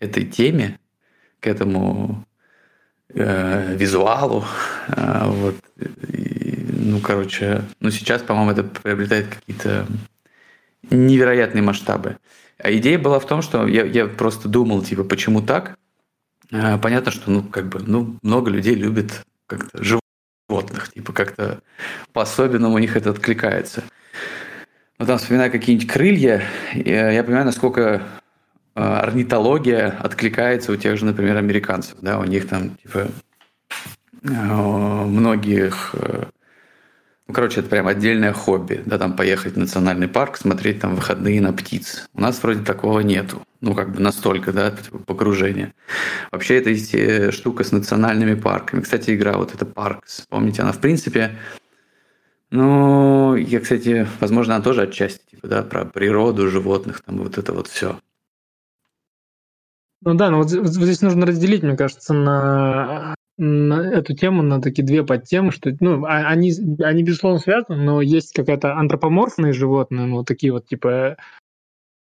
этой 0.00 0.24
теме, 0.24 0.80
к 1.38 1.46
этому 1.46 2.26
э, 3.14 3.76
визуалу. 3.76 4.44
Э, 4.88 5.28
вот. 5.28 5.54
Ну, 5.76 6.98
короче, 6.98 7.62
ну 7.78 7.92
сейчас, 7.92 8.22
по-моему, 8.22 8.50
это 8.50 8.64
приобретает 8.64 9.28
какие-то 9.28 9.86
невероятные 10.90 11.62
масштабы. 11.62 12.18
А 12.58 12.72
идея 12.72 12.98
была 12.98 13.20
в 13.20 13.26
том, 13.26 13.42
что 13.42 13.66
я, 13.66 13.84
я 13.84 14.06
просто 14.06 14.48
думал, 14.48 14.82
типа, 14.82 15.04
почему 15.04 15.40
так? 15.42 15.78
А, 16.52 16.78
понятно, 16.78 17.12
что, 17.12 17.30
ну, 17.30 17.42
как 17.42 17.68
бы, 17.68 17.80
ну, 17.80 18.16
много 18.22 18.50
людей 18.50 18.74
любит 18.74 19.22
как-то 19.46 19.82
животных, 19.82 20.92
типа, 20.92 21.12
как-то 21.12 21.60
по-особенному 22.12 22.74
у 22.74 22.78
них 22.78 22.96
это 22.96 23.10
откликается. 23.10 23.84
Ну, 24.98 25.06
там, 25.06 25.18
вспоминая 25.18 25.50
какие-нибудь 25.50 25.88
крылья, 25.88 26.42
я, 26.74 27.10
я 27.10 27.22
понимаю, 27.22 27.46
насколько 27.46 28.02
а, 28.74 29.00
орнитология 29.00 29.96
откликается 30.00 30.72
у 30.72 30.76
тех 30.76 30.98
же, 30.98 31.04
например, 31.04 31.36
американцев, 31.36 31.98
да, 32.00 32.18
у 32.18 32.24
них 32.24 32.48
там, 32.48 32.76
типа, 32.76 33.08
а, 34.24 35.04
многих 35.04 35.94
ну, 37.28 37.34
короче, 37.34 37.60
это 37.60 37.68
прям 37.68 37.86
отдельное 37.86 38.32
хобби, 38.32 38.82
да, 38.86 38.96
там 38.96 39.14
поехать 39.14 39.52
в 39.52 39.58
национальный 39.58 40.08
парк, 40.08 40.38
смотреть 40.38 40.80
там 40.80 40.94
выходные 40.94 41.42
на 41.42 41.52
птиц. 41.52 42.08
У 42.14 42.22
нас 42.22 42.42
вроде 42.42 42.64
такого 42.64 43.00
нету, 43.00 43.42
ну, 43.60 43.74
как 43.74 43.92
бы 43.92 44.00
настолько, 44.00 44.50
да, 44.50 44.74
погружение. 45.04 45.74
Вообще, 46.32 46.56
это 46.56 46.70
э, 46.70 47.30
штука 47.30 47.64
с 47.64 47.72
национальными 47.72 48.34
парками. 48.34 48.80
Кстати, 48.80 49.14
игра 49.14 49.34
вот 49.34 49.54
эта 49.54 49.66
Паркс, 49.66 50.24
помните, 50.30 50.62
она, 50.62 50.72
в 50.72 50.78
принципе, 50.78 51.36
ну, 52.50 53.36
я, 53.36 53.60
кстати, 53.60 54.08
возможно, 54.20 54.54
она 54.54 54.64
тоже 54.64 54.82
отчасти, 54.84 55.20
типа, 55.32 55.48
да, 55.48 55.62
про 55.62 55.84
природу 55.84 56.48
животных, 56.48 57.02
там, 57.02 57.18
вот 57.18 57.36
это 57.36 57.52
вот 57.52 57.66
все. 57.66 58.00
Ну 60.00 60.14
да, 60.14 60.30
но 60.30 60.38
вот 60.38 60.48
здесь 60.48 61.02
нужно 61.02 61.26
разделить, 61.26 61.62
мне 61.62 61.76
кажется, 61.76 62.14
на 62.14 63.14
на 63.38 63.88
эту 63.88 64.14
тему 64.14 64.42
на 64.42 64.60
такие 64.60 64.84
две 64.84 65.04
подтемы, 65.04 65.52
что 65.52 65.74
ну, 65.80 66.04
а, 66.04 66.28
они, 66.28 66.52
они 66.80 67.02
безусловно 67.04 67.38
связаны, 67.38 67.82
но 67.82 68.02
есть 68.02 68.32
какая-то 68.32 68.74
антропоморфные 68.74 69.52
животные, 69.52 70.06
ну, 70.06 70.24
такие 70.24 70.52
вот 70.52 70.66
типа 70.66 71.16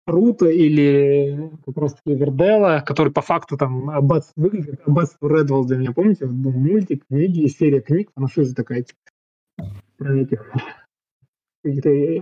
Рута 0.06 0.46
или 0.46 1.50
как 1.64 1.76
раз 1.76 1.94
таки 1.94 2.14
Вердела, 2.14 2.82
который 2.84 3.12
по 3.12 3.22
факту 3.22 3.56
там 3.56 3.88
аббатство 3.88 4.42
выглядит, 4.42 4.80
аббатство 4.84 5.28
Редволда, 5.28 5.76
меня 5.76 5.92
помните, 5.92 6.26
был 6.26 6.52
мультик, 6.52 7.04
книги, 7.08 7.46
серия 7.46 7.80
книг, 7.80 8.10
франшиза 8.14 8.54
такая, 8.54 8.82
типа, 8.82 9.72
про 9.96 10.16
этих 10.18 10.44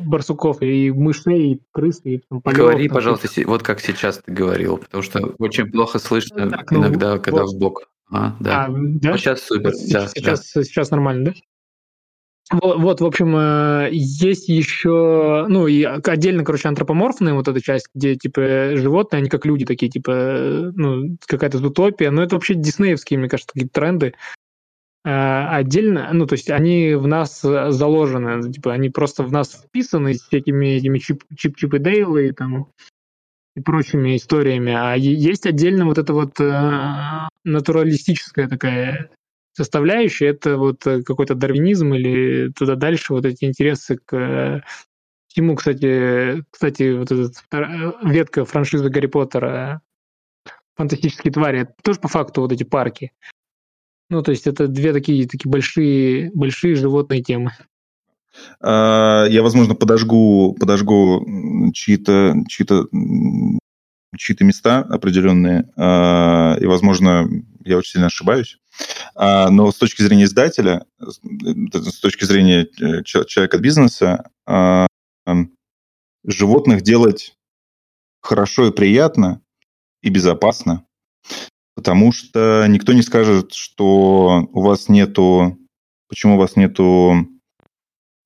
барсуков 0.02 0.60
и 0.60 0.90
мышей, 0.90 1.54
и 1.54 1.62
крыс, 1.72 2.00
и 2.04 2.18
там, 2.28 2.42
полев, 2.42 2.58
Говори, 2.58 2.88
там, 2.88 2.94
пожалуйста, 2.94 3.28
вот 3.46 3.62
как 3.62 3.80
сейчас 3.80 4.18
ты 4.18 4.30
говорил, 4.30 4.76
потому 4.76 5.02
что 5.02 5.34
очень 5.38 5.70
плохо 5.70 5.98
слышно 5.98 6.50
так, 6.50 6.70
ну, 6.70 6.80
иногда, 6.80 7.16
ну, 7.16 7.22
когда 7.22 7.42
вот. 7.42 7.54
в 7.54 7.58
бок. 7.58 7.90
А, 8.10 8.36
да. 8.40 8.64
А, 8.64 8.68
да? 8.68 9.10
Ну, 9.10 9.18
сейчас 9.18 9.42
супер. 9.42 9.70
Да, 9.70 10.08
сейчас, 10.08 10.52
да. 10.54 10.62
сейчас 10.62 10.90
нормально, 10.90 11.26
да? 11.26 11.34
Вот, 12.50 12.80
вот, 12.80 13.00
в 13.00 13.06
общем, 13.06 13.36
э, 13.36 13.90
есть 13.92 14.48
еще, 14.48 15.46
ну, 15.48 15.68
и 15.68 15.84
отдельно, 15.84 16.44
короче, 16.44 16.66
антропоморфная 16.66 17.34
вот 17.34 17.46
эта 17.46 17.60
часть, 17.60 17.86
где, 17.94 18.16
типа, 18.16 18.72
животные, 18.74 19.18
они 19.18 19.28
как 19.28 19.46
люди 19.46 19.64
такие, 19.64 19.88
типа, 19.88 20.72
ну, 20.74 21.16
какая-то 21.26 21.64
утопия, 21.64 22.10
но 22.10 22.22
это 22.24 22.34
вообще 22.34 22.54
диснеевские, 22.54 23.20
мне 23.20 23.28
кажется, 23.28 23.52
какие-то 23.52 23.72
тренды. 23.72 24.14
А 25.04 25.56
отдельно, 25.56 26.10
ну, 26.12 26.26
то 26.26 26.34
есть 26.34 26.50
они 26.50 26.94
в 26.94 27.06
нас 27.06 27.40
заложены, 27.40 28.52
типа, 28.52 28.72
они 28.72 28.90
просто 28.90 29.22
в 29.22 29.32
нас 29.32 29.52
вписаны 29.52 30.14
с 30.14 30.22
всякими 30.22 30.74
этими 30.74 30.98
чип-чип 30.98 31.74
и 31.74 31.78
Дейлы 31.78 32.28
и 32.28 32.32
там 32.32 32.66
и 33.56 33.60
прочими 33.60 34.16
историями. 34.16 34.72
А 34.72 34.94
есть 34.94 35.46
отдельно 35.46 35.86
вот 35.86 35.98
эта 35.98 36.12
вот 36.12 36.38
э, 36.38 37.28
натуралистическая 37.44 38.48
такая 38.48 39.10
составляющая, 39.52 40.28
это 40.28 40.56
вот 40.56 40.86
э, 40.86 41.02
какой-то 41.02 41.34
дарвинизм 41.34 41.92
или 41.94 42.50
туда 42.52 42.76
дальше 42.76 43.12
вот 43.12 43.24
эти 43.24 43.44
интересы 43.44 43.98
к 43.98 44.16
э, 44.16 44.62
всему, 45.28 45.56
кстати, 45.56 46.44
кстати, 46.50 46.96
вот 46.96 47.10
эта 47.10 47.30
э, 47.52 47.92
ветка 48.04 48.44
франшизы 48.44 48.88
Гарри 48.88 49.06
Поттера 49.06 49.82
фантастические 50.76 51.32
твари, 51.32 51.62
это 51.62 51.74
тоже 51.82 52.00
по 52.00 52.08
факту 52.08 52.40
вот 52.40 52.52
эти 52.52 52.64
парки. 52.64 53.12
Ну, 54.08 54.22
то 54.22 54.30
есть 54.30 54.46
это 54.46 54.66
две 54.66 54.92
такие, 54.92 55.28
такие 55.28 55.50
большие, 55.50 56.30
большие 56.34 56.74
животные 56.74 57.22
темы. 57.22 57.52
А, 58.60 59.26
я, 59.28 59.42
возможно, 59.42 59.74
подожгу, 59.74 60.56
подожгу 60.58 61.24
чьи-то 61.74 62.34
чьи 62.48 62.66
чьи-то 64.16 64.44
места 64.44 64.78
определенные, 64.80 65.70
а, 65.76 66.56
и, 66.60 66.66
возможно, 66.66 67.28
я 67.64 67.78
очень 67.78 67.92
сильно 67.92 68.06
ошибаюсь. 68.06 68.58
А, 69.14 69.50
но 69.50 69.70
с 69.70 69.76
точки 69.76 70.02
зрения 70.02 70.24
издателя, 70.24 70.84
с 71.00 72.00
точки 72.00 72.24
зрения 72.24 72.66
э, 72.80 73.02
человека 73.04 73.58
бизнеса, 73.58 74.28
животных 76.24 76.82
делать 76.82 77.34
хорошо 78.20 78.68
и 78.68 78.72
приятно 78.72 79.40
и 80.02 80.10
безопасно, 80.10 80.86
потому 81.74 82.12
что 82.12 82.66
никто 82.68 82.92
не 82.92 83.02
скажет, 83.02 83.52
что 83.52 84.48
у 84.52 84.60
вас 84.60 84.88
нету... 84.88 85.56
Почему 86.08 86.34
у 86.34 86.38
вас 86.38 86.56
нету 86.56 87.28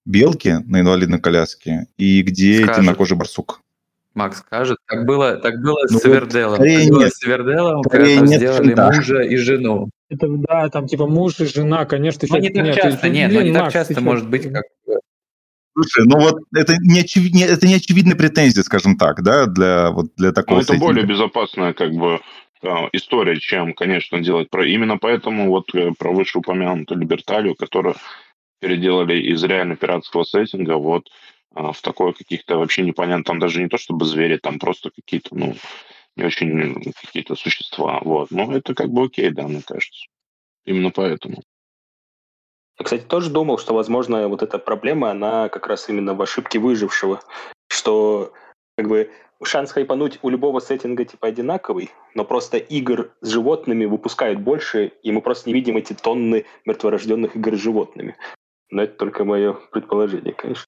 белки 0.07 0.59
на 0.65 0.81
инвалидной 0.81 1.21
коляске 1.21 1.87
и 1.97 2.23
где 2.23 2.63
Скажет. 2.63 2.77
темнокожий 2.77 3.17
барсук? 3.17 3.61
Макс 4.15 4.39
скажет, 4.39 4.79
так 4.87 5.07
было, 5.07 5.37
так 5.37 5.61
было 5.61 5.79
Ну 5.91 5.99
с 5.99 6.05
Верделом. 6.05 6.55
скорее 6.57 6.79
так 6.85 6.89
было 6.93 7.01
нет. 7.05 7.13
с 7.15 7.23
Верделом, 7.25 7.83
Скорее 7.83 8.05
когда 8.05 8.21
там 8.21 8.25
нет, 8.31 8.41
сделали 8.41 8.75
да. 8.75 8.93
мужа 8.93 9.21
и 9.23 9.37
жену. 9.37 9.91
Это, 10.09 10.27
да, 10.29 10.69
там 10.71 10.87
типа 10.87 11.07
муж 11.07 11.41
и 11.41 11.47
жена, 11.47 11.85
конечно. 11.85 12.27
Ну, 12.31 12.39
не 12.39 12.51
так 12.51 12.65
нет, 12.65 12.75
часто, 12.77 13.09
нет, 13.09 13.33
ну, 13.33 13.39
блин, 13.41 13.49
не 13.49 13.55
так 13.55 13.63
Макс, 13.65 13.73
часто 13.75 13.95
ты 13.95 14.01
чё? 14.01 14.05
может 14.07 14.29
быть, 14.29 14.53
как... 14.53 14.63
Слушай, 15.77 16.05
ну 16.07 16.21
вот 16.21 16.37
это 16.55 16.77
не, 16.81 17.03
очевид- 17.03 17.33
не- 17.33 17.43
это 17.43 17.67
не 17.67 17.75
очевидная 17.75 18.15
претензия, 18.15 18.63
скажем 18.63 18.97
так, 18.97 19.23
да, 19.25 19.47
для, 19.47 19.91
вот, 19.91 20.15
для 20.17 20.29
Ну, 20.29 20.33
такого 20.33 20.59
это 20.59 20.67
сеттинга. 20.69 20.87
более 20.87 21.05
безопасная 21.05 21.73
как 21.73 21.91
бы 21.93 22.21
э, 22.63 22.69
история, 22.93 23.41
чем, 23.41 23.75
конечно, 23.75 24.21
делать 24.21 24.49
про... 24.51 24.65
Именно 24.65 24.99
поэтому 24.99 25.49
вот 25.49 25.75
э, 25.75 25.91
про 25.99 26.13
вышеупомянутую 26.13 27.01
Либерталию, 27.01 27.57
которую 27.57 27.97
переделали 28.61 29.19
из 29.21 29.43
реально 29.43 29.75
пиратского 29.75 30.23
сеттинга 30.23 30.75
вот 30.77 31.09
а, 31.09 31.11
в 31.55 31.81
такое 31.83 32.13
каких-то 32.13 32.59
вообще 32.59 32.83
непонятно, 32.83 33.25
там 33.25 33.39
даже 33.39 33.63
не 33.63 33.69
то 33.69 33.79
чтобы 33.79 34.05
звери, 34.05 34.37
там 34.39 34.59
просто 34.59 34.91
какие-то, 34.91 35.37
ну, 35.37 35.55
не 36.17 36.25
очень 36.25 36.93
какие-то 37.01 37.37
существа, 37.37 38.01
вот. 38.03 38.31
Но 38.31 38.55
это 38.55 38.75
как 38.75 38.89
бы 38.91 39.05
окей, 39.05 39.31
да, 39.31 39.49
мне 39.49 39.63
кажется. 39.67 40.07
Именно 40.65 40.91
поэтому. 40.91 41.43
Я, 42.79 42.85
кстати, 42.85 43.03
тоже 43.03 43.31
думал, 43.31 43.59
что, 43.59 43.75
возможно, 43.75 44.29
вот 44.29 44.43
эта 44.43 44.59
проблема, 44.59 45.11
она 45.11 45.49
как 45.49 45.67
раз 45.67 45.89
именно 45.89 46.15
в 46.15 46.23
ошибке 46.23 46.59
выжившего, 46.59 47.21
что 47.69 48.33
как 48.77 48.89
бы 48.89 49.11
шанс 49.43 49.73
хайпануть 49.73 50.19
у 50.23 50.29
любого 50.29 50.61
сеттинга 50.61 51.05
типа 51.05 51.29
одинаковый, 51.29 51.91
но 52.15 52.25
просто 52.25 52.57
игр 52.57 53.13
с 53.21 53.29
животными 53.29 53.85
выпускают 53.85 54.41
больше, 54.41 54.93
и 55.03 55.13
мы 55.13 55.21
просто 55.21 55.49
не 55.49 55.55
видим 55.55 55.77
эти 55.77 55.93
тонны 55.93 56.47
мертворожденных 56.65 57.37
игр 57.37 57.55
с 57.55 57.61
животными. 57.61 58.17
Но 58.71 58.83
это 58.83 58.97
только 58.97 59.25
мое 59.25 59.53
предположение, 59.71 60.35
конечно. 60.35 60.65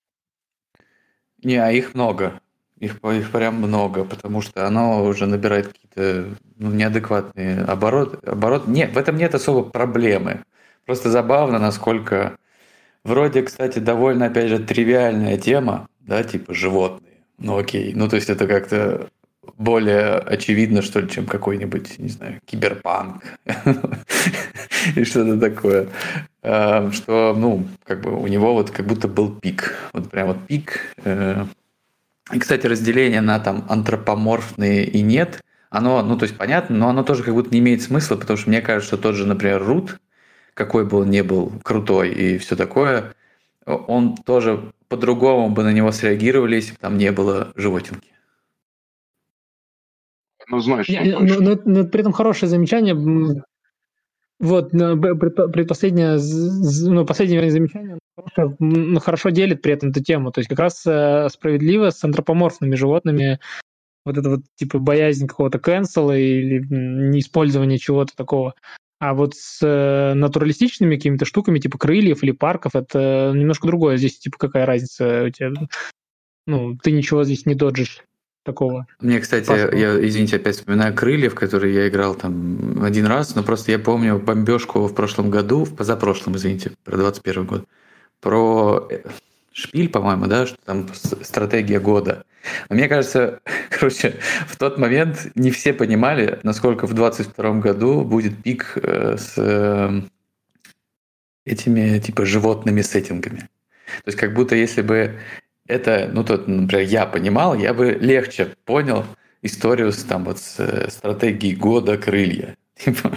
Не, 1.46 1.58
а 1.58 1.70
их 1.70 1.94
много. 1.94 2.40
Их, 2.80 2.96
их 3.04 3.30
прям 3.30 3.54
много, 3.54 4.02
потому 4.04 4.42
что 4.42 4.66
оно 4.66 5.04
уже 5.04 5.26
набирает 5.26 5.68
какие-то 5.68 6.36
ну, 6.56 6.72
неадекватные 6.72 7.60
обороты. 7.60 8.18
Оборот... 8.26 8.66
Нет, 8.66 8.92
в 8.92 8.98
этом 8.98 9.16
нет 9.16 9.32
особо 9.32 9.62
проблемы. 9.62 10.42
Просто 10.86 11.08
забавно, 11.08 11.60
насколько... 11.60 12.36
Вроде, 13.04 13.42
кстати, 13.42 13.78
довольно, 13.78 14.26
опять 14.26 14.48
же, 14.48 14.58
тривиальная 14.58 15.38
тема, 15.38 15.88
да, 16.00 16.24
типа 16.24 16.52
животные. 16.52 17.22
Ну 17.38 17.56
окей, 17.56 17.92
ну 17.94 18.08
то 18.08 18.16
есть 18.16 18.28
это 18.28 18.48
как-то 18.48 19.06
более 19.56 20.14
очевидно, 20.18 20.82
что 20.82 21.00
ли, 21.00 21.08
чем 21.08 21.26
какой-нибудь, 21.26 21.98
не 21.98 22.08
знаю, 22.08 22.40
киберпанк 22.44 23.22
и 24.96 25.04
что-то 25.04 25.38
такое. 25.38 25.88
Э, 26.42 26.90
Что, 26.92 27.34
ну, 27.36 27.66
как 27.84 28.00
бы 28.02 28.16
у 28.16 28.26
него 28.26 28.54
вот 28.54 28.70
как 28.70 28.86
будто 28.86 29.08
был 29.08 29.34
пик. 29.34 29.74
Вот 29.92 30.10
прям 30.10 30.28
вот 30.28 30.46
пик. 30.46 30.94
э. 31.04 31.44
И, 32.32 32.38
кстати, 32.38 32.66
разделение 32.66 33.20
на 33.20 33.38
там 33.38 33.64
антропоморфные 33.68 34.84
и 34.84 35.00
нет, 35.00 35.40
оно, 35.70 36.02
ну, 36.02 36.16
то 36.18 36.24
есть 36.24 36.36
понятно, 36.36 36.76
но 36.76 36.88
оно 36.88 37.02
тоже 37.04 37.22
как 37.22 37.34
будто 37.34 37.50
не 37.50 37.60
имеет 37.60 37.82
смысла, 37.82 38.16
потому 38.16 38.36
что 38.36 38.48
мне 38.48 38.60
кажется, 38.60 38.88
что 38.88 39.02
тот 39.02 39.14
же, 39.14 39.26
например, 39.26 39.62
Рут, 39.62 40.00
какой 40.54 40.84
бы 40.86 40.98
он 40.98 41.10
ни 41.10 41.20
был 41.20 41.52
крутой 41.62 42.10
и 42.12 42.38
все 42.38 42.56
такое, 42.56 43.14
он 43.64 44.16
тоже 44.16 44.72
по-другому 44.88 45.50
бы 45.50 45.62
на 45.62 45.72
него 45.72 45.92
среагировали, 45.92 46.56
если 46.56 46.72
бы 46.72 46.78
там 46.78 46.96
не 46.98 47.12
было 47.12 47.52
животинки. 47.56 48.15
Ну, 50.48 50.58
знаешь, 50.60 50.88
не, 50.88 51.12
точно. 51.12 51.40
но, 51.40 51.40
но- 51.40 51.62
но 51.64 51.84
при 51.84 52.00
этом 52.00 52.12
хорошее 52.12 52.48
замечание. 52.48 52.94
Вот, 54.38 54.70
предпоследнее, 54.70 56.18
ну, 56.90 57.06
последнее 57.06 57.36
вернее, 57.40 57.52
замечание, 57.52 57.98
хорошо, 58.16 58.54
ну, 58.58 59.00
хорошо 59.00 59.30
делит 59.30 59.62
при 59.62 59.72
этом 59.72 59.90
эту 59.90 60.02
тему. 60.04 60.30
То 60.30 60.40
есть 60.40 60.50
как 60.50 60.58
раз 60.58 60.82
э, 60.86 61.28
справедливо 61.30 61.88
с 61.88 62.04
антропоморфными 62.04 62.74
животными 62.74 63.40
вот 64.04 64.18
это 64.18 64.30
вот 64.30 64.40
типа 64.54 64.78
боязнь 64.78 65.26
какого-то 65.26 65.58
cancel 65.58 66.16
или 66.16 66.64
неиспользование 66.68 67.78
чего-то 67.78 68.14
такого. 68.14 68.54
А 68.98 69.14
вот 69.14 69.34
с 69.34 69.58
э, 69.62 70.14
натуралистичными 70.14 70.96
какими-то 70.96 71.24
штуками, 71.24 71.58
типа 71.58 71.76
крыльев 71.76 72.22
или 72.22 72.30
парков, 72.30 72.76
это 72.76 73.32
немножко 73.34 73.66
другое. 73.66 73.96
Здесь, 73.96 74.18
типа, 74.18 74.38
какая 74.38 74.64
разница 74.64 75.24
у 75.24 75.30
тебя? 75.30 75.50
Ну, 76.46 76.76
ты 76.76 76.92
ничего 76.92 77.24
здесь 77.24 77.46
не 77.46 77.54
доджишь 77.54 78.04
такого. 78.46 78.86
Мне, 79.00 79.20
кстати, 79.20 79.50
я, 79.50 80.06
извините, 80.06 80.36
опять 80.36 80.56
вспоминаю 80.56 80.94
«Крылья», 80.94 81.28
в 81.28 81.34
которые 81.34 81.74
я 81.74 81.88
играл 81.88 82.14
там 82.14 82.82
один 82.82 83.06
раз, 83.06 83.34
но 83.34 83.42
просто 83.42 83.72
я 83.72 83.78
помню 83.78 84.18
бомбежку 84.18 84.86
в 84.86 84.94
прошлом 84.94 85.28
году, 85.30 85.64
в 85.64 85.74
позапрошлом, 85.74 86.36
извините, 86.36 86.72
про 86.84 86.96
21 86.96 87.44
год, 87.44 87.64
про 88.20 88.88
э, 88.90 89.00
шпиль, 89.52 89.88
по-моему, 89.88 90.26
да, 90.26 90.46
что 90.46 90.56
там 90.64 90.88
стратегия 90.94 91.80
года. 91.80 92.24
Но 92.70 92.76
мне 92.76 92.88
кажется, 92.88 93.40
короче, 93.70 94.14
в 94.46 94.56
тот 94.56 94.78
момент 94.78 95.26
не 95.34 95.50
все 95.50 95.72
понимали, 95.72 96.38
насколько 96.42 96.86
в 96.86 96.94
22 96.94 97.54
году 97.54 98.02
будет 98.02 98.42
пик 98.42 98.78
э, 98.82 99.16
с 99.18 99.34
э, 99.36 100.00
этими, 101.44 101.98
типа, 101.98 102.24
животными 102.24 102.80
сеттингами. 102.80 103.40
То 104.04 104.08
есть 104.08 104.18
как 104.18 104.34
будто 104.34 104.54
если 104.54 104.82
бы 104.82 105.18
это, 105.68 106.10
ну, 106.12 106.24
тот, 106.24 106.48
например, 106.48 106.86
я 106.86 107.06
понимал, 107.06 107.54
я 107.54 107.74
бы 107.74 107.92
легче 107.92 108.54
понял 108.64 109.04
историю 109.42 109.92
с, 109.92 110.02
там, 110.04 110.24
вот, 110.24 110.38
с 110.38 110.58
э, 110.58 110.90
стратегией 110.90 111.54
года 111.54 111.98
крылья. 111.98 112.56
Типа, 112.76 113.12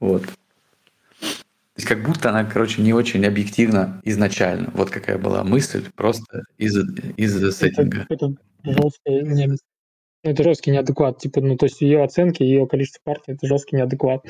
Вот. 0.00 0.22
То 0.22 1.80
есть 1.80 1.88
как 1.88 2.02
будто 2.04 2.30
она, 2.30 2.44
короче, 2.44 2.80
не 2.80 2.94
очень 2.94 3.26
объективна 3.26 4.00
изначально. 4.02 4.70
Вот 4.72 4.88
какая 4.88 5.18
была 5.18 5.44
мысль, 5.44 5.84
просто 5.94 6.44
из-за 6.56 6.86
из 7.16 7.54
сеттинга. 7.54 8.06
Это, 8.08 8.34
это 8.64 8.82
жесткий, 8.82 9.22
не, 9.22 9.56
это 10.22 10.42
жесткий 10.42 10.70
неадекват. 10.70 11.18
Типа, 11.18 11.42
ну, 11.42 11.58
то 11.58 11.66
есть 11.66 11.82
ее 11.82 12.02
оценки, 12.02 12.42
ее 12.42 12.66
количество 12.66 13.00
партий 13.04 13.32
это 13.32 13.46
жесткий 13.46 13.76
неадекват. 13.76 14.24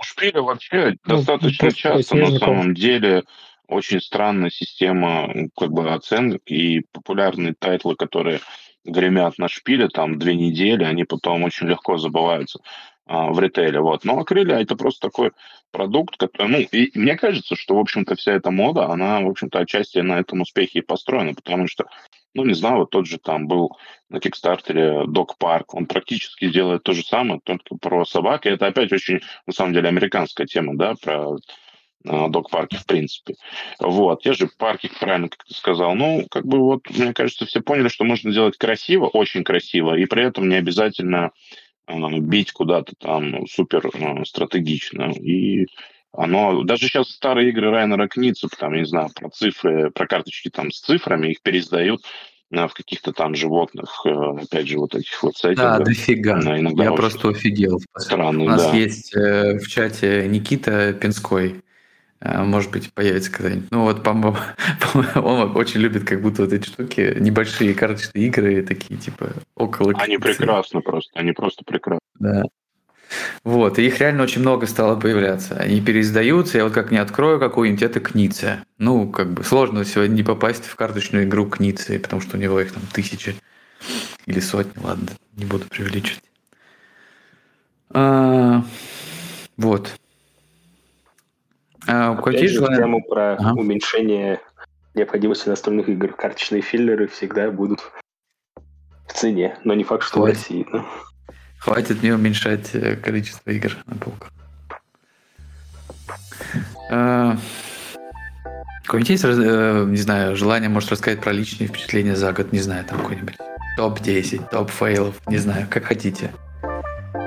У 0.00 0.04
шпиля 0.04 0.40
вообще 0.40 0.94
Ну, 1.04 1.16
достаточно 1.16 1.72
часто 1.72 2.16
на 2.16 2.38
самом 2.38 2.74
деле 2.74 3.24
очень 3.68 4.00
странная 4.00 4.50
система 4.50 5.32
как 5.56 5.70
бы 5.70 5.90
оценок 5.90 6.42
и 6.46 6.82
популярные 6.92 7.54
тайтлы, 7.58 7.96
которые 7.96 8.40
гремят 8.84 9.38
на 9.38 9.48
шпиле 9.48 9.88
там 9.88 10.18
две 10.18 10.34
недели, 10.34 10.84
они 10.84 11.04
потом 11.04 11.44
очень 11.44 11.68
легко 11.68 11.98
забываются 11.98 12.60
а, 13.06 13.30
в 13.30 13.38
ритейле. 13.38 13.80
Вот. 13.80 14.04
Но 14.04 14.18
акрилия 14.18 14.60
это 14.60 14.76
просто 14.76 15.08
такой 15.08 15.32
продукт, 15.70 16.16
который, 16.16 16.48
ну, 16.48 16.58
и 16.58 16.98
мне 16.98 17.16
кажется, 17.16 17.56
что, 17.56 17.76
в 17.76 17.78
общем-то, 17.78 18.16
вся 18.16 18.32
эта 18.32 18.50
мода, 18.50 18.86
она, 18.86 19.20
в 19.20 19.28
общем-то, 19.28 19.58
отчасти 19.58 19.98
на 19.98 20.18
этом 20.18 20.40
успехе 20.40 20.78
и 20.78 20.82
построена, 20.82 21.34
потому 21.34 21.68
что, 21.68 21.86
ну, 22.34 22.44
не 22.44 22.54
знаю, 22.54 22.78
вот 22.78 22.90
тот 22.90 23.06
же 23.06 23.18
там 23.18 23.46
был 23.46 23.76
на 24.08 24.20
Кикстартере 24.20 25.04
Док 25.06 25.36
Парк, 25.36 25.74
он 25.74 25.86
практически 25.86 26.50
делает 26.50 26.84
то 26.84 26.92
же 26.92 27.02
самое, 27.02 27.40
только 27.44 27.76
про 27.76 28.06
собак, 28.06 28.46
и 28.46 28.50
это 28.50 28.66
опять 28.66 28.92
очень 28.92 29.20
на 29.46 29.52
самом 29.52 29.74
деле 29.74 29.88
американская 29.88 30.46
тема, 30.46 30.76
да, 30.76 30.94
про 31.02 31.36
док-парки 32.04 32.76
в 32.76 32.86
принципе. 32.86 33.34
Вот, 33.80 34.22
те 34.22 34.32
же 34.32 34.48
парки, 34.56 34.90
правильно, 35.00 35.28
как 35.28 35.44
ты 35.44 35.54
сказал, 35.54 35.94
ну, 35.94 36.26
как 36.30 36.46
бы 36.46 36.58
вот, 36.58 36.88
мне 36.90 37.12
кажется, 37.12 37.46
все 37.46 37.60
поняли, 37.60 37.88
что 37.88 38.04
можно 38.04 38.32
делать 38.32 38.56
красиво, 38.56 39.06
очень 39.06 39.44
красиво, 39.44 39.96
и 39.96 40.06
при 40.06 40.24
этом 40.24 40.48
не 40.48 40.56
обязательно 40.56 41.32
а, 41.86 42.10
бить 42.18 42.52
куда-то 42.52 42.92
там 42.98 43.46
супер 43.46 43.90
а, 43.94 44.24
стратегично. 44.24 45.10
И 45.12 45.66
оно, 46.12 46.62
даже 46.62 46.86
сейчас 46.86 47.10
старые 47.10 47.50
игры 47.50 47.70
Райнера 47.70 48.08
Кница, 48.08 48.48
там, 48.48 48.74
я 48.74 48.80
не 48.80 48.86
знаю, 48.86 49.10
про 49.14 49.28
цифры, 49.30 49.90
про 49.90 50.06
карточки 50.06 50.50
там 50.50 50.70
с 50.70 50.80
цифрами, 50.80 51.28
их 51.28 51.42
пересдают 51.42 52.02
в 52.50 52.68
каких-то 52.68 53.12
там 53.12 53.34
животных, 53.34 54.02
э, 54.06 54.10
опять 54.10 54.68
же, 54.68 54.78
вот 54.78 54.94
этих 54.94 55.22
вот 55.22 55.34
Да, 55.34 55.48
сеттингах. 55.48 55.84
дофига. 55.84 56.40
Да, 56.40 56.56
Я 56.56 56.92
просто 56.92 57.28
офигел. 57.28 57.78
Странный, 57.96 58.46
У 58.46 58.48
нас 58.48 58.70
да. 58.70 58.74
есть 58.74 59.14
э, 59.14 59.58
в 59.58 59.68
чате 59.68 60.26
Никита 60.28 60.94
Пинской. 60.94 61.62
Э, 62.20 62.42
Может 62.42 62.70
быть, 62.70 62.92
появится 62.92 63.30
когда-нибудь. 63.30 63.70
Ну 63.70 63.82
вот, 63.82 64.02
по-моему, 64.04 64.36
он 65.14 65.56
очень 65.56 65.80
любит 65.80 66.04
как 66.04 66.20
будто 66.20 66.42
вот 66.42 66.52
эти 66.52 66.66
штуки, 66.66 67.16
небольшие 67.18 67.74
карточные 67.74 68.26
игры, 68.26 68.62
такие 68.62 68.98
типа 68.98 69.32
около... 69.54 69.92
Они 69.98 70.16
кницы. 70.16 70.38
прекрасны 70.38 70.80
просто, 70.80 71.18
они 71.18 71.32
просто 71.32 71.64
прекрасны. 71.64 72.00
Да. 72.18 72.42
Вот, 73.42 73.78
и 73.78 73.86
их 73.86 74.00
реально 74.00 74.24
очень 74.24 74.42
много 74.42 74.66
стало 74.66 74.98
появляться. 74.98 75.56
Они 75.56 75.80
переиздаются, 75.80 76.58
я 76.58 76.64
вот 76.64 76.74
как 76.74 76.90
не 76.90 76.98
открою 76.98 77.38
какую-нибудь, 77.38 77.82
это 77.82 78.00
Кница. 78.00 78.64
Ну, 78.76 79.08
как 79.10 79.32
бы 79.32 79.44
сложно 79.44 79.84
сегодня 79.84 80.14
не 80.14 80.22
попасть 80.22 80.66
в 80.66 80.76
карточную 80.76 81.24
игру 81.24 81.46
Кницы, 81.46 81.98
потому 81.98 82.20
что 82.20 82.36
у 82.36 82.40
него 82.40 82.60
их 82.60 82.72
там 82.72 82.82
тысячи 82.92 83.34
или 84.26 84.40
сотни, 84.40 84.82
ладно, 84.82 85.08
не 85.36 85.46
буду 85.46 85.64
преувеличивать. 85.66 86.24
А, 87.90 88.62
вот. 89.56 89.98
А, 91.88 92.12
Опять 92.12 92.24
какие 92.24 92.46
же, 92.48 92.54
в 92.54 92.58
желания? 92.64 92.76
тему 92.78 93.02
про 93.08 93.34
Ага. 93.34 93.52
уменьшение 93.58 94.40
необходимости 94.94 95.48
настольных 95.48 95.88
игр. 95.88 96.12
Карточные 96.12 96.60
филлеры 96.62 97.08
всегда 97.08 97.50
будут 97.50 97.80
в 99.06 99.12
цене, 99.14 99.56
но 99.64 99.74
не 99.74 99.84
факт, 99.84 100.04
что 100.04 100.18
в 100.18 100.22
Хватит. 100.22 100.36
России. 100.38 100.66
да. 100.72 100.84
Хватит 101.58 102.02
мне 102.02 102.14
уменьшать 102.14 102.74
э, 102.74 102.96
количество 102.96 103.50
игр 103.50 103.72
на 103.86 103.96
полках. 103.96 104.30
А, 106.90 107.36
какое-нибудь 108.84 109.10
есть, 109.10 109.24
э, 109.24 109.84
не 109.88 109.96
знаю, 109.96 110.36
желание, 110.36 110.68
может, 110.68 110.90
рассказать 110.92 111.20
про 111.20 111.32
личные 111.32 111.68
впечатления 111.68 112.16
за 112.16 112.32
год, 112.32 112.52
не 112.52 112.60
знаю, 112.60 112.84
там 112.84 112.98
какой-нибудь 113.00 113.36
топ-10, 113.76 114.50
топ-фейлов, 114.50 115.14
не 115.26 115.38
знаю, 115.38 115.66
как 115.70 115.84
хотите. 115.84 116.30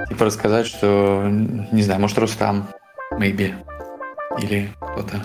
Типа 0.10 0.26
рассказать, 0.26 0.68
что, 0.68 1.28
не 1.72 1.82
знаю, 1.84 2.00
может, 2.02 2.18
Рустам, 2.18 2.68
maybe, 3.14 3.54
или 4.40 4.70
кто-то. 4.80 5.22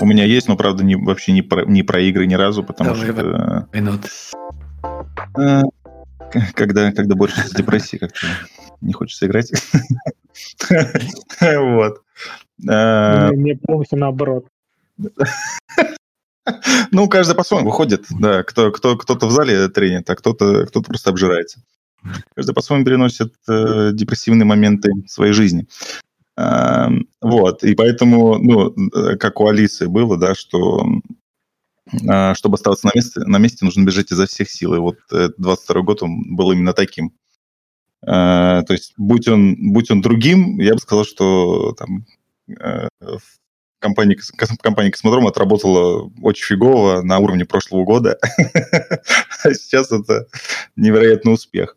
У 0.00 0.04
меня 0.04 0.24
есть, 0.24 0.48
но, 0.48 0.56
правда, 0.56 0.82
не, 0.84 0.96
вообще 0.96 1.32
не 1.32 1.42
про, 1.42 1.64
не 1.64 1.82
про 1.82 2.00
игры 2.00 2.26
ни 2.26 2.34
разу, 2.34 2.64
потому 2.64 2.94
Давай, 2.94 3.12
что... 3.12 3.68
Минут. 3.72 4.00
э, 5.38 5.62
Когда, 6.54 6.90
когда 6.92 7.14
борешься 7.14 7.46
с 7.48 7.52
депрессией, 7.52 8.00
как-то 8.00 8.26
не 8.80 8.92
хочется 8.92 9.26
играть. 9.26 9.52
Вот. 11.40 12.00
Э, 12.68 13.30
Мне 13.32 13.54
полностью 13.56 13.98
наоборот. 13.98 14.46
Ну, 16.90 17.08
каждый 17.08 17.34
по-своему 17.36 17.66
выходит. 17.66 18.06
Да, 18.10 18.42
кто, 18.42 18.72
кто, 18.72 18.96
кто-то 18.96 19.26
в 19.26 19.30
зале 19.30 19.68
тренит, 19.68 20.08
а 20.10 20.16
кто-то, 20.16 20.66
кто-то 20.66 20.86
просто 20.88 21.10
обжирается. 21.10 21.60
Каждый 22.34 22.54
по-своему 22.54 22.84
переносит 22.84 23.34
э, 23.48 23.90
депрессивные 23.92 24.44
моменты 24.44 24.90
своей 25.06 25.32
жизни. 25.32 25.66
Э, 26.36 26.88
вот, 27.20 27.64
и 27.64 27.74
поэтому, 27.74 28.38
ну, 28.38 28.70
э, 28.70 29.16
как 29.16 29.40
у 29.40 29.48
Алисы 29.48 29.88
было, 29.88 30.16
да, 30.16 30.34
что 30.34 30.84
э, 31.92 32.34
чтобы 32.34 32.54
оставаться 32.54 32.86
на 32.86 32.92
месте, 32.94 33.20
на 33.20 33.38
месте, 33.38 33.64
нужно 33.64 33.84
бежать 33.84 34.12
изо 34.12 34.26
всех 34.26 34.50
сил. 34.50 34.74
И 34.74 34.78
вот 34.78 34.98
э, 35.12 35.28
22 35.38 35.82
год 35.82 36.02
он 36.02 36.34
был 36.34 36.52
именно 36.52 36.72
таким. 36.72 37.12
Э, 38.06 38.62
то 38.66 38.72
есть, 38.72 38.94
будь 38.96 39.28
он, 39.28 39.72
будь 39.72 39.90
он 39.90 40.00
другим, 40.00 40.58
я 40.60 40.74
бы 40.74 40.80
сказал, 40.80 41.04
что 41.04 41.72
там 41.72 42.04
э, 42.48 42.88
компания, 43.82 44.16
компания 44.62 44.90
Космодром 44.90 45.26
отработала 45.26 46.10
очень 46.22 46.46
фигово 46.46 47.02
на 47.02 47.18
уровне 47.18 47.44
прошлого 47.44 47.84
года. 47.84 48.18
А 49.44 49.54
сейчас 49.54 49.90
это 49.90 50.28
невероятный 50.76 51.34
успех. 51.34 51.76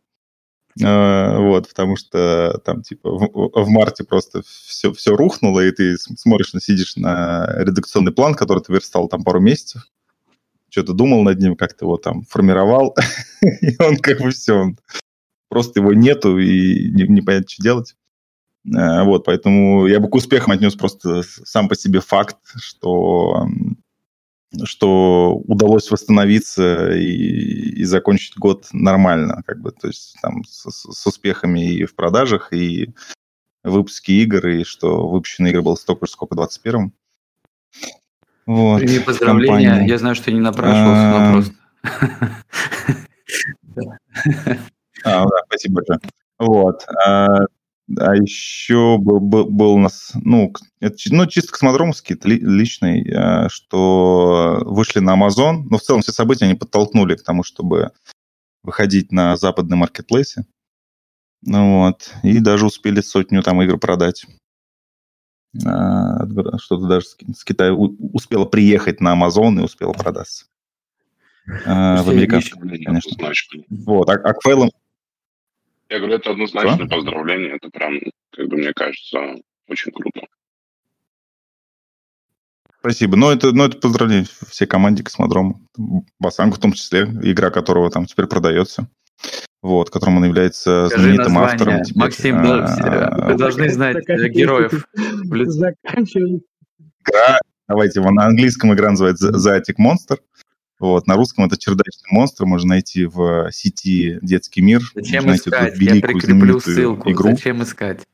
Э, 0.82 1.38
Вот, 1.38 1.70
потому 1.70 1.96
что 1.96 2.60
там, 2.66 2.82
типа, 2.82 3.10
в, 3.10 3.64
в 3.64 3.70
марте 3.70 4.04
просто 4.04 4.42
все, 4.44 4.92
все 4.94 5.16
рухнуло, 5.16 5.62
и 5.62 5.72
ты 5.72 5.98
смотришь, 5.98 6.54
на, 6.54 6.60
сидишь 6.60 6.96
на 6.98 7.48
редакционный 7.60 8.12
план, 8.12 8.34
который 8.36 8.62
ты 8.62 8.74
верстал 8.74 9.08
там 9.08 9.24
пару 9.24 9.40
месяцев, 9.40 9.84
что-то 10.70 10.94
думал 10.94 11.24
над 11.24 11.40
ним, 11.40 11.56
как-то 11.56 11.86
его 11.86 11.98
там 11.98 12.24
формировал, 12.24 12.96
и 13.62 13.82
он 13.82 13.98
как 13.98 14.20
бы 14.20 14.32
все, 14.32 14.54
он, 14.56 14.78
просто 15.50 15.80
его 15.80 15.94
нету, 15.94 16.38
и 16.38 16.90
не- 16.92 17.08
непонятно, 17.08 17.48
что 17.48 17.64
делать. 17.64 17.96
Э, 18.66 19.04
Вот, 19.04 19.24
поэтому 19.26 19.88
я 19.88 20.00
бы 20.02 20.10
к 20.10 20.16
успехам 20.16 20.52
отнес 20.52 20.76
просто 20.76 21.24
сам 21.46 21.70
по 21.70 21.76
себе 21.76 22.02
факт, 22.02 22.38
что, 22.58 23.48
что 24.64 25.36
удалось 25.46 25.92
восстановиться 25.92 26.92
и, 26.92 27.04
и 27.80 27.84
закончить 27.84 28.38
год 28.38 28.68
нормально, 28.72 29.42
как 29.46 29.60
бы, 29.62 29.72
то 29.72 29.88
есть 29.88 30.16
там 30.22 30.44
с, 30.46 30.70
с- 30.70 31.06
успехами 31.08 31.74
и 31.74 31.86
в 31.86 31.96
продажах, 31.96 32.54
и 32.54 32.94
выпуске 33.64 34.14
игр, 34.24 34.48
и 34.48 34.64
что 34.64 35.08
выпущенных 35.10 35.52
игр 35.54 35.62
было 35.64 35.76
столько 35.76 36.06
же, 36.06 36.12
сколько 36.14 36.34
в 36.34 36.38
21 36.38 36.92
Вот, 38.46 38.80
Прими 38.82 39.00
поздравления. 39.00 39.70
компании. 39.70 39.90
Я 39.90 39.98
знаю, 39.98 40.16
что 40.16 40.32
не 40.32 40.40
напрашивался, 40.40 41.10
но 41.10 41.18
А, 41.18 41.32
просто. 41.34 41.56
А, 45.04 45.26
да, 45.26 45.38
спасибо 45.48 45.76
большое. 45.76 46.00
Вот. 46.40 46.86
А, 48.00 48.16
еще 48.16 48.98
был, 48.98 49.20
был, 49.20 49.46
был 49.50 49.74
у 49.74 49.80
нас, 49.80 50.12
ну, 50.16 50.52
это, 50.80 50.96
ну, 51.12 51.28
чисто 51.28 51.54
это 52.16 52.28
ли- 52.28 52.40
личный, 52.40 53.08
а, 53.14 53.48
что 53.50 54.62
вышли 54.66 55.00
на 55.00 55.16
Amazon, 55.16 55.64
но 55.70 55.78
в 55.78 55.82
целом 55.82 56.02
все 56.02 56.12
события 56.12 56.46
они 56.46 56.56
подтолкнули 56.56 57.16
к 57.16 57.24
тому, 57.24 57.44
чтобы 57.44 57.92
выходить 58.64 59.12
на 59.12 59.38
западные 59.38 59.78
маркетплейсы. 59.78 60.46
Ну 61.44 61.82
вот. 61.82 62.12
И 62.24 62.40
даже 62.40 62.66
успели 62.66 63.02
сотню 63.02 63.44
там 63.44 63.62
игр 63.62 63.78
продать. 63.78 64.26
А, 65.64 66.26
Что-то 66.58 66.88
даже 66.88 67.06
с 67.06 67.16
Ки- 67.16 67.32
с 67.34 67.44
Китая 67.44 67.72
у- 67.74 67.96
успело 68.14 68.46
приехать 68.46 69.00
на 69.00 69.14
Amazon 69.16 69.60
и 69.60 69.64
успело 69.64 69.94
продаться. 69.94 70.46
А, 71.68 72.02
В 72.02 72.10
американском, 72.10 72.62
конечно. 72.86 73.12
Вот. 73.70 74.10
А, 74.10 74.14
а 74.14 74.34
к 74.34 74.42
фейлам 74.42 74.72
Я 75.90 76.00
говорю, 76.00 76.16
это 76.16 76.32
однозначно 76.32 76.88
поздравление. 76.88 77.56
Это 77.56 77.70
прям, 77.70 78.00
как 78.32 78.48
бы, 78.48 78.58
мне 78.58 78.74
кажется, 78.74 79.36
очень 79.68 79.92
круто. 79.92 80.22
Спасибо. 82.80 83.18
Ну, 83.18 83.32
это, 83.32 83.52
ну, 83.52 83.66
это 83.66 83.78
поздравление 83.78 84.26
всей 84.48 84.68
команде 84.68 85.04
Космодрома. 85.04 85.60
Басангу 86.20 86.56
в 86.56 86.60
том 86.60 86.74
числе, 86.74 87.02
игра 87.24 87.50
которого 87.50 87.90
там 87.90 88.06
теперь 88.06 88.28
продается. 88.28 88.88
Вот, 89.62 89.90
которым 89.90 90.18
он 90.18 90.26
является 90.26 90.86
Скажи 90.88 91.02
знаменитым 91.02 91.34
название. 91.34 91.54
автором. 91.54 91.84
теперь. 91.84 92.00
Максим, 92.04 92.38
А, 92.38 92.68
да, 92.78 93.28
вы 93.28 93.36
должны 93.36 93.70
знать 93.70 93.98
э, 94.08 94.28
героев. 94.30 94.88
Игра, 97.08 97.40
давайте 97.68 98.00
его 98.00 98.12
на 98.12 98.26
английском 98.26 98.72
игра 98.74 98.92
называется 98.92 99.30
The 99.30 99.60
Attic 99.60 99.78
Monster. 99.80 100.20
Вот, 100.80 101.08
на 101.08 101.16
русском 101.16 101.46
это 101.46 101.58
чердачный 101.58 102.10
монстр. 102.12 102.46
Можно 102.46 102.70
найти 102.70 103.06
в 103.06 103.50
сети 103.52 104.20
«Детский 104.22 104.62
мир». 104.62 104.82
Зачем 104.94 105.24
Можно 105.24 105.38
искать? 105.38 105.78
Я 105.80 106.02
прикреплю 106.02 106.60
ссылку. 106.60 107.12
игру. 107.12 107.30
Зачем 107.32 107.64
искать? 107.64 108.06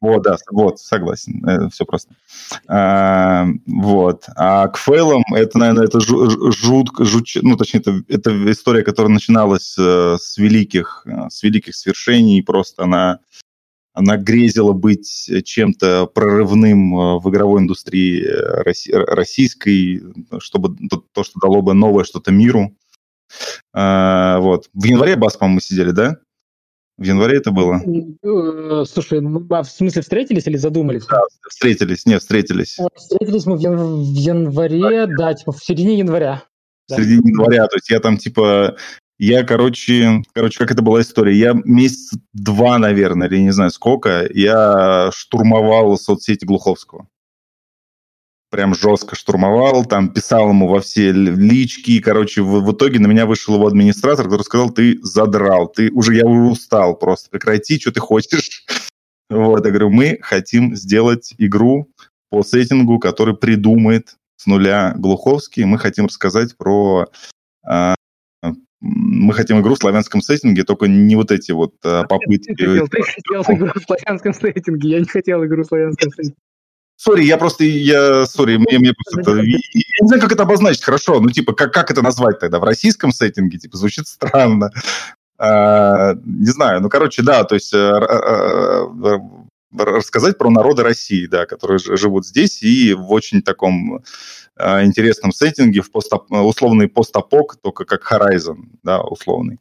Вот, 0.00 0.22
да, 0.22 0.36
вот, 0.52 0.78
согласен, 0.78 1.70
все 1.70 1.84
просто. 1.84 2.14
А, 2.68 3.46
вот. 3.66 4.26
А 4.36 4.68
к 4.68 4.76
фейлам, 4.76 5.24
это, 5.34 5.58
наверное, 5.58 5.86
это 5.86 5.98
жу- 5.98 6.28
жу- 6.28 6.52
жутко, 6.52 7.02
жуч- 7.02 7.40
ну, 7.42 7.56
точнее, 7.56 7.80
это, 7.80 8.02
это 8.06 8.52
история, 8.52 8.84
которая 8.84 9.12
начиналась 9.12 9.74
э, 9.76 10.16
с 10.20 10.38
великих, 10.38 11.02
э, 11.04 11.28
с 11.30 11.42
великих 11.42 11.74
свершений, 11.74 12.42
просто 12.42 12.84
она, 12.84 13.18
она 13.94 14.16
грезила 14.16 14.72
быть 14.72 15.30
чем-то 15.44 16.06
прорывным 16.06 16.94
э, 16.96 17.18
в 17.18 17.28
игровой 17.30 17.60
индустрии 17.62 18.22
э, 18.24 18.62
росси- 18.62 18.92
российской, 18.92 20.02
чтобы 20.38 20.76
то, 20.88 21.02
то, 21.12 21.24
что 21.24 21.40
дало 21.40 21.62
бы 21.62 21.74
новое 21.74 22.04
что-то 22.04 22.30
миру. 22.30 22.72
А, 23.74 24.38
вот. 24.40 24.68
В 24.72 24.84
январе, 24.84 25.16
Бас, 25.16 25.36
по-моему, 25.36 25.60
сидели, 25.60 25.90
да? 25.90 26.16
В 26.96 27.04
январе 27.04 27.38
это 27.38 27.50
было? 27.50 27.80
Э, 28.22 28.84
Слушай, 28.84 29.20
ну, 29.20 29.46
а 29.50 29.62
в 29.62 29.70
смысле 29.70 30.02
встретились 30.02 30.46
или 30.46 30.56
задумались? 30.56 31.04
Встретились, 31.48 32.06
нет, 32.06 32.20
встретились. 32.22 32.78
Э, 32.78 32.86
Встретились 32.94 33.46
мы 33.46 33.56
в, 33.56 33.60
ян- 33.60 34.00
в 34.02 34.14
январе, 34.14 35.06
да, 35.06 35.34
типа 35.34 35.52
в 35.52 35.62
середине 35.62 35.98
января. 35.98 36.42
в 36.88 36.94
середине 36.94 37.30
января. 37.30 37.66
То 37.68 37.76
есть 37.76 37.90
я 37.90 38.00
там 38.00 38.16
типа... 38.16 38.76
Я, 39.18 39.42
короче, 39.42 40.22
короче, 40.32 40.58
как 40.58 40.70
это 40.70 40.80
была 40.80 41.00
история? 41.00 41.36
Я 41.36 41.52
месяц 41.64 42.16
два, 42.32 42.78
наверное, 42.78 43.28
или 43.28 43.38
не 43.38 43.50
знаю 43.50 43.70
сколько, 43.70 44.28
я 44.32 45.10
штурмовал 45.12 45.98
соцсети 45.98 46.44
Глуховского. 46.44 47.08
Прям 48.50 48.74
жестко 48.74 49.16
штурмовал, 49.16 49.84
там 49.84 50.10
писал 50.10 50.48
ему 50.50 50.68
во 50.68 50.80
все 50.80 51.12
ли- 51.12 51.34
лички. 51.34 52.00
Короче, 52.00 52.42
в, 52.42 52.62
в 52.62 52.72
итоге 52.72 53.00
на 53.00 53.08
меня 53.08 53.26
вышел 53.26 53.56
его 53.56 53.66
администратор, 53.66 54.24
который 54.26 54.42
сказал, 54.42 54.70
ты 54.70 54.98
задрал, 55.02 55.68
ты 55.68 55.90
уже, 55.90 56.14
я 56.14 56.24
уже 56.24 56.52
устал 56.52 56.96
просто, 56.96 57.28
прекрати, 57.28 57.78
что 57.78 57.92
ты 57.92 58.00
хочешь. 58.00 58.64
Вот, 59.30 59.62
я 59.66 59.70
говорю, 59.70 59.90
мы 59.90 60.16
хотим 60.22 60.74
сделать 60.74 61.34
игру 61.36 61.90
по 62.30 62.42
сеттингу, 62.42 62.98
который 62.98 63.36
придумает 63.36 64.16
с 64.36 64.46
нуля 64.46 64.94
Глуховский. 64.96 65.64
Мы 65.64 65.78
хотим 65.78 66.06
рассказать 66.06 66.56
про... 66.56 67.08
мы 68.80 69.34
хотим 69.34 69.60
игру 69.60 69.74
в 69.74 69.78
славянском 69.78 70.20
сеттинге, 70.20 70.64
только 70.64 70.86
не 70.86 71.16
вот 71.16 71.30
эти 71.30 71.52
вот 71.52 71.74
а, 71.84 72.04
попытки... 72.04 72.54
Ты 72.54 72.66
хотел, 72.66 72.88
ты 72.88 73.02
хотел 73.02 73.42
игру 73.56 73.72
в 73.74 73.82
славянском 73.82 74.34
сеттинге, 74.34 74.88
я 74.90 74.98
не 75.00 75.06
хотел 75.06 75.44
игру 75.44 75.62
в 75.62 75.66
славянском 75.66 76.10
сеттинге. 76.10 76.36
Сори, 76.96 77.22
я 77.22 77.38
просто, 77.38 77.62
я, 77.62 78.26
сори, 78.26 78.56
мне, 78.56 78.78
мне 78.78 78.92
просто 78.92 79.20
это, 79.20 79.40
я 79.40 79.58
не 80.00 80.08
знаю, 80.08 80.20
как 80.20 80.32
это 80.32 80.42
обозначить 80.42 80.82
хорошо, 80.82 81.20
ну, 81.20 81.30
типа, 81.30 81.52
как, 81.52 81.72
как 81.72 81.92
это 81.92 82.02
назвать 82.02 82.40
тогда? 82.40 82.58
В 82.58 82.64
российском 82.64 83.12
сеттинге, 83.12 83.58
типа, 83.58 83.76
звучит 83.76 84.08
странно. 84.08 84.70
А, 85.38 86.14
не 86.24 86.50
знаю, 86.50 86.80
ну, 86.80 86.88
короче, 86.88 87.22
да, 87.22 87.44
то 87.44 87.54
есть 87.54 87.72
э, 87.72 87.78
э, 87.78 89.18
рассказать 89.76 90.38
про 90.38 90.50
народы 90.50 90.82
России, 90.82 91.26
да, 91.26 91.46
которые 91.46 91.78
живут 91.78 92.26
здесь 92.26 92.62
и 92.62 92.94
в 92.94 93.12
очень 93.12 93.42
таком 93.42 94.02
интересном 94.84 95.32
сеттинге, 95.32 95.80
в 95.80 95.90
постоп, 95.90 96.30
условный 96.30 96.88
постапок, 96.88 97.56
только 97.62 97.84
как 97.84 98.10
Horizon, 98.12 98.56
да, 98.82 99.00
условный. 99.00 99.58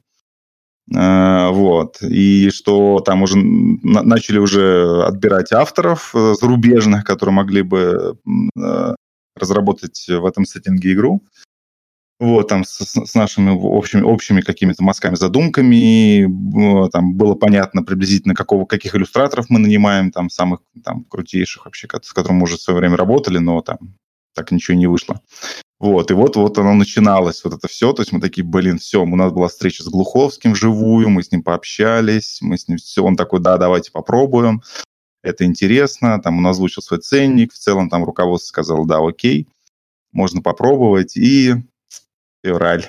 Э, 0.95 1.49
Вот. 1.51 2.01
И 2.01 2.49
что 2.49 2.99
там 2.99 3.23
уже 3.23 3.37
на- 3.37 4.03
начали 4.03 4.39
уже 4.39 5.03
отбирать 5.03 5.51
авторов 5.51 6.13
э, 6.15 6.33
зарубежных, 6.39 7.03
которые 7.03 7.33
могли 7.35 7.61
бы 7.61 8.17
э, 8.57 8.95
разработать 9.35 10.05
в 10.07 10.25
этом 10.25 10.45
сеттинге 10.45 10.93
игру. 10.93 11.21
Вот, 12.19 12.47
там 12.47 12.63
с, 12.63 12.79
с 12.79 13.13
нашими 13.13 13.51
общими, 13.51 14.01
общими 14.01 14.41
какими-то 14.41 14.83
мазками, 14.83 15.13
задумками. 15.15 16.25
Там 16.89 17.13
было 17.13 17.35
понятно 17.35 17.83
приблизительно, 17.83 18.33
какого, 18.33 18.65
каких 18.65 18.95
иллюстраторов 18.95 19.49
мы 19.49 19.59
нанимаем, 19.59 20.11
там 20.11 20.29
самых 20.31 20.61
там, 20.83 21.03
крутейших 21.03 21.65
вообще, 21.65 21.87
с 22.01 22.13
которыми 22.13 22.39
мы 22.39 22.43
уже 22.45 22.57
в 22.57 22.61
свое 22.61 22.79
время 22.79 22.97
работали, 22.97 23.37
но 23.37 23.61
там 23.61 23.77
так 24.37 24.51
ничего 24.51 24.77
не 24.77 24.87
вышло. 24.87 25.19
Вот, 25.79 26.09
и 26.09 26.13
вот, 26.13 26.35
вот 26.35 26.57
оно 26.57 26.73
начиналось, 26.73 27.43
вот 27.43 27.53
это 27.53 27.67
все. 27.67 27.93
То 27.93 28.01
есть 28.01 28.11
мы 28.11 28.19
такие, 28.19 28.45
блин, 28.45 28.79
все, 28.79 29.03
у 29.03 29.15
нас 29.15 29.31
была 29.31 29.47
встреча 29.47 29.83
с 29.83 29.87
Глуховским 29.87 30.53
вживую, 30.53 31.09
мы 31.09 31.21
с 31.21 31.31
ним 31.31 31.43
пообщались, 31.43 32.39
мы 32.41 32.57
с 32.57 32.67
ним 32.67 32.77
все, 32.77 33.03
он 33.03 33.15
такой, 33.15 33.41
да, 33.41 33.57
давайте 33.57 33.91
попробуем, 33.91 34.61
это 35.21 35.45
интересно, 35.45 36.19
там 36.21 36.39
он 36.39 36.47
озвучил 36.47 36.81
свой 36.81 36.99
ценник, 36.99 37.53
в 37.53 37.57
целом 37.57 37.89
там 37.89 38.03
руководство 38.05 38.47
сказало, 38.47 38.87
да, 38.87 38.99
окей, 38.99 39.47
можно 40.11 40.41
попробовать, 40.41 41.15
и 41.15 41.53
февраль. 42.43 42.85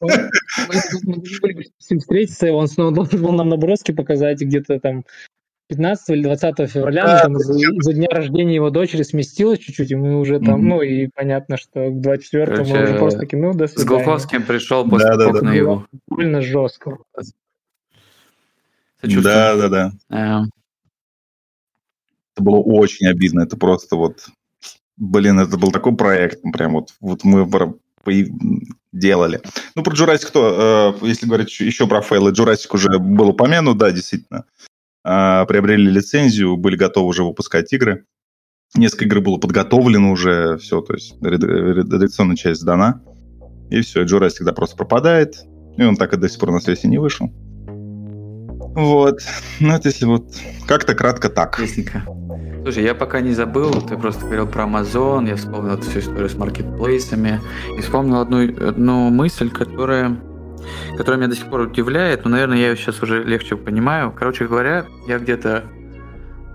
Мы 0.00 0.10
с 0.10 1.90
ним 1.90 2.00
встретиться, 2.00 2.52
он 2.52 2.68
снова 2.68 2.92
должен 2.92 3.22
был 3.22 3.32
нам 3.32 3.48
наброски 3.48 3.92
показать 3.92 4.40
где-то 4.40 4.78
там 4.80 5.04
15 5.72 6.10
или 6.10 6.22
20 6.22 6.70
февраля, 6.70 7.04
да, 7.04 7.22
там, 7.22 7.38
за, 7.38 7.54
за 7.54 7.92
дня 7.94 8.08
рождения 8.10 8.54
его 8.54 8.70
дочери 8.70 9.02
сместилось 9.02 9.58
чуть-чуть, 9.58 9.90
и 9.90 9.94
мы 9.94 10.20
уже 10.20 10.38
там, 10.38 10.60
mm-hmm. 10.60 10.68
ну, 10.68 10.82
и 10.82 11.08
понятно, 11.08 11.56
что 11.56 11.90
к 11.90 12.00
24 12.00 12.46
Короче, 12.46 12.72
мы 12.72 12.82
уже 12.82 12.94
просто 12.98 13.20
таки, 13.20 13.36
ну, 13.36 13.54
до 13.54 13.66
свидания. 13.66 13.84
С 13.84 13.88
Глуховским 13.88 14.42
пришел 14.42 14.88
после 14.88 15.08
да, 15.08 15.32
да, 15.32 15.40
да. 15.40 15.52
его. 15.52 15.86
Больно 16.06 16.42
жестко. 16.42 16.98
Да, 19.02 19.56
да, 19.56 19.68
да. 19.68 19.92
Yeah. 20.10 20.44
Это 22.34 22.44
было 22.44 22.58
очень 22.58 23.06
обидно, 23.08 23.42
это 23.42 23.56
просто 23.56 23.96
вот, 23.96 24.26
блин, 24.96 25.38
это 25.38 25.58
был 25.58 25.70
такой 25.70 25.96
проект, 25.96 26.40
прям 26.52 26.72
вот, 26.72 26.94
вот 27.00 27.24
мы 27.24 27.46
делали. 28.92 29.40
Ну, 29.74 29.82
про 29.82 29.94
Jurassic, 29.94 30.26
кто, 30.26 30.98
э, 31.02 31.06
если 31.06 31.26
говорить 31.26 31.58
еще 31.60 31.86
про 31.86 32.00
фейлы, 32.00 32.32
Jurassic 32.32 32.68
уже 32.72 32.98
был 32.98 33.28
упомянут, 33.28 33.78
да, 33.78 33.90
действительно. 33.90 34.44
А, 35.04 35.44
приобрели 35.46 35.90
лицензию, 35.90 36.56
были 36.56 36.76
готовы 36.76 37.08
уже 37.08 37.24
выпускать 37.24 37.72
игры. 37.72 38.04
Несколько 38.74 39.04
игр 39.04 39.20
было 39.20 39.38
подготовлено 39.38 40.12
уже, 40.12 40.56
все, 40.58 40.80
то 40.80 40.94
есть 40.94 41.14
редакционная 41.20 42.36
часть 42.36 42.62
сдана. 42.62 43.02
И 43.70 43.80
все, 43.80 44.04
Jurassic 44.04 44.38
тогда 44.38 44.52
просто 44.52 44.76
пропадает. 44.76 45.36
И 45.76 45.82
он 45.82 45.96
так 45.96 46.12
и 46.12 46.16
до 46.16 46.28
сих 46.28 46.38
пор 46.38 46.52
на 46.52 46.60
связи 46.60 46.86
не 46.86 46.98
вышел. 46.98 47.28
Вот. 48.74 49.20
Ну, 49.60 49.74
это 49.74 49.88
если 49.88 50.06
вот 50.06 50.34
как-то 50.66 50.94
кратко 50.94 51.28
так. 51.28 51.58
Ясненько. 51.58 52.04
Слушай, 52.62 52.84
я 52.84 52.94
пока 52.94 53.20
не 53.20 53.32
забыл, 53.32 53.72
ты 53.82 53.96
просто 53.96 54.24
говорил 54.24 54.46
про 54.46 54.64
Amazon, 54.64 55.28
я 55.28 55.34
вспомнил 55.34 55.74
эту 55.74 55.82
всю 55.82 55.98
историю 55.98 56.28
с 56.28 56.36
маркетплейсами, 56.36 57.40
и 57.76 57.80
вспомнил 57.80 58.20
одну, 58.20 58.44
одну 58.44 59.10
мысль, 59.10 59.50
которая 59.50 60.16
которая 60.96 61.18
меня 61.18 61.28
до 61.28 61.36
сих 61.36 61.48
пор 61.48 61.60
удивляет, 61.60 62.24
но, 62.24 62.30
наверное, 62.30 62.58
я 62.58 62.70
ее 62.70 62.76
сейчас 62.76 63.02
уже 63.02 63.22
легче 63.22 63.56
понимаю. 63.56 64.12
Короче 64.12 64.46
говоря, 64.46 64.86
я 65.06 65.18
где-то 65.18 65.64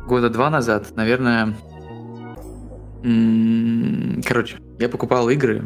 года 0.08 0.30
два 0.30 0.50
назад, 0.50 0.96
наверное, 0.96 1.56
короче, 4.26 4.58
я 4.80 4.90
покупал 4.90 5.30
игры, 5.30 5.66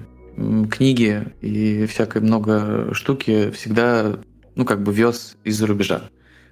книги 0.72 1.24
и 1.42 1.86
всякой 1.86 2.22
много 2.22 2.94
штуки 2.94 3.52
всегда, 3.52 4.20
ну, 4.56 4.66
как 4.66 4.82
бы 4.82 4.94
вез 4.94 5.38
из-за 5.44 5.68
рубежа. 5.68 6.04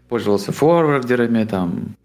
Пользовался 0.08 0.52
форвардерами, 0.52 1.44
там, 1.46 1.96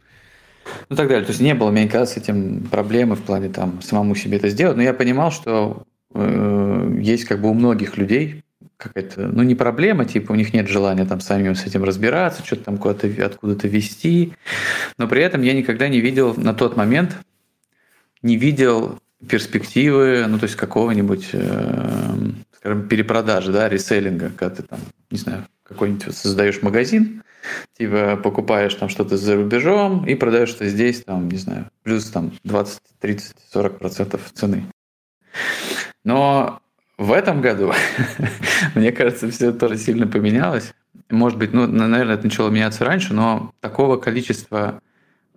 ну, 0.88 0.96
так 0.96 1.08
далее. 1.08 1.24
То 1.24 1.30
есть 1.30 1.40
не 1.40 1.54
было, 1.54 1.70
мне 1.70 1.88
кажется, 1.88 2.14
с 2.14 2.22
этим 2.22 2.64
проблемы 2.70 3.16
в 3.16 3.22
плане 3.22 3.48
там 3.48 3.80
самому 3.82 4.14
себе 4.14 4.36
это 4.36 4.48
сделать. 4.48 4.76
Но 4.76 4.82
я 4.82 4.92
понимал, 4.92 5.30
что 5.30 5.84
э, 6.14 6.98
есть 7.00 7.24
как 7.24 7.40
бы 7.40 7.50
у 7.50 7.54
многих 7.54 7.96
людей 7.96 8.43
какая-то, 8.76 9.28
ну, 9.28 9.42
не 9.42 9.54
проблема, 9.54 10.04
типа 10.04 10.32
у 10.32 10.34
них 10.34 10.52
нет 10.52 10.68
желания 10.68 11.04
там 11.04 11.20
самим 11.20 11.54
с 11.54 11.64
этим 11.64 11.84
разбираться, 11.84 12.44
что-то 12.44 12.64
там 12.64 12.78
куда-то 12.78 13.08
откуда-то 13.24 13.68
вести, 13.68 14.32
но 14.98 15.08
при 15.08 15.22
этом 15.22 15.42
я 15.42 15.52
никогда 15.52 15.88
не 15.88 16.00
видел 16.00 16.34
на 16.36 16.54
тот 16.54 16.76
момент, 16.76 17.16
не 18.22 18.36
видел 18.36 18.98
перспективы, 19.28 20.26
ну, 20.28 20.38
то 20.38 20.44
есть 20.44 20.56
какого-нибудь, 20.56 21.30
э, 21.32 22.14
скажем, 22.56 22.88
перепродажи, 22.88 23.52
да, 23.52 23.68
реселлинга, 23.68 24.30
когда 24.36 24.56
ты 24.56 24.62
там, 24.62 24.80
не 25.10 25.18
знаю, 25.18 25.46
какой-нибудь 25.62 26.14
создаешь 26.14 26.62
магазин, 26.62 27.22
типа 27.78 28.16
покупаешь 28.16 28.74
там 28.74 28.88
что-то 28.88 29.16
за 29.16 29.36
рубежом 29.36 30.06
и 30.06 30.14
продаешь 30.14 30.50
что 30.50 30.66
здесь, 30.66 31.02
там, 31.02 31.28
не 31.28 31.38
знаю, 31.38 31.70
плюс 31.82 32.06
там 32.06 32.32
20, 32.44 32.80
30, 33.00 33.36
40 33.52 33.78
процентов 33.78 34.30
цены. 34.34 34.64
Но 36.04 36.60
в 36.96 37.12
этом 37.12 37.40
году, 37.40 37.72
мне 38.74 38.92
кажется, 38.92 39.30
все 39.30 39.52
тоже 39.52 39.76
сильно 39.78 40.06
поменялось. 40.06 40.72
Может 41.10 41.38
быть, 41.38 41.52
ну, 41.52 41.66
наверное, 41.66 42.14
это 42.14 42.24
начало 42.24 42.50
меняться 42.50 42.84
раньше, 42.84 43.14
но 43.14 43.52
такого 43.60 43.96
количества 43.96 44.80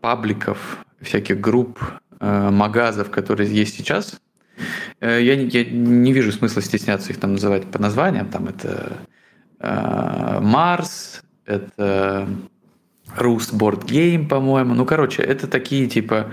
пабликов, 0.02 0.86
всяких 1.02 1.40
групп, 1.40 1.80
э, 2.20 2.50
магазов, 2.52 3.10
которые 3.10 3.52
есть 3.52 3.76
сейчас, 3.76 4.20
э, 5.02 5.20
я, 5.22 5.34
я 5.34 5.66
не 5.66 6.14
вижу 6.14 6.32
смысла 6.32 6.62
стесняться 6.62 7.12
их 7.12 7.20
там 7.20 7.34
называть 7.34 7.70
по 7.70 7.80
названиям. 7.80 8.30
Там 8.30 8.48
это 8.48 8.98
э, 9.60 10.40
Марс, 10.42 11.24
это 11.46 12.28
Roost 13.18 13.54
Board 13.54 13.86
Game, 13.86 14.28
по-моему. 14.28 14.74
Ну, 14.74 14.86
короче, 14.86 15.24
это 15.24 15.48
такие 15.48 15.88
типа 15.88 16.28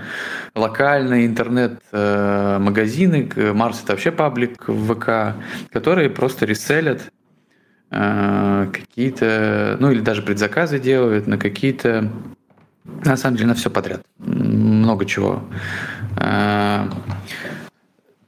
локальные 0.55 1.25
интернет-магазины. 1.25 3.29
Марс 3.53 3.81
это 3.83 3.93
вообще 3.93 4.11
паблик 4.11 4.67
в 4.67 4.93
ВК, 4.93 5.35
которые 5.71 6.09
просто 6.09 6.45
реселят 6.45 7.11
э, 7.91 8.67
какие-то, 8.71 9.77
ну 9.79 9.91
или 9.91 10.01
даже 10.01 10.21
предзаказы 10.21 10.79
делают 10.79 11.27
на 11.27 11.37
какие-то, 11.37 12.11
на 12.83 13.17
самом 13.17 13.37
деле 13.37 13.49
на 13.49 13.55
все 13.55 13.69
подряд, 13.69 14.01
много 14.17 15.05
чего. 15.05 15.43
Э, 16.17 16.87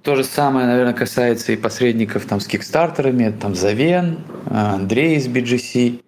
то 0.04 0.16
же 0.16 0.24
самое, 0.24 0.68
наверное, 0.68 0.94
касается 0.94 1.52
и 1.52 1.58
посредников 1.58 2.26
там 2.26 2.40
с 2.40 2.48
кикстартерами, 2.48 3.30
там 3.30 3.56
Завен, 3.56 4.20
Андрей 4.50 5.18
из 5.18 5.28
BGC. 5.28 6.02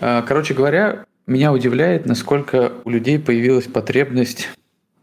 Э, 0.00 0.22
короче 0.26 0.54
говоря, 0.54 1.04
меня 1.30 1.52
удивляет, 1.52 2.06
насколько 2.06 2.72
у 2.84 2.90
людей 2.90 3.18
появилась 3.18 3.66
потребность 3.66 4.48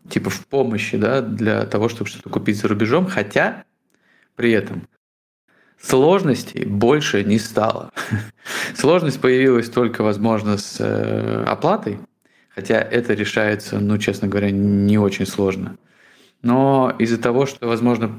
типа 0.10 0.30
в 0.30 0.46
помощи, 0.46 0.98
да, 0.98 1.22
для 1.22 1.66
того, 1.66 1.88
чтобы 1.88 2.10
что-то 2.10 2.30
купить 2.30 2.58
за 2.58 2.68
рубежом, 2.68 3.08
хотя 3.08 3.64
при 4.36 4.52
этом 4.52 4.88
сложностей 5.80 6.66
больше 6.66 7.24
не 7.24 7.40
стало. 7.40 7.92
Сложность 8.76 9.22
появилась 9.22 9.70
только, 9.70 10.04
возможно, 10.04 10.58
с 10.58 10.78
э, 10.80 11.44
оплатой, 11.46 12.00
хотя 12.50 12.80
это 12.80 13.14
решается, 13.14 13.80
ну, 13.80 13.98
честно 13.98 14.28
говоря, 14.28 14.52
не 14.52 14.98
очень 14.98 15.26
сложно. 15.26 15.78
Но 16.42 16.94
из-за 17.00 17.18
того, 17.18 17.46
что, 17.46 17.68
возможно, 17.68 18.12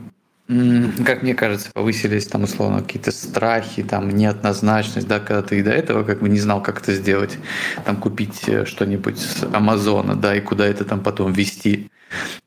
как 0.48 1.22
мне 1.22 1.34
кажется, 1.34 1.70
повысились 1.74 2.26
там 2.26 2.44
условно 2.44 2.80
какие-то 2.80 3.10
страхи, 3.10 3.82
там 3.82 4.08
неоднозначность, 4.08 5.06
да, 5.06 5.20
когда 5.20 5.42
ты 5.42 5.58
и 5.58 5.62
до 5.62 5.70
этого 5.70 6.04
как 6.04 6.20
бы 6.20 6.30
не 6.30 6.40
знал, 6.40 6.62
как 6.62 6.80
это 6.80 6.94
сделать, 6.94 7.36
там 7.84 7.96
купить 7.96 8.48
э, 8.48 8.64
что-нибудь 8.64 9.18
с 9.18 9.44
Амазона, 9.52 10.16
да, 10.16 10.34
и 10.34 10.40
куда 10.40 10.66
это 10.66 10.86
там 10.86 11.00
потом 11.00 11.32
вести, 11.34 11.90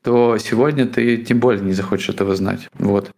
то 0.02 0.36
сегодня 0.38 0.86
ты 0.86 1.18
тем 1.18 1.38
более 1.38 1.62
не 1.62 1.74
захочешь 1.74 2.08
этого 2.08 2.34
знать, 2.34 2.68
вот. 2.74 3.12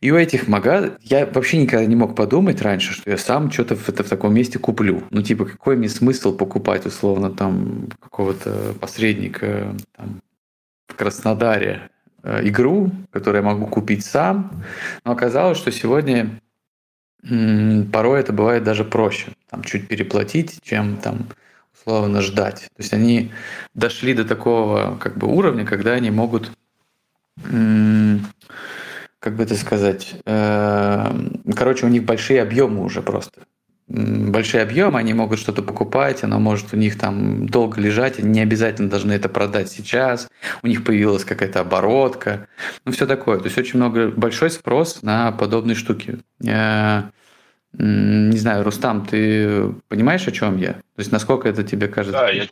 И 0.00 0.10
у 0.10 0.16
этих 0.16 0.48
магазинов 0.48 0.98
я 1.02 1.26
вообще 1.26 1.58
никогда 1.58 1.84
не 1.84 1.96
мог 1.96 2.16
подумать 2.16 2.62
раньше, 2.62 2.94
что 2.94 3.10
я 3.10 3.18
сам 3.18 3.50
что-то 3.50 3.76
в, 3.76 3.88
это, 3.88 4.04
в 4.04 4.08
таком 4.08 4.34
месте 4.34 4.58
куплю. 4.58 5.02
Ну, 5.10 5.22
типа, 5.22 5.46
какой 5.46 5.76
мне 5.76 5.88
смысл 5.88 6.36
покупать, 6.36 6.84
условно, 6.86 7.30
там, 7.30 7.88
какого-то 8.00 8.74
посредника 8.78 9.74
там, 9.96 10.20
в 10.86 10.94
Краснодаре, 10.94 11.90
игру, 12.42 12.90
которую 13.10 13.42
я 13.42 13.48
могу 13.48 13.66
купить 13.66 14.04
сам, 14.04 14.50
но 15.04 15.12
оказалось, 15.12 15.58
что 15.58 15.70
сегодня 15.70 16.40
порой 17.92 18.20
это 18.20 18.32
бывает 18.32 18.64
даже 18.64 18.84
проще, 18.84 19.32
там 19.50 19.62
чуть 19.64 19.88
переплатить, 19.88 20.60
чем 20.62 20.96
там 20.96 21.28
условно 21.74 22.20
ждать. 22.20 22.68
То 22.76 22.82
есть 22.82 22.92
они 22.92 23.32
дошли 23.74 24.14
до 24.14 24.24
такого 24.24 24.96
как 24.98 25.16
бы 25.16 25.26
уровня, 25.28 25.64
когда 25.64 25.92
они 25.92 26.10
могут, 26.10 26.52
как 27.42 27.50
бы 29.36 29.42
это 29.42 29.54
сказать, 29.56 30.14
э, 30.24 31.28
короче, 31.54 31.86
у 31.86 31.88
них 31.88 32.04
большие 32.04 32.42
объемы 32.42 32.84
уже 32.84 33.02
просто 33.02 33.42
большие 33.88 34.62
объемы, 34.62 34.98
они 34.98 35.14
могут 35.14 35.38
что-то 35.38 35.62
покупать, 35.62 36.24
оно 36.24 36.40
может 36.40 36.72
у 36.72 36.76
них 36.76 36.98
там 36.98 37.48
долго 37.48 37.80
лежать, 37.80 38.18
они 38.18 38.30
не 38.30 38.40
обязательно 38.40 38.90
должны 38.90 39.12
это 39.12 39.28
продать 39.28 39.70
сейчас, 39.70 40.28
у 40.62 40.66
них 40.66 40.84
появилась 40.84 41.24
какая-то 41.24 41.60
оборотка, 41.60 42.48
ну 42.84 42.92
все 42.92 43.06
такое. 43.06 43.38
То 43.38 43.44
есть 43.44 43.58
очень 43.58 43.78
много, 43.78 44.08
большой 44.08 44.50
спрос 44.50 45.02
на 45.02 45.30
подобные 45.32 45.76
штуки. 45.76 46.18
Я, 46.40 47.12
не 47.72 48.36
знаю, 48.36 48.64
Рустам, 48.64 49.06
ты 49.06 49.72
понимаешь, 49.88 50.26
о 50.26 50.32
чем 50.32 50.56
я? 50.56 50.72
То 50.72 50.98
есть 50.98 51.12
насколько 51.12 51.48
это 51.48 51.62
тебе 51.62 51.86
кажется? 51.86 52.20
Да, 52.20 52.30
я, 52.30 52.46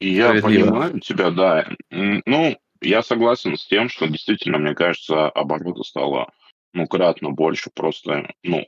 я 0.00 0.40
понимаю 0.40 1.00
тебя, 1.00 1.30
да. 1.30 1.68
Ну, 1.90 2.56
я 2.80 3.02
согласен 3.02 3.58
с 3.58 3.66
тем, 3.66 3.90
что 3.90 4.06
действительно, 4.06 4.56
мне 4.58 4.74
кажется, 4.74 5.28
оборота 5.28 5.82
стало 5.82 6.30
ну, 6.76 6.86
кратно 6.86 7.30
больше, 7.30 7.70
просто, 7.74 8.30
ну, 8.42 8.66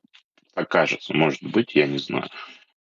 так 0.58 0.68
кажется, 0.68 1.14
может 1.14 1.42
быть, 1.42 1.74
я 1.74 1.86
не 1.86 1.98
знаю. 1.98 2.28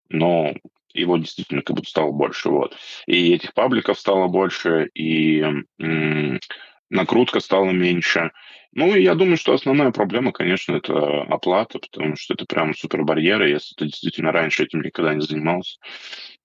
Но 0.09 0.55
его 0.92 1.16
действительно 1.16 1.62
как 1.62 1.74
будто 1.76 1.90
стало 1.90 2.12
больше, 2.12 2.48
вот. 2.48 2.76
И 3.06 3.32
этих 3.34 3.52
пабликов 3.52 3.98
стало 3.98 4.28
больше, 4.28 4.90
и 4.94 5.40
м- 5.80 6.40
накрутка 6.88 7.40
стала 7.40 7.70
меньше. 7.70 8.30
Ну, 8.72 8.94
и 8.94 9.02
я 9.02 9.14
думаю, 9.14 9.36
что 9.36 9.55
основная 9.55 9.90
проблема, 9.90 10.32
конечно, 10.32 10.76
это 10.76 11.22
оплата, 11.22 11.80
потому 11.80 12.16
что 12.16 12.34
это 12.34 12.44
прям 12.44 12.74
супер 12.74 13.02
барьеры. 13.05 13.51
Если 13.51 13.74
ты 13.74 13.86
действительно 13.86 14.30
раньше 14.30 14.64
этим 14.64 14.80
никогда 14.82 15.14
не 15.14 15.22
занимался, 15.22 15.78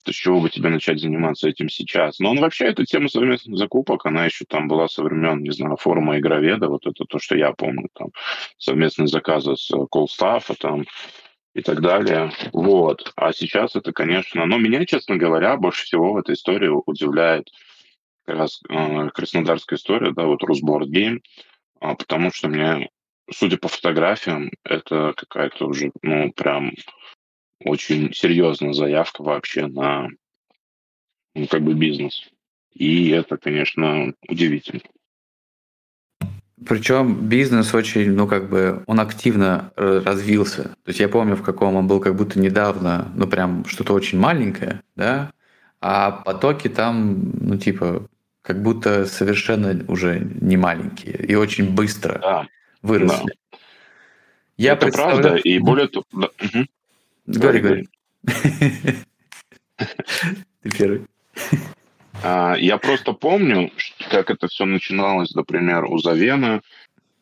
то 0.04 0.12
с 0.12 0.16
чего 0.16 0.40
бы 0.40 0.50
тебе 0.50 0.70
начать 0.70 1.00
заниматься 1.00 1.50
этим 1.50 1.70
сейчас? 1.70 2.20
Но 2.20 2.32
он 2.32 2.40
вообще, 2.40 2.66
эта 2.66 2.86
тема 2.86 3.10
совместных 3.10 3.58
закупок, 3.58 4.06
она 4.06 4.26
еще 4.26 4.46
там 4.46 4.68
была 4.68 4.88
со 4.88 5.04
времен, 5.04 5.42
не 5.42 5.52
знаю, 5.52 5.78
форума 5.78 6.18
игроведа, 6.18 6.68
вот 6.68 6.86
это 6.86 7.06
то, 7.06 7.20
что 7.20 7.36
я 7.36 7.52
помню, 7.54 7.90
там, 7.94 8.10
совместные 8.58 9.08
заказы 9.08 9.56
с 9.56 9.72
Колстафа, 9.92 10.56
там, 10.56 10.86
и 11.54 11.62
так 11.62 11.82
далее. 11.82 12.32
Вот. 12.54 13.12
А 13.16 13.34
сейчас 13.34 13.76
это, 13.76 13.92
конечно... 13.92 14.46
Но 14.46 14.58
меня, 14.58 14.86
честно 14.86 15.18
говоря, 15.18 15.58
больше 15.58 15.84
всего 15.84 16.14
в 16.14 16.18
этой 16.18 16.36
истории 16.36 16.70
удивляет 16.86 17.50
как 18.26 18.38
раз 18.38 18.62
э, 18.70 19.10
краснодарская 19.10 19.78
история, 19.78 20.12
да, 20.12 20.26
вот 20.26 20.44
Русборд 20.44 20.88
Гейм, 20.88 21.22
э, 21.82 21.96
потому 21.96 22.32
что 22.32 22.48
мне, 22.48 22.90
судя 23.32 23.58
по 23.58 23.68
фотографиям, 23.68 24.52
это 24.64 25.14
какая-то 25.18 25.66
уже, 25.66 25.92
ну, 26.04 26.32
прям 26.34 26.74
очень 27.64 28.14
серьезная 28.14 28.74
заявка 28.74 29.24
вообще 29.24 29.68
на, 29.68 30.10
ну, 31.36 31.48
как 31.48 31.62
бы 31.64 31.74
бизнес. 31.74 32.30
И 32.74 33.10
это, 33.10 33.38
конечно, 33.38 34.14
удивительно. 34.28 34.82
Причем 36.66 37.28
бизнес 37.28 37.74
очень, 37.74 38.12
ну, 38.12 38.28
как 38.28 38.50
бы, 38.50 38.84
он 38.86 39.00
активно 39.00 39.72
развился. 39.76 40.64
То 40.64 40.88
есть 40.88 41.00
я 41.00 41.08
помню, 41.08 41.36
в 41.36 41.44
каком 41.44 41.76
он 41.76 41.88
был 41.88 42.00
как 42.00 42.16
будто 42.16 42.40
недавно, 42.40 43.12
ну, 43.16 43.28
прям 43.28 43.66
что-то 43.66 43.94
очень 43.94 44.20
маленькое, 44.20 44.82
да, 44.96 45.32
а 45.82 46.12
потоки 46.12 46.68
там, 46.68 47.32
ну, 47.40 47.58
типа, 47.58 48.08
как 48.42 48.62
будто 48.62 49.06
совершенно 49.06 49.86
уже 49.88 50.20
не 50.20 50.58
маленькие 50.58 51.26
и 51.26 51.36
очень 51.36 51.74
быстро 51.74 52.20
да. 52.20 52.48
выросли. 52.82 53.34
Да. 53.52 53.58
Я 54.58 54.74
Это 54.74 54.88
представляю... 54.88 55.22
правда, 55.22 55.38
и 55.38 55.60
более 55.60 55.88
того... 55.88 56.06
Да. 56.12 56.28
Угу. 56.28 56.66
Говори, 57.30 57.60
говори. 57.62 57.88
Ты 59.78 60.72
первый. 60.78 61.06
А, 62.24 62.56
я 62.58 62.78
просто 62.80 63.14
помню, 63.14 63.72
как 64.10 64.32
это 64.32 64.48
все 64.48 64.66
начиналось, 64.66 65.36
например, 65.36 65.86
у 65.86 66.00
Завена, 66.00 66.62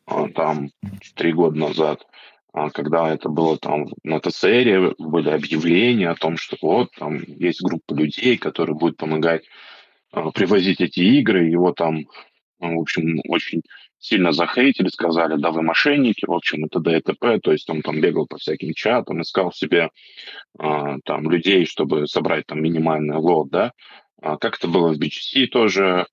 а, 0.06 0.30
там, 0.30 0.70
три 1.16 1.34
года 1.34 1.60
назад, 1.60 2.08
а, 2.54 2.70
когда 2.70 3.14
это 3.14 3.28
было 3.28 3.58
там 3.58 3.88
на 4.04 4.22
ТСРе, 4.22 4.96
были 4.98 5.30
объявления 5.30 6.10
о 6.10 6.16
том, 6.16 6.38
что 6.38 6.56
вот 6.62 6.90
там 6.98 7.22
есть 7.24 7.62
группа 7.62 7.94
людей, 7.94 8.38
которые 8.38 8.78
будут 8.78 8.96
помогать 8.96 9.44
привозить 10.34 10.80
эти 10.80 11.02
игры, 11.02 11.44
его 11.50 11.74
там, 11.74 12.06
в 12.60 12.80
общем, 12.80 13.20
очень 13.28 13.62
сильно 14.00 14.32
захейтили, 14.32 14.90
сказали, 14.90 15.40
да 15.40 15.52
вы 15.52 15.62
мошенники, 15.62 16.26
в 16.26 16.34
общем, 16.34 16.66
это 16.66 16.80
ДТП, 16.80 17.42
то 17.42 17.52
есть 17.52 17.70
он 17.70 17.82
там 17.82 18.00
бегал 18.00 18.28
по 18.28 18.38
всяким 18.38 18.74
чатам, 18.74 19.22
искал 19.22 19.52
себе 19.52 19.90
там 20.58 21.30
людей, 21.30 21.66
чтобы 21.66 22.08
собрать 22.08 22.46
там 22.46 22.62
минимальный 22.62 23.18
лот, 23.18 23.50
да, 23.50 23.72
а 24.22 24.38
как 24.38 24.58
это 24.58 24.68
было 24.68 24.94
в 24.94 25.00
BGC 25.00 25.48
тоже, 25.48 26.08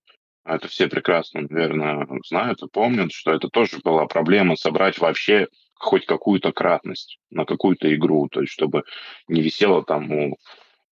это 0.44 0.68
все 0.68 0.88
прекрасно, 0.88 1.46
наверное, 1.48 2.06
знают 2.26 2.62
и 2.62 2.68
помнят, 2.68 3.12
что 3.12 3.32
это 3.32 3.48
тоже 3.48 3.78
была 3.82 4.06
проблема 4.06 4.56
собрать 4.56 4.98
вообще 4.98 5.48
хоть 5.74 6.06
какую-то 6.06 6.52
кратность 6.52 7.18
на 7.30 7.44
какую-то 7.44 7.94
игру, 7.94 8.28
то 8.30 8.40
есть 8.40 8.52
чтобы 8.52 8.84
не 9.28 9.42
висело 9.42 9.84
там 9.84 10.10
у 10.12 10.36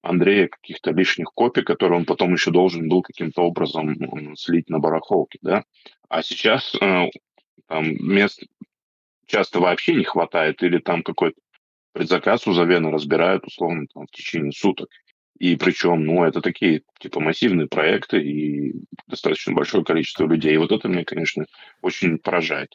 Андрея 0.02 0.48
каких-то 0.48 0.90
лишних 0.90 1.28
копий, 1.32 1.62
которые 1.62 1.98
он 1.98 2.04
потом 2.04 2.32
еще 2.32 2.50
должен 2.50 2.88
был 2.88 3.02
каким-то 3.02 3.42
образом 3.42 4.36
слить 4.36 4.68
на 4.68 4.78
барахолке, 4.78 5.38
да. 5.42 5.64
А 6.08 6.22
сейчас 6.22 6.74
э, 6.80 7.06
там 7.68 7.94
мест 8.00 8.42
часто 9.26 9.60
вообще 9.60 9.94
не 9.94 10.04
хватает, 10.04 10.62
или 10.62 10.78
там 10.78 11.02
какой-то 11.02 11.40
предзаказ 11.92 12.46
у 12.46 12.52
Завена 12.52 12.90
разбирают 12.90 13.46
условно 13.46 13.86
там, 13.94 14.06
в 14.06 14.10
течение 14.10 14.52
суток. 14.52 14.88
И 15.38 15.56
причем, 15.56 16.04
ну, 16.04 16.24
это 16.24 16.40
такие, 16.40 16.82
типа, 17.00 17.20
массивные 17.20 17.66
проекты 17.66 18.20
и 18.20 18.74
достаточно 19.06 19.52
большое 19.52 19.84
количество 19.84 20.26
людей. 20.26 20.54
И 20.54 20.58
вот 20.58 20.72
это 20.72 20.88
меня, 20.88 21.04
конечно, 21.04 21.46
очень 21.80 22.18
поражает. 22.18 22.74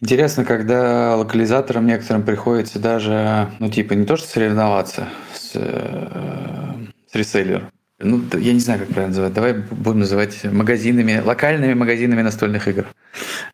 Интересно, 0.00 0.44
когда 0.44 1.16
локализаторам 1.16 1.86
некоторым 1.86 2.22
приходится 2.22 2.78
даже, 2.78 3.50
ну, 3.58 3.70
типа, 3.70 3.94
не 3.94 4.04
то 4.04 4.16
что 4.16 4.28
соревноваться 4.28 5.08
с, 5.34 5.52
э, 5.54 6.74
с 7.10 7.14
реселлером, 7.14 7.70
ну, 8.00 8.22
я 8.38 8.52
не 8.52 8.60
знаю, 8.60 8.80
как 8.80 8.88
правильно 8.88 9.08
называть. 9.08 9.32
Давай 9.32 9.54
будем 9.54 10.00
называть 10.00 10.44
магазинами, 10.44 11.20
локальными 11.24 11.74
магазинами 11.74 12.22
настольных 12.22 12.68
игр. 12.68 12.86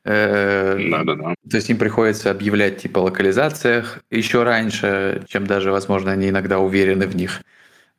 Да, 0.05 0.77
да, 0.77 1.15
да. 1.15 1.35
То 1.51 1.57
есть 1.57 1.71
им 1.71 1.79
приходится 1.79 2.31
объявлять 2.31 2.77
типа 2.79 2.99
о 3.01 3.05
локализациях 3.05 4.01
еще 4.11 4.43
раньше, 4.43 5.23
чем 5.29 5.47
даже, 5.47 5.71
возможно, 5.71 6.13
они 6.13 6.29
иногда 6.29 6.59
уверены 6.59 7.07
в 7.07 7.17
них. 7.17 7.41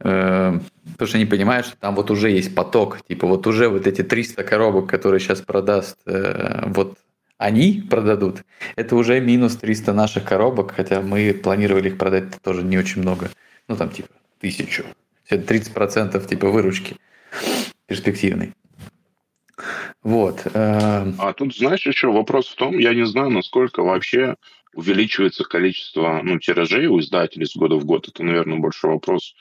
Э, 0.02 0.60
потому 0.91 1.07
что 1.07 1.18
они 1.18 1.26
понимают, 1.26 1.65
что 1.65 1.77
там 1.77 1.95
вот 1.95 2.11
уже 2.11 2.30
есть 2.30 2.53
поток, 2.53 2.99
типа 3.07 3.26
вот 3.27 3.47
уже 3.47 3.69
вот 3.69 3.88
эти 3.88 4.03
300 4.03 4.43
коробок, 4.43 4.88
которые 4.88 5.19
сейчас 5.19 5.41
продаст, 5.41 5.97
э, 6.06 6.64
вот 6.68 6.97
они 7.37 7.83
продадут, 7.89 8.43
это 8.75 8.95
уже 8.95 9.19
минус 9.19 9.57
300 9.57 9.93
наших 9.93 10.23
коробок, 10.23 10.73
хотя 10.75 11.01
мы 11.01 11.33
планировали 11.33 11.89
их 11.89 11.97
продать 11.97 12.41
тоже 12.41 12.63
не 12.63 12.77
очень 12.77 13.01
много, 13.01 13.29
ну 13.67 13.75
там 13.75 13.89
типа 13.89 14.09
тысячу, 14.39 14.85
это 15.27 15.53
30% 15.53 16.27
типа 16.27 16.49
выручки 16.49 16.97
перспективной. 17.87 18.53
Вот. 20.03 20.45
Э, 20.53 21.11
а 21.17 21.33
тут, 21.33 21.55
знаешь, 21.55 21.85
еще 21.85 22.11
вопрос 22.11 22.47
в 22.47 22.55
том, 22.55 22.77
я 22.77 22.93
не 22.93 23.05
знаю, 23.05 23.31
насколько 23.31 23.81
вообще 23.81 24.35
увеличивается 24.75 25.43
количество 25.45 26.21
ну, 26.21 26.37
тиражей 26.37 26.87
у 26.87 26.99
издателей 26.99 27.45
с 27.45 27.55
года 27.55 27.75
в 27.75 27.85
год. 27.85 28.07
Это, 28.07 28.23
наверное, 28.23 28.59
больше 28.59 28.87
вопрос 28.87 29.33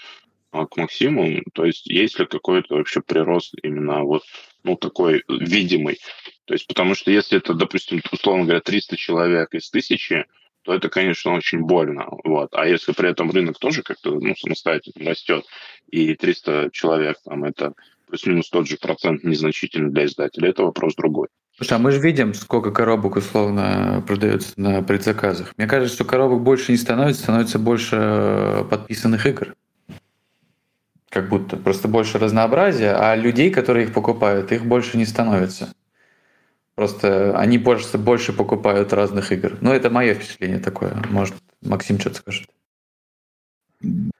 а, 0.52 0.66
к 0.66 0.76
Максиму. 0.76 1.42
То 1.52 1.64
есть 1.64 1.86
есть 1.86 2.18
ли 2.18 2.26
какой-то 2.26 2.76
вообще 2.76 3.02
прирост 3.02 3.54
именно 3.62 4.04
вот 4.04 4.22
ну, 4.62 4.76
такой 4.76 5.24
видимый? 5.28 5.98
То 6.46 6.54
есть 6.54 6.66
потому 6.66 6.94
что 6.94 7.10
если 7.10 7.38
это, 7.38 7.54
допустим, 7.54 8.02
условно 8.12 8.44
говоря, 8.44 8.60
300 8.60 8.96
человек 8.96 9.54
из 9.54 9.70
тысячи, 9.70 10.26
то 10.62 10.74
это, 10.74 10.88
конечно, 10.88 11.32
очень 11.32 11.60
больно. 11.60 12.06
Вот. 12.24 12.50
А 12.52 12.66
если 12.66 12.92
при 12.92 13.10
этом 13.10 13.30
рынок 13.30 13.58
тоже 13.58 13.82
как-то 13.82 14.18
ну, 14.18 14.34
самостоятельно 14.36 15.10
растет, 15.10 15.44
и 15.90 16.14
300 16.14 16.70
человек, 16.72 17.18
там, 17.24 17.44
это 17.44 17.74
плюс-минус 18.08 18.48
тот 18.48 18.66
же 18.66 18.76
процент 18.76 19.24
незначительный 19.24 19.90
для 19.90 20.06
издателя, 20.06 20.48
это 20.48 20.62
вопрос 20.64 20.94
другой. 20.94 21.28
Слушай, 21.56 21.74
а 21.74 21.78
мы 21.78 21.92
же 21.92 22.00
видим, 22.00 22.34
сколько 22.34 22.72
коробок 22.72 23.16
условно 23.16 24.02
продается 24.06 24.52
на 24.56 24.82
предзаказах. 24.82 25.54
Мне 25.56 25.68
кажется, 25.68 25.94
что 25.94 26.04
коробок 26.04 26.42
больше 26.42 26.72
не 26.72 26.78
становится, 26.78 27.22
становится 27.22 27.58
больше 27.58 28.66
подписанных 28.70 29.26
игр 29.26 29.54
как 31.14 31.28
будто 31.28 31.56
просто 31.56 31.86
больше 31.86 32.18
разнообразия, 32.18 32.90
а 32.96 33.14
людей, 33.14 33.50
которые 33.50 33.86
их 33.86 33.94
покупают, 33.94 34.50
их 34.50 34.64
больше 34.66 34.98
не 34.98 35.06
становится. 35.06 35.72
Просто 36.74 37.38
они 37.38 37.58
больше, 37.58 37.98
больше 37.98 38.32
покупают 38.32 38.92
разных 38.92 39.30
игр. 39.30 39.58
Ну, 39.60 39.72
это 39.72 39.90
мое 39.90 40.14
впечатление 40.14 40.58
такое. 40.58 41.00
Может, 41.10 41.34
Максим 41.62 42.00
что-то 42.00 42.16
скажет. 42.16 42.48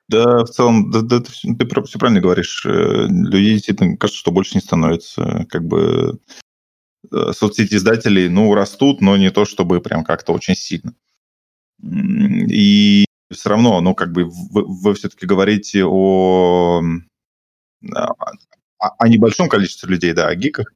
Да, 0.09 0.45
в 0.45 0.51
целом, 0.51 0.91
да, 0.91 1.01
да, 1.01 1.21
ты, 1.21 1.33
ты 1.33 1.83
все 1.85 1.99
правильно 1.99 2.21
говоришь. 2.21 2.65
Э, 2.67 3.07
людей 3.09 3.55
действительно 3.55 3.97
кажется, 3.97 4.21
что 4.21 4.31
больше 4.31 4.55
не 4.55 4.61
становится. 4.61 5.47
Как 5.49 5.65
бы 5.65 6.21
э, 7.11 7.33
соцсети 7.33 7.75
издателей, 7.75 8.29
ну, 8.29 8.55
растут, 8.55 9.01
но 9.01 9.17
не 9.17 9.31
то, 9.31 9.45
чтобы 9.45 9.81
прям 9.81 10.05
как-то 10.05 10.33
очень 10.33 10.55
сильно. 10.55 10.95
И 11.83 13.07
все 13.33 13.49
равно, 13.49 13.81
ну, 13.81 13.95
как 13.95 14.13
бы 14.13 14.25
вы, 14.27 14.65
вы 14.65 14.95
все-таки 14.95 15.27
говорите 15.27 15.85
о, 15.85 16.83
о, 17.83 18.15
о 18.79 19.09
небольшом 19.09 19.49
количестве 19.49 19.89
людей, 19.89 20.13
да, 20.13 20.29
о 20.29 20.35
гиках. 20.35 20.73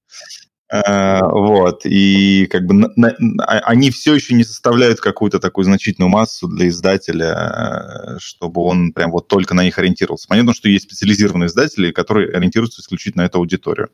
Uh, 0.71 1.21
вот, 1.33 1.87
и 1.87 2.47
как 2.51 2.67
бы 2.67 2.75
на, 2.75 2.91
на, 2.95 3.15
а, 3.39 3.61
они 3.61 3.91
все 3.91 4.15
еще 4.15 4.35
не 4.35 4.45
составляют 4.45 5.01
какую-то 5.01 5.39
такую 5.39 5.65
значительную 5.65 6.11
массу 6.11 6.47
для 6.47 6.69
издателя, 6.69 8.19
чтобы 8.19 8.61
он 8.61 8.93
прям 8.93 9.11
вот 9.11 9.29
только 9.29 9.55
на 9.55 9.65
них 9.65 9.79
ориентировался. 9.79 10.29
Понятно, 10.29 10.53
что 10.53 10.69
есть 10.69 10.85
специализированные 10.85 11.47
издатели, 11.47 11.91
которые 11.91 12.37
ориентируются 12.37 12.83
исключительно 12.83 13.23
на 13.23 13.29
эту 13.29 13.39
аудиторию. 13.39 13.89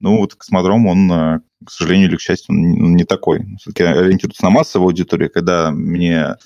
Ну 0.00 0.18
вот 0.18 0.34
Космодром, 0.34 0.86
он, 0.86 1.10
э, 1.10 1.40
к 1.64 1.70
сожалению 1.70 2.08
или 2.08 2.16
к 2.16 2.20
счастью, 2.20 2.54
он 2.54 2.94
не 2.94 3.04
такой. 3.04 3.46
Все-таки 3.60 3.84
ориентируется 3.84 4.44
на 4.44 4.50
массовую 4.50 4.88
аудиторию, 4.88 5.30
когда 5.30 5.70
мне 5.70 6.36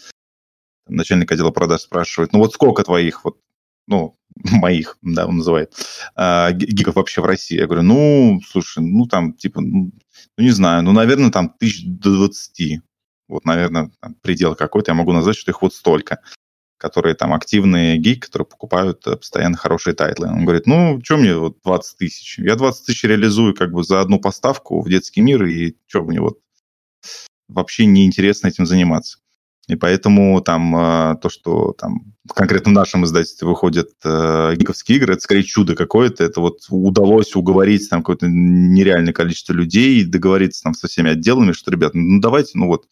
начальник 0.86 1.32
отдела 1.32 1.50
продаж 1.50 1.80
спрашивает, 1.80 2.32
ну 2.32 2.38
вот 2.38 2.52
сколько 2.52 2.84
твоих 2.84 3.24
вот 3.24 3.36
ну, 3.86 4.18
моих, 4.36 4.98
да, 5.02 5.26
он 5.26 5.38
называет, 5.38 5.74
э, 6.16 6.52
гиков 6.52 6.96
вообще 6.96 7.20
в 7.20 7.26
России. 7.26 7.58
Я 7.58 7.66
говорю, 7.66 7.82
ну, 7.82 8.40
слушай, 8.46 8.82
ну, 8.82 9.06
там, 9.06 9.34
типа, 9.34 9.60
ну, 9.60 9.92
ну 10.36 10.44
не 10.44 10.50
знаю, 10.50 10.82
ну, 10.82 10.92
наверное, 10.92 11.30
там 11.30 11.50
тысяч 11.50 11.84
до 11.84 12.14
20. 12.14 12.80
Вот, 13.28 13.44
наверное, 13.44 13.90
там, 14.00 14.14
предел 14.22 14.54
какой-то, 14.54 14.92
я 14.92 14.94
могу 14.94 15.12
назвать, 15.12 15.36
что 15.36 15.50
их 15.50 15.62
вот 15.62 15.74
столько 15.74 16.18
которые 16.82 17.14
там 17.14 17.32
активные 17.32 17.96
гики, 17.96 18.18
которые 18.18 18.44
покупают 18.44 19.06
э, 19.06 19.16
постоянно 19.16 19.56
хорошие 19.56 19.94
тайтлы. 19.94 20.26
Он 20.26 20.42
говорит, 20.42 20.66
ну, 20.66 21.00
что 21.04 21.16
мне 21.16 21.36
вот 21.36 21.58
20 21.62 21.96
тысяч? 21.96 22.40
Я 22.40 22.56
20 22.56 22.86
тысяч 22.86 23.04
реализую 23.04 23.54
как 23.54 23.70
бы 23.70 23.84
за 23.84 24.00
одну 24.00 24.18
поставку 24.18 24.80
в 24.80 24.90
детский 24.90 25.20
мир, 25.20 25.44
и 25.44 25.76
что 25.86 26.02
мне 26.02 26.20
вот 26.20 26.40
вообще 27.46 27.86
неинтересно 27.86 28.48
этим 28.48 28.66
заниматься. 28.66 29.18
И 29.68 29.76
поэтому 29.76 30.40
там 30.40 30.76
э, 30.76 31.16
то, 31.22 31.28
что 31.28 31.72
там 31.78 32.14
конкретно 32.34 32.72
в 32.72 32.74
нашем 32.74 33.04
издательстве 33.04 33.46
выходят 33.46 33.90
э, 34.04 34.54
гиковские 34.56 34.98
игры, 34.98 35.14
это 35.14 35.22
скорее 35.22 35.44
чудо 35.44 35.76
какое-то. 35.76 36.24
Это 36.24 36.40
вот 36.40 36.66
удалось 36.68 37.36
уговорить 37.36 37.88
там 37.88 38.00
какое-то 38.00 38.26
нереальное 38.28 39.12
количество 39.12 39.52
людей, 39.52 40.04
договориться 40.04 40.64
там 40.64 40.74
со 40.74 40.88
всеми 40.88 41.10
отделами, 41.10 41.52
что, 41.52 41.70
ребят, 41.70 41.94
ну 41.94 42.20
давайте, 42.20 42.58
ну 42.58 42.66
вот, 42.66 42.86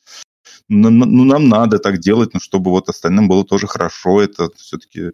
ну, 0.69 0.91
нам 1.25 1.49
надо 1.49 1.79
так 1.81 1.99
делать, 1.99 2.31
ну, 2.35 2.41
чтобы 2.41 2.71
вот 2.71 2.89
остальным 2.89 3.29
было 3.29 3.45
тоже 3.45 3.67
хорошо. 3.67 4.23
Это 4.23 4.51
все-таки 4.57 5.13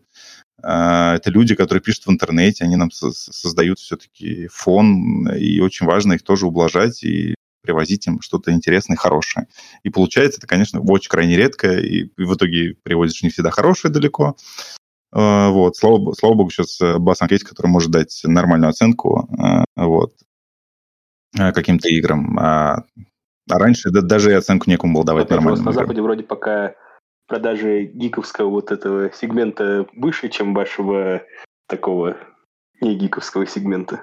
а, 0.63 1.17
это 1.17 1.31
люди, 1.31 1.55
которые 1.55 1.83
пишут 1.83 2.07
в 2.07 2.11
интернете, 2.11 2.65
они 2.65 2.77
нам 2.77 2.91
создают 2.91 3.79
все-таки 3.79 4.49
фон, 4.49 5.29
и 5.29 5.61
очень 5.61 5.87
важно 5.87 6.15
их 6.15 6.23
тоже 6.23 6.47
ублажать 6.47 7.03
и 7.05 7.35
привозить 7.67 8.07
им 8.07 8.21
что-то 8.21 8.53
интересное, 8.53 8.97
хорошее. 8.97 9.49
И 9.83 9.91
получается 9.91 10.39
это, 10.39 10.47
конечно, 10.47 10.81
очень 10.81 11.11
крайне 11.11 11.37
редко, 11.37 11.73
и 11.73 12.11
в 12.17 12.35
итоге 12.35 12.77
привозишь 12.83 13.23
не 13.23 13.29
всегда 13.29 13.51
хорошее 13.51 13.93
далеко. 13.93 14.37
А, 15.13 15.51
вот, 15.51 15.77
слава, 15.77 16.13
слава 16.13 16.35
богу, 16.35 16.51
сейчас 16.51 16.81
э, 16.81 16.99
Басан 16.99 17.29
есть, 17.31 17.45
который 17.45 17.69
может 17.69 17.91
дать 17.91 18.21
нормальную 18.25 18.71
оценку 18.71 19.29
а, 19.39 19.65
вот, 19.77 20.15
э, 21.39 21.53
каким-то 21.53 21.89
играм. 21.89 22.39
А 22.39 22.85
раньше 23.49 23.91
да, 23.91 24.01
даже 24.01 24.31
и 24.31 24.35
оценку 24.35 24.69
некому 24.69 24.95
было 24.95 25.05
давать 25.05 25.31
нормально. 25.31 25.63
На 25.63 25.73
Западе 25.73 26.03
вроде 26.03 26.23
пока 26.23 26.75
продажи 27.27 27.85
гиковского 27.85 28.51
вот 28.51 28.71
этого 28.71 29.13
сегмента 29.13 29.87
выше, 29.95 30.29
чем 30.29 30.55
вашего 30.55 31.23
такого 31.69 32.17
не 32.81 32.97
гиковского 32.97 33.47
сегмента. 33.47 34.03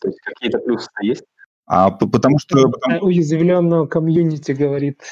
То 0.00 0.08
есть 0.08 0.20
какие-то 0.22 0.58
плюсы 0.58 0.88
есть? 1.02 1.24
А 1.72 1.92
потому 1.92 2.40
что... 2.40 2.68
Потому... 2.68 2.98
Уязвленного 3.06 3.86
комьюнити 3.86 4.50
говорит. 4.50 5.02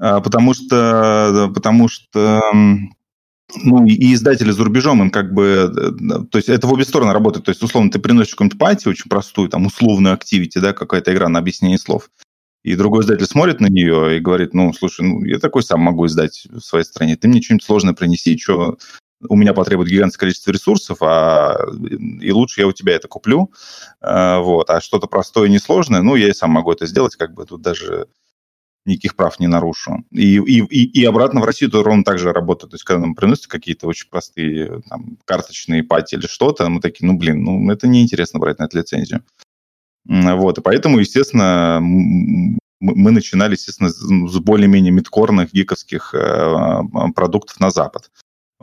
А, 0.00 0.22
потому 0.22 0.54
что... 0.54 1.52
Потому 1.54 1.88
что 1.88 2.40
ну, 3.62 3.84
и 3.84 4.14
издатели 4.14 4.50
за 4.50 4.64
рубежом, 4.64 5.02
им 5.02 5.10
как 5.10 5.34
бы, 5.34 5.70
э, 5.76 6.24
то 6.30 6.38
есть 6.38 6.48
это 6.48 6.66
в 6.66 6.72
обе 6.72 6.84
стороны 6.84 7.12
работает. 7.12 7.44
То 7.44 7.50
есть, 7.50 7.62
условно, 7.62 7.90
ты 7.90 7.98
приносишь 7.98 8.32
какую-нибудь 8.32 8.58
пати 8.58 8.88
очень 8.88 9.10
простую, 9.10 9.50
там, 9.50 9.66
условную 9.66 10.14
активити, 10.14 10.56
да, 10.56 10.72
какая-то 10.72 11.12
игра 11.12 11.28
на 11.28 11.40
объяснение 11.40 11.76
слов. 11.76 12.10
И 12.62 12.74
другой 12.76 13.02
издатель 13.02 13.26
смотрит 13.26 13.60
на 13.60 13.66
нее 13.66 14.16
и 14.16 14.20
говорит, 14.20 14.54
ну, 14.54 14.72
слушай, 14.72 15.06
ну, 15.06 15.22
я 15.22 15.38
такой 15.38 15.62
сам 15.62 15.80
могу 15.80 16.06
издать 16.06 16.46
в 16.50 16.60
своей 16.60 16.86
стране. 16.86 17.16
Ты 17.16 17.28
мне 17.28 17.42
что-нибудь 17.42 17.66
сложное 17.66 17.92
принеси, 17.92 18.38
что 18.38 18.78
у 19.28 19.36
меня 19.36 19.54
потребует 19.54 19.88
гигантское 19.88 20.26
количество 20.26 20.50
ресурсов, 20.50 20.98
а 21.00 21.56
и 22.20 22.30
лучше 22.32 22.60
я 22.60 22.66
у 22.66 22.72
тебя 22.72 22.94
это 22.94 23.08
куплю. 23.08 23.52
А, 24.00 24.40
вот. 24.40 24.70
А 24.70 24.80
что-то 24.80 25.06
простое 25.06 25.48
несложное, 25.48 26.02
ну, 26.02 26.14
я 26.14 26.28
и 26.28 26.34
сам 26.34 26.50
могу 26.50 26.72
это 26.72 26.86
сделать, 26.86 27.16
как 27.16 27.34
бы 27.34 27.46
тут 27.46 27.62
даже 27.62 28.06
никаких 28.86 29.16
прав 29.16 29.40
не 29.40 29.46
нарушу. 29.46 30.04
И, 30.10 30.36
и, 30.36 31.00
и, 31.00 31.04
обратно 31.04 31.40
в 31.40 31.44
Россию 31.44 31.70
то 31.70 31.82
ровно 31.82 32.04
так 32.04 32.18
же 32.18 32.32
работает. 32.32 32.72
То 32.72 32.74
есть, 32.74 32.84
когда 32.84 33.00
нам 33.00 33.14
приносят 33.14 33.46
какие-то 33.46 33.86
очень 33.86 34.08
простые 34.10 34.82
там, 34.88 35.16
карточные 35.24 35.82
пати 35.82 36.16
или 36.16 36.26
что-то, 36.26 36.68
мы 36.68 36.80
такие, 36.80 37.06
ну, 37.06 37.16
блин, 37.16 37.42
ну, 37.42 37.70
это 37.70 37.88
неинтересно 37.88 38.38
брать 38.40 38.58
на 38.58 38.64
это 38.64 38.78
лицензию. 38.78 39.24
Вот, 40.06 40.58
и 40.58 40.60
поэтому, 40.60 40.98
естественно, 40.98 41.78
мы 41.80 43.10
начинали, 43.10 43.52
естественно, 43.52 43.88
с 43.88 44.38
более-менее 44.38 44.92
мидкорных 44.92 45.52
гиковских 45.54 46.14
э, 46.14 46.80
продуктов 47.14 47.58
на 47.58 47.70
Запад. 47.70 48.10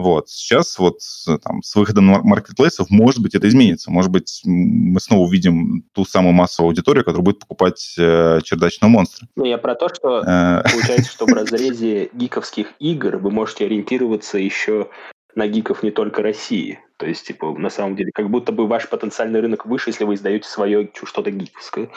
Вот. 0.01 0.29
Сейчас 0.29 0.79
вот 0.79 0.99
там, 1.43 1.61
с 1.61 1.75
выходом 1.75 2.05
маркетплейсов, 2.05 2.89
может 2.89 3.21
быть, 3.21 3.35
это 3.35 3.47
изменится. 3.47 3.91
Может 3.91 4.11
быть, 4.11 4.41
мы 4.45 4.99
снова 4.99 5.21
увидим 5.21 5.83
ту 5.93 6.05
самую 6.05 6.33
массовую 6.33 6.69
аудиторию, 6.69 7.05
которая 7.05 7.23
будет 7.23 7.39
покупать 7.39 7.95
э, 7.99 8.39
чердачного 8.43 8.89
монстра. 8.89 9.27
Ну, 9.35 9.45
я 9.45 9.59
про 9.59 9.75
то, 9.75 9.89
что 9.93 10.21
э. 10.21 10.63
получается, 10.71 11.11
что 11.11 11.25
в 11.25 11.29
разрезе 11.33 12.09
гиковских 12.13 12.73
игр 12.79 13.17
вы 13.17 13.29
можете 13.29 13.65
ориентироваться 13.65 14.39
еще 14.39 14.89
на 15.35 15.47
гиков 15.47 15.83
не 15.83 15.91
только 15.91 16.23
России. 16.23 16.79
То 16.97 17.05
есть, 17.05 17.27
типа, 17.27 17.55
на 17.57 17.69
самом 17.69 17.95
деле, 17.95 18.11
как 18.11 18.29
будто 18.29 18.51
бы 18.51 18.67
ваш 18.67 18.89
потенциальный 18.89 19.39
рынок 19.39 19.67
выше, 19.67 19.91
если 19.91 20.03
вы 20.03 20.15
издаете 20.15 20.47
свое 20.47 20.89
что-то 21.03 21.29
гиковское. 21.29 21.89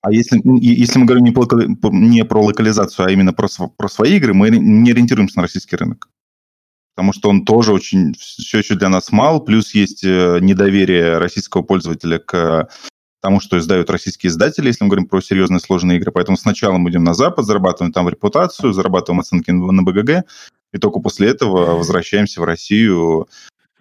А 0.00 0.12
если, 0.12 0.40
если 0.60 0.98
мы 0.98 1.06
говорим 1.06 1.24
не, 1.24 1.32
про, 1.32 1.46
не 1.90 2.24
про 2.24 2.40
локализацию, 2.40 3.06
а 3.06 3.10
именно 3.10 3.32
про, 3.32 3.48
про 3.76 3.88
свои 3.88 4.16
игры, 4.16 4.32
мы 4.32 4.50
не 4.50 4.92
ориентируемся 4.92 5.38
на 5.38 5.42
российский 5.42 5.76
рынок. 5.76 6.08
Потому 6.94 7.12
что 7.12 7.28
он 7.28 7.44
тоже 7.44 7.72
очень 7.72 8.14
все 8.14 8.58
еще 8.58 8.74
для 8.74 8.88
нас 8.88 9.12
мал, 9.12 9.40
плюс 9.40 9.74
есть 9.74 10.04
э, 10.04 10.38
недоверие 10.40 11.18
российского 11.18 11.62
пользователя 11.62 12.18
к 12.18 12.68
тому, 13.20 13.40
что 13.40 13.58
издают 13.58 13.90
российские 13.90 14.30
издатели, 14.30 14.68
если 14.68 14.84
мы 14.84 14.90
говорим 14.90 15.08
про 15.08 15.20
серьезные 15.20 15.60
сложные 15.60 15.98
игры. 15.98 16.12
Поэтому 16.12 16.36
сначала 16.36 16.76
мы 16.78 16.90
идем 16.90 17.04
на 17.04 17.14
Запад, 17.14 17.44
зарабатываем 17.44 17.92
там 17.92 18.08
репутацию, 18.08 18.72
зарабатываем 18.72 19.20
оценки 19.20 19.50
на 19.50 19.82
БГГ, 19.82 20.24
и 20.72 20.78
только 20.78 21.00
после 21.00 21.28
этого 21.28 21.76
возвращаемся 21.76 22.40
в 22.40 22.44
Россию, 22.44 23.28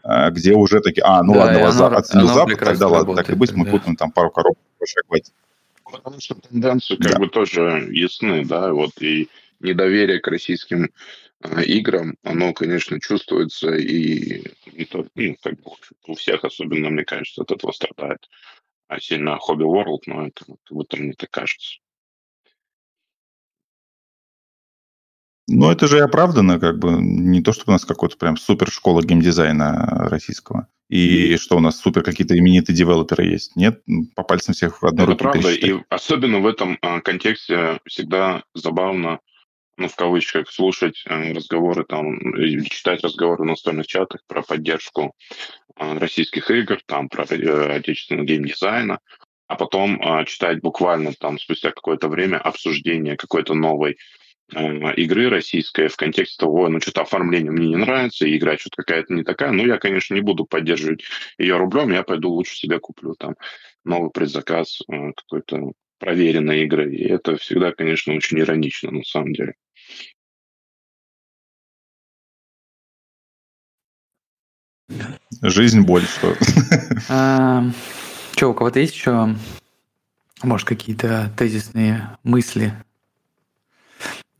а, 0.04 0.32
где 0.32 0.54
уже 0.54 0.80
такие, 0.80 1.04
а, 1.04 1.22
ну 1.22 1.34
да, 1.34 1.40
ладно, 1.40 1.88
оно, 1.88 1.98
оценил 1.98 2.28
Запад, 2.28 2.60
тогда 2.60 2.88
ладно, 2.88 3.16
так 3.16 3.30
и 3.30 3.36
быть, 3.36 3.52
мы 3.54 3.66
купим 3.66 3.96
там 3.96 4.12
пару 4.12 4.32
коробок. 4.32 4.58
Потому 5.92 6.20
что 6.20 6.36
тенденции 6.36 6.96
как 6.96 7.14
да. 7.14 7.20
бы 7.20 7.28
тоже 7.28 7.88
ясны, 7.92 8.46
да, 8.46 8.74
вот 8.74 9.02
и 9.02 9.30
недоверие 9.60 10.20
к 10.20 10.28
российским 10.28 10.90
э, 11.42 11.64
играм, 11.64 12.16
оно, 12.24 12.54
конечно, 12.54 13.00
чувствуется 13.00 13.74
и, 13.74 14.44
и 14.66 14.86
то, 14.86 15.06
ну, 15.16 15.36
как 15.42 15.54
бы, 15.62 15.72
у 16.08 16.16
всех, 16.16 16.44
особенно, 16.44 16.90
мне 16.90 17.06
кажется, 17.06 17.42
от 17.42 17.52
этого 17.52 17.72
страдает 17.72 18.28
а 18.88 19.00
сильно 19.00 19.38
Hobby 19.38 19.64
World, 19.64 20.04
но 20.06 20.28
это 20.28 20.46
вот 20.70 20.94
мне 20.94 21.14
так 21.14 21.30
кажется. 21.30 21.80
Ну, 25.50 25.72
это 25.72 25.88
же 25.88 25.98
и 25.98 26.02
оправдано, 26.02 26.60
как 26.60 26.78
бы, 26.78 26.92
не 27.00 27.42
то, 27.42 27.54
чтобы 27.54 27.72
у 27.72 27.74
нас 27.74 27.86
какой-то 27.86 28.18
прям 28.18 28.36
супер 28.36 28.70
школа 28.70 29.02
геймдизайна 29.02 30.10
российского. 30.10 30.68
И 30.90 31.36
что 31.36 31.58
у 31.58 31.60
нас 31.60 31.80
супер 31.80 32.02
какие-то 32.02 32.38
именитые 32.38 32.76
девелоперы 32.76 33.26
есть. 33.26 33.56
Нет, 33.58 33.84
по 34.16 34.24
пальцам 34.24 34.54
всех 34.54 34.82
в 34.82 34.86
одной 34.86 35.04
это 35.04 35.12
руке 35.12 35.24
правда, 35.24 35.52
и 35.52 35.76
особенно 35.90 36.40
в 36.40 36.48
этом 36.48 36.78
а, 36.82 37.02
контексте 37.02 37.80
всегда 37.86 38.44
забавно, 38.54 39.20
ну, 39.76 39.90
в 39.90 39.96
кавычках, 39.96 40.50
слушать 40.50 41.04
а, 41.06 41.34
разговоры 41.34 41.84
там, 41.84 42.18
читать 42.70 43.04
разговоры 43.04 43.44
в 43.44 43.48
настольных 43.48 43.86
чатах 43.86 44.22
про 44.28 44.42
поддержку 44.42 45.14
а, 45.76 46.00
российских 46.00 46.50
игр, 46.50 46.80
там, 46.86 47.10
про 47.10 47.26
э, 47.26 47.76
отечественного 47.76 48.26
геймдизайна, 48.26 49.00
а 49.48 49.56
потом 49.56 50.26
читать 50.26 50.60
буквально 50.62 51.14
там 51.14 51.40
спустя 51.40 51.72
какое-то 51.72 52.10
время 52.10 52.38
обсуждение 52.38 53.16
какой-то 53.16 53.54
новой 53.54 53.98
игры 54.54 55.30
российской 55.30 55.88
в 55.88 55.98
контексте 55.98 56.38
того, 56.40 56.70
ну, 56.70 56.80
что-то 56.80 57.02
оформление 57.02 57.52
мне 57.52 57.68
не 57.68 57.76
нравится, 57.76 58.26
и 58.26 58.38
игра 58.38 58.58
что-то 58.58 58.84
какая-то 58.84 59.14
не 59.14 59.24
такая. 59.24 59.52
Ну, 59.52 59.66
я, 59.66 59.78
конечно, 59.78 60.14
не 60.14 60.22
буду 60.22 60.46
поддерживать 60.46 61.04
ее 61.38 61.58
рублем, 61.58 61.92
я 61.92 62.04
пойду 62.04 62.30
лучше 62.30 62.56
себе 62.56 62.80
куплю 62.80 63.16
там 63.16 63.36
новый 63.84 64.10
предзаказ 64.12 64.80
э, 64.90 65.12
какой-то 65.16 65.74
проверенной 66.00 66.64
игры. 66.64 66.94
И 66.94 67.08
это 67.08 67.38
всегда, 67.38 67.72
конечно, 67.72 68.14
очень 68.14 68.40
иронично 68.40 68.92
на 68.92 69.04
самом 69.04 69.34
деле. 69.34 69.56
Жизнь 75.42 75.82
больше. 75.82 76.38
А, 77.10 77.64
что, 78.36 78.50
у 78.50 78.54
кого-то 78.54 78.80
есть 78.80 78.96
еще, 78.96 79.36
может, 80.44 80.68
какие-то 80.68 81.32
тезисные 81.38 82.18
мысли 82.24 82.74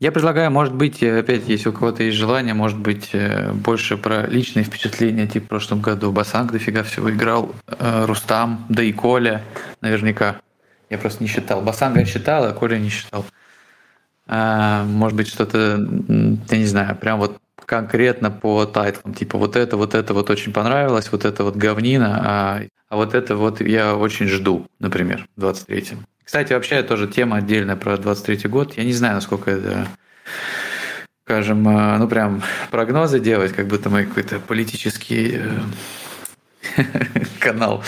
я 0.00 0.12
предлагаю, 0.12 0.50
может 0.50 0.74
быть, 0.74 1.02
э, 1.02 1.18
опять, 1.18 1.48
если 1.48 1.70
у 1.70 1.72
кого-то 1.72 2.04
есть 2.04 2.16
желание, 2.16 2.54
может 2.54 2.78
быть, 2.78 3.10
э, 3.12 3.52
больше 3.52 3.96
про 3.96 4.26
личные 4.26 4.64
впечатления, 4.64 5.26
типа 5.26 5.46
в 5.46 5.48
прошлом 5.48 5.80
году 5.80 6.12
Басанг 6.12 6.52
дофига 6.52 6.84
всего 6.84 7.10
играл, 7.10 7.54
э, 7.66 8.04
Рустам, 8.06 8.64
да 8.68 8.82
и 8.82 8.92
Коля 8.92 9.42
наверняка. 9.80 10.40
Я 10.88 10.98
просто 10.98 11.22
не 11.22 11.28
считал. 11.28 11.62
Басанга 11.62 12.00
я 12.00 12.06
считал, 12.06 12.44
а 12.44 12.52
Коля 12.52 12.78
не 12.78 12.90
считал. 12.90 13.24
А, 14.28 14.84
может 14.84 15.16
быть, 15.16 15.28
что-то, 15.28 15.78
я 16.48 16.58
не 16.58 16.66
знаю, 16.66 16.94
прям 16.96 17.18
вот 17.18 17.38
конкретно 17.66 18.30
по 18.30 18.66
тайтлам, 18.66 19.14
типа 19.14 19.36
вот 19.36 19.56
это, 19.56 19.76
вот 19.76 19.94
это 19.94 20.14
вот 20.14 20.30
очень 20.30 20.52
понравилось, 20.52 21.10
вот 21.10 21.24
это 21.24 21.44
вот 21.44 21.56
говнина, 21.56 22.22
а, 22.24 22.62
а 22.88 22.96
вот 22.96 23.14
это 23.14 23.36
вот 23.36 23.60
я 23.60 23.96
очень 23.96 24.28
жду, 24.28 24.66
например, 24.78 25.26
в 25.36 25.44
23-м. 25.44 26.06
Кстати, 26.28 26.52
вообще 26.52 26.82
тоже 26.82 27.08
тема 27.08 27.38
отдельная 27.38 27.74
про 27.74 27.96
23 27.96 28.50
год. 28.50 28.74
Я 28.74 28.84
не 28.84 28.92
знаю, 28.92 29.14
насколько 29.14 29.50
это 29.50 29.88
скажем, 31.24 31.66
э, 31.66 31.96
ну 31.96 32.06
прям 32.06 32.42
прогнозы 32.70 33.18
делать, 33.18 33.54
как 33.54 33.66
будто 33.66 33.88
мы 33.88 34.04
какой-то 34.04 34.38
политический 34.38 35.40
э, 36.76 36.84
канал. 37.40 37.82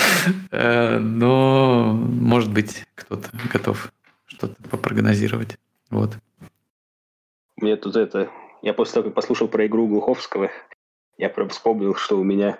Э, 0.52 0.96
но, 0.96 1.92
может 1.92 2.50
быть, 2.50 2.86
кто-то 2.94 3.28
готов 3.52 3.92
что-то 4.24 4.54
попрогнозировать. 4.70 5.58
Вот. 5.90 6.16
Мне 7.56 7.76
тут 7.76 7.94
это... 7.94 8.30
Я 8.62 8.72
после 8.72 8.94
того, 8.94 9.04
как 9.04 9.14
послушал 9.16 9.48
про 9.48 9.66
игру 9.66 9.86
Глуховского, 9.86 10.50
я 11.18 11.28
прям 11.28 11.50
вспомнил, 11.50 11.94
что 11.94 12.18
у 12.18 12.24
меня 12.24 12.58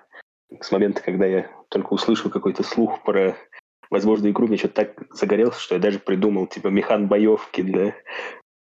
с 0.61 0.71
момента, 0.73 1.01
когда 1.01 1.25
я 1.25 1.51
только 1.71 1.95
услышал 1.95 2.31
какой-то 2.31 2.65
слух 2.65 3.03
про 3.03 3.35
возможную 3.91 4.33
игру, 4.33 4.47
мне 4.47 4.57
что-то 4.57 4.87
так 4.87 5.03
загорелся, 5.13 5.61
что 5.61 5.75
я 5.75 5.81
даже 5.81 5.99
придумал, 5.99 6.47
типа, 6.47 6.69
механ 6.69 7.09
боевки 7.09 7.63
для 7.63 7.95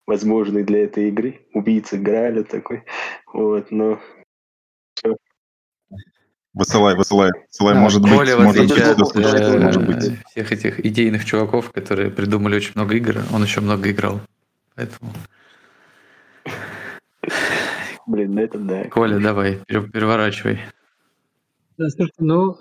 возможный 0.06 0.64
для 0.64 0.84
этой 0.84 1.08
игры. 1.08 1.46
Убийца 1.54 1.96
Граля 1.96 2.42
такой. 2.42 2.84
Вот, 3.32 3.70
но... 3.70 4.00
Высылай, 6.52 6.96
высылай. 6.96 7.30
Высылай, 7.48 7.74
Да, 7.74 7.80
может 7.80 8.02
быть, 8.02 8.10
может 8.10 8.68
быть, 8.68 8.76
э, 8.76 9.58
может 9.58 9.86
быть. 9.86 10.26
всех 10.30 10.50
этих 10.50 10.84
идейных 10.84 11.24
чуваков, 11.24 11.70
которые 11.70 12.10
придумали 12.10 12.56
очень 12.56 12.72
много 12.74 12.96
игр, 12.96 13.22
он 13.32 13.44
еще 13.44 13.60
много 13.60 13.88
играл. 13.88 14.20
Поэтому, 14.74 15.12
Блин, 18.06 18.34
ну 18.34 18.40
это 18.40 18.58
да. 18.58 18.84
Коля, 18.84 19.20
давай, 19.20 19.60
пере- 19.68 19.88
переворачивай. 19.88 20.58
Да, 21.78 21.88
слушайте, 21.88 22.16
ну, 22.18 22.58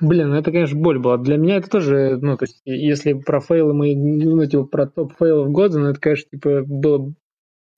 блин, 0.00 0.30
ну 0.30 0.36
это, 0.36 0.50
конечно, 0.50 0.78
боль 0.78 0.98
была. 0.98 1.18
Для 1.18 1.36
меня 1.36 1.56
это 1.56 1.68
тоже, 1.68 2.18
ну, 2.20 2.36
то 2.36 2.44
есть, 2.44 2.60
если 2.64 3.12
про 3.12 3.40
фейлы 3.40 3.74
мы, 3.74 3.94
ну, 3.94 4.44
типа, 4.46 4.64
про 4.64 4.86
топ 4.86 5.12
фейлов 5.18 5.50
года, 5.50 5.78
ну, 5.78 5.88
это, 5.88 6.00
конечно, 6.00 6.28
типа, 6.30 6.62
было 6.66 7.12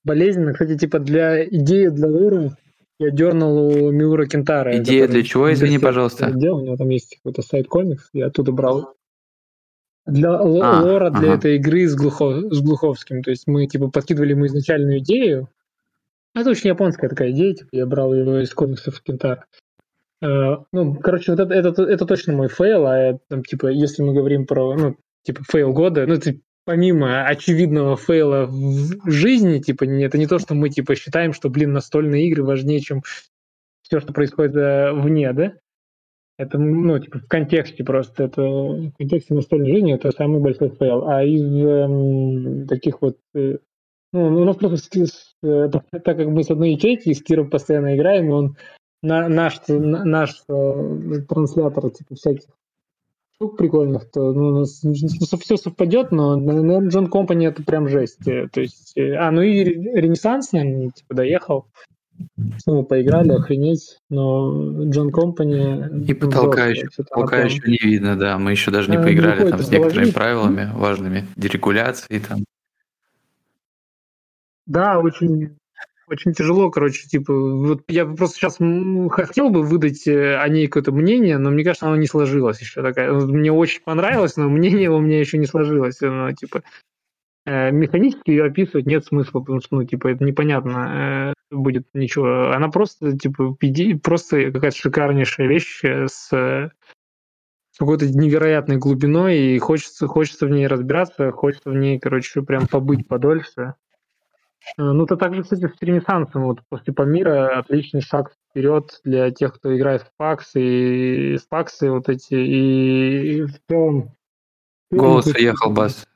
болезненно. 0.05 0.53
Кстати, 0.53 0.79
типа, 0.79 0.99
для 0.99 1.45
идеи, 1.45 1.89
для 1.89 2.09
лора 2.09 2.57
я 2.99 3.11
дернул 3.11 3.59
у 3.59 3.91
Миура 3.91 4.27
Кентара. 4.27 4.77
Идея 4.79 5.09
для 5.09 5.23
чего, 5.23 5.53
извини, 5.53 5.79
пожалуйста? 5.79 6.31
Делал, 6.31 6.63
у 6.63 6.65
него 6.65 6.77
там 6.77 6.89
есть 6.89 7.17
какой-то 7.17 7.43
сайт 7.43 7.67
комикс, 7.69 8.09
я 8.13 8.27
оттуда 8.27 8.53
брал. 8.53 8.95
Для 10.07 10.37
А, 10.37 10.43
лора 10.45 11.11
для 11.11 11.31
ага. 11.31 11.39
этой 11.39 11.57
игры 11.57 11.87
с, 11.87 11.97
Глухо- 11.97 12.53
с 12.53 12.61
Глуховским. 12.61 13.23
То 13.23 13.31
есть 13.31 13.49
мы, 13.49 13.67
типа, 13.67 13.91
подкидывали 13.91 14.31
ему 14.31 14.47
изначальную 14.47 15.01
идею. 15.01 15.49
Это 16.35 16.51
очень 16.51 16.69
японская 16.69 17.11
такая 17.11 17.33
идея, 17.33 17.55
типа, 17.55 17.71
я 17.73 17.87
брал 17.87 18.15
его 18.15 18.39
из 18.39 18.55
комиксов 18.55 19.01
Кентара. 19.03 19.47
Э, 20.23 20.57
Ну, 20.73 20.95
короче, 20.95 21.33
вот 21.33 21.41
это, 21.41 21.55
это, 21.55 21.83
это 21.83 22.07
точно 22.07 22.33
мой 22.35 22.49
фейл, 22.49 22.87
а 22.87 23.19
там, 23.29 23.43
типа, 23.43 23.69
если 23.69 24.03
мы 24.03 24.15
говорим 24.15 24.47
про, 24.47 24.75
ну, 24.75 24.97
типа, 25.25 25.43
фейл 25.51 25.73
года, 25.73 26.07
ну, 26.07 26.15
это 26.15 26.35
помимо 26.65 27.25
очевидного 27.27 27.97
фейла 27.97 28.47
в 28.47 29.11
жизни, 29.11 29.61
типа, 29.61 29.85
это 29.85 30.19
не 30.19 30.27
то, 30.27 30.39
что 30.39 30.55
мы, 30.55 30.69
типа, 30.71 30.97
считаем, 30.97 31.33
что, 31.33 31.49
блин, 31.49 31.73
настольные 31.73 32.27
игры 32.29 32.45
важнее, 32.45 32.81
чем 32.81 33.03
все, 33.83 34.01
что 34.01 34.13
происходит 34.13 34.57
э, 34.57 34.93
вне, 34.93 35.33
да? 35.33 35.55
Это, 36.39 36.59
ну, 36.59 36.99
типа, 36.99 37.21
в 37.21 37.29
контексте 37.29 37.83
просто, 37.85 38.25
это 38.25 38.43
в 38.43 38.93
контексте 38.99 39.33
настольной 39.33 39.71
жизни 39.71 39.95
это 39.95 40.11
самый 40.11 40.41
большой 40.41 40.71
фейл. 40.71 41.09
А 41.09 41.25
из 41.25 41.43
эм, 41.43 42.67
таких 42.67 43.01
вот 43.01 43.17
э, 43.35 43.57
ну, 44.13 44.43
у 44.43 44.45
нас 44.45 44.57
просто, 44.57 45.05
э, 45.43 45.69
так 45.71 46.05
как 46.05 46.27
мы 46.27 46.43
с 46.43 46.51
одной 46.51 46.73
ячейки, 46.73 47.09
и 47.09 47.15
с 47.15 47.23
Киром 47.23 47.49
постоянно 47.49 47.97
играем, 47.97 48.27
и 48.27 48.33
он 48.33 48.57
на, 49.03 49.29
наш, 49.29 49.61
на- 49.69 50.05
наш 50.05 50.43
э, 50.49 51.21
транслятор 51.29 51.91
типа 51.91 52.15
всяких 52.15 52.49
штук 53.37 53.57
прикольных, 53.59 54.11
то 54.11 54.33
ну, 54.33 54.65
все 54.65 55.57
совпадет, 55.57 56.11
но, 56.11 56.37
наверное, 56.37 56.89
Джон 56.89 57.09
Компани 57.09 57.47
это 57.47 57.63
прям 57.63 57.89
жесть. 57.89 58.27
Э, 58.27 58.49
То 58.51 58.63
есть, 58.63 58.97
э, 58.97 59.15
а, 59.15 59.31
ну 59.31 59.43
и 59.43 59.63
Ре- 59.63 60.01
Ренессанс, 60.01 60.53
наверное, 60.53 60.91
типа, 60.91 61.15
доехал. 61.15 61.67
Снова 62.63 62.83
поиграли, 62.83 63.33
охренеть, 63.33 63.99
но 64.09 64.85
Джон 64.85 65.11
Компани... 65.11 66.07
И 66.07 66.15
потолка 66.15 66.67
еще, 66.69 66.89
потолка 66.97 67.43
еще 67.43 67.61
не 67.67 67.77
видно, 67.77 68.17
да. 68.19 68.39
Мы 68.39 68.53
еще 68.53 68.71
даже 68.71 68.91
не 68.91 68.97
А, 68.97 69.01
не 69.01 69.05
поиграли 69.05 69.43
выходит 69.43 69.51
там 69.51 69.61
с 69.61 69.71
некоторыми 69.71 70.11
головы. 70.11 70.13
правилами 70.15 70.71
важными, 70.75 71.27
дерегуляцией 71.37 72.21
там. 72.21 72.39
Да, 74.67 74.99
очень, 74.99 75.57
очень 76.09 76.33
тяжело, 76.33 76.71
короче, 76.71 77.09
типа, 77.09 77.33
вот 77.33 77.83
я 77.89 78.07
просто 78.07 78.37
сейчас 78.37 78.59
хотел 79.11 79.51
бы 79.51 79.63
выдать 79.63 80.07
э, 80.07 80.37
о 80.37 80.49
ней 80.49 80.67
какое-то 80.67 80.93
мнение, 80.93 81.39
но 81.39 81.51
мне 81.51 81.65
кажется, 81.65 81.87
оно 81.87 81.97
не 81.97 82.07
сложилось 82.07 82.61
еще 82.61 82.83
такая. 82.83 83.13
Мне 83.13 83.53
очень 83.53 83.83
понравилось, 83.83 84.37
но 84.37 84.49
мнение 84.49 84.91
у 84.91 85.01
меня 85.01 85.19
еще 85.19 85.39
не 85.39 85.47
сложилось. 85.47 86.01
Оно, 86.03 86.33
типа, 86.33 86.63
э, 87.45 87.71
механически 87.73 88.31
ее 88.31 88.45
описывать 88.45 88.87
нет 88.87 89.05
смысла, 89.05 89.41
потому 89.41 89.61
что, 89.61 89.77
ну, 89.77 89.85
типа, 89.85 90.09
это 90.09 90.25
непонятно 90.25 91.33
э, 91.51 91.55
будет 91.55 91.87
ничего. 91.93 92.53
Она 92.53 92.69
просто, 92.69 93.19
типа, 93.19 93.57
иде- 93.61 93.99
просто 93.99 94.53
какая-то 94.53 94.77
шикарнейшая 94.77 95.49
вещь 95.49 95.81
э, 95.83 96.07
э, 96.07 96.07
с 97.77 97.79
какой-то 97.79 98.09
невероятной 98.09 98.77
глубиной, 98.77 99.39
и 99.39 99.59
хочется, 99.59 100.07
хочется 100.07 100.47
в 100.47 100.51
ней 100.51 100.67
разбираться, 100.67 101.31
хочется 101.33 101.71
в 101.71 101.75
ней, 101.75 101.99
короче, 101.99 102.43
прям 102.43 102.67
побыть 102.69 103.07
подольше. 103.07 103.75
Э, 104.79 104.83
Ну, 104.83 105.05
это 105.05 105.17
также, 105.17 105.43
кстати, 105.43 105.67
с 105.67 105.83
Ренессансом. 105.83 106.45
Вот 106.45 106.61
после 106.69 106.93
Памира 106.93 107.59
отличный 107.59 108.01
шаг 108.01 108.33
вперед 108.51 109.01
для 109.05 109.31
тех, 109.31 109.55
кто 109.55 109.77
играет 109.77 110.03
в 110.03 110.11
пакс 110.17 110.55
и 110.55 111.37
в 111.37 111.49
паксы 111.49 111.91
вот 111.91 112.09
эти. 112.09 112.35
И 112.35 113.43
в 113.43 113.59
целом... 113.69 114.11
в 114.91 114.95
целом, 114.95 115.05
Голос 115.05 115.25
то 115.25 115.31
есть, 115.31 115.41
уехал, 115.41 115.71
бас. 115.71 116.07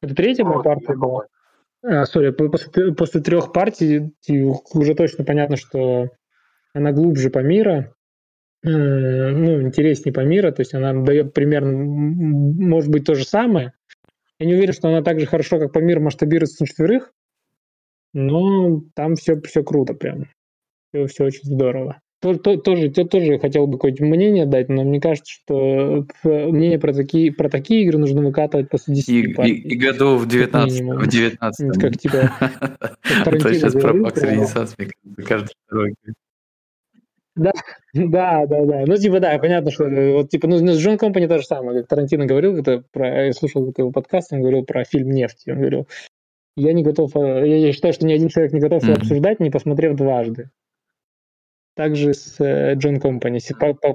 Это 0.00 0.14
третья 0.14 0.44
моя 0.44 0.60
партия 0.60 0.96
была? 0.96 1.26
А, 1.84 2.06
сори, 2.06 2.30
после, 2.30 2.92
после 2.92 3.20
трех 3.20 3.52
партий 3.52 4.14
и 4.26 4.42
уже 4.42 4.94
точно 4.94 5.24
понятно, 5.24 5.56
что 5.56 6.10
она 6.74 6.92
глубже 6.92 7.30
Памира, 7.30 7.94
э, 8.62 8.68
ну, 8.68 9.62
интереснее 9.62 10.12
Памира, 10.12 10.52
то 10.52 10.60
есть 10.60 10.74
она 10.74 10.92
дает 10.92 11.34
примерно, 11.34 11.72
может 11.72 12.90
быть, 12.90 13.04
то 13.04 13.14
же 13.14 13.24
самое. 13.24 13.72
Я 14.42 14.48
не 14.48 14.54
уверен, 14.54 14.72
что 14.72 14.88
она 14.88 15.02
так 15.02 15.20
же 15.20 15.26
хорошо, 15.26 15.60
как 15.60 15.72
Памир, 15.72 16.00
масштабируется 16.00 16.64
на 16.64 16.66
четверых, 16.66 17.12
но 18.12 18.82
там 18.96 19.14
все, 19.14 19.40
все 19.40 19.62
круто 19.62 19.94
прям. 19.94 20.24
Все, 20.92 21.06
все 21.06 21.24
очень 21.26 21.44
здорово. 21.44 22.00
То- 22.20 22.34
то- 22.34 22.56
Тоже, 22.56 22.90
то- 22.90 23.04
тоже 23.04 23.38
хотел 23.38 23.68
бы 23.68 23.74
какое-то 23.78 24.04
мнение 24.04 24.44
дать, 24.46 24.68
но 24.68 24.82
мне 24.82 25.00
кажется, 25.00 25.32
что 25.32 26.06
э, 26.24 26.46
мнение 26.48 26.80
про 26.80 26.92
такие, 26.92 27.32
про 27.32 27.48
такие 27.48 27.84
игры 27.84 27.98
нужно 27.98 28.20
выкатывать 28.20 28.68
после 28.68 28.96
10 28.96 29.08
И, 29.10 29.20
и, 29.20 29.34
партий. 29.34 29.54
и 29.54 29.76
году 29.76 30.16
в 30.16 30.26
19 30.26 30.80
минимум. 30.80 30.98
в 30.98 31.06
19 31.06 31.68
Это 31.68 31.80
как 31.80 31.98
типа 31.98 32.16
А 32.40 33.38
сейчас 33.54 33.72
про 33.74 33.92
про- 33.92 34.26
Ренессанс, 34.28 34.74
мне 34.76 34.88
кажется, 34.88 35.28
каждый 35.28 35.52
второй. 35.66 35.94
Да, 37.94 38.46
да, 38.46 38.64
да. 38.64 38.84
Ну, 38.86 38.96
типа, 38.96 39.20
да, 39.20 39.38
понятно, 39.38 39.70
что 39.70 39.84
э, 39.84 40.12
вот, 40.12 40.30
типа, 40.30 40.48
ну, 40.48 40.56
с 40.58 40.78
Джон 40.78 40.98
Компани 40.98 41.26
то 41.26 41.38
же 41.38 41.44
самое, 41.44 41.80
как 41.80 41.88
Тарантино 41.88 42.26
говорил, 42.26 42.56
это 42.56 42.84
про, 42.92 43.26
я 43.26 43.32
слушал 43.32 43.72
его 43.76 43.90
подкаст, 43.90 44.32
он 44.32 44.40
говорил 44.40 44.64
про 44.64 44.84
фильм 44.84 45.10
«Нефть», 45.10 45.48
он 45.48 45.58
говорил, 45.58 45.88
я 46.56 46.72
не 46.72 46.82
готов, 46.82 47.16
э, 47.16 47.48
я, 47.48 47.56
я 47.56 47.72
считаю, 47.72 47.94
что 47.94 48.06
ни 48.06 48.12
один 48.12 48.28
человек 48.28 48.52
не 48.52 48.60
готов 48.60 48.82
его 48.82 48.92
Мгм. 48.94 49.02
обсуждать, 49.02 49.40
не 49.40 49.50
посмотрев 49.50 49.96
дважды. 49.96 50.50
Также 51.74 52.12
с 52.12 52.38
э, 52.38 52.74
John 52.74 53.00
Company. 53.00 53.40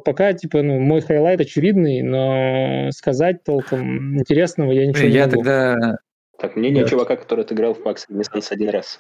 Пока, 0.03 0.33
типа, 0.33 0.63
ну, 0.63 0.79
мой 0.79 1.01
хайлайт 1.01 1.41
очевидный, 1.41 2.01
но 2.01 2.89
сказать 2.91 3.43
толком 3.43 4.17
интересного 4.17 4.71
я 4.71 4.87
ничего 4.87 5.01
Блин, 5.03 5.11
не 5.11 5.17
Я 5.17 5.25
могу. 5.25 5.37
тогда 5.37 5.97
Так, 6.39 6.55
мнение 6.55 6.83
Да. 6.83 6.89
чувака, 6.89 7.15
который 7.17 7.45
отыграл 7.45 7.75
в 7.75 7.83
Pax 7.83 8.07
Renaissance 8.09 8.51
один 8.51 8.69
раз. 8.69 8.99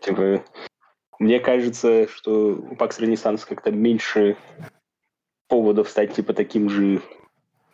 Типа, 0.00 0.42
мне 1.18 1.40
кажется, 1.40 2.08
что 2.08 2.54
у 2.54 2.76
Pax 2.76 2.98
Renaissance 2.98 3.44
как-то 3.44 3.70
меньше 3.70 4.36
поводов 5.48 5.88
стать 5.88 6.14
типа 6.14 6.32
таким 6.32 6.68
же, 6.70 7.00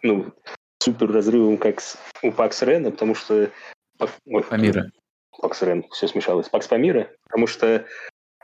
ну, 0.03 0.27
супер 0.83 1.11
разрывом, 1.13 1.57
как 1.59 1.81
с- 1.81 1.99
у 2.23 2.33
Пакс 2.33 2.63
Рена, 2.63 2.91
потому 2.91 3.15
что... 3.15 3.51
Ой, 4.27 4.43
Памира. 4.43 4.91
Пакс 5.41 5.63
Рен, 5.63 5.85
все 5.91 6.09
смешалось. 6.09 6.49
Пакс 6.49 6.67
Памира, 6.69 7.09
потому 7.25 7.47
что 7.47 7.87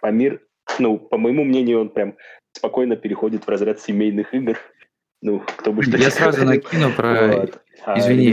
Памир, 0.01 0.43
ну, 0.78 0.98
по 0.98 1.18
моему 1.18 1.44
мнению, 1.44 1.81
он 1.81 1.89
прям 1.90 2.16
спокойно 2.52 2.97
переходит 2.97 3.44
в 3.47 3.48
разряд 3.48 3.81
семейных 3.81 4.32
игр. 4.35 4.59
Ну, 5.23 5.40
кто 5.40 5.73
бы 5.73 5.82
что 5.82 5.97
Я 5.97 6.10
сразу 6.10 6.43
говорил. 6.43 6.62
накину 6.62 6.93
про... 6.93 7.27
Вот. 7.39 7.60
А 7.85 7.98
Извини, 7.98 8.32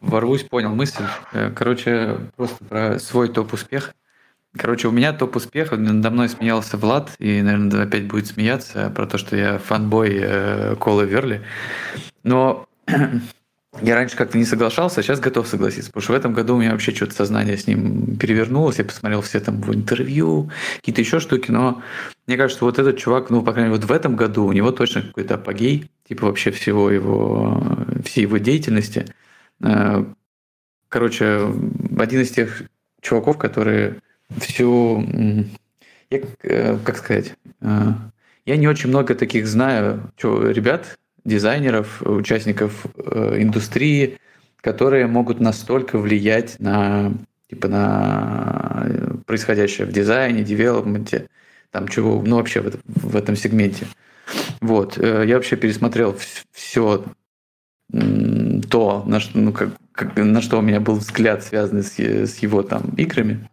ворвусь, 0.00 0.44
понял 0.44 0.74
мысль. 0.74 1.04
Э, 1.32 1.50
Короче, 1.50 2.18
просто 2.36 2.64
про 2.64 2.98
свой 2.98 3.28
топ-успех. 3.28 3.94
Короче, 4.56 4.88
у 4.88 4.92
меня 4.92 5.12
топ-успех, 5.12 5.72
надо 5.72 6.10
мной 6.10 6.28
смеялся 6.28 6.76
Влад, 6.76 7.12
и, 7.18 7.42
наверное, 7.42 7.84
опять 7.84 8.06
будет 8.06 8.28
смеяться 8.28 8.90
про 8.94 9.06
то, 9.06 9.18
что 9.18 9.36
я 9.36 9.58
фанбой 9.58 10.18
э, 10.20 10.76
Колы 10.76 11.06
Верли. 11.06 11.42
Но 12.22 12.66
я 13.82 13.94
раньше 13.94 14.16
как-то 14.16 14.38
не 14.38 14.44
соглашался, 14.44 15.00
а 15.00 15.02
сейчас 15.02 15.18
готов 15.18 15.48
согласиться, 15.48 15.90
потому 15.90 16.02
что 16.02 16.12
в 16.12 16.16
этом 16.16 16.32
году 16.34 16.54
у 16.54 16.60
меня 16.60 16.70
вообще 16.70 16.94
что-то 16.94 17.14
сознание 17.14 17.58
с 17.58 17.66
ним 17.66 18.16
перевернулось, 18.16 18.78
я 18.78 18.84
посмотрел 18.84 19.22
все 19.22 19.40
там 19.40 19.60
его 19.60 19.74
интервью, 19.74 20.50
какие-то 20.76 21.00
еще 21.00 21.18
штуки, 21.18 21.50
но 21.50 21.82
мне 22.26 22.36
кажется, 22.36 22.64
вот 22.64 22.78
этот 22.78 22.96
чувак, 22.96 23.30
ну, 23.30 23.42
по 23.42 23.52
крайней 23.52 23.70
мере, 23.70 23.80
вот 23.80 23.90
в 23.90 23.92
этом 23.92 24.14
году 24.14 24.46
у 24.46 24.52
него 24.52 24.70
точно 24.70 25.02
какой-то 25.02 25.34
апогей, 25.34 25.90
типа 26.06 26.26
вообще 26.26 26.52
всего 26.52 26.90
его, 26.90 27.60
всей 28.04 28.22
его 28.22 28.38
деятельности. 28.38 29.06
Э, 29.60 30.04
Короче, 30.94 31.52
один 31.98 32.20
из 32.20 32.30
тех 32.30 32.62
чуваков, 33.00 33.36
которые 33.36 33.96
всю... 34.38 35.04
Я, 36.10 36.20
э, 36.42 36.78
как 36.84 36.96
сказать... 36.96 37.34
Э, 37.60 37.92
я 38.46 38.56
не 38.56 38.68
очень 38.68 38.90
много 38.90 39.14
таких 39.14 39.46
знаю 39.46 40.12
ребят, 40.22 40.98
дизайнеров, 41.24 42.02
участников 42.02 42.84
э, 42.96 43.36
индустрии, 43.40 44.18
которые 44.60 45.06
могут 45.06 45.40
настолько 45.40 45.98
влиять 45.98 46.56
на 46.60 47.12
типа 47.48 47.68
на 47.68 48.86
происходящее 49.26 49.86
в 49.86 49.92
дизайне, 49.92 50.42
девелопменте, 50.42 51.28
там 51.70 51.88
чего, 51.88 52.22
ну 52.22 52.36
вообще 52.36 52.60
в, 52.60 52.76
в 52.84 53.16
этом 53.16 53.34
сегменте. 53.34 53.86
Вот, 54.60 54.98
я 54.98 55.36
вообще 55.36 55.56
пересмотрел 55.56 56.16
все 56.52 57.04
то, 57.90 59.04
на 59.06 59.20
что, 59.20 59.38
ну, 59.38 59.52
как, 59.52 59.70
как, 59.92 60.16
на 60.16 60.40
что 60.40 60.58
у 60.58 60.62
меня 60.62 60.80
был 60.80 60.96
взгляд, 60.96 61.44
связанный 61.44 61.82
с, 61.82 61.98
с 61.98 62.38
его 62.38 62.62
там 62.62 62.90
играми. 62.96 63.48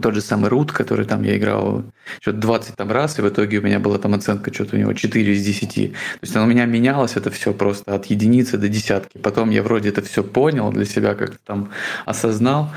Тот 0.00 0.14
же 0.14 0.20
самый 0.20 0.50
Рут, 0.50 0.72
который 0.72 1.06
там 1.06 1.22
я 1.22 1.36
играл 1.36 1.84
что-то 2.20 2.38
20 2.38 2.76
там 2.76 2.90
раз, 2.90 3.18
и 3.18 3.22
в 3.22 3.28
итоге 3.28 3.58
у 3.58 3.62
меня 3.62 3.78
была 3.78 3.98
там 3.98 4.14
оценка 4.14 4.52
что-то 4.52 4.76
у 4.76 4.78
него 4.78 4.92
4 4.92 5.32
из 5.32 5.44
10. 5.44 5.74
То 5.74 5.98
есть 6.22 6.36
у 6.36 6.44
меня 6.44 6.64
менялось 6.66 7.16
это 7.16 7.30
все 7.30 7.52
просто 7.52 7.94
от 7.94 8.06
единицы 8.06 8.58
до 8.58 8.68
десятки. 8.68 9.18
Потом 9.18 9.50
я 9.50 9.62
вроде 9.62 9.90
это 9.90 10.02
все 10.02 10.22
понял 10.22 10.70
для 10.72 10.84
себя, 10.84 11.14
как-то 11.14 11.38
там 11.44 11.70
осознал. 12.04 12.70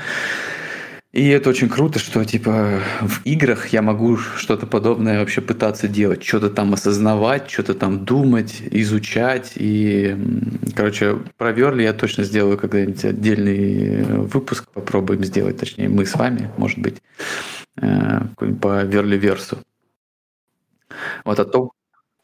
И 1.12 1.26
это 1.28 1.48
очень 1.48 1.70
круто, 1.70 1.98
что 1.98 2.22
типа 2.22 2.80
в 3.00 3.24
играх 3.24 3.68
я 3.68 3.80
могу 3.80 4.18
что-то 4.18 4.66
подобное 4.66 5.20
вообще 5.20 5.40
пытаться 5.40 5.88
делать, 5.88 6.22
что-то 6.22 6.50
там 6.50 6.74
осознавать, 6.74 7.50
что-то 7.50 7.72
там 7.72 8.04
думать, 8.04 8.62
изучать. 8.70 9.52
И, 9.56 10.14
короче, 10.76 11.18
про 11.38 11.52
Верли 11.52 11.82
я 11.82 11.94
точно 11.94 12.24
сделаю 12.24 12.58
когда-нибудь 12.58 13.04
отдельный 13.06 14.02
выпуск, 14.02 14.68
попробуем 14.74 15.24
сделать, 15.24 15.56
точнее, 15.56 15.88
мы 15.88 16.04
с 16.04 16.14
вами, 16.14 16.50
может 16.58 16.78
быть, 16.78 16.96
э, 17.80 18.20
по 18.60 18.84
Верли 18.84 19.16
Версу. 19.16 19.58
Вот, 21.24 21.40
а 21.40 21.44
то, 21.46 21.72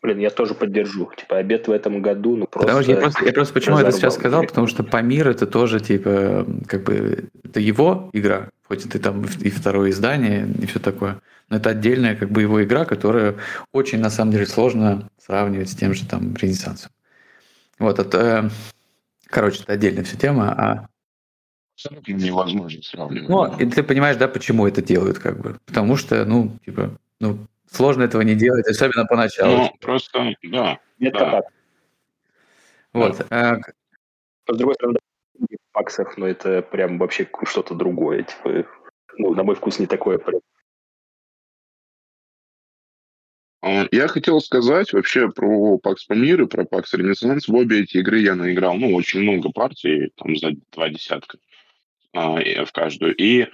Блин, 0.04 0.18
я 0.18 0.28
тоже 0.28 0.54
поддержу. 0.54 1.10
Типа, 1.16 1.38
обед 1.38 1.66
в 1.66 1.70
этом 1.70 2.02
году, 2.02 2.36
ну 2.36 2.46
просто... 2.46 2.66
Потому 2.66 2.82
что 2.82 2.92
я 2.92 2.98
просто, 2.98 3.24
я 3.24 3.32
просто 3.32 3.54
почему 3.54 3.78
это 3.78 3.90
сейчас 3.90 4.14
сказал, 4.14 4.42
потому 4.42 4.66
что 4.66 4.84
Памир 4.84 5.26
это 5.28 5.46
тоже, 5.46 5.80
типа, 5.80 6.46
как 6.66 6.84
бы, 6.84 7.30
это 7.42 7.58
его 7.58 8.10
игра, 8.12 8.50
хоть 8.68 8.84
это 8.84 8.98
там 8.98 9.24
и 9.24 9.48
второе 9.48 9.88
издание, 9.88 10.46
и 10.60 10.66
все 10.66 10.78
такое. 10.78 11.22
Но 11.48 11.56
это 11.56 11.70
отдельная, 11.70 12.16
как 12.16 12.30
бы, 12.30 12.42
его 12.42 12.62
игра, 12.62 12.84
которая 12.84 13.36
очень, 13.72 13.98
на 13.98 14.10
самом 14.10 14.32
деле, 14.32 14.44
сложно 14.44 15.08
сравнивать 15.18 15.70
с 15.70 15.74
тем 15.74 15.94
же, 15.94 16.06
там, 16.06 16.36
Ренессансом. 16.36 16.90
Вот, 17.78 17.98
это... 17.98 18.50
Короче, 19.30 19.62
это 19.62 19.72
отдельная 19.72 20.04
вся 20.04 20.18
тема, 20.18 20.52
а 20.52 20.88
невозможно 22.06 22.82
сравнивать. 22.82 23.30
Ну, 23.30 23.56
и 23.56 23.64
ты 23.70 23.82
понимаешь, 23.82 24.18
да, 24.18 24.28
почему 24.28 24.66
это 24.66 24.82
делают, 24.82 25.18
как 25.18 25.40
бы. 25.40 25.56
Потому 25.64 25.96
что, 25.96 26.26
ну, 26.26 26.58
типа, 26.66 26.90
ну, 27.20 27.38
Сложно 27.74 28.04
этого 28.04 28.22
не 28.22 28.36
делать, 28.36 28.68
особенно 28.68 29.04
поначалу. 29.04 29.56
Ну, 29.56 29.76
просто, 29.80 30.36
да. 30.44 30.78
Это 31.00 31.18
да. 31.18 31.30
так. 31.30 31.44
Вот. 32.92 33.18
Да. 33.28 33.60
А... 34.46 34.52
С 34.52 34.56
другой 34.56 34.74
стороны, 34.74 34.98
в 35.34 35.74
баксах, 35.74 36.16
но 36.16 36.28
это 36.28 36.62
прям 36.62 36.98
вообще 36.98 37.28
что-то 37.44 37.74
другое. 37.74 38.22
Типа, 38.22 38.68
ну, 39.18 39.34
на 39.34 39.42
мой 39.42 39.56
вкус 39.56 39.80
не 39.80 39.86
такое 39.86 40.18
прям. 40.18 40.40
А, 43.60 43.88
я 43.90 44.06
хотел 44.06 44.40
сказать 44.40 44.92
вообще 44.92 45.28
про 45.32 45.76
Pax 45.82 45.96
Pamir 46.08 46.44
и 46.44 46.46
про 46.46 46.62
Pax 46.62 46.84
Renaissance. 46.94 47.46
В 47.48 47.54
обе 47.56 47.82
эти 47.82 47.96
игры 47.96 48.20
я 48.20 48.36
наиграл, 48.36 48.76
ну, 48.76 48.94
очень 48.94 49.22
много 49.22 49.50
партий, 49.50 50.12
там, 50.14 50.36
за 50.36 50.52
два 50.70 50.90
десятка 50.90 51.38
а, 52.12 52.36
в 52.64 52.70
каждую. 52.72 53.16
И 53.16 53.48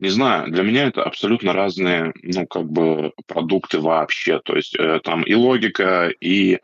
не 0.00 0.08
знаю, 0.08 0.50
для 0.50 0.62
меня 0.62 0.84
это 0.84 1.02
абсолютно 1.02 1.52
разные, 1.52 2.12
ну, 2.22 2.46
как 2.46 2.66
бы 2.70 3.12
продукты 3.26 3.80
вообще. 3.80 4.40
То 4.40 4.56
есть 4.56 4.74
э, 4.74 5.00
там 5.04 5.22
и 5.22 5.34
логика, 5.34 6.08
и 6.20 6.58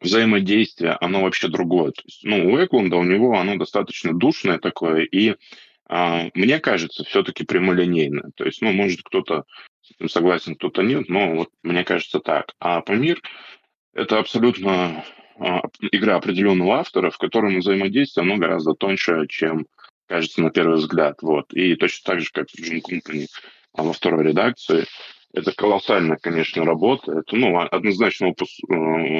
взаимодействие, 0.00 0.96
оно 1.00 1.22
вообще 1.22 1.48
другое. 1.48 1.92
То 1.92 2.02
есть, 2.04 2.24
ну, 2.24 2.52
у 2.52 2.62
Эклунда, 2.62 2.96
у 2.96 3.04
него 3.04 3.38
оно 3.38 3.56
достаточно 3.56 4.12
душное 4.12 4.58
такое, 4.58 5.02
и 5.02 5.36
э, 5.88 6.30
мне 6.34 6.58
кажется, 6.58 7.04
все-таки 7.04 7.44
прямолинейное. 7.44 8.32
То 8.34 8.44
есть, 8.44 8.60
ну, 8.60 8.72
может, 8.72 9.02
кто-то 9.02 9.44
с 9.82 9.92
этим 9.92 10.08
согласен, 10.08 10.56
кто-то 10.56 10.82
нет, 10.82 11.08
но 11.08 11.34
вот 11.34 11.50
мне 11.62 11.84
кажется 11.84 12.18
так. 12.18 12.54
А 12.58 12.80
Памир— 12.80 13.22
это 13.94 14.18
абсолютно 14.18 15.04
э, 15.38 15.44
игра 15.92 16.16
определенного 16.16 16.80
автора, 16.80 17.10
в 17.10 17.18
котором 17.18 17.60
взаимодействие, 17.60 18.24
оно 18.24 18.36
гораздо 18.36 18.74
тоньше, 18.74 19.26
чем 19.28 19.66
кажется 20.10 20.42
на 20.42 20.50
первый 20.50 20.78
взгляд. 20.78 21.22
Вот. 21.22 21.52
И 21.54 21.76
точно 21.76 22.12
так 22.12 22.20
же, 22.20 22.30
как 22.32 22.50
в 22.50 22.60
Джим 22.60 22.78
Company 22.78 23.26
а 23.72 23.84
во 23.84 23.92
второй 23.92 24.24
редакции, 24.24 24.84
это 25.32 25.52
колоссальная, 25.52 26.18
конечно, 26.20 26.64
работа. 26.64 27.20
Это, 27.20 27.36
ну, 27.36 27.60
однозначно 27.60 28.28
опус 28.28 28.58
э, 28.68 28.74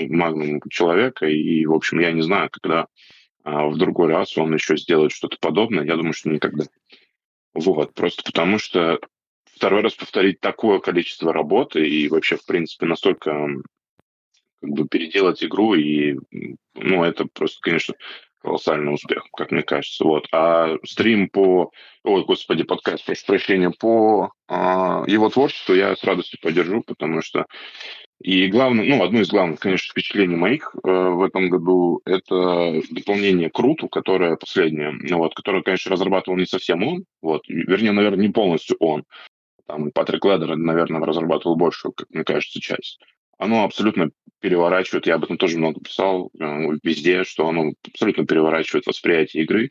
магнум 0.09 0.61
человека. 0.69 1.27
И, 1.27 1.65
в 1.67 1.73
общем, 1.73 2.01
я 2.01 2.11
не 2.11 2.23
знаю, 2.23 2.51
когда 2.51 2.87
а, 3.45 3.69
в 3.69 3.77
другой 3.79 4.09
раз 4.09 4.37
он 4.37 4.53
еще 4.53 4.77
сделает 4.77 5.13
что-то 5.13 5.37
подобное. 5.41 5.85
Я 5.85 5.95
думаю, 5.95 6.13
что 6.13 6.29
никогда. 6.31 6.65
Вот. 7.55 7.95
Просто 7.95 8.25
потому 8.25 8.59
что 8.59 8.99
второй 9.45 9.83
раз 9.83 9.95
повторить 9.95 10.41
такое 10.41 10.81
количество 10.81 11.33
работы 11.33 11.89
и 11.89 12.09
вообще, 12.09 12.37
в 12.37 12.45
принципе, 12.45 12.87
настолько 12.87 13.47
как 14.61 14.71
бы 14.71 14.89
переделать 14.89 15.45
игру 15.45 15.75
и 15.75 16.19
ну 16.75 17.05
это 17.05 17.25
просто 17.27 17.61
конечно 17.63 17.95
колоссальный 18.41 18.95
успех, 18.95 19.25
как 19.37 19.51
мне 19.51 19.63
кажется. 19.63 20.05
Вот. 20.05 20.27
А 20.33 20.77
стрим 20.85 21.29
по, 21.29 21.71
ой, 22.05 22.25
господи, 22.25 22.65
подкаст, 22.65 23.05
прошу 23.05 23.27
прощения, 23.27 23.71
по 23.71 24.33
а, 24.49 25.05
его 25.07 25.29
творчеству 25.29 25.75
я 25.75 25.95
с 25.95 26.05
радостью 26.05 26.39
поддержу, 26.43 26.83
потому 26.83 27.23
что 27.23 27.47
и 28.23 28.49
главное, 28.49 28.85
ну, 28.85 29.03
одно 29.03 29.21
из 29.21 29.31
главных, 29.31 29.61
конечно, 29.61 29.91
впечатлений 29.91 30.37
моих 30.37 30.75
э, 30.75 30.91
в 30.91 31.23
этом 31.23 31.49
году 31.49 32.03
это 32.05 32.83
дополнение 32.91 33.49
к 33.49 33.59
Руту, 33.59 33.89
которое 33.89 34.37
последнее, 34.37 34.93
ну, 34.93 35.17
вот, 35.17 35.35
которое, 35.35 35.63
конечно, 35.63 35.91
разрабатывал 35.91 36.37
не 36.37 36.45
совсем 36.45 36.87
он, 36.87 37.05
вот, 37.23 37.49
вернее, 37.49 37.93
наверное, 37.93 38.27
не 38.27 38.33
полностью 38.33 38.77
он. 38.79 39.05
Там 39.67 39.91
Патрик 39.93 40.27
Ледер, 40.27 40.55
наверное, 40.55 41.01
разрабатывал 41.01 41.57
большую, 41.57 41.93
как 41.93 42.11
мне 42.11 42.25
кажется, 42.25 42.61
часть 42.61 42.99
оно 43.41 43.65
абсолютно 43.65 44.11
переворачивает, 44.41 45.07
я 45.07 45.15
об 45.15 45.25
этом 45.25 45.37
тоже 45.37 45.59
много 45.59 45.81
писал 45.81 46.31
э, 46.39 46.45
везде, 46.83 47.25
что 47.25 47.49
оно 47.49 47.73
абсолютно 47.87 48.27
переворачивает 48.27 48.87
восприятие 48.87 49.45
игры 49.45 49.71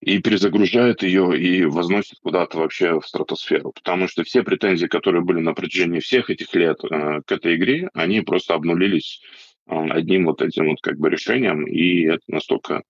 и 0.00 0.18
перезагружает 0.20 1.02
ее 1.02 1.36
и 1.38 1.64
возносит 1.64 2.18
куда-то 2.22 2.58
вообще 2.58 3.00
в 3.00 3.06
стратосферу. 3.06 3.72
Потому 3.72 4.06
что 4.06 4.22
все 4.22 4.42
претензии, 4.42 4.86
которые 4.86 5.22
были 5.22 5.40
на 5.40 5.54
протяжении 5.54 6.00
всех 6.00 6.30
этих 6.30 6.54
лет 6.54 6.78
э, 6.84 7.20
к 7.26 7.32
этой 7.32 7.56
игре, 7.56 7.88
они 7.94 8.20
просто 8.20 8.54
обнулились 8.54 9.20
э, 9.66 9.74
одним 9.74 10.26
вот 10.26 10.42
этим 10.42 10.68
вот 10.68 10.80
как 10.80 10.98
бы 10.98 11.10
решением, 11.10 11.66
и 11.66 12.04
это 12.04 12.22
настолько 12.28 12.82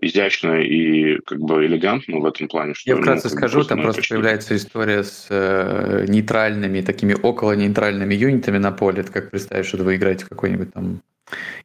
изящно 0.00 0.60
и 0.60 1.18
как 1.20 1.38
бы 1.38 1.66
элегантно 1.66 2.18
в 2.18 2.26
этом 2.26 2.48
плане. 2.48 2.74
Что, 2.74 2.90
Я 2.90 2.96
вкратце 2.96 3.28
ну, 3.28 3.36
скажу, 3.36 3.64
там 3.64 3.82
просто 3.82 4.00
почти... 4.00 4.14
появляется 4.14 4.56
история 4.56 5.04
с 5.04 5.26
э, 5.30 6.06
нейтральными, 6.08 6.80
такими 6.80 7.14
около 7.14 7.52
нейтральными 7.52 8.14
юнитами 8.14 8.58
на 8.58 8.72
поле. 8.72 9.00
Это 9.00 9.12
как 9.12 9.30
представить, 9.30 9.66
что 9.66 9.78
вы 9.78 9.96
играете 9.96 10.24
в 10.24 10.28
какой-нибудь 10.28 10.72
там 10.72 11.02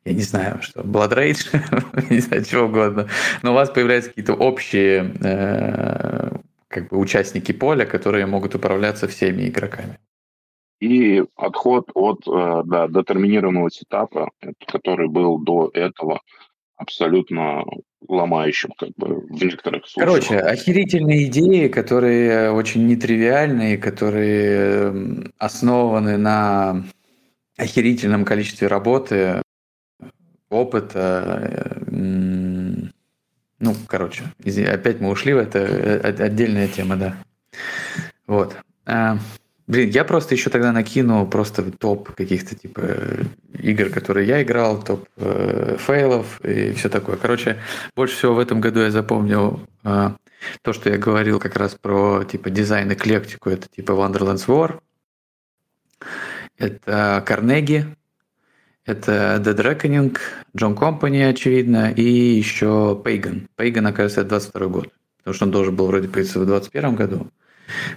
я 0.06 0.14
не 0.14 0.22
знаю, 0.22 0.62
что, 0.62 0.82
Blood 0.82 1.14
Rage, 1.14 2.10
не 2.10 2.20
знаю, 2.20 2.46
чего 2.46 2.66
угодно, 2.66 3.08
но 3.42 3.52
у 3.52 3.56
вас 3.56 3.70
появляются 3.70 4.12
какие-то 4.12 4.34
общие 4.34 5.14
э, 5.22 6.38
как 6.68 6.90
бы 6.90 6.98
участники 6.98 7.52
поля, 7.52 7.86
которые 7.86 8.26
могут 8.26 8.56
управляться 8.56 9.08
всеми 9.08 9.50
игроками. 9.50 9.98
И 10.80 11.24
отход 11.36 11.90
от 11.96 12.28
э, 12.28 12.64
да, 12.66 12.88
детерминированного 12.88 13.72
сетапа, 13.72 14.30
который 14.68 15.08
был 15.08 15.40
до 15.40 15.72
этого, 15.74 16.22
абсолютно 16.76 17.64
ломающим, 18.08 18.72
как 18.78 18.90
бы 18.98 19.22
в 19.22 19.44
некоторых 19.44 19.88
случаях. 19.88 20.28
Короче, 20.28 20.40
охерительные 20.40 21.26
идеи, 21.26 21.68
которые 21.68 22.52
очень 22.52 22.88
нетривиальные, 22.88 23.78
которые 23.78 25.32
основаны 25.38 26.18
на 26.18 26.84
охерительном 27.58 28.26
количестве 28.26 28.68
работы, 28.68 29.42
опыта. 30.50 31.78
Ну, 33.60 33.76
короче, 33.88 34.24
опять 34.72 35.02
мы 35.02 35.10
ушли 35.10 35.34
в 35.34 35.38
это, 35.38 35.60
э, 35.60 36.24
отдельная 36.24 36.68
тема, 36.68 36.96
да. 36.96 37.18
Вот. 38.28 38.56
Блин, 39.68 39.90
я 39.90 40.06
просто 40.06 40.34
еще 40.34 40.50
тогда 40.50 40.72
накину 40.72 41.28
просто 41.28 41.72
топ 41.72 42.12
каких-то 42.12 42.56
типа 42.56 42.82
игр, 43.60 43.90
которые 43.90 44.26
я 44.26 44.42
играл, 44.42 44.82
топ 44.82 45.06
э, 45.18 45.76
фейлов 45.78 46.40
и 46.46 46.72
все 46.72 46.88
такое. 46.88 47.18
Короче, 47.18 47.58
больше 47.94 48.16
всего 48.16 48.36
в 48.36 48.40
этом 48.40 48.62
году 48.62 48.80
я 48.80 48.92
запомнил 48.92 49.60
э, 49.84 50.12
то, 50.62 50.74
что 50.74 50.90
я 50.90 50.98
говорил 50.98 51.40
как 51.40 51.58
раз 51.58 51.76
про 51.76 52.24
типа 52.24 52.50
дизайн 52.50 52.94
эклектику. 52.94 53.50
Это 53.50 53.68
типа 53.68 53.92
Wonderland's 53.92 54.48
War, 54.48 54.80
это 56.58 57.26
Carnegie, 57.28 57.86
это 58.86 59.42
Dead 59.44 59.58
Reckoning, 59.58 60.18
John 60.58 60.78
Company, 60.78 61.28
очевидно, 61.28 61.92
и 61.92 62.04
еще 62.04 63.02
Pagan. 63.04 63.48
Pagan, 63.58 63.86
оказывается, 63.90 64.22
это 64.22 64.30
22 64.30 64.68
год, 64.68 64.94
потому 65.18 65.34
что 65.34 65.46
он 65.46 65.52
должен 65.52 65.76
был 65.76 65.88
вроде 65.88 66.08
появиться 66.08 66.40
в 66.40 66.46
2021 66.46 66.96
году. 66.96 67.28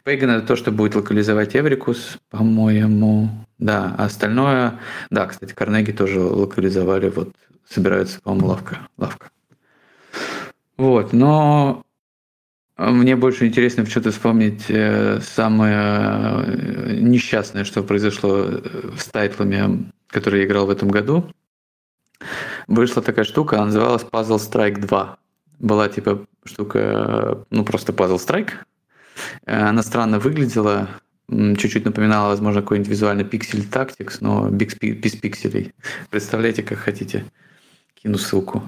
Pagan 0.05 0.39
это 0.39 0.47
то, 0.47 0.57
что 0.57 0.73
будет 0.73 0.95
локализовать 0.95 1.55
Эврикус, 1.57 2.19
по-моему. 2.31 3.31
Да, 3.59 3.95
а 3.99 4.05
остальное... 4.05 4.81
Да, 5.11 5.27
кстати, 5.27 5.53
Карнеги 5.53 5.93
тоже 5.93 6.21
локализовали, 6.21 7.11
вот 7.11 7.35
собирается, 7.69 8.21
по-моему, 8.21 8.49
лавка. 8.49 8.89
лавка. 8.97 9.31
Вот, 10.77 11.13
но 11.13 11.85
мне 12.79 13.15
больше 13.15 13.47
интересно 13.47 13.85
что-то 13.85 14.11
вспомнить 14.11 14.65
э, 14.69 15.21
самое 15.21 15.77
э, 15.77 16.97
несчастное, 16.99 17.65
что 17.65 17.83
произошло 17.83 18.47
э, 18.47 18.91
с 18.97 19.05
тайтлами, 19.05 19.93
которые 20.07 20.43
я 20.43 20.49
играл 20.49 20.65
в 20.65 20.71
этом 20.71 20.89
году. 20.89 21.31
Вышла 22.67 23.03
такая 23.03 23.27
штука, 23.27 23.57
она 23.57 23.67
называлась 23.67 24.03
Puzzle 24.03 24.39
Strike 24.39 24.81
2. 24.81 25.19
Была 25.59 25.89
типа 25.91 26.25
штука, 26.45 27.45
ну 27.51 27.67
просто 27.67 27.93
Puzzle 27.93 28.17
Strike. 28.17 28.53
Она 29.47 29.83
странно 29.83 30.19
выглядела, 30.19 30.89
чуть-чуть 31.29 31.85
напоминала, 31.85 32.29
возможно, 32.29 32.63
какой-нибудь 32.63 32.91
визуальный 32.91 33.25
Pixel 33.25 33.67
Tactics, 33.67 34.19
но 34.21 34.49
без 34.49 34.75
пикселей. 34.75 35.73
Представляете, 36.11 36.63
как 36.63 36.79
хотите. 36.79 37.25
Кину 38.03 38.17
ссылку. 38.17 38.63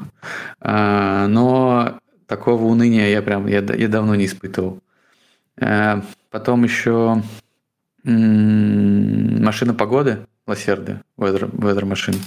А, 0.61 1.27
но 1.27 1.99
такого 2.27 2.65
уныния 2.65 3.09
я 3.09 3.23
прям 3.23 3.47
я, 3.47 3.61
я 3.61 3.89
давно 3.89 4.15
не 4.15 4.27
испытывал. 4.27 4.81
Э, 5.59 6.03
потом 6.31 6.65
еще 6.65 7.23
машина 8.05 9.75
погоды 9.75 10.27
Ласерды, 10.47 11.01
Weather, 11.17 11.51
Weather 11.51 11.85
Machine. 11.85 12.19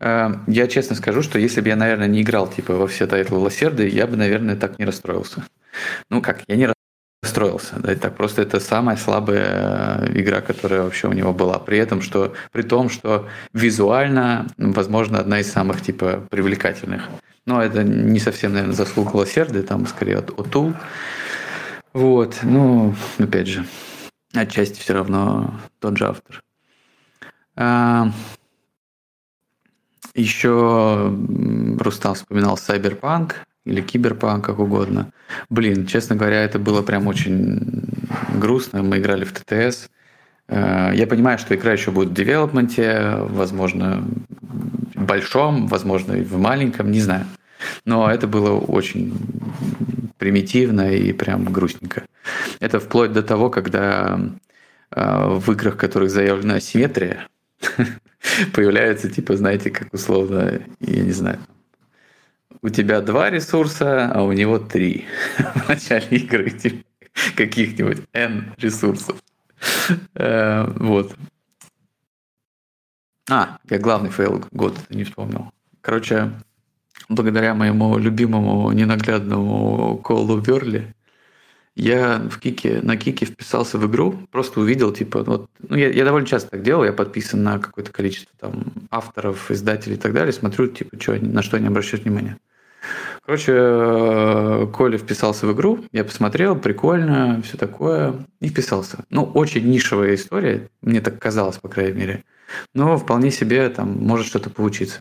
Э, 0.00 0.34
я 0.46 0.66
честно 0.68 0.96
скажу, 0.96 1.22
что 1.22 1.38
если 1.38 1.60
бы 1.60 1.68
я, 1.68 1.76
наверное, 1.76 2.08
не 2.08 2.22
играл 2.22 2.48
типа 2.48 2.74
во 2.74 2.86
все 2.86 3.06
тайтлы 3.06 3.38
Ласерды, 3.38 3.88
я 3.88 4.06
бы, 4.06 4.16
наверное, 4.16 4.56
так 4.56 4.78
не 4.78 4.84
расстроился. 4.84 5.44
Ну 6.10 6.22
как, 6.22 6.42
я 6.48 6.56
не 6.56 6.66
расстроился. 7.22 7.76
Да, 7.78 7.94
так 7.94 8.16
просто 8.16 8.42
это 8.42 8.60
самая 8.60 8.96
слабая 8.96 10.06
э, 10.06 10.20
игра, 10.20 10.40
которая 10.40 10.82
вообще 10.82 11.08
у 11.08 11.12
него 11.12 11.32
была. 11.32 11.58
При 11.58 11.78
этом, 11.78 12.02
что 12.02 12.34
при 12.52 12.62
том, 12.62 12.88
что 12.88 13.26
визуально, 13.52 14.46
возможно, 14.56 15.18
одна 15.18 15.40
из 15.40 15.50
самых 15.50 15.82
типа 15.82 16.26
привлекательных. 16.30 17.08
Но 17.46 17.62
это 17.62 17.84
не 17.84 18.18
совсем, 18.18 18.52
наверное, 18.52 18.74
заслуга 18.74 19.16
Лосерды, 19.16 19.62
там 19.62 19.86
скорее 19.86 20.18
от 20.18 20.30
Отул. 20.38 20.74
Вот, 21.92 22.40
ну, 22.42 22.94
опять 23.18 23.46
же, 23.46 23.64
отчасти 24.34 24.80
все 24.80 24.94
равно 24.94 25.54
тот 25.80 25.96
же 25.96 26.06
автор. 26.06 26.42
А, 27.56 28.10
еще 30.14 31.14
Рустам 31.78 32.14
вспоминал 32.14 32.56
Cyberpunk 32.56 33.34
или 33.66 33.82
Киберпанк, 33.82 34.44
как 34.44 34.60
угодно. 34.60 35.10
Блин, 35.50 35.86
честно 35.86 36.16
говоря, 36.16 36.42
это 36.42 36.58
было 36.58 36.82
прям 36.82 37.08
очень 37.08 37.82
грустно. 38.34 38.82
Мы 38.82 38.98
играли 38.98 39.24
в 39.24 39.32
ТТС. 39.32 39.90
А, 40.48 40.92
я 40.92 41.06
понимаю, 41.06 41.38
что 41.38 41.54
игра 41.54 41.72
еще 41.72 41.90
будет 41.90 42.10
в 42.10 42.14
девелопменте, 42.14 43.16
возможно, 43.18 44.04
большом, 44.94 45.66
возможно, 45.66 46.14
и 46.14 46.22
в 46.22 46.38
маленьком, 46.38 46.90
не 46.92 47.00
знаю. 47.00 47.26
Но 47.84 48.08
это 48.08 48.28
было 48.28 48.52
очень 48.52 49.12
примитивно 50.16 50.94
и 50.94 51.12
прям 51.12 51.44
грустненько. 51.44 52.04
Это 52.60 52.78
вплоть 52.78 53.12
до 53.12 53.22
того, 53.22 53.50
когда 53.50 54.18
э, 54.94 55.28
в 55.28 55.50
играх, 55.52 55.74
в 55.74 55.78
которых 55.78 56.10
заявлена 56.10 56.54
асимметрия, 56.54 57.26
появляется, 58.52 59.10
типа, 59.10 59.36
знаете, 59.36 59.70
как 59.70 59.92
условно, 59.92 60.60
я 60.80 61.02
не 61.02 61.12
знаю, 61.12 61.38
у 62.62 62.68
тебя 62.68 63.00
два 63.00 63.30
ресурса, 63.30 64.10
а 64.12 64.22
у 64.22 64.32
него 64.32 64.58
три. 64.58 65.04
В 65.38 65.68
начале 65.68 66.06
игры 66.10 66.52
каких-нибудь 67.36 68.02
N 68.12 68.54
ресурсов. 68.58 69.22
Э, 70.14 70.64
вот. 70.76 71.14
А, 73.30 73.58
я 73.68 73.78
главный 73.78 74.10
фейл 74.10 74.44
года 74.50 74.80
не 74.90 75.04
вспомнил. 75.04 75.52
Короче, 75.80 76.32
благодаря 77.08 77.54
моему 77.54 77.98
любимому 77.98 78.72
ненаглядному 78.72 79.98
Колу 79.98 80.40
Верли, 80.40 80.94
я 81.76 82.18
в 82.30 82.38
Кике, 82.38 82.80
на 82.82 82.96
Кике 82.96 83.26
вписался 83.26 83.76
в 83.78 83.86
игру, 83.86 84.18
просто 84.30 84.60
увидел, 84.60 84.92
типа, 84.92 85.22
вот, 85.22 85.50
ну, 85.68 85.76
я, 85.76 85.90
я 85.90 86.04
довольно 86.04 86.26
часто 86.26 86.50
так 86.50 86.62
делаю, 86.62 86.86
я 86.86 86.92
подписан 86.92 87.42
на 87.42 87.58
какое-то 87.58 87.92
количество 87.92 88.32
там 88.40 88.72
авторов, 88.90 89.50
издателей 89.50 89.96
и 89.96 89.98
так 89.98 90.14
далее, 90.14 90.32
смотрю, 90.32 90.68
типа, 90.68 91.00
что, 91.00 91.14
на 91.16 91.42
что 91.42 91.58
они 91.58 91.66
обращают 91.66 92.04
внимание. 92.04 92.38
Короче, 93.24 93.52
э, 93.54 94.66
Коля 94.72 94.96
вписался 94.96 95.46
в 95.46 95.52
игру, 95.52 95.84
я 95.92 96.04
посмотрел, 96.04 96.56
прикольно, 96.56 97.42
все 97.44 97.58
такое, 97.58 98.26
и 98.40 98.48
вписался. 98.48 99.04
Ну, 99.10 99.24
очень 99.24 99.68
нишевая 99.68 100.14
история, 100.14 100.70
мне 100.80 101.00
так 101.00 101.18
казалось, 101.18 101.58
по 101.58 101.68
крайней 101.68 101.98
мере. 101.98 102.24
Но 102.72 102.96
вполне 102.96 103.30
себе 103.30 103.68
там 103.68 103.98
может 103.98 104.26
что-то 104.26 104.48
получиться. 104.48 105.00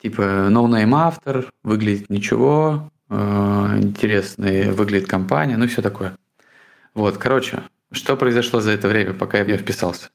Типа, 0.00 0.48
no-name 0.50 0.94
автор, 0.94 1.52
выглядит 1.62 2.10
ничего, 2.10 2.90
интересный 3.10 4.70
выглядит 4.70 5.08
компания, 5.08 5.56
ну 5.56 5.64
и 5.64 5.68
все 5.68 5.82
такое. 5.82 6.16
Вот, 6.94 7.18
короче, 7.18 7.62
что 7.92 8.16
произошло 8.16 8.60
за 8.60 8.72
это 8.72 8.88
время, 8.88 9.14
пока 9.14 9.38
я 9.38 9.56
вписался? 9.56 10.10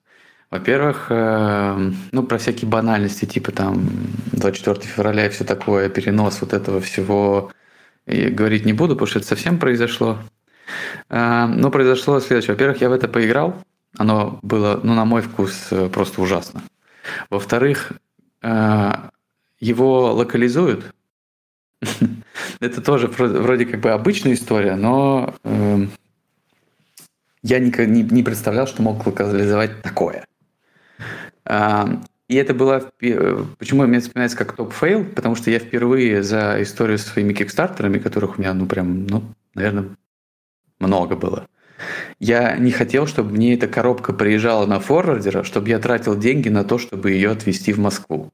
Во-первых, 0.49 1.07
э, 1.09 1.91
ну, 2.11 2.23
про 2.23 2.37
всякие 2.39 2.67
банальности, 2.67 3.25
типа 3.25 3.51
там 3.51 3.87
24 4.31 4.81
февраля 4.81 5.27
и 5.27 5.29
все 5.29 5.43
такое, 5.43 5.89
перенос 5.89 6.41
вот 6.41 6.53
этого 6.53 6.81
всего, 6.81 7.51
и 8.07 8.29
говорить 8.29 8.65
не 8.65 8.73
буду, 8.73 8.95
потому 8.95 9.07
что 9.07 9.19
это 9.19 9.27
совсем 9.27 9.59
произошло. 9.59 10.17
Э, 11.09 11.45
но 11.45 11.69
произошло 11.69 12.19
следующее. 12.19 12.53
Во-первых, 12.53 12.81
я 12.81 12.89
в 12.89 12.93
это 12.93 13.07
поиграл, 13.07 13.61
оно 13.95 14.39
было, 14.41 14.79
ну, 14.83 14.95
на 14.95 15.05
мой 15.05 15.21
вкус, 15.21 15.67
э, 15.71 15.89
просто 15.89 16.21
ужасно. 16.21 16.63
Во-вторых, 17.29 17.91
э, 18.41 18.91
его 19.59 20.13
локализуют. 20.13 20.95
Это 22.59 22.81
тоже 22.81 23.07
вроде 23.07 23.65
как 23.65 23.79
бы 23.81 23.91
обычная 23.91 24.33
история, 24.33 24.75
но 24.75 25.33
э, 25.43 25.87
я 27.43 27.59
никогда 27.59 27.91
не, 27.91 28.03
не 28.03 28.23
представлял, 28.23 28.67
что 28.67 28.81
мог 28.81 29.05
локализовать 29.05 29.81
такое. 29.81 30.25
Э, 31.45 31.85
и 32.27 32.35
это 32.35 32.53
было... 32.53 32.91
Почему 33.57 33.87
мне 33.87 33.99
вспоминается 33.99 34.37
как 34.37 34.55
топ-фейл? 34.55 35.03
Потому 35.03 35.33
что 35.33 35.49
я 35.49 35.57
впервые 35.57 36.21
за 36.21 36.61
историю 36.61 36.99
со 36.99 37.09
своими 37.09 37.33
кикстартерами, 37.33 37.97
которых 37.97 38.37
у 38.37 38.41
меня, 38.41 38.53
ну, 38.53 38.67
прям, 38.67 39.07
ну, 39.07 39.23
наверное, 39.55 39.97
много 40.79 41.15
было, 41.15 41.47
я 42.19 42.55
не 42.57 42.71
хотел, 42.71 43.07
чтобы 43.07 43.31
мне 43.31 43.55
эта 43.55 43.67
коробка 43.67 44.13
приезжала 44.13 44.67
на 44.67 44.79
форвардера, 44.79 45.43
чтобы 45.43 45.69
я 45.69 45.79
тратил 45.79 46.17
деньги 46.17 46.49
на 46.49 46.63
то, 46.63 46.77
чтобы 46.77 47.11
ее 47.11 47.31
отвезти 47.31 47.73
в 47.73 47.79
Москву. 47.79 48.31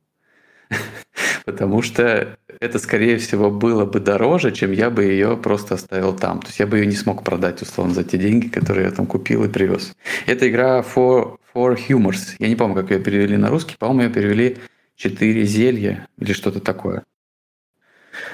потому 1.45 1.81
что 1.81 2.37
это, 2.59 2.79
скорее 2.79 3.17
всего, 3.17 3.49
было 3.49 3.85
бы 3.85 3.99
дороже, 3.99 4.51
чем 4.51 4.71
я 4.71 4.89
бы 4.89 5.03
ее 5.03 5.37
просто 5.37 5.75
оставил 5.75 6.13
там. 6.13 6.41
То 6.41 6.47
есть 6.47 6.59
я 6.59 6.67
бы 6.67 6.79
ее 6.79 6.85
не 6.85 6.95
смог 6.95 7.23
продать, 7.23 7.61
условно, 7.61 7.93
за 7.93 8.03
те 8.03 8.17
деньги, 8.17 8.47
которые 8.47 8.85
я 8.85 8.91
там 8.91 9.05
купил 9.05 9.43
и 9.43 9.49
привез. 9.49 9.95
Это 10.25 10.49
игра 10.49 10.79
For, 10.79 11.37
for 11.53 11.77
Humors. 11.87 12.35
Я 12.39 12.49
не 12.49 12.55
помню, 12.55 12.75
как 12.75 12.91
ее 12.91 12.99
перевели 12.99 13.37
на 13.37 13.49
русский. 13.49 13.75
По-моему, 13.77 14.03
ее 14.03 14.09
перевели 14.09 14.57
«Четыре 14.95 15.43
зелья» 15.43 16.07
или 16.17 16.33
что-то 16.33 16.59
такое. 16.59 17.03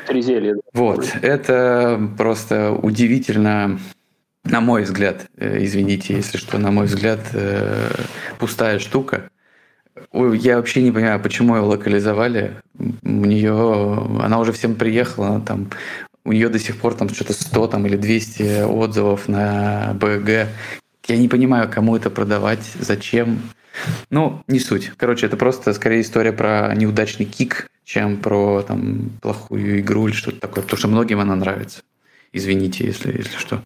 Три 0.08 0.22
зелья. 0.22 0.56
Вот. 0.74 1.12
Это 1.22 2.00
просто 2.18 2.72
удивительно 2.72 3.80
на 4.44 4.60
мой 4.60 4.84
взгляд, 4.84 5.28
э, 5.38 5.64
извините, 5.64 6.16
если 6.16 6.38
что, 6.38 6.58
на 6.58 6.72
мой 6.72 6.86
взгляд, 6.86 7.20
э, 7.34 7.90
пустая 8.40 8.80
штука. 8.80 9.30
Я 10.14 10.58
вообще 10.58 10.82
не 10.82 10.92
понимаю, 10.92 11.22
почему 11.22 11.56
ее 11.56 11.62
локализовали. 11.62 12.58
У 12.78 13.26
нее, 13.26 14.20
она 14.22 14.40
уже 14.40 14.52
всем 14.52 14.76
приехала, 14.76 15.40
там, 15.40 15.70
у 16.26 16.34
нее 16.34 16.50
до 16.50 16.60
сих 16.60 16.78
пор 16.78 16.96
там 16.96 17.10
что-то 17.10 17.34
100 17.34 17.68
там, 17.68 17.86
или 17.86 17.96
200 17.96 18.64
отзывов 18.64 19.28
на 19.28 19.94
БГ. 19.96 20.48
Я 21.08 21.18
не 21.18 21.28
понимаю, 21.28 21.70
кому 21.70 21.96
это 21.96 22.10
продавать, 22.10 22.72
зачем. 22.80 23.42
Ну, 24.10 24.44
не 24.48 24.60
суть. 24.60 24.92
Короче, 24.98 25.26
это 25.26 25.38
просто 25.38 25.74
скорее 25.74 26.02
история 26.02 26.34
про 26.34 26.74
неудачный 26.76 27.26
кик, 27.26 27.70
чем 27.86 28.18
про 28.18 28.62
там, 28.62 29.12
плохую 29.22 29.80
игру 29.80 30.08
или 30.08 30.14
что-то 30.14 30.40
такое. 30.40 30.64
Потому 30.64 30.78
что 30.78 30.88
многим 30.90 31.20
она 31.20 31.36
нравится. 31.36 31.82
Извините, 32.34 32.86
если, 32.86 33.18
если 33.18 33.38
что. 33.38 33.64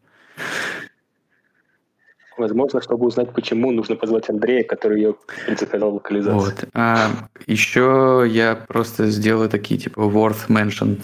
Возможно, 2.37 2.81
чтобы 2.81 3.05
узнать, 3.05 3.31
почему, 3.33 3.71
нужно 3.71 3.95
позвать 3.95 4.29
Андрея, 4.29 4.63
который 4.63 5.01
ее 5.01 5.15
предзаказал 5.45 5.93
локализацию. 5.93 6.39
Вот. 6.39 6.65
А, 6.73 7.09
еще 7.47 8.25
я 8.27 8.55
просто 8.55 9.07
сделаю 9.07 9.49
такие, 9.49 9.79
типа, 9.79 10.01
worth 10.01 10.47
mention, 10.49 10.99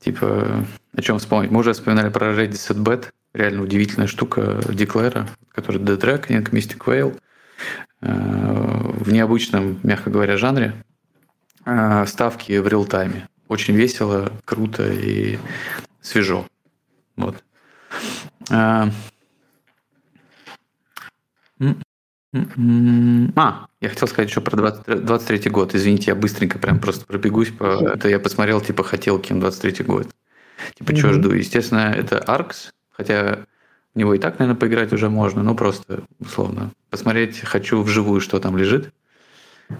типа, 0.00 0.64
о 0.96 1.02
чем 1.02 1.18
вспомнить. 1.18 1.50
Мы 1.50 1.60
уже 1.60 1.72
вспоминали 1.72 2.08
про 2.10 2.28
Ready 2.28 2.52
Set 2.52 2.82
Bet, 2.82 3.06
реально 3.34 3.62
удивительная 3.62 4.06
штука 4.06 4.60
Деклера, 4.68 5.26
который 5.52 5.80
Reckoning, 5.80 6.50
Mystic 6.50 6.78
Whale, 6.86 7.18
в 8.00 9.12
необычном, 9.12 9.80
мягко 9.82 10.10
говоря, 10.10 10.36
жанре, 10.36 10.74
а, 11.64 12.06
ставки 12.06 12.56
в 12.58 12.68
реал-тайме. 12.68 13.28
Очень 13.48 13.74
весело, 13.74 14.30
круто 14.44 14.88
и 14.88 15.38
свежо. 16.00 16.46
Вот. 17.16 17.42
А, 23.36 23.48
А, 23.48 23.66
я 23.80 23.88
хотел 23.88 24.08
сказать 24.08 24.28
еще 24.30 24.40
про 24.40 24.56
20, 24.56 25.04
23 25.04 25.50
год. 25.50 25.74
Извините, 25.74 26.10
я 26.10 26.14
быстренько 26.14 26.58
прям 26.58 26.80
просто 26.80 27.06
пробегусь. 27.06 27.50
По... 27.50 27.64
Это 27.94 28.08
я 28.08 28.18
посмотрел, 28.18 28.60
типа, 28.60 28.82
хотелки 28.82 29.32
на 29.32 29.40
23 29.40 29.84
год. 29.84 30.08
Типа, 30.74 30.90
mm-hmm. 30.90 30.96
что 30.96 31.12
жду? 31.12 31.32
Естественно, 31.32 31.94
это 31.96 32.24
Arcs, 32.26 32.70
хотя 32.90 33.46
в 33.94 33.98
него 33.98 34.14
и 34.14 34.18
так, 34.18 34.38
наверное, 34.38 34.58
поиграть 34.58 34.92
уже 34.92 35.08
можно, 35.08 35.42
но 35.42 35.54
просто, 35.54 36.02
условно, 36.18 36.72
посмотреть 36.90 37.40
хочу 37.40 37.82
вживую, 37.82 38.20
что 38.20 38.38
там 38.40 38.56
лежит. 38.56 38.92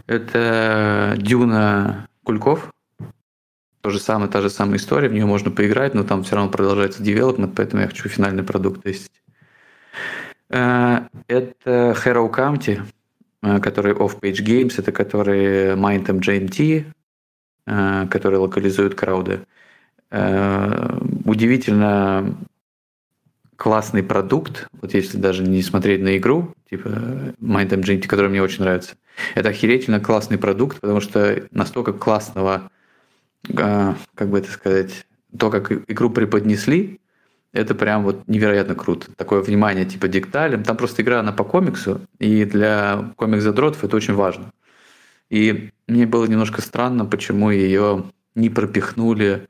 Это 0.07 1.15
Дюна 1.19 2.09
Кульков. 2.25 2.73
То 3.83 3.91
же 3.91 4.01
самое, 4.01 4.31
та 4.31 4.41
же 4.41 4.51
самая 4.51 4.79
история, 4.79 5.09
в 5.09 5.13
нее 5.13 5.27
можно 5.27 5.51
поиграть, 5.51 5.95
но 5.95 6.03
там 6.03 6.25
все 6.25 6.35
равно 6.35 6.51
продолжается 6.51 7.03
девелопмент, 7.03 7.55
поэтому 7.55 7.83
я 7.83 7.89
хочу 7.89 8.09
финальный 8.09 8.43
продукт 8.43 8.83
тестить. 8.83 9.13
Э, 10.49 11.01
это 11.29 11.95
Hero 12.05 12.33
County, 12.33 12.83
э, 13.43 13.59
который 13.61 13.93
Off-Page 13.95 14.45
Games, 14.45 14.75
это 14.79 14.93
который 14.93 15.75
Mindtime 15.75 16.21
GMT, 16.21 16.85
э, 17.67 18.07
который 18.11 18.39
локализует 18.39 18.95
крауды. 18.95 19.41
Удивительно 21.25 22.37
классный 23.57 24.05
продукт, 24.05 24.69
вот 24.81 24.95
если 24.95 25.19
даже 25.19 25.43
не 25.43 25.63
смотреть 25.63 26.01
на 26.01 26.17
игру, 26.17 26.55
типа 26.71 26.89
Mindtime 27.41 27.83
GMT, 27.83 28.07
который 28.07 28.31
мне 28.31 28.41
очень 28.41 28.63
нравится, 28.63 28.95
это 29.35 29.49
охерительно 29.49 29.99
классный 29.99 30.39
продукт, 30.39 30.81
потому 30.81 31.01
что 31.01 31.43
настолько 31.51 31.93
классного, 31.93 32.71
как 33.53 34.29
бы 34.29 34.39
это 34.39 34.51
сказать, 34.53 35.07
то, 35.37 35.51
как 35.51 35.73
игру 35.73 36.09
преподнесли, 36.11 37.01
это 37.57 37.75
прям 37.75 38.05
вот 38.05 38.27
невероятно 38.29 38.75
круто. 38.75 39.11
Такое 39.17 39.41
внимание 39.41 39.85
типа 39.85 40.09
деталям. 40.09 40.63
Там 40.63 40.77
просто 40.77 41.03
игра, 41.03 41.21
она 41.21 41.33
по 41.33 41.45
комиксу, 41.45 42.01
и 42.19 42.45
для 42.45 43.13
комикс-задротов 43.17 43.83
это 43.85 43.97
очень 43.97 44.15
важно. 44.15 44.53
И 45.31 45.71
мне 45.89 46.07
было 46.07 46.27
немножко 46.27 46.63
странно, 46.63 47.05
почему 47.05 47.51
ее 47.51 48.05
не 48.35 48.51
пропихнули 48.51 49.49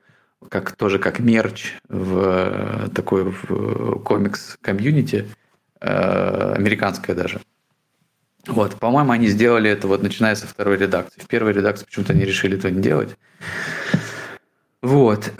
как 0.49 0.73
тоже 0.73 0.99
как 0.99 1.19
мерч 1.19 1.75
в 1.89 2.19
э, 2.19 2.89
такой 2.95 3.25
в 3.25 3.99
комикс-комьюнити, 4.03 5.27
э, 5.81 6.53
американская 6.55 7.17
даже. 7.17 7.41
Вот, 8.47 8.77
по-моему, 8.77 9.11
они 9.11 9.27
сделали 9.27 9.69
это 9.69 9.89
вот 9.89 10.03
начиная 10.03 10.37
со 10.37 10.47
второй 10.47 10.77
редакции. 10.77 11.21
В 11.21 11.27
первой 11.27 11.53
редакции 11.53 11.85
почему-то 11.85 12.13
они 12.13 12.25
решили 12.25 12.57
этого 12.57 12.71
не 12.71 12.81
делать. 12.81 13.17
Вот. 14.83 15.33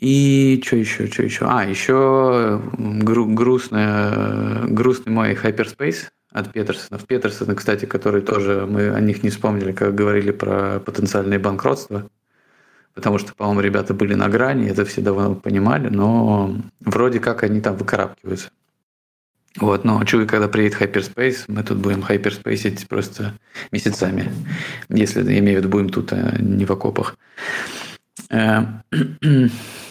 Э, 0.00 0.04
и 0.04 0.62
что 0.64 0.76
еще, 0.76 1.06
что 1.06 1.22
еще? 1.22 1.46
А, 1.48 1.64
еще 1.64 2.60
гру- 2.78 3.32
грустный, 3.32 4.66
грустный 4.68 5.12
мой 5.12 5.34
Hyperspace 5.34 6.08
от 6.32 6.52
Петерсона. 6.52 6.98
В 6.98 7.06
Петерсона, 7.06 7.54
кстати, 7.54 7.86
который 7.86 8.20
тоже, 8.20 8.66
мы 8.68 8.90
о 8.90 9.00
них 9.00 9.22
не 9.22 9.30
вспомнили, 9.30 9.72
как 9.72 9.94
говорили 9.94 10.32
про 10.32 10.80
потенциальные 10.80 11.38
банкротства. 11.38 12.08
Потому 12.94 13.18
что, 13.18 13.34
по-моему, 13.34 13.60
ребята 13.60 13.94
были 13.94 14.14
на 14.14 14.28
грани, 14.28 14.70
это 14.70 14.84
все 14.86 15.02
давно 15.02 15.34
понимали, 15.34 15.88
но 15.88 16.56
вроде 16.80 17.20
как 17.20 17.42
они 17.42 17.60
там 17.60 17.76
выкарабкиваются. 17.76 18.50
Вот, 19.58 19.84
но 19.84 20.02
чую, 20.04 20.26
когда 20.26 20.48
приедет 20.48 20.80
Hyperspace, 20.80 21.44
мы 21.48 21.62
тут 21.62 21.78
будем 21.78 22.00
Hyperspace 22.00 22.86
просто 22.86 23.34
месяцами. 23.70 24.30
Если, 24.88 25.22
имею 25.22 25.58
в 25.58 25.60
виду, 25.60 25.68
будем 25.68 25.88
тут, 25.88 26.12
а 26.12 26.36
не 26.38 26.64
в 26.66 26.70
окопах. 26.70 27.16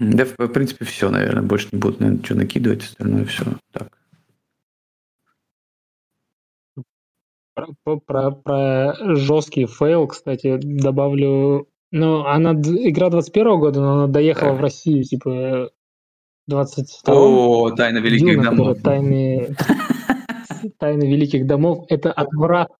Да, 0.00 0.24
в 0.24 0.48
принципе, 0.48 0.86
все, 0.86 1.10
наверное. 1.10 1.42
Больше 1.42 1.68
не 1.72 1.78
буду, 1.78 1.96
наверное, 2.00 2.24
что 2.24 2.34
накидывать, 2.34 2.82
остальное 2.84 3.26
все 3.26 3.44
так. 3.70 3.98
Про, 7.54 8.00
про, 8.00 8.30
про 8.30 8.94
жесткий 9.14 9.66
фейл, 9.66 10.06
кстати, 10.06 10.58
добавлю. 10.62 11.68
Ну, 11.92 12.24
она 12.24 12.52
игра 12.52 13.10
21 13.10 13.58
года, 13.58 13.80
но 13.80 13.92
она 13.92 14.06
доехала 14.06 14.52
так. 14.52 14.60
в 14.60 14.62
Россию, 14.62 15.04
типа 15.04 15.70
22 16.46 17.14
О, 17.14 17.70
Тайна 17.72 17.98
Великих 17.98 18.36
Дюна, 18.36 18.50
Домов. 18.50 18.78
Тайны, 18.82 19.54
Тайны 20.78 21.04
Великих 21.04 21.46
Домов. 21.46 21.84
Это 21.88 22.10
отврат 22.10 22.70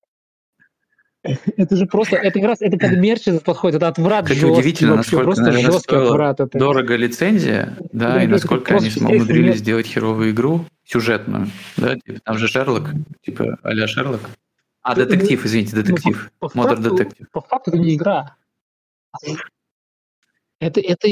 это 1.22 1.76
же 1.76 1.86
просто, 1.86 2.16
это 2.16 2.38
как 2.40 2.48
раз, 2.48 2.62
это 2.62 2.78
как 2.78 2.92
мерч 2.92 3.28
этот 3.28 3.44
подходит, 3.44 3.76
это 3.76 3.88
отврат 3.88 4.24
Кстати, 4.24 4.40
жесткий, 4.40 4.58
удивительно, 4.58 4.96
вообще, 4.96 5.16
насколько, 5.16 5.24
просто 5.24 5.42
наверное, 5.44 5.72
жесткий 5.72 5.96
отврат. 5.96 6.40
Это. 6.40 6.58
Дорого 6.58 6.96
лицензия, 6.96 7.76
да, 7.92 8.14
да 8.14 8.24
и 8.24 8.26
насколько 8.26 8.76
они 8.76 8.90
умудрились 8.98 9.58
сделать 9.58 9.86
херовую 9.86 10.30
игру, 10.30 10.64
сюжетную, 10.84 11.48
да, 11.76 11.96
типа, 11.96 12.20
там 12.24 12.38
же 12.38 12.48
Шерлок, 12.48 12.90
типа, 13.22 13.58
а 13.62 13.86
Шерлок. 13.86 14.20
А, 14.82 14.94
детектив, 14.94 15.44
извините, 15.44 15.76
ну, 15.76 15.82
детектив, 15.82 16.32
Модер 16.54 16.78
детектив. 16.78 17.26
По 17.32 17.42
факту 17.42 17.70
это 17.70 17.78
не 17.78 17.94
игра. 17.94 18.36
Это, 20.58 20.80
это, 20.80 21.08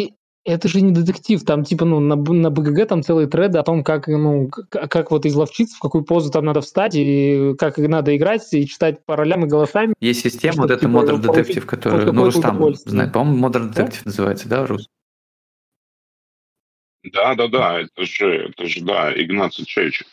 это 0.48 0.68
же 0.68 0.80
не 0.80 0.92
детектив, 0.92 1.44
там 1.44 1.64
типа, 1.64 1.84
ну, 1.84 2.00
на, 2.00 2.16
на 2.16 2.50
БГГ 2.50 2.88
там 2.88 3.02
целые 3.02 3.28
треды 3.28 3.58
о 3.58 3.62
том, 3.62 3.84
как, 3.84 4.08
ну, 4.08 4.48
как, 4.48 4.90
как 4.90 5.10
вот 5.10 5.26
изловчиться, 5.26 5.76
в 5.76 5.80
какую 5.80 6.04
позу 6.04 6.30
там 6.30 6.44
надо 6.44 6.60
встать, 6.62 6.94
и 6.94 7.54
как 7.58 7.76
надо 7.78 8.16
играть, 8.16 8.42
и 8.52 8.66
читать 8.66 9.04
по 9.04 9.16
ролям 9.16 9.44
и 9.44 9.48
голосами. 9.48 9.94
Есть 10.00 10.22
система, 10.22 10.62
вот 10.62 10.70
это 10.70 10.80
типа, 10.80 10.90
Modern 10.90 11.20
Detective, 11.20 11.66
которую, 11.66 12.12
ну, 12.12 12.24
Рустам 12.24 12.74
знает, 12.74 13.12
по-моему, 13.12 13.46
Modern 13.46 13.70
Detective 13.70 14.00
да? 14.04 14.06
называется, 14.06 14.48
да, 14.48 14.66
Рус? 14.66 14.88
Да, 17.12 17.34
да, 17.34 17.48
да, 17.48 17.80
это 17.80 18.04
же, 18.04 18.50
это 18.50 18.66
же, 18.66 18.82
да, 18.82 19.12
Игнаций 19.14 19.64
Чайчик. 19.64 20.06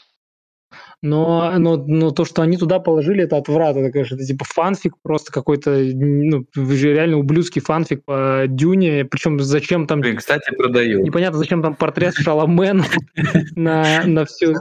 Но, 1.01 1.51
но, 1.57 1.77
но 1.77 2.11
то, 2.11 2.25
что 2.25 2.41
они 2.41 2.57
туда 2.57 2.79
положили, 2.79 3.23
это 3.23 3.37
отврат. 3.37 3.75
Это, 3.75 3.91
конечно, 3.91 4.15
это 4.15 4.25
типа 4.25 4.45
фанфик 4.45 4.93
просто 5.03 5.31
какой-то, 5.31 5.71
ну, 5.71 6.45
реально 6.55 7.17
ублюдский 7.17 7.61
фанфик 7.61 8.03
по 8.03 8.45
Дюне. 8.47 9.05
Причем 9.05 9.39
зачем 9.39 9.87
там... 9.87 10.01
Блин, 10.01 10.17
кстати, 10.17 10.53
продаю. 10.55 11.03
Непонятно, 11.03 11.37
зачем 11.37 11.61
там 11.61 11.75
портрет 11.75 12.15
Шаламена 12.15 12.85
на, 13.55 14.03
на 14.05 14.25
всю 14.25 14.55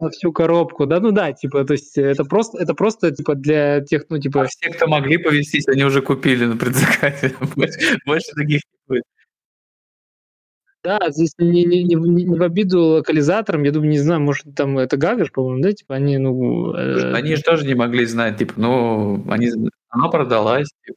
на 0.00 0.10
всю 0.10 0.32
коробку, 0.32 0.86
да, 0.86 1.00
ну 1.00 1.10
да, 1.10 1.32
типа, 1.32 1.64
то 1.64 1.72
есть 1.72 1.98
это 1.98 2.24
просто, 2.24 2.58
это 2.62 2.74
просто, 2.74 3.10
типа, 3.10 3.34
для 3.34 3.80
тех, 3.80 4.04
ну, 4.10 4.18
типа... 4.18 4.42
А 4.42 4.46
все, 4.46 4.70
кто 4.70 4.86
могли 4.86 5.18
повестись, 5.18 5.66
они 5.66 5.84
уже 5.84 6.02
купили 6.02 6.44
на 6.44 6.56
предзаказе. 6.56 7.34
Больше, 7.56 7.98
больше 8.06 8.28
таких 8.36 8.60
не 8.62 8.78
будет. 8.86 9.04
Да, 10.88 11.10
здесь 11.10 11.34
не, 11.36 11.66
не, 11.66 11.84
не, 11.84 11.96
не 11.96 12.38
в 12.38 12.42
обиду 12.42 12.80
локализаторам, 12.80 13.62
я 13.64 13.72
думаю, 13.72 13.90
не 13.90 13.98
знаю, 13.98 14.22
может, 14.22 14.46
там 14.56 14.78
это 14.78 14.96
Гагаш, 14.96 15.30
по-моему, 15.32 15.62
да, 15.62 15.72
типа 15.72 15.96
они, 15.96 16.16
ну... 16.16 16.72
Э... 16.72 17.12
Они 17.12 17.36
же 17.36 17.42
тоже 17.42 17.66
не 17.66 17.74
могли 17.74 18.06
знать, 18.06 18.38
типа, 18.38 18.54
ну, 18.56 19.22
они, 19.28 19.50
она 19.90 20.08
продалась, 20.08 20.70
типа. 20.86 20.96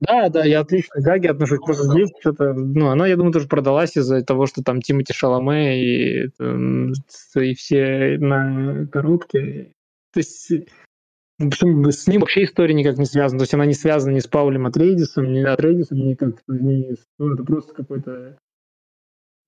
Да, 0.00 0.28
да, 0.28 0.44
я 0.44 0.60
отлично 0.60 1.00
к 1.00 1.04
Гаге 1.04 1.30
отношусь. 1.30 1.58
Просто 1.58 1.86
здесь 1.86 2.10
что-то, 2.20 2.52
ну, 2.52 2.90
она, 2.90 3.08
я 3.08 3.16
думаю, 3.16 3.32
тоже 3.32 3.48
продалась 3.48 3.96
из-за 3.96 4.22
того, 4.22 4.46
что 4.46 4.62
там 4.62 4.80
Тимати 4.80 5.12
Шаломе 5.12 5.82
и, 5.82 6.30
и 7.34 7.54
все 7.56 8.18
на 8.20 8.86
коробке. 8.92 9.72
То 10.12 10.20
есть 10.20 10.52
с 11.40 12.06
ним 12.06 12.20
вообще 12.20 12.44
история 12.44 12.74
никак 12.74 12.98
не 12.98 13.06
связана. 13.06 13.40
То 13.40 13.42
есть 13.42 13.54
она 13.54 13.66
не 13.66 13.74
связана 13.74 14.14
ни 14.14 14.20
с 14.20 14.28
Паулем 14.28 14.66
Атрейдисом, 14.66 15.32
ни 15.32 15.40
Атрейдисом, 15.40 15.98
ни 15.98 16.14
как 16.14 16.36
ни, 16.46 16.94
ну, 17.18 17.34
это 17.34 17.42
просто 17.42 17.74
какой-то 17.74 18.36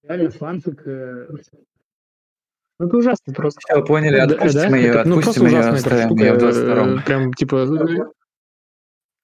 Реально 0.03 0.31
фанфик... 0.31 0.87
Э, 0.87 1.27
ну, 2.79 2.87
это 2.87 2.97
ужасно 2.97 3.35
просто. 3.35 3.61
Все, 3.63 3.85
поняли, 3.85 4.17
отпустим 4.17 4.61
да, 4.63 4.71
да? 4.71 4.77
ее, 4.77 4.89
это, 4.89 5.05
ну, 5.09 5.19
отпустим 5.19 5.47
ее, 5.47 5.59
оставим 5.59 6.17
ее 6.17 6.33
в 6.33 6.39
22 6.39 7.03
Прям, 7.03 7.35
типа, 7.35 7.67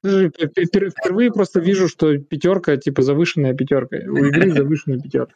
впервые 0.03 1.33
просто 1.33 1.61
вижу, 1.61 1.89
что 1.89 2.19
пятерка, 2.19 2.77
типа, 2.77 3.01
завышенная 3.01 3.55
пятерка. 3.55 3.97
У 3.97 4.17
игры 4.17 4.51
завышенная 4.51 5.01
пятерка. 5.01 5.35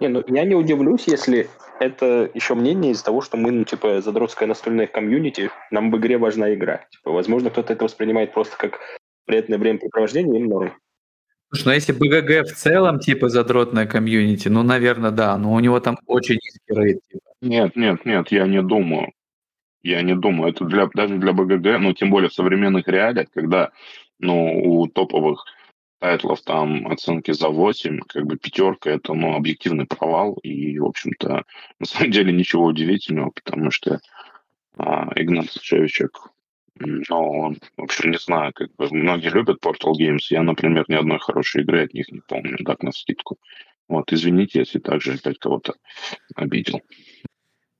Не, 0.00 0.08
ну 0.08 0.24
я 0.28 0.44
не 0.44 0.54
удивлюсь, 0.54 1.06
если 1.06 1.48
это 1.80 2.30
еще 2.34 2.54
мнение 2.54 2.92
из-за 2.92 3.04
того, 3.04 3.20
что 3.20 3.36
мы, 3.36 3.50
ну, 3.50 3.64
типа, 3.64 4.00
задротская 4.00 4.48
настольная 4.48 4.86
комьюнити, 4.86 5.50
нам 5.70 5.90
в 5.90 5.96
игре 5.98 6.18
важна 6.18 6.54
игра. 6.54 6.86
Типа, 6.90 7.10
возможно, 7.12 7.50
кто-то 7.50 7.72
это 7.72 7.84
воспринимает 7.84 8.32
просто 8.32 8.56
как 8.56 8.80
приятное 9.24 9.58
времяпрепровождение, 9.58 10.40
им 10.40 10.48
норм. 10.48 10.72
Слушай, 11.54 11.66
ну 11.66 11.72
если 11.72 11.92
БГГ 11.92 12.48
в 12.48 12.56
целом, 12.56 12.98
типа, 12.98 13.28
задротная 13.28 13.86
комьюнити, 13.86 14.48
ну, 14.48 14.64
наверное, 14.64 15.12
да, 15.12 15.38
но 15.38 15.52
у 15.52 15.60
него 15.60 15.78
там 15.78 15.96
очень 16.06 16.34
низкий 16.34 16.74
рейт. 16.74 16.98
Типа. 17.08 17.30
Нет, 17.42 17.76
нет, 17.76 18.04
нет, 18.04 18.32
я 18.32 18.46
не 18.48 18.60
думаю. 18.60 19.12
Я 19.84 20.02
не 20.02 20.16
думаю. 20.16 20.50
Это 20.50 20.64
для, 20.64 20.88
даже 20.92 21.16
для 21.18 21.32
БГГ, 21.32 21.78
ну, 21.78 21.92
тем 21.92 22.10
более 22.10 22.28
в 22.28 22.34
современных 22.34 22.88
реалиях, 22.88 23.28
когда, 23.32 23.70
ну, 24.18 24.62
у 24.64 24.88
топовых 24.88 25.44
тайтлов 26.00 26.42
там 26.42 26.88
оценки 26.88 27.30
за 27.30 27.48
8, 27.48 28.00
как 28.08 28.26
бы 28.26 28.36
пятерка 28.36 28.90
это, 28.90 29.14
ну, 29.14 29.36
объективный 29.36 29.86
провал, 29.86 30.34
и, 30.42 30.76
в 30.80 30.86
общем-то, 30.86 31.44
на 31.78 31.86
самом 31.86 32.10
деле 32.10 32.32
ничего 32.32 32.64
удивительного, 32.64 33.30
потому 33.30 33.70
что 33.70 34.00
а, 34.76 35.08
Игнат 35.14 35.52
Шевичек 35.52 36.33
но, 36.76 37.52
в 37.76 37.82
общем, 37.82 38.10
не 38.10 38.18
знаю, 38.18 38.52
как 38.54 38.74
бы 38.76 38.88
многие 38.90 39.30
любят 39.30 39.64
Portal 39.64 39.92
Games. 39.98 40.26
Я, 40.30 40.42
например, 40.42 40.84
ни 40.88 40.94
одной 40.94 41.18
хорошей 41.18 41.62
игры 41.62 41.84
от 41.84 41.94
них 41.94 42.10
не 42.10 42.20
помню, 42.20 42.56
так, 42.64 42.82
на 42.82 42.92
скидку. 42.92 43.38
Вот, 43.88 44.12
извините, 44.12 44.60
если 44.60 44.78
также 44.78 45.14
опять 45.14 45.38
кого-то 45.38 45.74
обидел. 46.34 46.80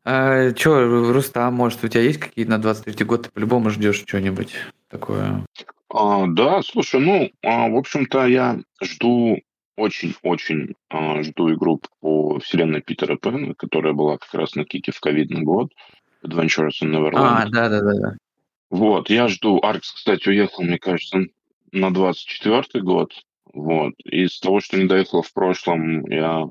А, 0.04 0.52
чё, 0.52 1.12
Рустам, 1.12 1.54
может, 1.54 1.82
у 1.82 1.88
тебя 1.88 2.02
есть 2.02 2.20
какие-то 2.20 2.50
на 2.50 2.58
23 2.58 3.06
год? 3.06 3.22
Ты 3.22 3.30
по-любому 3.30 3.70
ждешь 3.70 4.04
что-нибудь 4.06 4.54
такое? 4.88 5.44
А, 5.88 6.26
да, 6.26 6.62
слушай, 6.62 7.00
ну, 7.00 7.30
а, 7.42 7.68
в 7.68 7.76
общем-то, 7.76 8.26
я 8.26 8.60
жду 8.82 9.38
очень-очень 9.76 10.74
а, 10.90 11.22
жду 11.22 11.52
игру 11.54 11.80
по 12.00 12.38
вселенной 12.38 12.80
Питера 12.80 13.16
Пэна, 13.16 13.54
которая 13.54 13.92
была 13.92 14.18
как 14.18 14.32
раз 14.34 14.54
на 14.54 14.64
кике 14.64 14.92
в 14.92 15.00
ковидный 15.00 15.42
год. 15.42 15.72
Adventures 16.24 16.80
in 16.82 16.90
Neverland. 16.90 17.12
А, 17.16 17.48
да-да-да. 17.48 18.16
Вот, 18.70 19.10
я 19.10 19.28
жду. 19.28 19.60
Аркс, 19.62 19.92
кстати, 19.92 20.28
уехал, 20.28 20.62
мне 20.64 20.78
кажется, 20.78 21.26
на 21.72 21.92
24 21.92 22.82
год. 22.82 23.12
Вот. 23.52 23.92
Из 24.04 24.38
того, 24.40 24.60
что 24.60 24.76
не 24.76 24.86
доехал 24.86 25.22
в 25.22 25.32
прошлом, 25.32 26.04
я 26.06 26.48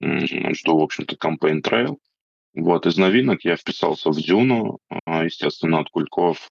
жду, 0.00 0.78
в 0.78 0.82
общем-то, 0.82 1.16
Campaign 1.16 1.62
Trail. 1.62 1.96
Вот, 2.54 2.86
из 2.86 2.96
новинок 2.96 3.44
я 3.44 3.56
вписался 3.56 4.10
в 4.10 4.16
Дюну, 4.16 4.78
а, 5.04 5.24
естественно, 5.24 5.80
от 5.80 5.90
Кульков. 5.90 6.50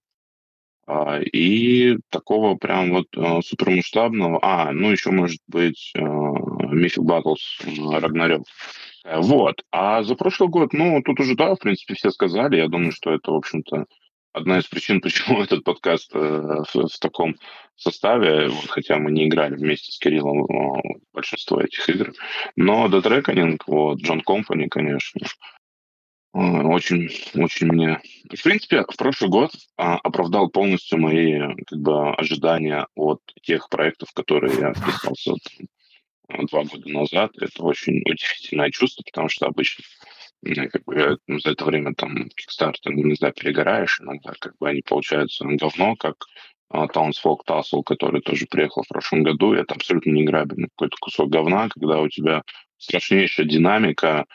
А, 0.88 1.20
и 1.20 1.98
такого 2.10 2.56
прям 2.56 2.92
вот 2.92 3.08
а, 3.18 3.42
супермасштабного... 3.42 4.40
А, 4.42 4.72
ну 4.72 4.92
еще 4.92 5.10
может 5.10 5.40
быть 5.48 5.92
Mythic 5.98 7.04
Battles 7.04 8.00
Рагнарёк. 8.00 8.44
Вот. 9.04 9.64
А 9.72 10.04
за 10.04 10.16
прошлый 10.16 10.50
год, 10.50 10.74
ну, 10.74 11.02
тут 11.04 11.20
уже, 11.20 11.36
да, 11.36 11.56
в 11.56 11.60
принципе, 11.60 11.96
все 11.96 12.12
сказали. 12.12 12.58
Я 12.58 12.68
думаю, 12.68 12.92
что 12.92 13.12
это, 13.12 13.32
в 13.32 13.36
общем-то, 13.36 13.86
одна 14.36 14.60
из 14.60 14.66
причин, 14.66 15.02
почему 15.02 15.42
этот 15.42 15.64
подкаст 15.64 16.12
э, 16.14 16.20
в, 16.20 16.88
в 16.88 17.00
таком 17.00 17.36
составе, 17.76 18.52
хотя 18.70 18.98
мы 18.98 19.12
не 19.12 19.28
играли 19.28 19.56
вместе 19.56 19.92
с 19.92 19.98
Кириллом 19.98 20.46
большинство 21.14 21.62
этих 21.62 21.90
игр. 21.90 22.14
Но 22.56 22.88
Reckoning, 22.88 23.60
вот, 23.68 24.02
John 24.02 24.22
Company, 24.26 24.68
конечно, 24.70 25.22
очень, 26.34 27.10
очень 27.36 27.68
мне... 27.68 28.02
В 28.30 28.44
принципе, 28.44 28.84
в 28.84 28.98
прошлый 28.98 29.30
год 29.30 29.52
а, 29.78 29.96
оправдал 29.96 30.50
полностью 30.50 31.00
мои 31.00 31.40
как 31.66 31.80
бы, 31.80 32.14
ожидания 32.14 32.88
от 32.96 33.22
тех 33.42 33.70
проектов, 33.70 34.12
которые 34.14 34.54
я 34.60 34.74
вписался 34.74 35.34
два 36.28 36.64
года 36.64 36.90
назад. 36.90 37.32
Это 37.40 37.64
очень 37.64 38.02
удивительное 38.02 38.70
чувство, 38.72 39.04
потому 39.06 39.30
что 39.30 39.46
обычно 39.46 39.86
как 40.70 40.84
бы 40.86 41.18
ну, 41.28 41.40
за 41.40 41.52
это 41.52 41.66
время 41.66 41.94
там 41.96 42.28
Kickstarter, 42.28 43.16
знаю, 43.16 43.34
перегораешь 43.34 44.00
иногда, 44.02 44.34
как 44.40 44.56
бы 44.60 44.70
они 44.70 44.82
получаются 44.82 45.46
говно, 45.46 45.96
как 45.96 46.16
Townsfolk 46.74 47.40
Tassel, 47.48 47.84
который 47.84 48.22
тоже 48.22 48.46
приехал 48.50 48.84
в 48.84 48.88
прошлом 48.88 49.24
году, 49.24 49.54
и 49.54 49.60
это 49.60 49.76
абсолютно 49.76 50.12
не 50.12 50.24
играбельный 50.24 50.70
какой-то 50.70 50.98
кусок 51.00 51.30
говна, 51.30 51.70
когда 51.70 52.00
у 52.00 52.10
тебя 52.10 52.44
страшнейшая 52.78 53.46
динамика, 53.46 54.26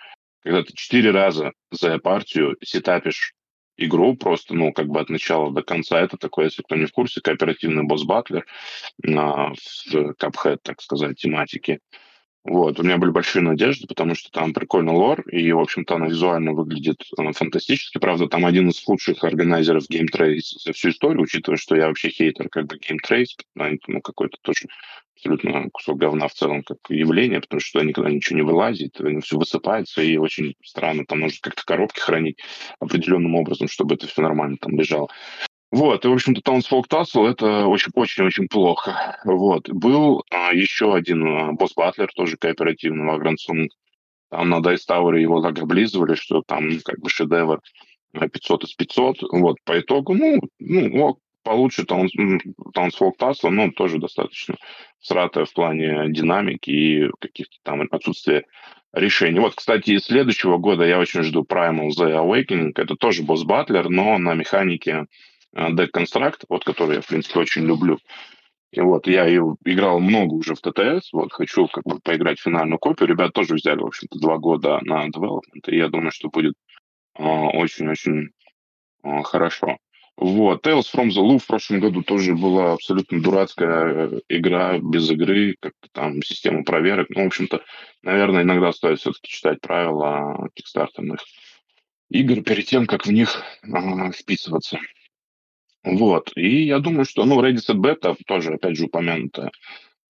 когда 0.43 0.63
ты 0.63 0.73
четыре 0.75 1.11
раза 1.11 1.53
за 1.71 1.99
партию 1.99 2.57
сетапишь 2.63 3.35
игру 3.77 4.15
просто, 4.15 4.55
ну, 4.55 4.73
как 4.73 4.89
бы 4.89 5.01
от 5.01 5.09
начала 5.09 5.51
до 5.53 5.63
конца. 5.63 6.01
Это 6.01 6.17
такой, 6.17 6.45
если 6.45 6.63
кто 6.63 6.77
не 6.77 6.87
в 6.87 6.93
курсе, 6.93 7.21
кооперативный 7.21 7.85
босс-батлер 7.85 8.45
а, 9.07 9.53
в 9.55 10.15
Cuphead, 10.21 10.59
так 10.63 10.81
сказать, 10.81 11.19
тематики. 11.19 11.81
Вот, 12.43 12.81
у 12.81 12.83
меня 12.83 12.97
были 12.97 13.11
большие 13.11 13.43
надежды, 13.43 13.87
потому 13.87 14.15
что 14.15 14.31
там 14.31 14.55
прикольный 14.55 14.95
лор, 14.95 15.21
и, 15.29 15.53
в 15.53 15.59
общем-то, 15.59 15.97
она 15.97 16.07
визуально 16.07 16.53
выглядит 16.53 17.05
она 17.19 17.33
фантастически. 17.33 17.99
Правда, 17.99 18.29
там 18.29 18.47
один 18.47 18.71
из 18.71 18.83
лучших 18.89 19.23
органайзеров 19.23 19.85
Game 19.91 20.09
Trace 20.11 20.57
за 20.65 20.73
всю 20.73 20.89
историю, 20.89 21.23
учитывая, 21.23 21.59
что 21.59 21.77
я 21.77 21.89
вообще 21.89 22.09
хейтер 22.09 22.49
как 22.49 22.67
бы 22.67 22.77
Game 22.77 22.97
Trace, 23.07 23.37
ну, 23.55 24.01
какой-то 24.01 24.39
тоже 24.41 24.69
абсолютно 25.15 25.69
кусок 25.71 25.99
говна 25.99 26.29
в 26.29 26.33
целом 26.33 26.63
как 26.63 26.79
явление, 26.89 27.43
потому 27.43 27.61
что 27.61 27.83
никогда 27.83 28.11
ничего 28.11 28.37
не 28.37 28.43
вылазит, 28.43 28.99
все 29.23 29.37
высыпается, 29.37 30.01
и 30.01 30.17
очень 30.17 30.55
странно, 30.65 31.05
там 31.05 31.21
нужно 31.21 31.39
как-то 31.43 31.63
коробки 31.67 32.01
хранить 32.01 32.39
определенным 32.79 33.35
образом, 33.35 33.69
чтобы 33.69 33.97
это 33.97 34.07
все 34.07 34.23
нормально 34.23 34.57
там 34.59 34.79
лежало. 34.79 35.09
Вот, 35.73 36.05
и, 36.05 36.09
в 36.09 36.13
общем-то, 36.13 36.41
Townsfolk 36.41 36.89
Tassel 36.91 37.29
это 37.29 37.67
очень-очень-очень 37.67 38.49
плохо. 38.49 39.19
Вот. 39.25 39.69
Был 39.71 40.25
а, 40.31 40.53
еще 40.53 40.95
один 40.95 41.27
а, 41.27 41.53
босс-батлер, 41.53 42.09
тоже 42.15 42.37
кооперативный, 42.37 43.07
Вагрансун. 43.07 43.69
Там 44.31 44.49
на 44.49 44.57
Tower 44.59 45.19
его 45.19 45.41
так 45.41 45.59
облизывали, 45.61 46.15
что 46.15 46.43
там 46.43 46.71
как 46.85 46.99
бы 46.99 47.09
шедевр 47.09 47.61
500 48.13 48.65
из 48.65 48.75
500. 48.75 49.23
Вот, 49.31 49.57
по 49.65 49.79
итогу, 49.79 50.15
ну, 50.15 50.41
ну 50.59 51.19
получше 51.45 51.83
Townsfolk 51.83 53.13
Tassel, 53.21 53.51
но 53.51 53.71
тоже 53.71 53.99
достаточно 53.99 54.57
сратая 55.01 55.45
в 55.45 55.53
плане 55.53 56.07
динамики 56.09 56.71
и 56.71 57.11
каких-то 57.21 57.57
там 57.63 57.83
отсутствия 57.91 58.45
решений. 58.93 59.39
Вот, 59.39 59.55
кстати, 59.55 59.93
из 59.93 60.05
следующего 60.05 60.59
года 60.59 60.85
я 60.85 60.99
очень 60.99 61.23
жду 61.23 61.47
Primal 61.49 61.91
The 61.97 62.17
Awakening. 62.17 62.73
Это 62.75 62.97
тоже 62.97 63.23
босс-батлер, 63.23 63.89
но 63.89 64.19
на 64.19 64.35
механике 64.35 65.07
Deck 65.55 65.91
Construct, 65.95 66.45
вот 66.49 66.65
который 66.65 66.97
я, 66.97 67.01
в 67.01 67.07
принципе, 67.07 67.41
очень 67.41 67.65
люблю. 67.65 67.99
И 68.73 68.81
вот 68.81 69.09
я 69.09 69.27
ее 69.27 69.57
играл 69.65 69.99
много 69.99 70.35
уже 70.35 70.55
в 70.55 70.61
ТТС, 70.61 71.13
вот 71.13 71.33
хочу 71.33 71.67
как 71.67 71.83
бы 71.85 71.99
поиграть 71.99 72.39
в 72.39 72.43
финальную 72.43 72.79
копию. 72.79 73.09
Ребята 73.09 73.33
тоже 73.33 73.55
взяли, 73.55 73.81
в 73.81 73.87
общем-то, 73.87 74.19
два 74.21 74.39
года 74.39 74.79
на 74.83 75.09
development, 75.09 75.67
и 75.67 75.77
я 75.77 75.89
думаю, 75.89 76.13
что 76.13 76.29
будет 76.29 76.55
очень-очень 77.15 78.31
э, 79.03 79.23
хорошо. 79.25 79.79
Вот. 80.17 80.65
Tales 80.65 80.87
from 80.95 81.09
the 81.09 81.23
Loop 81.23 81.39
в 81.39 81.47
прошлом 81.47 81.81
году 81.81 82.03
тоже 82.03 82.35
была 82.35 82.75
абсолютно 82.75 83.21
дурацкая 83.21 84.07
э, 84.07 84.21
игра 84.29 84.79
без 84.79 85.11
игры, 85.11 85.57
как-то 85.59 85.89
там 85.93 86.23
система 86.23 86.63
проверок. 86.63 87.09
Ну, 87.11 87.25
в 87.25 87.27
общем-то, 87.27 87.65
наверное, 88.03 88.43
иногда 88.43 88.73
стоит 88.73 89.01
все-таки 89.01 89.29
читать 89.33 89.61
правила 89.61 90.49
кикстартерных 90.55 91.21
игр 92.11 92.43
перед 92.43 92.67
тем, 92.67 92.87
как 92.87 93.07
в 93.07 93.11
них 93.11 93.43
э, 93.63 94.13
вписываться. 94.13 94.79
Вот. 95.83 96.33
И 96.37 96.65
я 96.65 96.79
думаю, 96.79 97.05
что, 97.05 97.25
ну, 97.25 97.43
Ready 97.43 97.57
Set 97.57 97.77
Beta 97.77 98.17
тоже, 98.27 98.55
опять 98.55 98.77
же, 98.77 98.85
упомянутая, 98.85 99.51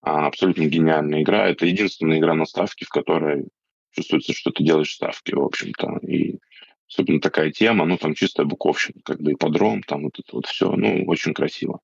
а, 0.01 0.27
абсолютно 0.27 0.65
гениальная 0.65 1.21
игра. 1.21 1.47
Это 1.47 1.65
единственная 1.65 2.19
игра 2.19 2.33
на 2.33 2.45
ставке, 2.45 2.85
в 2.85 2.89
которой 2.89 3.45
чувствуется, 3.91 4.33
что 4.33 4.51
ты 4.51 4.63
делаешь 4.63 4.93
ставки, 4.93 5.33
в 5.33 5.41
общем-то. 5.41 5.99
И 6.07 6.39
особенно 6.89 7.21
такая 7.21 7.51
тема, 7.51 7.85
ну, 7.85 7.97
там 7.97 8.15
чистая 8.15 8.45
буковщина, 8.45 9.01
как 9.03 9.21
бы 9.21 9.33
ипподром, 9.33 9.83
там 9.83 10.03
вот 10.03 10.19
это 10.19 10.35
вот 10.35 10.45
все, 10.47 10.71
ну, 10.71 11.05
очень 11.05 11.33
красиво. 11.33 11.79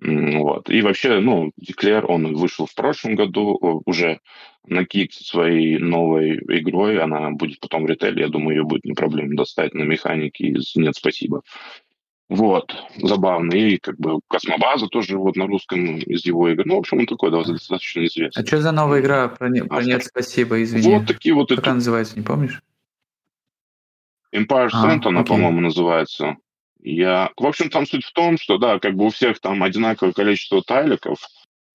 Вот. 0.00 0.68
И 0.68 0.82
вообще, 0.82 1.20
ну, 1.20 1.52
Деклер, 1.56 2.10
он 2.10 2.34
вышел 2.34 2.66
в 2.66 2.74
прошлом 2.74 3.14
году 3.14 3.82
уже 3.86 4.20
на 4.66 4.84
кик 4.84 5.12
своей 5.12 5.78
новой 5.78 6.36
игрой, 6.36 7.00
она 7.00 7.30
будет 7.30 7.60
потом 7.60 7.84
в 7.84 7.86
ритейле, 7.86 8.22
я 8.22 8.28
думаю, 8.28 8.56
ее 8.56 8.64
будет 8.64 8.84
не 8.84 8.92
проблема 8.92 9.36
достать 9.36 9.72
на 9.72 9.82
механике 9.82 10.48
из 10.48 10.74
«Нет, 10.74 10.96
спасибо». 10.96 11.42
Вот, 12.34 12.74
забавно. 12.96 13.54
И 13.54 13.78
как 13.78 13.96
бы 13.96 14.18
Космобаза 14.26 14.88
тоже 14.88 15.16
вот 15.16 15.36
на 15.36 15.46
русском 15.46 15.98
из 15.98 16.26
его 16.26 16.48
игр. 16.48 16.64
Ну, 16.66 16.74
в 16.74 16.78
общем, 16.78 16.98
он 16.98 17.06
такой 17.06 17.30
да, 17.30 17.44
достаточно 17.44 18.04
известный. 18.04 18.42
А 18.42 18.44
что 18.44 18.60
за 18.60 18.72
новая 18.72 19.00
игра 19.00 19.28
про, 19.28 19.48
не, 19.48 19.62
про 19.62 19.84
нет, 19.84 20.04
спасибо, 20.04 20.60
извини. 20.60 20.96
Вот 20.96 21.06
такие 21.06 21.32
вот... 21.32 21.50
Как 21.50 21.58
это... 21.58 21.70
она 21.70 21.76
называется, 21.76 22.16
не 22.16 22.24
помнишь? 22.24 22.60
Empire 24.34 24.68
Ascent 24.68 25.02
а, 25.04 25.08
она, 25.10 25.20
окей. 25.20 25.28
по-моему, 25.28 25.60
называется. 25.60 26.36
Я... 26.82 27.30
В 27.36 27.46
общем, 27.46 27.70
там 27.70 27.86
суть 27.86 28.04
в 28.04 28.12
том, 28.12 28.36
что, 28.36 28.58
да, 28.58 28.80
как 28.80 28.96
бы 28.96 29.06
у 29.06 29.10
всех 29.10 29.38
там 29.38 29.62
одинаковое 29.62 30.12
количество 30.12 30.60
тайликов, 30.60 31.18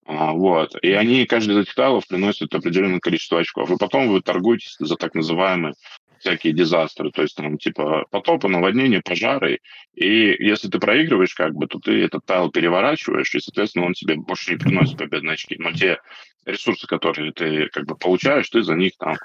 а, 0.05 0.33
вот, 0.33 0.75
и 0.81 0.91
они, 0.91 1.25
каждый 1.25 1.51
из 1.55 1.59
этих 1.59 1.75
тайлов 1.75 2.05
приносит 2.05 2.53
определенное 2.53 2.99
количество 2.99 3.39
очков. 3.39 3.71
И 3.71 3.77
потом 3.77 4.09
вы 4.09 4.21
торгуетесь 4.21 4.75
за 4.77 4.97
так 4.97 5.15
называемый 5.15 5.75
всякие 6.19 6.53
дизастры, 6.53 7.11
то 7.11 7.21
есть 7.21 7.35
там 7.35 7.57
типа 7.57 8.05
потопы, 8.11 8.47
наводнения, 8.47 9.01
пожары. 9.01 9.59
И 9.95 10.35
если 10.39 10.69
ты 10.69 10.79
проигрываешь, 10.79 11.33
как 11.33 11.53
бы, 11.53 11.67
то 11.67 11.79
ты 11.79 12.03
этот 12.03 12.25
тайл 12.25 12.51
переворачиваешь, 12.51 13.33
и, 13.35 13.39
соответственно, 13.39 13.85
он 13.85 13.93
тебе 13.93 14.15
больше 14.15 14.51
не 14.51 14.57
приносит 14.57 14.97
победные 14.97 15.33
очки. 15.33 15.55
Но 15.57 15.71
те 15.71 15.99
ресурсы, 16.45 16.87
которые 16.87 17.31
ты 17.31 17.67
как 17.69 17.85
бы 17.85 17.95
получаешь, 17.95 18.49
ты 18.49 18.61
за 18.63 18.75
них 18.75 18.93
там 18.97 19.15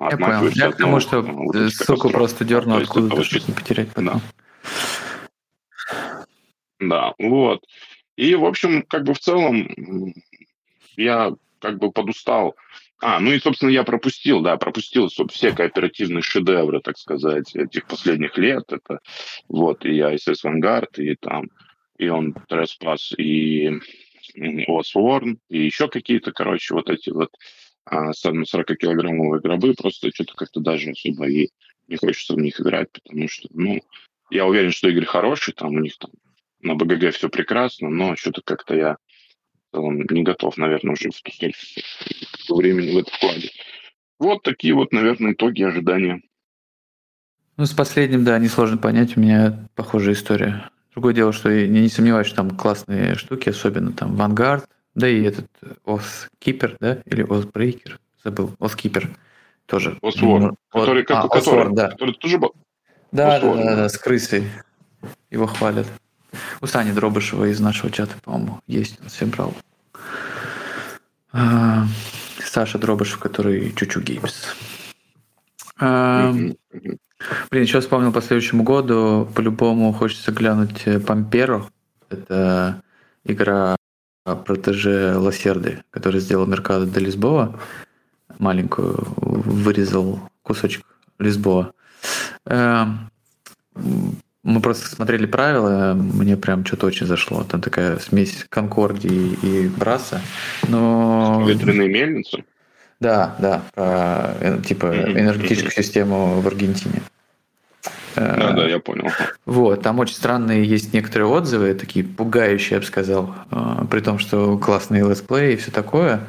я 0.00 0.16
понял. 0.16 0.48
Я 0.54 0.72
к 0.72 0.76
тому, 0.76 1.00
что 1.00 1.22
вот 1.22 1.56
ссылку 1.72 2.10
просто 2.10 2.44
дерну 2.44 2.76
откуда-то, 2.76 3.24
чтобы 3.24 3.44
не 3.48 3.54
потерять 3.54 3.88
потом. 3.88 4.20
Да. 5.90 6.26
да, 6.80 7.14
вот. 7.18 7.64
И, 8.16 8.34
в 8.34 8.44
общем, 8.44 8.82
как 8.82 9.04
бы 9.04 9.14
в 9.14 9.18
целом 9.18 10.14
я 10.96 11.32
как 11.60 11.78
бы 11.78 11.90
подустал 11.92 12.56
а, 13.00 13.20
ну 13.20 13.32
и, 13.32 13.38
собственно, 13.38 13.70
я 13.70 13.84
пропустил, 13.84 14.40
да, 14.40 14.56
пропустил 14.56 15.08
все 15.08 15.52
кооперативные 15.52 16.22
шедевры, 16.22 16.80
так 16.80 16.96
сказать, 16.96 17.54
этих 17.54 17.86
последних 17.86 18.38
лет. 18.38 18.64
Это 18.70 19.00
вот 19.48 19.84
и 19.84 20.00
ISS 20.00 20.44
Vanguard, 20.44 20.96
и 20.96 21.14
там, 21.16 21.50
и 21.98 22.08
он 22.08 22.34
Trespass, 22.50 23.14
и 23.18 23.70
Osworn, 24.36 25.36
и 25.50 25.64
еще 25.64 25.88
какие-то, 25.88 26.32
короче, 26.32 26.74
вот 26.74 26.88
эти 26.88 27.10
вот 27.10 27.30
а, 27.84 28.12
40-килограммовые 28.12 29.40
гробы, 29.40 29.74
просто 29.74 30.10
что-то 30.12 30.34
как-то 30.34 30.60
даже 30.60 30.90
особо 30.90 31.28
и 31.28 31.50
не 31.88 31.96
хочется 31.96 32.34
в 32.34 32.38
них 32.38 32.60
играть, 32.60 32.88
потому 32.92 33.28
что, 33.28 33.48
ну, 33.52 33.80
я 34.30 34.46
уверен, 34.46 34.72
что 34.72 34.88
игры 34.88 35.06
хорошие, 35.06 35.54
там 35.54 35.74
у 35.74 35.80
них 35.80 35.96
там 35.98 36.10
на 36.60 36.74
БГГ 36.74 37.14
все 37.14 37.28
прекрасно, 37.28 37.88
но 37.90 38.16
что-то 38.16 38.42
как-то 38.42 38.74
я 38.74 38.96
целом 39.76 39.98
не 39.98 40.22
готов, 40.22 40.56
наверное, 40.56 40.94
уже 40.94 41.10
в 41.10 42.56
времени 42.56 42.94
в 42.94 42.98
это 42.98 43.10
вкладе. 43.12 43.50
Вот 44.18 44.42
такие 44.42 44.74
вот, 44.74 44.92
наверное, 44.92 45.32
итоги 45.32 45.62
ожидания. 45.62 46.22
Ну, 47.58 47.66
с 47.66 47.72
последним, 47.72 48.24
да, 48.24 48.38
несложно 48.38 48.78
понять, 48.78 49.16
у 49.16 49.20
меня 49.20 49.68
похожая 49.74 50.14
история. 50.14 50.70
Другое 50.92 51.12
дело, 51.12 51.32
что 51.32 51.50
я 51.50 51.66
не 51.68 51.88
сомневаюсь, 51.88 52.26
что 52.26 52.36
там 52.36 52.50
классные 52.50 53.14
штуки, 53.16 53.50
особенно 53.50 53.92
там 53.92 54.16
Vanguard, 54.16 54.64
да 54.94 55.08
и 55.08 55.22
этот 55.22 55.46
Keeper, 56.42 56.76
да, 56.80 57.02
или 57.04 57.24
Breaker, 57.52 57.96
забыл, 58.24 58.54
Keeper 58.76 59.08
тоже. 59.66 59.98
Oswald, 60.00 60.54
который, 60.70 61.02
а, 61.02 61.28
который, 61.28 61.42
Oswald, 61.42 61.74
да. 61.74 61.90
который 61.90 62.14
тоже 62.14 62.38
был? 62.38 62.54
Да, 63.12 63.40
да, 63.40 63.54
да, 63.54 63.76
да, 63.76 63.88
с 63.90 63.98
крысой. 63.98 64.44
Его 65.30 65.46
хвалят. 65.46 65.86
У 66.60 66.66
Сани 66.66 66.92
Дробышева 66.92 67.44
из 67.46 67.60
нашего 67.60 67.90
чата, 67.90 68.14
по-моему, 68.22 68.60
есть, 68.66 68.98
он 69.20 69.30
брал. 69.30 69.54
А, 71.32 71.86
Саша 72.44 72.78
Дробышев, 72.78 73.18
который 73.18 73.72
Чучу 73.72 74.00
Геймс. 74.00 74.44
А, 75.78 76.32
блин, 76.32 77.62
еще 77.62 77.80
вспомнил 77.80 78.12
по 78.12 78.22
следующему 78.22 78.62
году. 78.62 79.28
По-любому 79.34 79.92
хочется 79.92 80.32
глянуть 80.32 80.84
Памперо. 81.06 81.66
Это 82.08 82.82
игра 83.24 83.76
протеже 84.24 85.16
Лосерды, 85.16 85.82
который 85.90 86.20
сделал 86.20 86.46
Меркадо 86.46 86.86
де 86.86 87.00
Лисбоа. 87.00 87.60
Маленькую 88.38 88.96
вырезал 89.16 90.20
кусочек 90.42 90.84
Лисбоа. 91.18 91.72
Мы 94.46 94.60
просто 94.60 94.86
смотрели 94.86 95.26
правила, 95.26 95.94
мне 95.94 96.36
прям 96.36 96.64
что-то 96.64 96.86
очень 96.86 97.04
зашло. 97.04 97.42
Там 97.42 97.60
такая 97.60 97.98
смесь 97.98 98.46
Конкордии 98.48 99.36
и 99.42 99.66
Браса. 99.66 100.20
Но... 100.68 101.44
Ветряные 101.44 101.88
мельницы? 101.88 102.44
Да, 103.00 103.34
да, 103.40 103.62
про 103.74 104.36
э, 104.38 104.62
типа 104.64 104.86
энергетическую 104.86 105.72
систему 105.72 106.40
в 106.40 106.46
Аргентине. 106.46 107.02
Да, 108.14 108.52
да, 108.52 108.68
я 108.68 108.78
понял. 108.78 109.10
Вот, 109.46 109.82
там 109.82 109.98
очень 109.98 110.14
странные 110.14 110.64
есть 110.64 110.94
некоторые 110.94 111.26
отзывы, 111.26 111.74
такие 111.74 112.04
пугающие, 112.04 112.76
я 112.76 112.80
бы 112.80 112.86
сказал, 112.86 113.34
э, 113.50 113.84
при 113.90 113.98
том, 113.98 114.20
что 114.20 114.56
классные 114.58 115.02
летсплей 115.02 115.54
и 115.54 115.56
все 115.56 115.72
такое. 115.72 116.20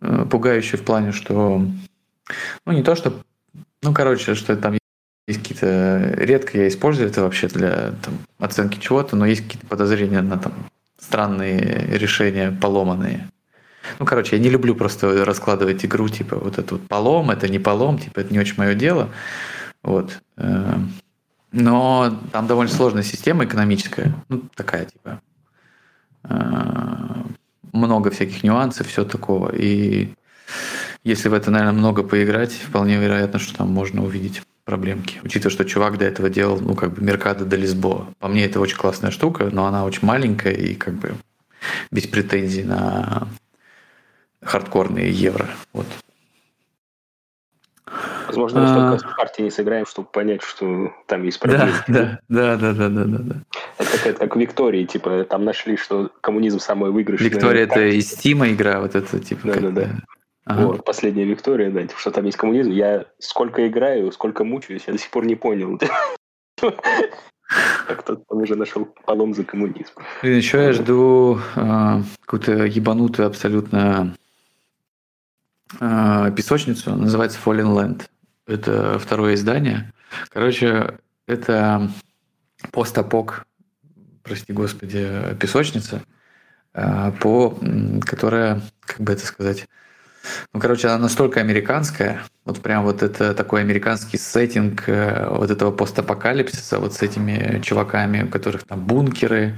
Э, 0.00 0.24
пугающие 0.30 0.78
в 0.78 0.84
плане, 0.84 1.10
что, 1.10 1.66
ну, 2.64 2.72
не 2.72 2.84
то, 2.84 2.94
что, 2.94 3.12
ну, 3.82 3.92
короче, 3.92 4.36
что 4.36 4.56
там 4.56 4.79
есть 5.30 5.42
какие-то... 5.42 6.14
Редко 6.16 6.58
я 6.58 6.68
использую 6.68 7.08
это 7.08 7.22
вообще 7.22 7.48
для 7.48 7.92
там, 8.02 8.18
оценки 8.38 8.78
чего-то, 8.78 9.16
но 9.16 9.26
есть 9.26 9.42
какие-то 9.42 9.66
подозрения 9.66 10.20
на 10.22 10.38
там 10.38 10.52
странные 10.98 11.86
решения, 11.98 12.56
поломанные. 12.60 13.28
Ну, 13.98 14.06
короче, 14.06 14.36
я 14.36 14.42
не 14.42 14.50
люблю 14.50 14.74
просто 14.74 15.24
раскладывать 15.24 15.84
игру, 15.84 16.08
типа, 16.08 16.36
вот 16.36 16.58
это 16.58 16.74
вот 16.74 16.86
полом, 16.86 17.30
это 17.30 17.48
не 17.48 17.58
полом, 17.58 17.98
типа, 17.98 18.20
это 18.20 18.32
не 18.32 18.38
очень 18.38 18.54
мое 18.58 18.74
дело. 18.74 19.08
Вот. 19.82 20.20
Э, 20.36 20.74
но 21.52 22.18
там 22.32 22.46
довольно 22.46 22.72
сложная 22.72 23.02
система 23.02 23.44
экономическая, 23.44 24.14
ну, 24.28 24.42
такая, 24.54 24.84
типа, 24.84 25.20
э, 26.24 26.38
много 27.72 28.10
всяких 28.10 28.42
нюансов, 28.44 28.86
все 28.86 29.04
такого. 29.04 29.50
И 29.54 30.12
если 31.02 31.28
в 31.28 31.34
это, 31.34 31.50
наверное, 31.50 31.78
много 31.78 32.02
поиграть, 32.02 32.52
вполне 32.52 32.98
вероятно, 32.98 33.38
что 33.38 33.56
там 33.56 33.70
можно 33.70 34.04
увидеть 34.04 34.42
проблемки. 34.70 35.20
Учитывая, 35.24 35.52
что 35.52 35.64
чувак 35.64 35.98
до 35.98 36.04
этого 36.04 36.30
делал, 36.30 36.60
ну, 36.60 36.76
как 36.76 36.92
бы, 36.92 37.02
Меркадо 37.02 37.44
до 37.44 37.56
Лисбоа. 37.56 38.06
По 38.20 38.28
мне, 38.28 38.44
это 38.44 38.60
очень 38.60 38.76
классная 38.76 39.10
штука, 39.10 39.50
но 39.50 39.66
она 39.66 39.84
очень 39.84 40.06
маленькая 40.06 40.52
и, 40.52 40.74
как 40.74 40.94
бы, 40.94 41.14
без 41.90 42.06
претензий 42.06 42.62
на 42.62 43.26
хардкорные 44.42 45.10
евро. 45.10 45.48
Вот. 45.72 45.86
Возможно, 48.28 48.60
мы 48.60 48.66
а... 48.66 48.98
столько 48.98 49.12
в 49.12 49.16
партии 49.16 49.42
не 49.42 49.50
сыграем, 49.50 49.86
чтобы 49.86 50.06
понять, 50.08 50.42
что 50.42 50.92
там 51.08 51.24
есть 51.24 51.40
проблемы. 51.40 51.72
Да, 51.88 52.20
да, 52.28 52.56
да, 52.56 52.72
да, 52.72 52.88
да, 52.88 53.04
да, 53.04 53.18
да. 53.18 53.36
Это 53.78 53.98
как, 54.04 54.18
как 54.18 54.36
Виктории, 54.36 54.84
типа, 54.84 55.24
там 55.24 55.44
нашли, 55.44 55.76
что 55.76 56.12
коммунизм 56.20 56.60
самый 56.60 56.92
выигрышный. 56.92 57.28
Виктория 57.28 57.64
это 57.64 57.80
из 57.80 58.08
Стима 58.08 58.48
игра, 58.52 58.80
вот 58.80 58.94
это, 58.94 59.18
типа. 59.18 59.48
Да, 59.48 59.60
да, 59.60 59.70
да. 59.70 59.90
Ага. 60.50 60.66
Вот, 60.66 60.84
последняя 60.84 61.24
Виктория, 61.24 61.70
да, 61.70 61.82
типа, 61.82 62.00
что 62.00 62.10
там 62.10 62.24
есть 62.24 62.36
коммунизм. 62.36 62.70
Я 62.70 63.06
сколько 63.20 63.68
играю, 63.68 64.10
сколько 64.10 64.42
мучаюсь, 64.42 64.82
я 64.86 64.92
до 64.92 64.98
сих 64.98 65.10
пор 65.10 65.24
не 65.24 65.36
понял. 65.36 65.78
Как 66.56 68.00
кто 68.00 68.16
там 68.16 68.38
уже 68.38 68.56
нашел 68.56 68.84
полом 69.06 69.34
за 69.34 69.44
коммунизм. 69.44 69.92
Еще 70.22 70.62
я 70.62 70.72
жду 70.72 71.40
э, 71.56 72.02
какую-то 72.20 72.64
ебанутую 72.64 73.26
абсолютно 73.26 74.16
э, 75.80 76.32
песочницу, 76.36 76.94
называется 76.94 77.38
Fallen 77.44 77.74
Land. 77.74 78.02
Это 78.46 78.98
второе 78.98 79.34
издание. 79.34 79.92
Короче, 80.30 80.98
это 81.26 81.90
постапок, 82.72 83.46
прости 84.22 84.52
господи, 84.52 85.08
песочница, 85.40 86.02
э, 86.74 87.12
по, 87.20 87.56
которая, 88.04 88.62
как 88.80 89.00
бы 89.00 89.12
это 89.12 89.26
сказать, 89.26 89.68
ну, 90.52 90.60
короче, 90.60 90.88
она 90.88 90.98
настолько 90.98 91.40
американская, 91.40 92.20
вот 92.44 92.60
прям 92.60 92.84
вот 92.84 93.02
это 93.02 93.34
такой 93.34 93.60
американский 93.60 94.18
сеттинг 94.18 94.88
э, 94.88 95.28
вот 95.30 95.50
этого 95.50 95.70
постапокалипсиса, 95.70 96.78
вот 96.78 96.94
с 96.94 97.02
этими 97.02 97.60
чуваками, 97.62 98.22
у 98.22 98.28
которых 98.28 98.64
там 98.64 98.80
бункеры, 98.84 99.54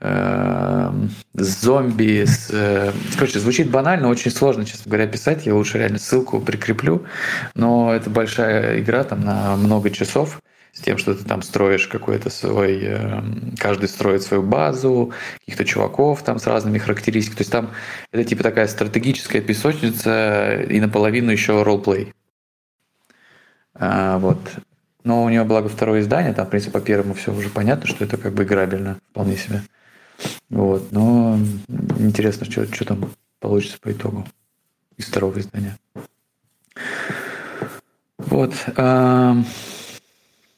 э, 0.00 0.92
с 1.34 1.62
зомби, 1.62 2.24
с... 2.24 2.50
Э, 2.52 2.92
короче, 3.14 3.38
звучит 3.38 3.70
банально, 3.70 4.08
очень 4.08 4.30
сложно, 4.30 4.64
честно 4.64 4.90
говоря, 4.90 5.06
писать, 5.06 5.46
я 5.46 5.54
лучше 5.54 5.78
реально 5.78 5.98
ссылку 5.98 6.40
прикреплю, 6.40 7.06
но 7.54 7.94
это 7.94 8.10
большая 8.10 8.80
игра 8.80 9.04
там 9.04 9.20
на 9.20 9.56
много 9.56 9.90
часов, 9.90 10.40
с 10.76 10.80
тем, 10.80 10.98
что 10.98 11.14
ты 11.14 11.24
там 11.24 11.40
строишь 11.40 11.88
какой-то 11.88 12.28
свой, 12.28 12.78
эм, 12.82 13.54
каждый 13.58 13.88
строит 13.88 14.22
свою 14.22 14.42
базу, 14.42 15.12
каких-то 15.40 15.64
чуваков 15.64 16.22
там 16.22 16.38
с 16.38 16.46
разными 16.46 16.76
характеристиками. 16.76 17.38
То 17.38 17.40
есть 17.40 17.52
там 17.52 17.70
это 18.12 18.24
типа 18.24 18.42
такая 18.42 18.68
стратегическая 18.68 19.40
песочница 19.40 20.62
и 20.68 20.78
наполовину 20.78 21.30
еще 21.30 21.62
ролплей. 21.62 22.12
А, 23.72 24.18
вот. 24.18 24.38
Но 25.02 25.24
у 25.24 25.30
него, 25.30 25.46
благо, 25.46 25.70
второе 25.70 26.02
издание, 26.02 26.34
там, 26.34 26.46
в 26.46 26.50
принципе, 26.50 26.72
по 26.72 26.80
первому 26.80 27.14
все 27.14 27.32
уже 27.32 27.48
понятно, 27.48 27.86
что 27.86 28.04
это 28.04 28.18
как 28.18 28.34
бы 28.34 28.44
играбельно 28.44 28.98
вполне 29.12 29.38
себе. 29.38 29.62
Вот. 30.50 30.92
Но 30.92 31.38
интересно, 31.98 32.44
что, 32.44 32.70
что 32.70 32.84
там 32.84 33.10
получится 33.40 33.78
по 33.80 33.90
итогу 33.90 34.26
из 34.98 35.06
второго 35.06 35.38
издания. 35.38 35.78
Вот. 38.18 38.52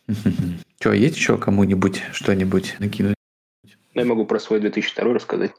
Что, 0.80 0.92
есть 0.92 1.16
еще 1.16 1.36
кому-нибудь 1.38 2.02
что-нибудь 2.12 2.76
накинуть? 2.78 3.14
Я 3.94 4.04
могу 4.04 4.24
про 4.24 4.38
свой 4.38 4.60
2002 4.60 5.14
рассказать. 5.14 5.52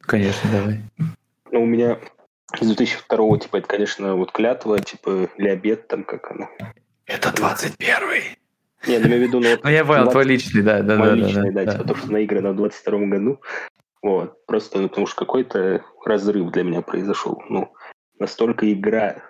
Конечно, 0.00 0.50
давай. 0.50 0.80
Ну, 1.50 1.62
у 1.62 1.66
меня 1.66 1.98
из 2.60 2.66
2002 2.68 3.38
типа, 3.38 3.56
это, 3.56 3.66
конечно, 3.66 4.14
вот 4.16 4.32
клятва, 4.32 4.78
типа, 4.80 5.30
Леобед, 5.36 5.88
там, 5.88 6.04
как 6.04 6.30
она. 6.30 6.48
Это 7.06 7.30
21-й. 7.30 8.38
Не, 8.86 8.98
ну, 8.98 9.04
я 9.04 9.06
имею 9.06 9.24
в 9.24 9.28
виду, 9.28 9.40
ну, 9.40 9.50
вот... 9.50 9.64
Ну, 9.64 9.70
я 9.70 9.84
понял, 9.84 10.02
20... 10.04 10.12
твой 10.12 10.24
личный, 10.24 10.62
да, 10.62 10.82
да, 10.82 10.96
да. 10.96 11.14
личный, 11.14 11.52
да, 11.52 11.64
да, 11.64 11.64
да, 11.64 11.72
типа, 11.72 11.84
то, 11.88 11.94
что 11.94 12.12
наиграно 12.12 12.52
в 12.52 12.56
22 12.56 12.98
году. 13.06 13.40
Вот, 14.02 14.46
просто, 14.46 14.78
ну, 14.78 14.88
потому 14.88 15.06
что 15.06 15.16
какой-то 15.16 15.82
разрыв 16.04 16.52
для 16.52 16.62
меня 16.62 16.82
произошел. 16.82 17.42
Ну, 17.48 17.72
настолько 18.18 18.72
игра, 18.72 19.22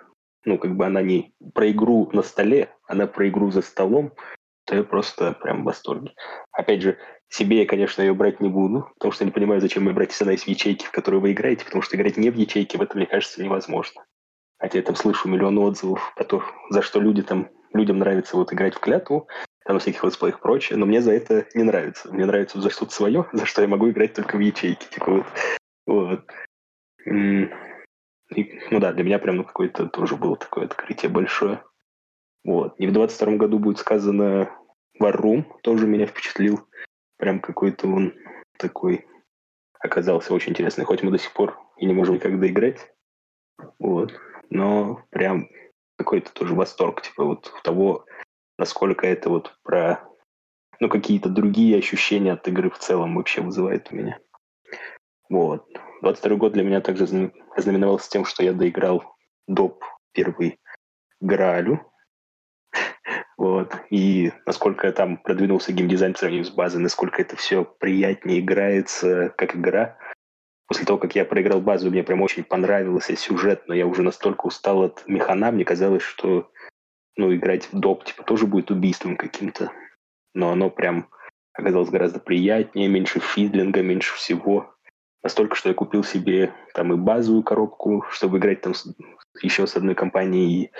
ну, 0.45 0.57
как 0.57 0.75
бы 0.75 0.85
она 0.85 1.01
не 1.01 1.33
про 1.53 1.71
игру 1.71 2.09
на 2.13 2.21
столе, 2.21 2.69
она 2.87 3.07
про 3.07 3.29
игру 3.29 3.49
за 3.49 3.61
столом, 3.61 4.13
то 4.67 4.75
я 4.75 4.83
просто 4.83 5.31
прям 5.31 5.61
в 5.61 5.65
восторге. 5.65 6.13
Опять 6.51 6.81
же, 6.81 6.97
себе 7.29 7.61
я, 7.61 7.65
конечно, 7.65 8.01
ее 8.01 8.13
брать 8.13 8.41
не 8.41 8.49
буду, 8.49 8.91
потому 8.95 9.13
что 9.13 9.25
не 9.25 9.31
понимаю, 9.31 9.61
зачем 9.61 9.83
мне 9.83 9.93
брать 9.93 10.11
всегда 10.11 10.33
из 10.33 10.43
ячейки, 10.45 10.85
в 10.85 10.91
которой 10.91 11.21
вы 11.21 11.31
играете, 11.31 11.65
потому 11.65 11.81
что 11.81 11.95
играть 11.95 12.17
не 12.17 12.29
в 12.29 12.35
ячейке, 12.35 12.77
в 12.77 12.81
этом, 12.81 12.97
мне 12.97 13.07
кажется, 13.07 13.41
невозможно. 13.41 14.03
Хотя 14.59 14.79
я 14.79 14.83
там 14.83 14.95
слышу 14.95 15.29
миллион 15.29 15.57
отзывов, 15.57 16.13
за 16.69 16.81
что 16.81 16.99
люди 16.99 17.23
там, 17.23 17.49
людям 17.73 17.99
нравится 17.99 18.35
вот 18.35 18.51
играть 18.53 18.75
в 18.75 18.79
клятву, 18.79 19.27
там 19.65 19.79
всяких 19.79 20.03
летсплеях 20.03 20.39
и 20.39 20.41
прочее, 20.41 20.77
но 20.77 20.85
мне 20.85 21.01
за 21.01 21.11
это 21.11 21.45
не 21.53 21.63
нравится. 21.63 22.11
Мне 22.11 22.25
нравится 22.25 22.59
за 22.59 22.69
что-то 22.69 22.91
свое, 22.91 23.25
за 23.31 23.45
что 23.45 23.61
я 23.61 23.67
могу 23.67 23.89
играть 23.89 24.13
только 24.13 24.37
в 24.37 24.39
ячейке. 24.39 24.87
Типа 24.89 25.11
вот. 25.11 25.25
вот. 25.85 26.25
И, 27.05 28.59
ну 28.71 28.79
да, 28.79 28.91
для 28.91 29.03
меня 29.03 29.19
прям 29.19 29.37
ну, 29.37 29.43
какое-то 29.43 29.87
тоже 29.87 30.15
было 30.15 30.35
такое 30.35 30.65
открытие 30.65 31.09
большое. 31.09 31.63
Вот. 32.43 32.75
И 32.79 32.87
в 32.87 32.93
22 32.93 33.35
году 33.35 33.59
будет 33.59 33.79
сказано 33.79 34.49
War 35.01 35.15
Room, 35.15 35.45
тоже 35.63 35.87
меня 35.87 36.05
впечатлил. 36.05 36.67
Прям 37.17 37.39
какой-то 37.39 37.87
он 37.87 38.13
такой 38.57 39.07
оказался 39.79 40.33
очень 40.33 40.51
интересный. 40.51 40.85
Хоть 40.85 41.03
мы 41.03 41.11
до 41.11 41.17
сих 41.17 41.33
пор 41.33 41.59
и 41.77 41.85
не 41.85 41.93
можем 41.93 42.15
никогда 42.15 42.47
играть. 42.47 42.91
Вот. 43.79 44.13
Но 44.49 45.03
прям 45.09 45.49
какой-то 45.97 46.31
тоже 46.33 46.53
восторг, 46.53 47.01
типа 47.01 47.25
вот 47.25 47.51
того, 47.63 48.05
насколько 48.57 49.05
это 49.07 49.29
вот 49.29 49.57
про 49.63 50.03
ну, 50.79 50.89
какие-то 50.89 51.29
другие 51.29 51.77
ощущения 51.77 52.33
от 52.33 52.47
игры 52.47 52.69
в 52.69 52.77
целом 52.77 53.15
вообще 53.15 53.41
вызывает 53.41 53.91
у 53.91 53.95
меня. 53.95 54.19
Вот. 55.29 55.67
22 56.01 56.35
год 56.37 56.53
для 56.53 56.63
меня 56.63 56.81
также 56.81 57.31
ознаменовался 57.55 58.09
тем, 58.09 58.25
что 58.25 58.43
я 58.43 58.53
доиграл 58.53 59.03
доп. 59.47 59.83
первый 60.11 60.59
Граалю, 61.19 61.86
Вот. 63.37 63.75
И 63.91 64.31
насколько 64.45 64.91
там 64.91 65.17
продвинулся 65.17 65.71
геймдизайн 65.71 66.13
по 66.13 66.19
сравнению 66.19 66.45
с 66.45 66.49
базой, 66.49 66.81
насколько 66.81 67.21
это 67.21 67.35
все 67.35 67.63
приятнее 67.63 68.39
играется 68.39 69.33
как 69.37 69.55
игра. 69.55 69.97
После 70.67 70.85
того, 70.85 70.99
как 70.99 71.15
я 71.15 71.23
проиграл 71.23 71.61
базу, 71.61 71.89
мне 71.89 72.03
прям 72.03 72.21
очень 72.21 72.43
понравился 72.43 73.15
сюжет, 73.15 73.63
но 73.67 73.73
я 73.73 73.85
уже 73.85 74.01
настолько 74.01 74.47
устал 74.47 74.83
от 74.83 75.07
механа, 75.07 75.51
мне 75.51 75.63
казалось, 75.63 76.01
что 76.01 76.51
ну, 77.15 77.33
играть 77.33 77.71
в 77.71 77.79
доп 77.79 78.03
типа 78.03 78.23
тоже 78.23 78.47
будет 78.47 78.69
убийством 78.71 79.15
каким-то. 79.15 79.71
Но 80.33 80.51
оно 80.51 80.69
прям 80.69 81.09
оказалось 81.53 81.89
гораздо 81.89 82.19
приятнее, 82.19 82.89
меньше 82.89 83.19
фидлинга, 83.19 83.81
меньше 83.81 84.15
всего. 84.15 84.73
Настолько, 85.23 85.55
что 85.55 85.69
я 85.69 85.75
купил 85.75 86.03
себе 86.03 86.53
там 86.73 86.93
и 86.93 86.97
базовую 86.97 87.43
коробку, 87.43 88.05
чтобы 88.11 88.37
играть 88.37 88.61
там 88.61 88.73
с, 88.73 88.87
еще 89.41 89.67
с 89.67 89.75
одной 89.75 89.95
компанией, 89.95 90.65
и 90.65 90.71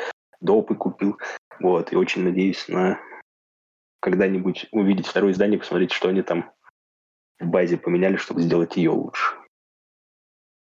допы 0.42 0.76
купил. 0.76 1.18
Вот, 1.60 1.92
и 1.92 1.96
очень 1.96 2.24
надеюсь 2.24 2.68
на 2.68 3.00
когда-нибудь 4.00 4.68
увидеть 4.72 5.08
второе 5.08 5.32
издание, 5.32 5.60
посмотреть, 5.60 5.92
что 5.92 6.10
они 6.10 6.22
там 6.22 6.52
в 7.40 7.46
базе 7.46 7.78
поменяли, 7.78 8.18
чтобы 8.18 8.42
сделать 8.42 8.78
ее 8.78 8.92
лучше. 8.92 9.36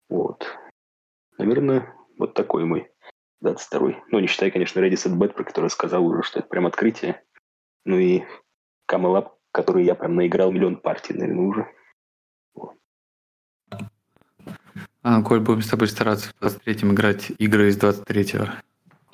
Вот. 0.08 0.46
Наверное, 1.38 1.94
вот 2.18 2.34
такой 2.34 2.64
мой 2.64 2.90
22-й. 3.42 4.02
Ну, 4.10 4.18
не 4.20 4.26
считая, 4.26 4.50
конечно, 4.50 4.80
Ready 4.80 4.94
Set 4.94 5.16
Bet, 5.16 5.34
про 5.34 5.44
который 5.44 5.70
сказал 5.70 6.04
уже, 6.04 6.22
что 6.22 6.40
это 6.40 6.48
прям 6.48 6.66
открытие. 6.66 7.22
Ну 7.84 7.98
и 7.98 8.22
Up, 8.90 9.30
который 9.52 9.84
я 9.84 9.94
прям 9.94 10.16
наиграл 10.16 10.50
миллион 10.50 10.76
партий, 10.76 11.14
наверное, 11.14 11.44
уже. 11.46 11.68
Вот. 12.54 12.76
А, 15.02 15.22
Коль, 15.22 15.40
будем 15.40 15.62
с 15.62 15.68
тобой 15.68 15.88
стараться 15.88 16.30
в 16.30 16.42
23-м 16.42 16.92
играть 16.92 17.30
игры 17.38 17.68
из 17.68 17.78
23-го. 17.78 18.48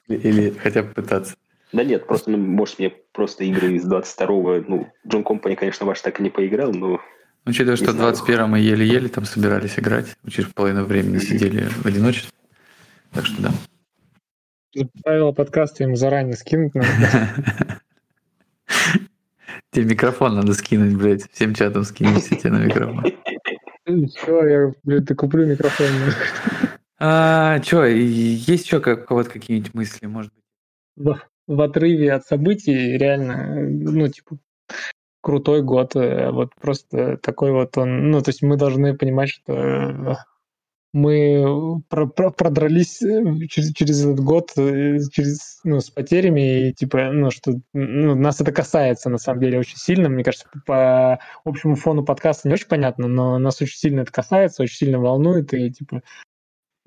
Или 0.08 0.52
хотя 0.52 0.84
бы 0.84 0.94
пытаться. 0.94 1.36
Да 1.74 1.84
нет, 1.84 2.08
просто, 2.08 2.32
ну, 2.32 2.38
может, 2.38 2.80
мне 2.80 2.92
просто 3.12 3.44
игры 3.44 3.74
из 3.74 3.86
22-го, 3.86 4.64
ну, 4.68 4.88
Джон 5.06 5.24
Компани, 5.24 5.56
конечно, 5.56 5.86
ваш 5.86 6.02
так 6.02 6.20
и 6.20 6.24
не 6.24 6.30
поиграл, 6.30 6.72
но... 6.72 7.02
Учитывая, 7.46 7.76
что 7.76 7.92
в 7.92 8.02
21-м 8.02 8.52
мы 8.52 8.60
еле-еле 8.60 9.10
там 9.10 9.26
собирались 9.26 9.78
играть, 9.78 10.16
через 10.30 10.50
половину 10.50 10.86
времени 10.86 11.20
сидели 11.20 11.64
в 11.64 11.86
одиночестве. 11.86 12.32
Так 13.12 13.26
что 13.26 13.42
да. 13.42 13.52
Правила 15.04 15.32
подкаста 15.32 15.84
ему 15.84 15.96
заранее 15.96 16.36
скинуть 16.36 16.76
надо. 16.76 16.88
Тебе 19.72 19.86
микрофон 19.86 20.36
надо 20.36 20.54
скинуть, 20.54 20.96
блядь. 20.96 21.30
Всем 21.32 21.54
чатом 21.54 21.84
скинуть 21.84 22.30
тебе 22.30 22.52
на 22.52 22.66
микрофон. 22.66 23.06
Все, 24.08 24.46
я, 24.46 24.74
блядь, 24.84 25.16
куплю 25.16 25.46
микрофон. 25.46 25.88
А, 27.00 27.62
что, 27.62 27.86
есть 27.86 28.66
еще 28.66 28.80
как, 28.80 29.10
вот 29.12 29.28
какие-нибудь 29.28 29.74
мысли, 29.74 30.06
может 30.08 30.34
быть? 30.34 30.44
В, 30.96 31.20
в 31.48 31.62
отрыве 31.62 32.14
от 32.14 32.26
событий 32.26 32.98
реально, 32.98 33.70
ну, 33.70 34.08
типа, 34.08 34.38
крутой 35.22 35.62
год. 35.62 35.96
Э, 35.96 36.32
вот 36.32 36.56
просто 36.60 37.18
такой 37.18 37.52
вот 37.52 37.78
он... 37.78 38.12
Ну, 38.12 38.22
то 38.22 38.30
есть 38.30 38.42
мы 38.42 38.58
должны 38.58 38.96
понимать, 38.96 39.30
что 39.30 40.18
мы 40.94 41.82
про 41.90 42.08
про 42.08 42.32
продрались 42.32 43.02
э, 43.02 43.22
через, 43.48 43.74
через 43.74 44.06
этот 44.06 44.22
год 44.22 44.52
э, 44.58 45.00
через, 45.12 45.60
ну, 45.64 45.82
с 45.82 45.90
потерями, 45.90 46.70
и 46.70 46.74
типа, 46.74 47.12
ну, 47.12 47.30
что 47.30 47.60
ну, 47.74 48.16
нас 48.16 48.42
это 48.42 48.52
касается, 48.52 49.10
на 49.10 49.18
самом 49.18 49.42
деле, 49.42 49.60
очень 49.60 49.78
сильно. 49.78 50.10
Мне 50.10 50.24
кажется, 50.24 50.48
по 50.66 51.20
общему 51.44 51.76
фону 51.76 52.04
подкаста 52.04 52.48
не 52.48 52.54
очень 52.54 52.68
понятно, 52.68 53.08
но 53.08 53.38
нас 53.38 53.62
очень 53.62 53.78
сильно 53.78 54.02
это 54.02 54.12
касается, 54.12 54.64
очень 54.64 54.78
сильно 54.78 55.00
волнует, 55.00 55.54
и 55.54 55.72
типа 55.72 56.02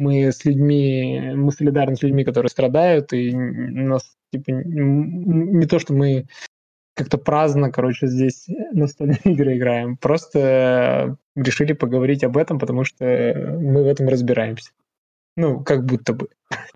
мы 0.01 0.33
с 0.33 0.45
людьми, 0.45 1.33
мы 1.35 1.53
солидарны 1.53 1.97
с 1.97 2.03
людьми, 2.03 2.25
которые 2.25 2.51
страдают, 2.51 3.13
и 3.13 3.35
нас 3.35 4.17
типа 4.33 4.51
не 4.51 5.67
то, 5.67 5.79
что 5.79 5.93
мы 5.93 6.27
как-то 6.95 7.19
праздно, 7.19 7.71
короче, 7.71 8.07
здесь 8.07 8.47
настольные 8.73 9.21
игры 9.25 9.57
играем. 9.57 9.97
Просто 9.97 11.17
решили 11.37 11.73
поговорить 11.73 12.25
об 12.25 12.37
этом, 12.37 12.59
потому 12.59 12.85
что 12.85 13.05
мы 13.05 13.85
в 13.85 13.87
этом 13.87 14.09
разбираемся. 14.09 14.71
Ну, 15.37 15.63
как 15.63 15.85
будто 15.85 16.13
бы. 16.13 16.29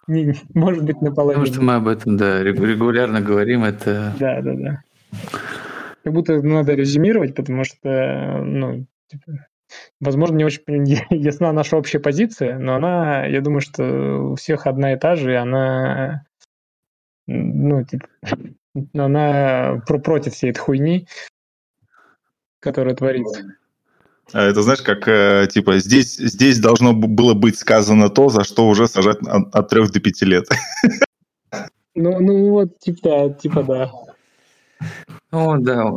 Может 0.55 0.85
быть, 0.85 1.01
наполовину. 1.03 1.45
Потому 1.45 1.55
что 1.55 1.65
мы 1.65 1.75
об 1.75 1.89
этом, 1.89 2.17
да, 2.17 2.43
регулярно 2.43 3.21
говорим, 3.21 3.65
это... 3.65 4.15
Да, 4.19 4.41
да, 4.41 4.55
да. 4.55 4.83
Как 6.05 6.13
будто 6.13 6.41
надо 6.43 6.75
резюмировать, 6.75 7.35
потому 7.35 7.65
что, 7.65 8.43
ну, 8.45 8.87
типа, 9.09 9.47
возможно, 10.01 10.37
не 10.37 10.45
очень 10.45 10.63
ясна 11.11 11.53
наша 11.53 11.77
общая 11.77 12.01
позиция, 12.01 12.59
но 12.59 12.77
она, 12.77 13.27
я 13.27 13.41
думаю, 13.41 13.61
что 13.61 14.33
у 14.33 14.35
всех 14.37 14.67
одна 14.67 14.93
и 14.93 14.99
та 14.99 15.17
же, 15.17 15.33
и 15.33 15.37
она, 15.37 16.27
ну, 17.27 17.85
типа, 17.85 18.07
она 18.95 19.83
про 19.87 19.99
против 19.99 20.35
всей 20.35 20.51
этой 20.51 20.61
хуйни, 20.61 21.09
которая 22.61 22.95
творится. 22.95 23.45
А 24.33 24.43
это 24.43 24.63
знаешь, 24.63 24.81
как 24.81 25.07
э, 25.07 25.47
типа 25.53 25.79
здесь, 25.79 26.17
здесь 26.17 26.59
должно 26.59 26.95
было 26.95 27.35
быть 27.35 27.59
сказано 27.59 28.09
то, 28.09 28.31
за 28.31 28.43
что 28.43 28.67
уже 28.69 28.89
сажать 28.89 29.19
от, 29.27 29.55
от 29.55 29.69
3 29.69 29.89
до 29.89 30.01
5 30.01 30.23
лет. 30.23 30.49
Ну, 31.97 32.19
ну 32.19 32.51
вот, 32.51 32.81
типа, 32.81 33.37
типа 33.41 33.63
да. 33.63 33.93
Ну 35.31 35.59
да. 35.61 35.93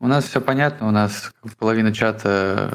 У 0.00 0.06
нас 0.06 0.24
все 0.24 0.40
понятно, 0.40 0.88
у 0.88 0.90
нас 0.90 1.32
половина 1.58 1.92
чата, 1.92 2.70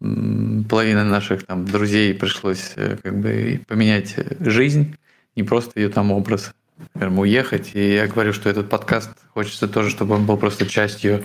э, 0.00 0.64
половина 0.68 1.04
наших 1.04 1.44
там 1.44 1.66
друзей 1.66 2.14
пришлось 2.14 2.72
э, 2.76 2.96
как 3.02 3.18
бы 3.18 3.60
поменять 3.68 4.16
жизнь, 4.40 4.96
не 5.36 5.42
просто 5.42 5.78
ее 5.80 5.90
там 5.90 6.10
образ 6.12 6.54
скажем, 6.94 7.18
уехать. 7.18 7.72
И 7.74 7.94
я 7.94 8.06
говорю, 8.06 8.32
что 8.32 8.48
этот 8.48 8.68
подкаст 8.68 9.10
хочется 9.34 9.68
тоже, 9.68 9.90
чтобы 9.90 10.14
он 10.14 10.24
был 10.24 10.36
просто 10.36 10.66
частью 10.66 11.24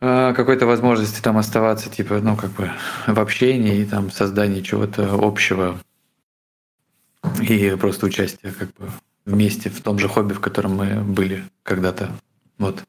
э, 0.00 0.34
какой-то 0.34 0.66
возможности 0.66 1.20
там 1.20 1.36
оставаться, 1.36 1.90
типа, 1.90 2.20
ну, 2.20 2.36
как 2.36 2.50
бы 2.52 2.70
в 3.06 3.18
общении 3.18 3.78
и 3.78 3.84
там 3.84 4.10
создании 4.10 4.60
чего-то 4.60 5.18
общего. 5.20 5.78
И 7.40 7.76
просто 7.78 8.06
участие 8.06 8.52
как 8.52 8.68
бы 8.74 8.88
вместе 9.26 9.68
в 9.68 9.80
том 9.80 9.98
же 9.98 10.08
хобби, 10.08 10.32
в 10.32 10.40
котором 10.40 10.76
мы 10.76 11.02
были 11.02 11.44
когда-то. 11.62 12.10
Вот. 12.58 12.84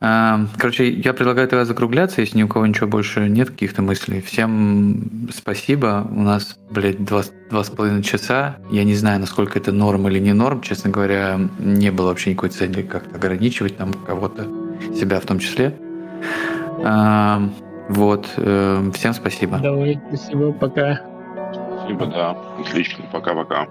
Короче, 0.00 0.90
я 0.90 1.12
предлагаю 1.12 1.46
тогда 1.46 1.66
закругляться, 1.66 2.22
если 2.22 2.38
ни 2.38 2.42
у 2.42 2.48
кого 2.48 2.64
ничего 2.66 2.86
больше 2.86 3.28
нет 3.28 3.50
каких-то 3.50 3.82
мыслей. 3.82 4.22
Всем 4.22 5.28
спасибо. 5.30 6.06
У 6.10 6.22
нас, 6.22 6.56
блядь, 6.70 7.04
два, 7.04 7.22
два 7.50 7.62
с 7.62 7.68
половиной 7.68 8.02
часа. 8.02 8.56
Я 8.70 8.84
не 8.84 8.94
знаю, 8.94 9.20
насколько 9.20 9.58
это 9.58 9.72
норм 9.72 10.08
или 10.08 10.18
не 10.18 10.32
норм. 10.32 10.62
Честно 10.62 10.90
говоря, 10.90 11.38
не 11.58 11.90
было 11.92 12.08
вообще 12.08 12.30
никакой 12.30 12.48
цели 12.48 12.80
как-то 12.80 13.16
ограничивать 13.16 13.76
там 13.76 13.92
кого-то, 13.92 14.46
себя 14.98 15.20
в 15.20 15.26
том 15.26 15.38
числе. 15.38 15.76
Вот. 17.90 18.28
Э, 18.36 18.90
всем 18.94 19.12
спасибо. 19.12 19.58
Давай, 19.58 20.00
спасибо, 20.08 20.52
пока. 20.52 21.00
Спасибо, 21.76 22.06
да. 22.06 22.36
Отлично. 22.60 23.04
Пока-пока. 23.12 23.66